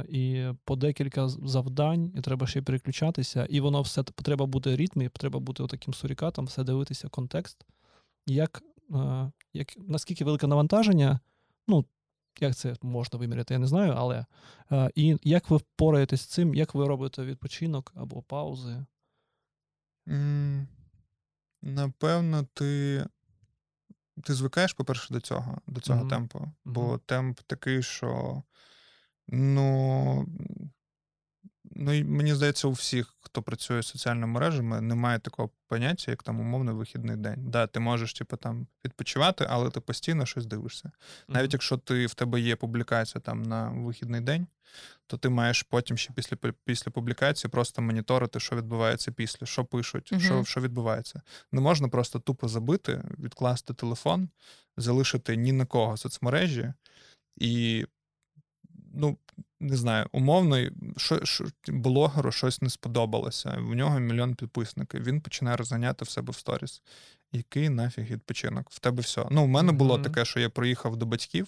і 0.09 0.49
по 0.65 0.77
декілька 0.77 1.29
завдань, 1.29 2.13
і 2.17 2.21
треба 2.21 2.47
ще 2.47 2.63
переключатися, 2.63 3.47
і 3.51 3.61
воно 3.61 3.83
все 3.83 4.03
треба 4.03 4.47
бути 4.47 4.77
ритмі, 4.77 5.09
треба 5.09 5.41
бути 5.41 5.67
таким 5.67 5.95
сурікатом, 5.95 6.45
все 6.45 6.65
дивитися 6.65 7.09
контекст. 7.09 7.67
Як, 8.27 8.63
як, 9.53 9.69
Наскільки 9.77 10.25
велике 10.25 10.47
навантаження, 10.47 11.21
ну, 11.69 11.85
як 12.43 12.57
це 12.57 12.75
можна 12.83 13.19
виміряти, 13.19 13.55
я 13.55 13.61
не 13.61 13.67
знаю, 13.67 13.95
але 13.97 14.27
е, 14.73 14.91
і 14.95 15.17
як 15.23 15.51
ви 15.51 15.57
впораєтесь 15.57 16.21
з 16.21 16.27
цим, 16.27 16.55
як 16.55 16.75
ви 16.75 16.89
робите 16.89 17.25
відпочинок 17.25 17.93
або 17.97 18.23
паузи? 18.23 18.85
Mm, 20.07 20.67
напевно, 21.63 22.47
ти 22.55 23.05
ти 24.25 24.35
звикаєш, 24.35 24.73
по-перше, 24.73 25.15
до 25.15 25.21
цього, 25.21 25.59
до 25.67 25.81
цього 25.81 26.05
mm-hmm. 26.05 26.09
темпу. 26.09 26.53
Бо 26.65 26.93
mm-hmm. 26.93 27.01
темп 27.07 27.41
такий, 27.47 27.83
що 27.83 28.43
ну, 29.29 30.27
ну, 31.79 32.05
мені 32.05 32.35
здається, 32.35 32.69
у 32.69 32.73
всіх, 32.73 33.15
хто 33.21 33.43
працює 33.43 33.83
з 33.83 33.87
соціальними 33.87 34.27
мережами, 34.27 34.81
немає 34.81 35.19
такого 35.19 35.51
поняття, 35.69 36.11
як 36.11 36.23
там 36.23 36.41
умовний 36.41 36.75
вихідний 36.75 37.17
день. 37.17 37.51
Да, 37.51 37.67
Ти 37.67 37.81
можеш 37.81 38.13
типу, 38.13 38.37
там 38.37 38.67
відпочивати, 38.85 39.47
але 39.51 39.71
ти 39.71 39.81
постійно 39.81 40.27
щось 40.27 40.47
дивишся. 40.47 40.91
Навіть 41.29 41.51
mm-hmm. 41.51 41.53
якщо 41.53 41.77
ти 41.77 42.07
в 42.07 42.15
тебе 42.15 42.41
є 42.41 42.57
публікація 42.57 43.21
там 43.21 43.43
на 43.43 43.71
вихідний 43.71 44.21
день, 44.21 44.47
то 45.07 45.17
ти 45.17 45.29
маєш 45.29 45.63
потім 45.63 45.97
ще 45.97 46.13
після 46.13 46.37
після 46.65 46.91
публікації 46.91 47.51
просто 47.51 47.83
моніторити, 47.83 48.41
що 48.41 48.57
відбувається 48.57 49.13
після, 49.13 49.47
що 49.47 49.65
пишуть, 49.65 50.13
mm-hmm. 50.13 50.21
що 50.21 50.45
що 50.45 50.61
відбувається. 50.61 51.23
Не 51.53 51.61
можна 51.61 51.89
просто 51.89 52.19
тупо 52.19 52.49
забити, 52.49 53.05
відкласти 53.19 53.75
телефон, 53.75 54.29
залишити 54.77 55.37
ні 55.37 55.53
на 55.53 55.67
кого 55.67 55.97
соцмережі 55.97 56.73
і 57.37 57.87
ну, 58.95 59.19
не 59.61 59.77
знаю, 59.77 60.07
умовно, 60.13 60.57
що, 60.97 61.25
що 61.25 61.45
блогеру 61.69 62.33
щось 62.33 62.63
не 62.63 62.71
сподобалося. 62.71 63.51
В 63.59 63.75
нього 63.75 63.99
мільйон 63.99 64.35
підписників. 64.35 65.05
Він 65.05 65.21
починає 65.21 65.57
розганяти 65.57 66.05
в 66.05 66.09
себе 66.09 66.31
в 66.33 66.35
сторіс. 66.37 66.83
Який 67.33 67.69
нафіг 67.69 68.05
відпочинок? 68.11 68.71
В 68.71 68.79
тебе 68.79 69.03
все. 69.03 69.27
Ну, 69.31 69.45
у 69.45 69.47
мене 69.47 69.73
було 69.73 69.95
Мгм. 69.95 70.05
таке, 70.05 70.25
що 70.25 70.41
я 70.41 70.51
приїхав 70.51 70.97
до 70.97 71.07
батьків. 71.07 71.47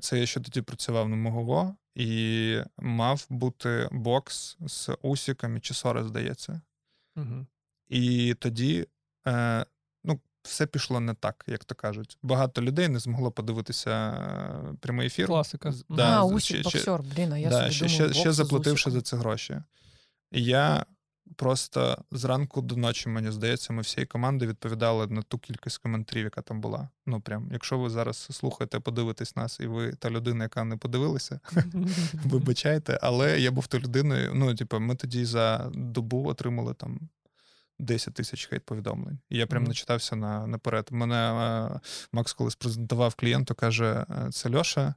Це 0.00 0.18
я 0.18 0.26
ще 0.26 0.40
тоді 0.40 0.62
працював 0.62 1.08
на 1.08 1.16
МОГОВО, 1.16 1.76
і 1.94 2.60
мав 2.78 3.26
бути 3.30 3.88
бокс 3.92 4.56
з 4.60 4.90
усіками 5.02 5.60
чи 5.60 5.74
сори, 5.74 6.04
здається. 6.04 6.60
Мгм. 7.16 7.46
І 7.88 8.34
тоді 8.34 8.86
е, 9.26 9.66
все 10.42 10.66
пішло 10.66 11.00
не 11.00 11.14
так, 11.14 11.44
як 11.46 11.64
то 11.64 11.74
кажуть. 11.74 12.18
Багато 12.22 12.62
людей 12.62 12.88
не 12.88 12.98
змогло 12.98 13.30
подивитися 13.30 13.90
е, 13.90 14.74
прямий 14.80 15.06
ефір. 15.06 15.26
Класика. 15.26 15.74
Да, 15.88 16.18
а, 16.18 16.24
усік, 16.24 16.62
боксер, 16.62 17.02
блін, 17.02 17.32
а 17.32 17.38
я 17.38 17.50
да, 17.50 17.72
собі 17.72 17.88
ще, 17.88 17.98
думав, 17.98 18.12
ще, 18.12 18.20
ще 18.20 18.32
заплативши 18.32 18.90
за 18.90 19.02
це 19.02 19.16
гроші. 19.16 19.62
І 20.32 20.44
я 20.44 20.84
просто 21.36 22.04
зранку 22.10 22.62
до 22.62 22.76
ночі, 22.76 23.08
мені 23.08 23.30
здається, 23.30 23.72
ми 23.72 23.82
всією 23.82 24.08
командою 24.08 24.50
відповідали 24.50 25.06
на 25.06 25.22
ту 25.22 25.38
кількість 25.38 25.78
коментарів, 25.78 26.24
яка 26.24 26.42
там 26.42 26.60
була. 26.60 26.88
Ну, 27.06 27.20
прям, 27.20 27.48
якщо 27.52 27.78
ви 27.78 27.90
зараз 27.90 28.28
слухаєте, 28.30 28.80
подивитесь 28.80 29.36
нас, 29.36 29.60
і 29.60 29.66
ви 29.66 29.92
та 29.92 30.10
людина, 30.10 30.44
яка 30.44 30.64
не 30.64 30.76
подивилася, 30.76 31.40
вибачайте, 32.12 32.98
але 33.02 33.40
я 33.40 33.50
був 33.50 33.66
тою 33.66 33.82
людиною. 33.82 34.32
Ну, 34.34 34.54
типу, 34.54 34.80
ми 34.80 34.94
тоді 34.94 35.24
за 35.24 35.70
добу 35.74 36.28
отримали 36.28 36.74
там 36.74 37.00
10 37.80 38.14
тисяч 38.14 38.46
хейт-повідомлень. 38.48 39.18
І 39.30 39.38
я 39.38 39.46
прям 39.46 39.62
Мгм. 39.62 39.68
начитався 39.68 40.16
на, 40.16 40.46
наперед. 40.46 40.88
Мене 40.90 41.16
е, 41.74 41.80
Макс 42.12 42.32
колись 42.32 42.54
презентував 42.54 43.14
клієнту, 43.14 43.54
каже: 43.54 44.06
е, 44.10 44.30
це 44.32 44.56
Льоша. 44.56 44.94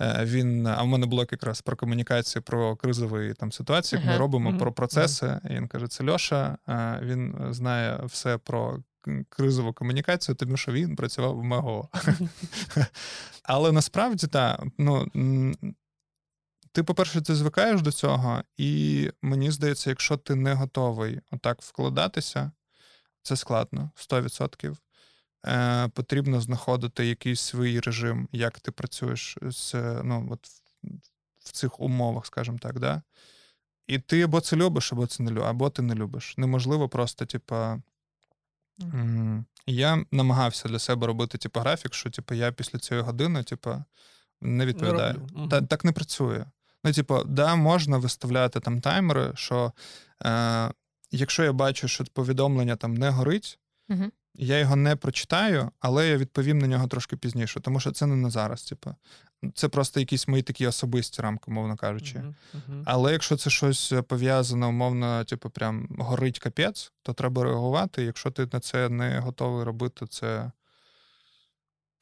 Е, 0.00 0.24
Він, 0.24 0.66
а 0.66 0.82
в 0.82 0.86
мене 0.86 1.06
блок 1.06 1.32
якраз 1.32 1.60
про 1.60 1.76
комунікацію, 1.76 2.42
про 2.42 2.76
кризові 2.76 3.34
там 3.38 3.52
ситуації, 3.52 4.00
як 4.02 4.10
ми 4.10 4.16
робимо, 4.18 4.50
Мгм. 4.50 4.58
про 4.58 4.72
процеси. 4.72 5.40
І 5.50 5.54
він 5.54 5.68
каже: 5.68 5.88
це 5.88 6.04
Льоша. 6.10 6.58
Він 7.02 7.36
знає 7.50 8.00
все 8.04 8.38
про 8.38 8.78
кризову 9.28 9.72
комунікацію, 9.72 10.34
тому 10.34 10.56
що 10.56 10.72
він 10.72 10.96
працював 10.96 11.36
в 11.36 11.44
МЕГО. 11.44 11.88
Але 13.42 13.72
насправді 13.72 14.26
так, 14.26 14.64
ну. 14.78 15.06
Ти, 16.74 16.82
по-перше, 16.82 17.20
ти 17.20 17.34
звикаєш 17.34 17.82
до 17.82 17.92
цього, 17.92 18.42
і 18.56 19.10
мені 19.22 19.50
здається, 19.50 19.90
якщо 19.90 20.16
ти 20.16 20.34
не 20.34 20.54
готовий 20.54 21.20
отак 21.30 21.62
вкладатися, 21.62 22.52
це 23.22 23.36
складно 23.36 23.90
100%. 23.96 24.76
Е, 25.46 25.88
Потрібно 25.88 26.40
знаходити 26.40 27.06
якийсь 27.06 27.40
свій 27.40 27.80
режим, 27.80 28.28
як 28.32 28.60
ти 28.60 28.70
працюєш 28.70 29.38
з, 29.42 29.74
ну, 30.04 30.28
от 30.30 30.46
в, 30.46 30.88
в 31.38 31.52
цих 31.52 31.80
умовах, 31.80 32.26
скажімо 32.26 32.58
так, 32.60 32.78
да? 32.80 33.02
І 33.86 33.98
ти 33.98 34.22
або 34.22 34.40
це 34.40 34.56
любиш, 34.56 34.92
або 34.92 35.06
це 35.06 35.22
не 35.22 35.30
любиш, 35.30 35.44
або 35.48 35.70
ти 35.70 35.82
не 35.82 35.94
любиш. 35.94 36.38
Неможливо 36.38 36.88
просто, 36.88 37.26
типа. 37.26 37.78
м, 38.82 39.44
Я 39.66 40.04
намагався 40.10 40.68
для 40.68 40.78
себе 40.78 41.06
робити 41.06 41.38
типу, 41.38 41.60
графік, 41.60 41.94
що 41.94 42.10
типу, 42.10 42.34
я 42.34 42.52
після 42.52 42.78
цієї 42.78 43.04
години, 43.06 43.42
типу, 43.42 43.84
не 44.40 44.66
відповідаю. 44.66 45.28
Мгм. 45.34 45.48
Та, 45.48 45.62
так 45.62 45.84
не 45.84 45.92
працює. 45.92 46.44
Ну, 46.84 46.92
типу, 46.92 47.22
да, 47.24 47.54
можна 47.54 47.98
виставляти 47.98 48.60
там 48.60 48.80
таймери, 48.80 49.32
що 49.34 49.72
е, 50.24 50.70
якщо 51.10 51.44
я 51.44 51.52
бачу, 51.52 51.88
що 51.88 52.04
повідомлення 52.04 52.76
там 52.76 52.94
не 52.94 53.10
горить, 53.10 53.58
Мгм. 53.88 54.12
я 54.34 54.58
його 54.58 54.76
не 54.76 54.96
прочитаю, 54.96 55.70
але 55.80 56.08
я 56.08 56.16
відповім 56.16 56.58
на 56.58 56.66
нього 56.66 56.86
трошки 56.86 57.16
пізніше, 57.16 57.60
тому 57.60 57.80
що 57.80 57.92
це 57.92 58.06
не 58.06 58.16
на 58.16 58.30
зараз. 58.30 58.62
Типу. 58.62 58.94
Це 59.54 59.68
просто 59.68 60.00
якісь 60.00 60.28
мої 60.28 60.42
такі 60.42 60.66
особисті 60.66 61.22
рамки, 61.22 61.50
мовно 61.50 61.76
кажучи. 61.76 62.18
Мгм. 62.18 62.34
Мгм. 62.52 62.82
Але 62.86 63.12
якщо 63.12 63.36
це 63.36 63.50
щось 63.50 63.92
пов'язане, 64.08 64.66
умовно, 64.66 65.24
типу, 65.24 65.50
прям 65.50 65.88
горить 65.98 66.38
капець, 66.38 66.92
то 67.02 67.12
треба 67.12 67.44
реагувати. 67.44 68.02
Якщо 68.02 68.30
ти 68.30 68.48
на 68.52 68.60
це 68.60 68.88
не 68.88 69.18
готовий 69.18 69.64
робити, 69.64 70.06
це 70.06 70.50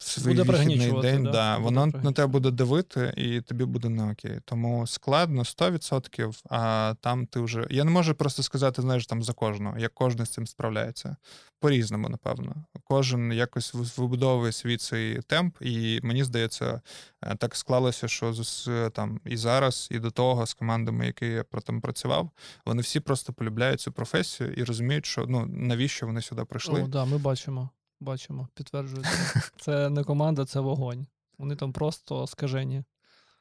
свій 0.03 0.33
Буде 0.33 0.43
вихідний 0.43 1.01
день, 1.01 1.23
да? 1.23 1.31
да, 1.31 1.57
воно 1.57 1.85
на 1.85 2.11
тебе 2.11 2.27
буде 2.27 2.51
давити, 2.51 3.13
і 3.17 3.41
тобі 3.41 3.65
буде 3.65 3.89
не 3.89 4.11
окей. 4.11 4.39
Тому 4.45 4.87
складно 4.87 5.43
100%, 5.43 6.41
а 6.49 6.93
там 7.01 7.25
ти 7.25 7.39
вже. 7.39 7.67
Я 7.69 7.83
не 7.83 7.91
можу 7.91 8.15
просто 8.15 8.43
сказати, 8.43 8.81
знаєш, 8.81 9.07
там 9.07 9.23
за 9.23 9.33
кожного, 9.33 9.77
як 9.77 9.93
кожен 9.93 10.25
з 10.25 10.29
цим 10.29 10.47
справляється. 10.47 11.15
По-різному, 11.59 12.09
напевно. 12.09 12.55
Кожен 12.83 13.33
якось 13.33 13.73
вибудовує 13.97 14.51
свій 14.51 14.77
цей 14.77 15.21
темп, 15.21 15.57
і 15.61 15.99
мені 16.03 16.23
здається, 16.23 16.81
е, 17.21 17.35
так 17.35 17.55
склалося, 17.55 18.07
що 18.07 18.33
з 18.33 18.69
там 18.89 19.19
і 19.25 19.37
зараз, 19.37 19.87
і 19.91 19.99
до 19.99 20.11
того 20.11 20.45
з 20.45 20.53
командами, 20.53 21.05
які 21.05 21.25
я 21.25 21.43
про 21.43 21.61
там 21.61 21.81
працював, 21.81 22.29
вони 22.65 22.81
всі 22.81 22.99
просто 22.99 23.33
полюбляють 23.33 23.81
цю 23.81 23.91
професію 23.91 24.53
і 24.53 24.63
розуміють, 24.63 25.05
що 25.05 25.25
ну 25.27 25.45
навіщо 25.45 26.05
вони 26.05 26.21
сюди 26.21 26.45
прийшли. 26.45 26.83
О, 26.83 26.87
да, 26.87 27.05
ми 27.05 27.17
бачимо. 27.17 27.69
Бачимо, 28.03 28.47
підтверджується. 28.53 29.41
Це 29.57 29.89
не 29.89 30.03
команда, 30.03 30.45
це 30.45 30.59
вогонь. 30.59 31.07
Вони 31.37 31.55
там 31.55 31.73
просто 31.73 32.27
скажені. 32.27 32.83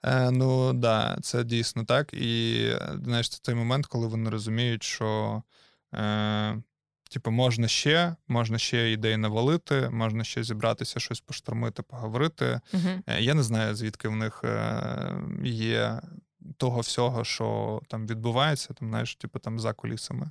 Е, 0.05 0.31
ну 0.31 0.73
да, 0.73 1.19
це 1.23 1.45
дійсно 1.45 1.85
так. 1.85 2.15
І 2.15 2.69
знаєш, 3.05 3.29
це 3.29 3.39
той 3.43 3.55
момент, 3.55 3.87
коли 3.87 4.07
вони 4.07 4.31
розуміють, 4.31 4.83
що 4.83 5.43
е, 5.95 6.63
типу, 7.11 7.31
можна 7.31 7.69
ще, 7.69 8.17
можна 8.29 8.59
ще 8.59 8.93
ідей 8.93 9.17
навалити, 9.17 9.91
можна 9.91 10.25
ще 10.25 10.45
зібратися, 10.45 11.01
щось 11.01 11.21
поштормити, 11.21 11.83
поговорити. 11.83 12.61
Е, 13.07 13.21
Я 13.21 13.35
не 13.35 13.43
знаю, 13.43 13.75
звідки 13.75 14.09
в 14.09 14.17
них 14.17 14.45
е, 14.45 15.15
є 15.45 16.01
того 16.57 16.81
всього, 16.81 17.25
що 17.25 17.81
там 17.89 18.07
відбувається, 18.07 18.75
там, 18.75 18.89
знаєш, 18.89 19.17
типу 19.17 19.39
там 19.39 19.61
за 19.61 19.73
кулісами. 19.73 20.31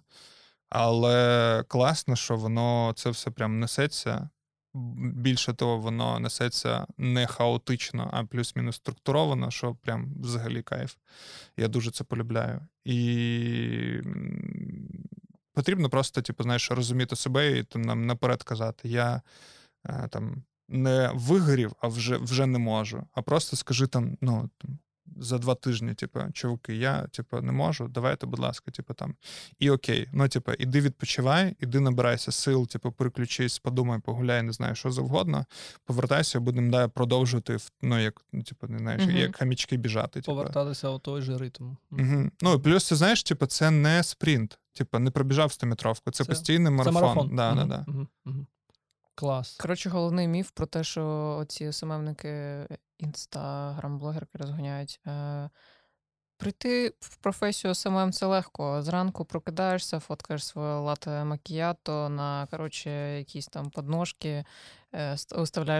Але 0.71 1.63
класно, 1.67 2.15
що 2.15 2.35
воно 2.35 2.93
це 2.95 3.09
все 3.09 3.31
прям 3.31 3.59
несеться. 3.59 4.29
Більше 4.97 5.53
того, 5.53 5.77
воно 5.77 6.19
несеться 6.19 6.87
не 6.97 7.27
хаотично, 7.27 8.09
а 8.13 8.23
плюс-мінус 8.23 8.75
структуровано, 8.75 9.51
що 9.51 9.75
прям 9.75 10.13
взагалі 10.21 10.61
кайф. 10.61 10.95
Я 11.57 11.67
дуже 11.67 11.91
це 11.91 12.03
полюбляю. 12.03 12.61
І 12.85 14.01
потрібно 15.53 15.89
просто, 15.89 16.21
типу, 16.21 16.43
знаєш, 16.43 16.71
розуміти 16.71 17.15
себе 17.15 17.57
і 17.57 17.63
там 17.63 17.81
нам 17.81 18.05
наперед 18.05 18.43
казати: 18.43 18.89
я 18.89 19.21
е, 19.85 20.07
там 20.11 20.43
не 20.69 21.11
вигорів, 21.13 21.73
а 21.79 21.87
вже, 21.87 22.17
вже 22.17 22.45
не 22.45 22.59
можу. 22.59 23.07
А 23.13 23.21
просто 23.21 23.55
скажи 23.55 23.87
там, 23.87 24.17
ну. 24.21 24.49
Там, 24.57 24.79
за 25.17 25.37
два 25.37 25.55
тижні, 25.55 25.93
типу, 25.93 26.19
чуваки, 26.33 26.75
я 26.75 27.01
типу, 27.01 27.41
не 27.41 27.51
можу, 27.51 27.87
давайте, 27.87 28.25
будь 28.27 28.39
ласка, 28.39 28.71
типу, 28.71 28.93
там. 28.93 29.15
І 29.59 29.69
окей. 29.69 30.07
Ну, 30.13 30.27
типу, 30.27 30.51
іди 30.51 30.81
відпочивай, 30.81 31.55
іди 31.59 31.79
набирайся 31.79 32.31
сил, 32.31 32.67
типу, 32.67 32.91
переключись, 32.91 33.59
подумай, 33.59 33.99
погуляй, 33.99 34.43
не 34.43 34.51
знаю, 34.51 34.75
що 34.75 34.91
завгодно. 34.91 35.45
Повертайся, 35.85 36.39
будемо 36.39 36.71
далі 36.71 36.89
продовжувати, 36.89 37.57
ну, 37.81 37.99
як, 37.99 38.21
ну, 38.33 38.43
типу, 38.43 38.67
не 38.67 38.77
знаєш, 38.77 39.01
Мгм. 39.03 39.17
як 39.17 39.35
хамічки 39.35 39.77
біжати. 39.77 40.21
Типу. 40.21 40.25
Повертатися 40.25 40.89
у 40.89 40.99
той 40.99 41.21
же 41.21 41.37
ритм. 41.37 41.63
Угу. 41.91 42.29
Ну, 42.41 42.53
і 42.53 42.59
плюс, 42.59 42.89
ти 42.89 42.95
знаєш, 42.95 43.23
типу, 43.23 43.45
це 43.45 43.71
не 43.71 44.03
спринт. 44.03 44.57
Типу, 44.73 44.99
не 44.99 45.11
пробіжав 45.11 45.49
100-метровку, 45.51 46.11
це, 46.11 46.23
Це- 46.23 46.29
постійний 46.29 46.71
марафон. 46.71 46.93
Це 46.93 47.01
марафон. 47.01 47.35
Да, 47.35 47.53
да, 47.55 47.65
да. 47.65 47.83
мгм, 47.87 48.07
мгм. 48.25 48.47
Клас. 49.21 49.57
Коротше, 49.57 49.89
головний 49.89 50.27
міф 50.27 50.51
про 50.51 50.65
те, 50.65 50.83
що 50.83 51.45
ці 51.47 51.71
СММники, 51.71 52.67
інстаграм-блогерки 52.99 54.37
розганяють. 54.37 54.99
Е, 55.07 55.49
прийти 56.37 56.93
в 56.99 57.15
професію 57.15 57.75
SMM 57.75 58.11
це 58.11 58.25
легко. 58.25 58.81
Зранку 58.81 59.25
прокидаєшся, 59.25 59.99
фоткаєш 59.99 60.45
своє 60.45 60.73
лате 60.73 61.23
макіято 61.23 62.09
на 62.09 62.47
коротше, 62.51 63.17
якісь 63.17 63.47
там 63.47 63.69
подножки, 63.69 64.45
е, 64.93 65.17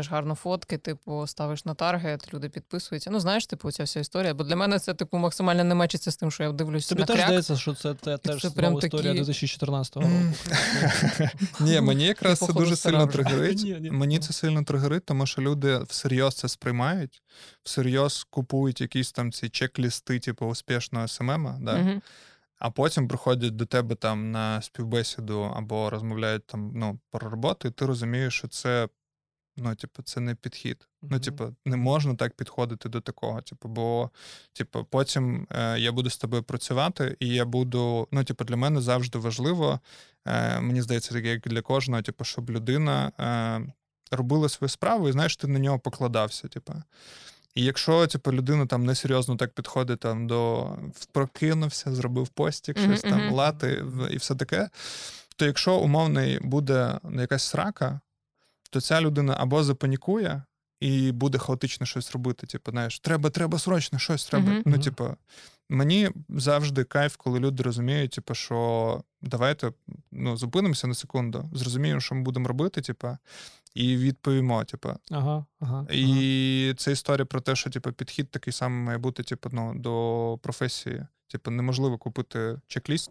гарно 0.10 0.36
фотки, 0.36 0.78
типу, 0.78 1.28
ставиш 1.28 1.66
на 1.66 1.74
таргет, 1.74 2.34
люди 2.34 2.50
підписуються. 2.50 3.12
Ну, 3.12 3.20
знаєш, 3.20 3.46
типу, 3.46 3.72
ця 3.72 3.84
вся 3.84 4.00
історія. 4.00 4.34
Бо 4.34 4.44
для 4.44 4.56
мене 4.56 4.80
це 4.80 4.94
типу 4.94 5.18
максимально 5.18 5.64
не 5.64 5.76
мечиться 5.76 6.12
з 6.12 6.18
тим, 6.18 6.32
що 6.32 6.44
я 6.44 6.52
дивлюсь 6.52 6.88
Тобі 6.88 7.00
на 7.00 7.06
теж 7.06 7.16
кряк. 7.16 7.28
здається, 7.28 7.58
що 7.58 7.74
це, 7.74 7.96
це 8.02 8.18
теж 8.18 8.42
це 8.42 8.50
прям 8.50 8.78
історія 8.78 9.12
такі- 9.12 9.26
2014 9.26 9.96
року. 9.96 10.10
Ні, 11.60 11.82
мені 11.82 12.06
якраз 12.06 12.40
це 12.40 12.54
дуже 12.54 12.76
сильно 12.76 13.08
тригерить. 13.08 13.64
Ні, 13.64 13.78
ні. 13.80 13.92
Мені 13.92 14.20
це 14.20 14.34
сильно 14.34 14.64
тригерить, 14.64 15.06
тому 15.06 15.26
що 15.26 15.42
люди 15.42 15.78
всерйоз 15.78 16.36
це 16.36 16.48
сприймають, 16.48 17.22
всерйоз 17.64 18.28
купують 18.30 18.82
якісь 18.82 19.12
там 19.12 19.32
ці 19.32 19.46
чек-лісти, 19.46 20.20
типу 20.20 20.46
успішного 20.46 21.08
СММа, 21.08 21.58
да? 21.62 22.02
А 22.62 22.70
потім 22.70 23.08
приходять 23.08 23.56
до 23.56 23.66
тебе 23.66 23.96
там 23.96 24.32
на 24.32 24.62
співбесіду 24.62 25.42
або 25.56 25.90
розмовляють 25.90 26.46
там 26.46 26.72
ну, 26.76 27.00
про 27.12 27.30
роботу, 27.30 27.68
і 27.68 27.72
ти 27.72 27.86
розумієш, 27.86 28.34
що 28.34 28.48
це. 28.48 28.88
Ну, 29.58 29.76
типу, 29.76 30.04
це 30.04 30.20
не 30.20 30.36
підхід. 30.36 30.88
Ну, 31.02 31.20
типу, 31.20 31.56
не 31.66 31.78
можна 31.78 32.16
так 32.16 32.34
підходити 32.34 32.90
до 32.90 33.02
такого. 33.02 33.42
Типу, 33.42 33.70
бо, 33.70 34.10
типу, 34.54 34.88
потім 34.90 35.48
е, 35.50 35.80
я 35.80 35.92
буду 35.92 36.10
з 36.10 36.18
тобою 36.18 36.44
працювати, 36.44 37.18
і 37.20 37.28
я 37.28 37.46
буду. 37.46 38.08
Ну, 38.12 38.24
типу, 38.24 38.44
для 38.44 38.56
мене 38.56 38.82
завжди 38.82 39.20
важливо. 39.20 39.80
Е, 40.26 40.60
мені 40.60 40.82
здається, 40.82 41.20
як 41.20 41.42
для 41.42 41.62
кожного, 41.62 42.02
типу, 42.02 42.24
щоб 42.24 42.50
людина 42.50 43.12
е, 43.20 43.74
робила 44.12 44.50
свою 44.50 44.70
справу, 44.70 45.10
і 45.10 45.12
знаєш, 45.12 45.38
ти 45.38 45.48
на 45.48 45.60
нього 45.60 45.80
покладався. 45.80 46.48
Типу. 46.48 46.74
І 47.56 47.64
якщо 47.64 48.08
типу, 48.08 48.34
людина 48.34 48.66
там 48.66 48.86
несерйозно 48.86 49.36
так 49.36 49.54
підходить 49.54 50.00
там 50.00 50.28
до 50.28 50.72
прокинувся, 51.12 51.96
зробив 51.96 52.28
постік, 52.28 52.78
Мгм, 52.78 52.88
щось 52.88 53.02
там 53.02 53.32
лати 53.32 53.86
і 54.12 54.18
все 54.18 54.36
таке, 54.36 54.70
то 55.36 55.46
якщо 55.46 55.78
умовний 55.78 56.40
буде 56.40 57.00
якась 57.04 57.44
срака, 57.44 58.00
то 58.72 58.82
ця 58.82 59.02
людина 59.02 59.36
або 59.40 59.64
запанікує 59.64 60.44
і 60.80 61.12
буде 61.12 61.38
хаотично 61.38 61.86
щось 61.86 62.12
робити. 62.12 62.48
Типу, 62.48 62.72
знаєш, 62.72 63.00
треба, 63.00 63.30
треба 63.30 63.60
срочно 63.60 64.00
щось 64.00 64.26
треба. 64.26 64.52
Мгм. 64.52 64.64
Ну, 64.66 64.80
типу, 64.80 65.16
мені 65.70 66.10
завжди 66.30 66.84
кайф, 66.84 67.16
коли 67.16 67.40
люди 67.40 67.64
розуміють, 67.64 68.12
типу, 68.12 68.36
що 68.36 69.02
давайте 69.22 69.72
ну, 70.12 70.38
зупинимося 70.38 70.88
на 70.88 70.94
секунду, 70.94 71.50
зрозуміємо, 71.54 72.02
що 72.02 72.16
ми 72.16 72.22
будемо 72.22 72.48
робити, 72.48 72.82
типу, 72.82 73.18
і 73.76 73.98
відповімо. 73.98 74.64
Типу. 74.64 74.90
Ага, 74.90 75.22
ага. 75.22 75.46
ага. 75.60 75.86
І 75.92 76.74
це 76.78 76.92
історія 76.92 77.26
про 77.26 77.42
те, 77.42 77.56
що 77.56 77.70
типу, 77.70 77.92
підхід 77.92 78.32
такий 78.32 78.54
самий 78.54 78.86
має 78.86 78.98
бути 78.98 79.24
типу, 79.24 79.50
ну, 79.52 79.74
до 79.76 80.40
професії. 80.42 81.06
Типу, 81.28 81.52
неможливо 81.52 81.98
купити 81.98 82.62
чек-ліст 82.68 83.10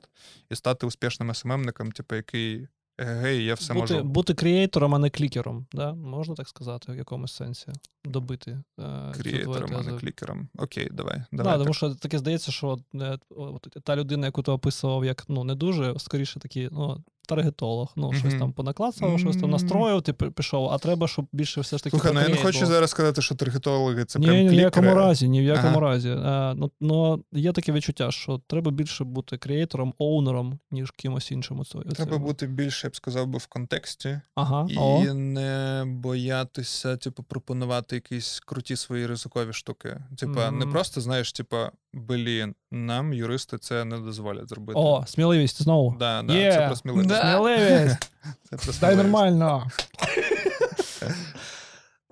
і 0.51 0.57
стати 0.57 0.87
успішним 0.87 1.35
СММником, 1.35 1.93
типу, 1.93 2.15
який 2.15 2.69
гей, 2.99 3.45
я 3.45 3.55
все 3.55 3.75
бути, 3.75 3.95
можу. 3.95 4.05
бути 4.05 4.35
креатором, 4.35 4.95
а 4.95 4.99
не 4.99 5.11
клікером. 5.11 5.67
Да? 5.73 5.95
Можна 5.95 6.35
так 6.35 6.49
сказати, 6.49 6.93
в 6.93 6.97
якомусь 6.97 7.33
сенсі. 7.33 7.67
Добити. 8.05 8.63
е, 8.79 9.13
creator 9.13 9.53
ом, 9.53 9.71
а 9.77 9.83
не 9.83 9.99
клікером. 9.99 10.49
Окей, 10.59 10.89
давай. 10.91 11.23
Да, 11.33 11.43
так. 11.43 11.59
тому 11.59 11.75
що 11.75 11.95
таке 11.95 12.19
здається, 12.19 12.53
що 12.53 12.79
е, 12.95 13.19
от 13.31 13.67
та 13.85 13.97
людина, 13.97 14.27
яку 14.27 14.43
ти 14.43 14.51
описував, 14.51 15.05
як 15.05 15.25
ну 15.29 15.45
не 15.45 15.55
дуже, 15.55 15.99
скоріше 15.99 16.41
такі, 16.41 16.69
ну, 16.73 17.05
таргетолог, 17.31 17.93
ну, 17.97 18.13
щось 18.13 18.35
там 18.35 18.53
понаклацав, 18.53 19.19
щось 19.19 19.37
там 19.37 19.51
настроїв, 19.51 20.03
ти 20.03 20.13
пішов, 20.13 20.69
а 20.71 20.79
треба, 20.79 21.09
щоб 21.09 21.27
більше 21.33 21.61
все 21.61 21.77
ж 21.77 21.85
таки. 21.85 21.91
Слухай, 21.97 22.13
ну 22.15 22.21
я 22.21 22.29
не 22.29 22.37
хочу 22.37 22.67
зараз 22.67 22.91
сказати, 22.91 23.23
що 23.23 23.35
таргетологи 23.35 24.05
це 24.05 24.19
ні, 24.19 24.27
прям 24.27 24.37
ні, 24.37 24.43
клікери. 24.43 24.61
в 24.61 24.65
якому 24.65 24.95
разі, 24.95 25.29
ні 25.29 25.41
в 25.41 25.45
якому 25.45 25.81
разі. 25.81 26.09
Е, 26.09 26.55
ну, 26.57 26.71
ну, 26.81 27.25
є 27.33 27.53
таке 27.53 27.73
відчуття, 27.73 28.11
що 28.11 28.41
треба 28.47 28.71
більше 28.71 29.05
бути 29.05 29.39
креатором, 29.39 29.95
оунером, 29.99 30.59
ніж 30.71 30.91
кимось 30.91 31.31
іншим. 31.31 31.63
Треба 31.95 32.19
бути 32.19 32.47
більше, 32.47 32.87
я 32.87 32.91
б 32.91 32.97
сказав 32.97 33.27
би, 33.27 33.39
в 33.39 33.47
контексті 33.47 34.21
Ага, 34.35 34.67
і 34.71 35.13
не 35.13 35.85
боятися, 35.87 36.97
типу, 36.97 37.23
пропонувати 37.23 37.97
якісь 37.97 38.41
круті 38.41 38.77
свої 38.77 39.07
ризикові 39.07 39.53
штуки. 39.53 39.97
Типа, 40.17 40.51
не 40.51 40.67
просто 40.67 41.01
знаєш, 41.01 41.33
типа, 41.33 41.71
блін, 41.93 42.55
нам 42.71 43.13
юристи 43.13 43.59
це 43.59 43.85
не 43.85 43.99
дозволять 43.99 44.49
зробити. 44.49 44.81
о, 44.81 45.05
сміливість 45.07 45.63
знову. 45.63 45.97
Да, 45.99 46.23
да, 46.23 46.35
Є. 46.35 46.53
це 46.53 46.67
про 46.67 46.77
сміливість. 46.77 47.09
Да. 47.09 47.21
Сміливість! 47.33 48.11
Це 48.51 48.57
про 48.57 48.73
Дай 48.81 48.97
нормально. 48.97 49.67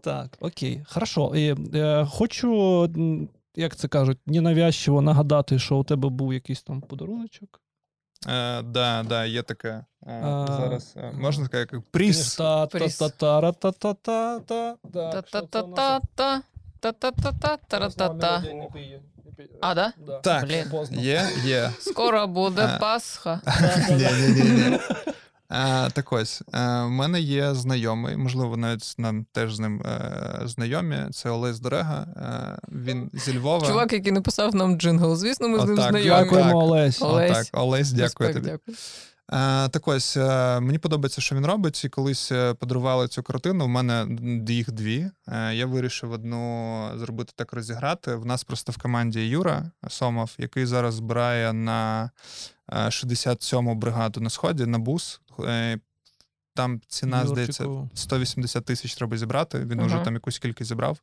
так, 0.02 0.36
окей, 0.40 0.84
хорошо. 0.88 1.32
І, 1.36 1.54
е, 1.74 2.06
хочу, 2.10 2.90
як 3.56 3.76
це 3.76 3.88
кажуть, 3.88 4.18
ненавязчиво 4.26 5.00
нагадати, 5.02 5.58
що 5.58 5.76
у 5.76 5.84
тебе 5.84 6.08
був 6.08 6.34
якийсь 6.34 6.62
там 6.62 6.80
подаруночок. 6.80 7.60
Е, 8.28 8.62
да, 8.62 9.02
да, 9.02 9.24
є 9.24 9.42
таке. 9.42 9.84
Е, 10.06 10.22
А, 10.24 10.46
зараз 10.46 10.94
е, 10.96 11.12
можна 11.12 11.44
сказати, 11.46 11.76
як 11.76 11.82
пріс. 11.90 12.36
та 12.36 12.66
Пріс. 12.66 12.98
та 12.98 13.08
та 13.08 13.52
та 13.52 13.72
та 13.72 13.94
та 13.94 14.38
та 14.40 14.76
Та-та-та-та-та. 14.92 16.42
Та-та-та-та. 16.80 17.56
Та-та-та-та. 17.68 18.42
А, 19.60 19.74
да? 19.74 19.92
Так, 20.22 20.44
Блін. 20.46 20.64
є, 20.90 21.28
є. 21.44 21.70
Скоро 21.80 22.26
буде 22.26 22.70
А. 22.74 22.78
Пасха. 22.78 23.40
Так 25.92 26.12
ось, 26.12 26.42
е, 26.54 26.58
в 26.82 26.90
мене 26.90 27.20
є 27.20 27.54
знайомий, 27.54 28.16
можливо, 28.16 28.56
навіть 28.56 28.94
нам 28.98 29.26
теж 29.32 29.54
з 29.54 29.60
ним 29.60 29.82
е, 29.82 30.40
знайомі. 30.44 30.96
Це 31.12 31.30
Олесь 31.30 31.60
Дорега. 31.60 32.06
Е, 32.16 32.58
він 32.72 33.10
зі 33.14 33.38
Львова. 33.38 33.66
Чувак, 33.66 33.92
який 33.92 34.12
написав 34.12 34.54
нам 34.54 34.78
джингл. 34.78 35.16
Звісно, 35.16 35.48
ми 35.48 35.60
з 35.60 35.64
ним 35.64 35.78
Отак, 35.78 35.90
знайомі. 35.90 36.20
Дякуємо, 36.24 36.58
Олесь. 36.58 37.02
Олесь. 37.02 37.30
Отак, 37.30 37.46
Олесь, 37.52 37.92
дякую 37.92 38.28
Респект, 38.28 38.34
тобі. 38.34 38.46
дякую. 38.46 38.76
Е, 39.32 39.68
так 39.68 39.88
ось, 39.88 40.16
е, 40.16 40.60
мені 40.60 40.78
подобається, 40.78 41.20
що 41.20 41.36
він 41.36 41.46
робить. 41.46 41.84
І 41.84 41.88
колись 41.88 42.32
е, 42.32 42.54
подарували 42.54 43.08
цю 43.08 43.22
картину. 43.22 43.64
У 43.64 43.68
мене 43.68 44.06
їх 44.48 44.72
дві. 44.72 45.10
Я 45.52 45.66
вирішив 45.66 46.12
одну 46.12 46.90
зробити 46.96 47.32
так 47.36 47.52
розіграти. 47.52 48.14
В 48.14 48.26
нас 48.26 48.44
просто 48.44 48.72
в 48.72 48.78
команді 48.78 49.28
Юра 49.28 49.70
Сомов, 49.88 50.34
який 50.38 50.66
зараз 50.66 50.94
збирає 50.94 51.52
на 51.52 52.10
е, 52.72 52.76
67-му 52.76 53.74
бригаду 53.74 54.20
на 54.20 54.30
сході 54.30 54.66
на 54.66 54.78
бус. 54.78 55.20
Там 56.54 56.80
ціна, 56.88 57.26
здається, 57.26 57.62
Юрчику. 57.62 57.90
180 57.94 58.64
тисяч 58.64 58.94
треба 58.94 59.16
зібрати. 59.16 59.58
Він 59.58 59.82
вже 59.82 59.98
там 59.98 60.14
якусь 60.14 60.38
кількість 60.38 60.68
зібрав. 60.68 60.98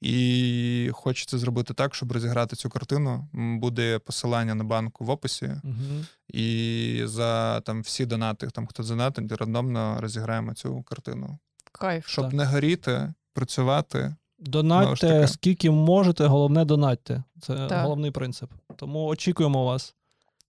І 0.00 0.90
хочеться 0.92 1.38
зробити 1.38 1.74
так, 1.74 1.94
щоб 1.94 2.12
розіграти 2.12 2.56
цю 2.56 2.68
картину. 2.70 3.28
Буде 3.32 3.98
посилання 3.98 4.54
на 4.54 4.64
банку 4.64 5.04
в 5.04 5.10
описі. 5.10 5.46
Мгм. 5.64 6.06
І 6.28 7.02
за 7.04 7.60
там 7.60 7.82
всі 7.82 8.06
донати, 8.06 8.46
там 8.46 8.66
хто 8.66 8.82
донатить, 8.82 9.32
рандомно 9.32 9.96
розіграємо 10.00 10.54
цю 10.54 10.82
картину. 10.82 11.38
Кайф. 11.72 12.06
Щоб 12.08 12.24
Так. 12.24 12.34
не 12.34 12.44
горіти, 12.44 13.12
працювати. 13.32 14.14
Донатьте 14.38 15.28
скільки 15.28 15.70
можете, 15.70 16.26
головне 16.26 16.64
донатьте. 16.64 17.22
Це 17.42 17.54
Так. 17.68 17.82
головний 17.82 18.10
принцип. 18.10 18.50
Тому 18.76 19.04
очікуємо 19.06 19.64
вас. 19.64 19.94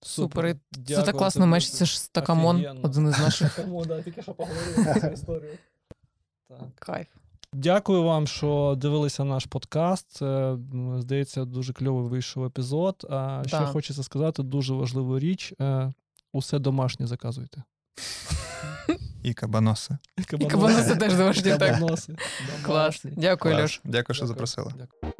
Супер. 0.02 0.46
І 0.46 0.54
Це 0.86 1.02
так 1.02 1.16
класно 1.16 1.40
тобі. 1.40 1.50
match 1.50 1.65
иться 1.65 1.84
ж 1.84 2.00
Стакамон, 2.00 2.56
Офігенно. 2.56 2.80
один 2.82 3.08
із 3.08 3.18
наших. 3.18 3.54
Тому, 3.56 3.84
да, 3.86 4.02
тільки 4.02 4.22
що 4.22 4.32
поговорили 4.34 4.84
про 4.84 5.00
цю 5.00 5.06
історію. 5.14 5.58
Так. 6.48 6.58
Кайф. 6.74 7.06
Дякую 7.52 8.02
вам, 8.02 8.26
що 8.26 8.74
дивилися 8.78 9.24
наш 9.24 9.46
подкаст. 9.46 10.22
Здається, 10.98 11.44
дуже 11.44 11.72
кльовий 11.72 12.08
вийшов 12.08 12.44
епізод. 12.44 13.06
А 13.10 13.42
ще 13.46 13.58
хочеться 13.58 14.02
сказати 14.02 14.42
дуже 14.42 14.74
важливу 14.74 15.18
річ: 15.18 15.52
е, 15.60 15.92
усе 16.32 16.58
домашнє 16.58 17.06
заказуйте. 17.06 17.62
І 19.22 19.34
кабаноси. 19.34 19.98
І 20.38 20.46
кабаноси 20.46 20.96
теж 20.96 21.14
домашні, 21.14 21.56
так. 21.56 21.74
Кабаноси. 21.74 22.16
Клас. 22.62 23.00
Дякую, 23.04 23.54
Клас. 23.54 23.62
Льош. 23.64 23.80
Дякую, 23.84 24.16
що 24.16 24.26
запросили. 24.26 24.72
Дякую. 24.78 25.12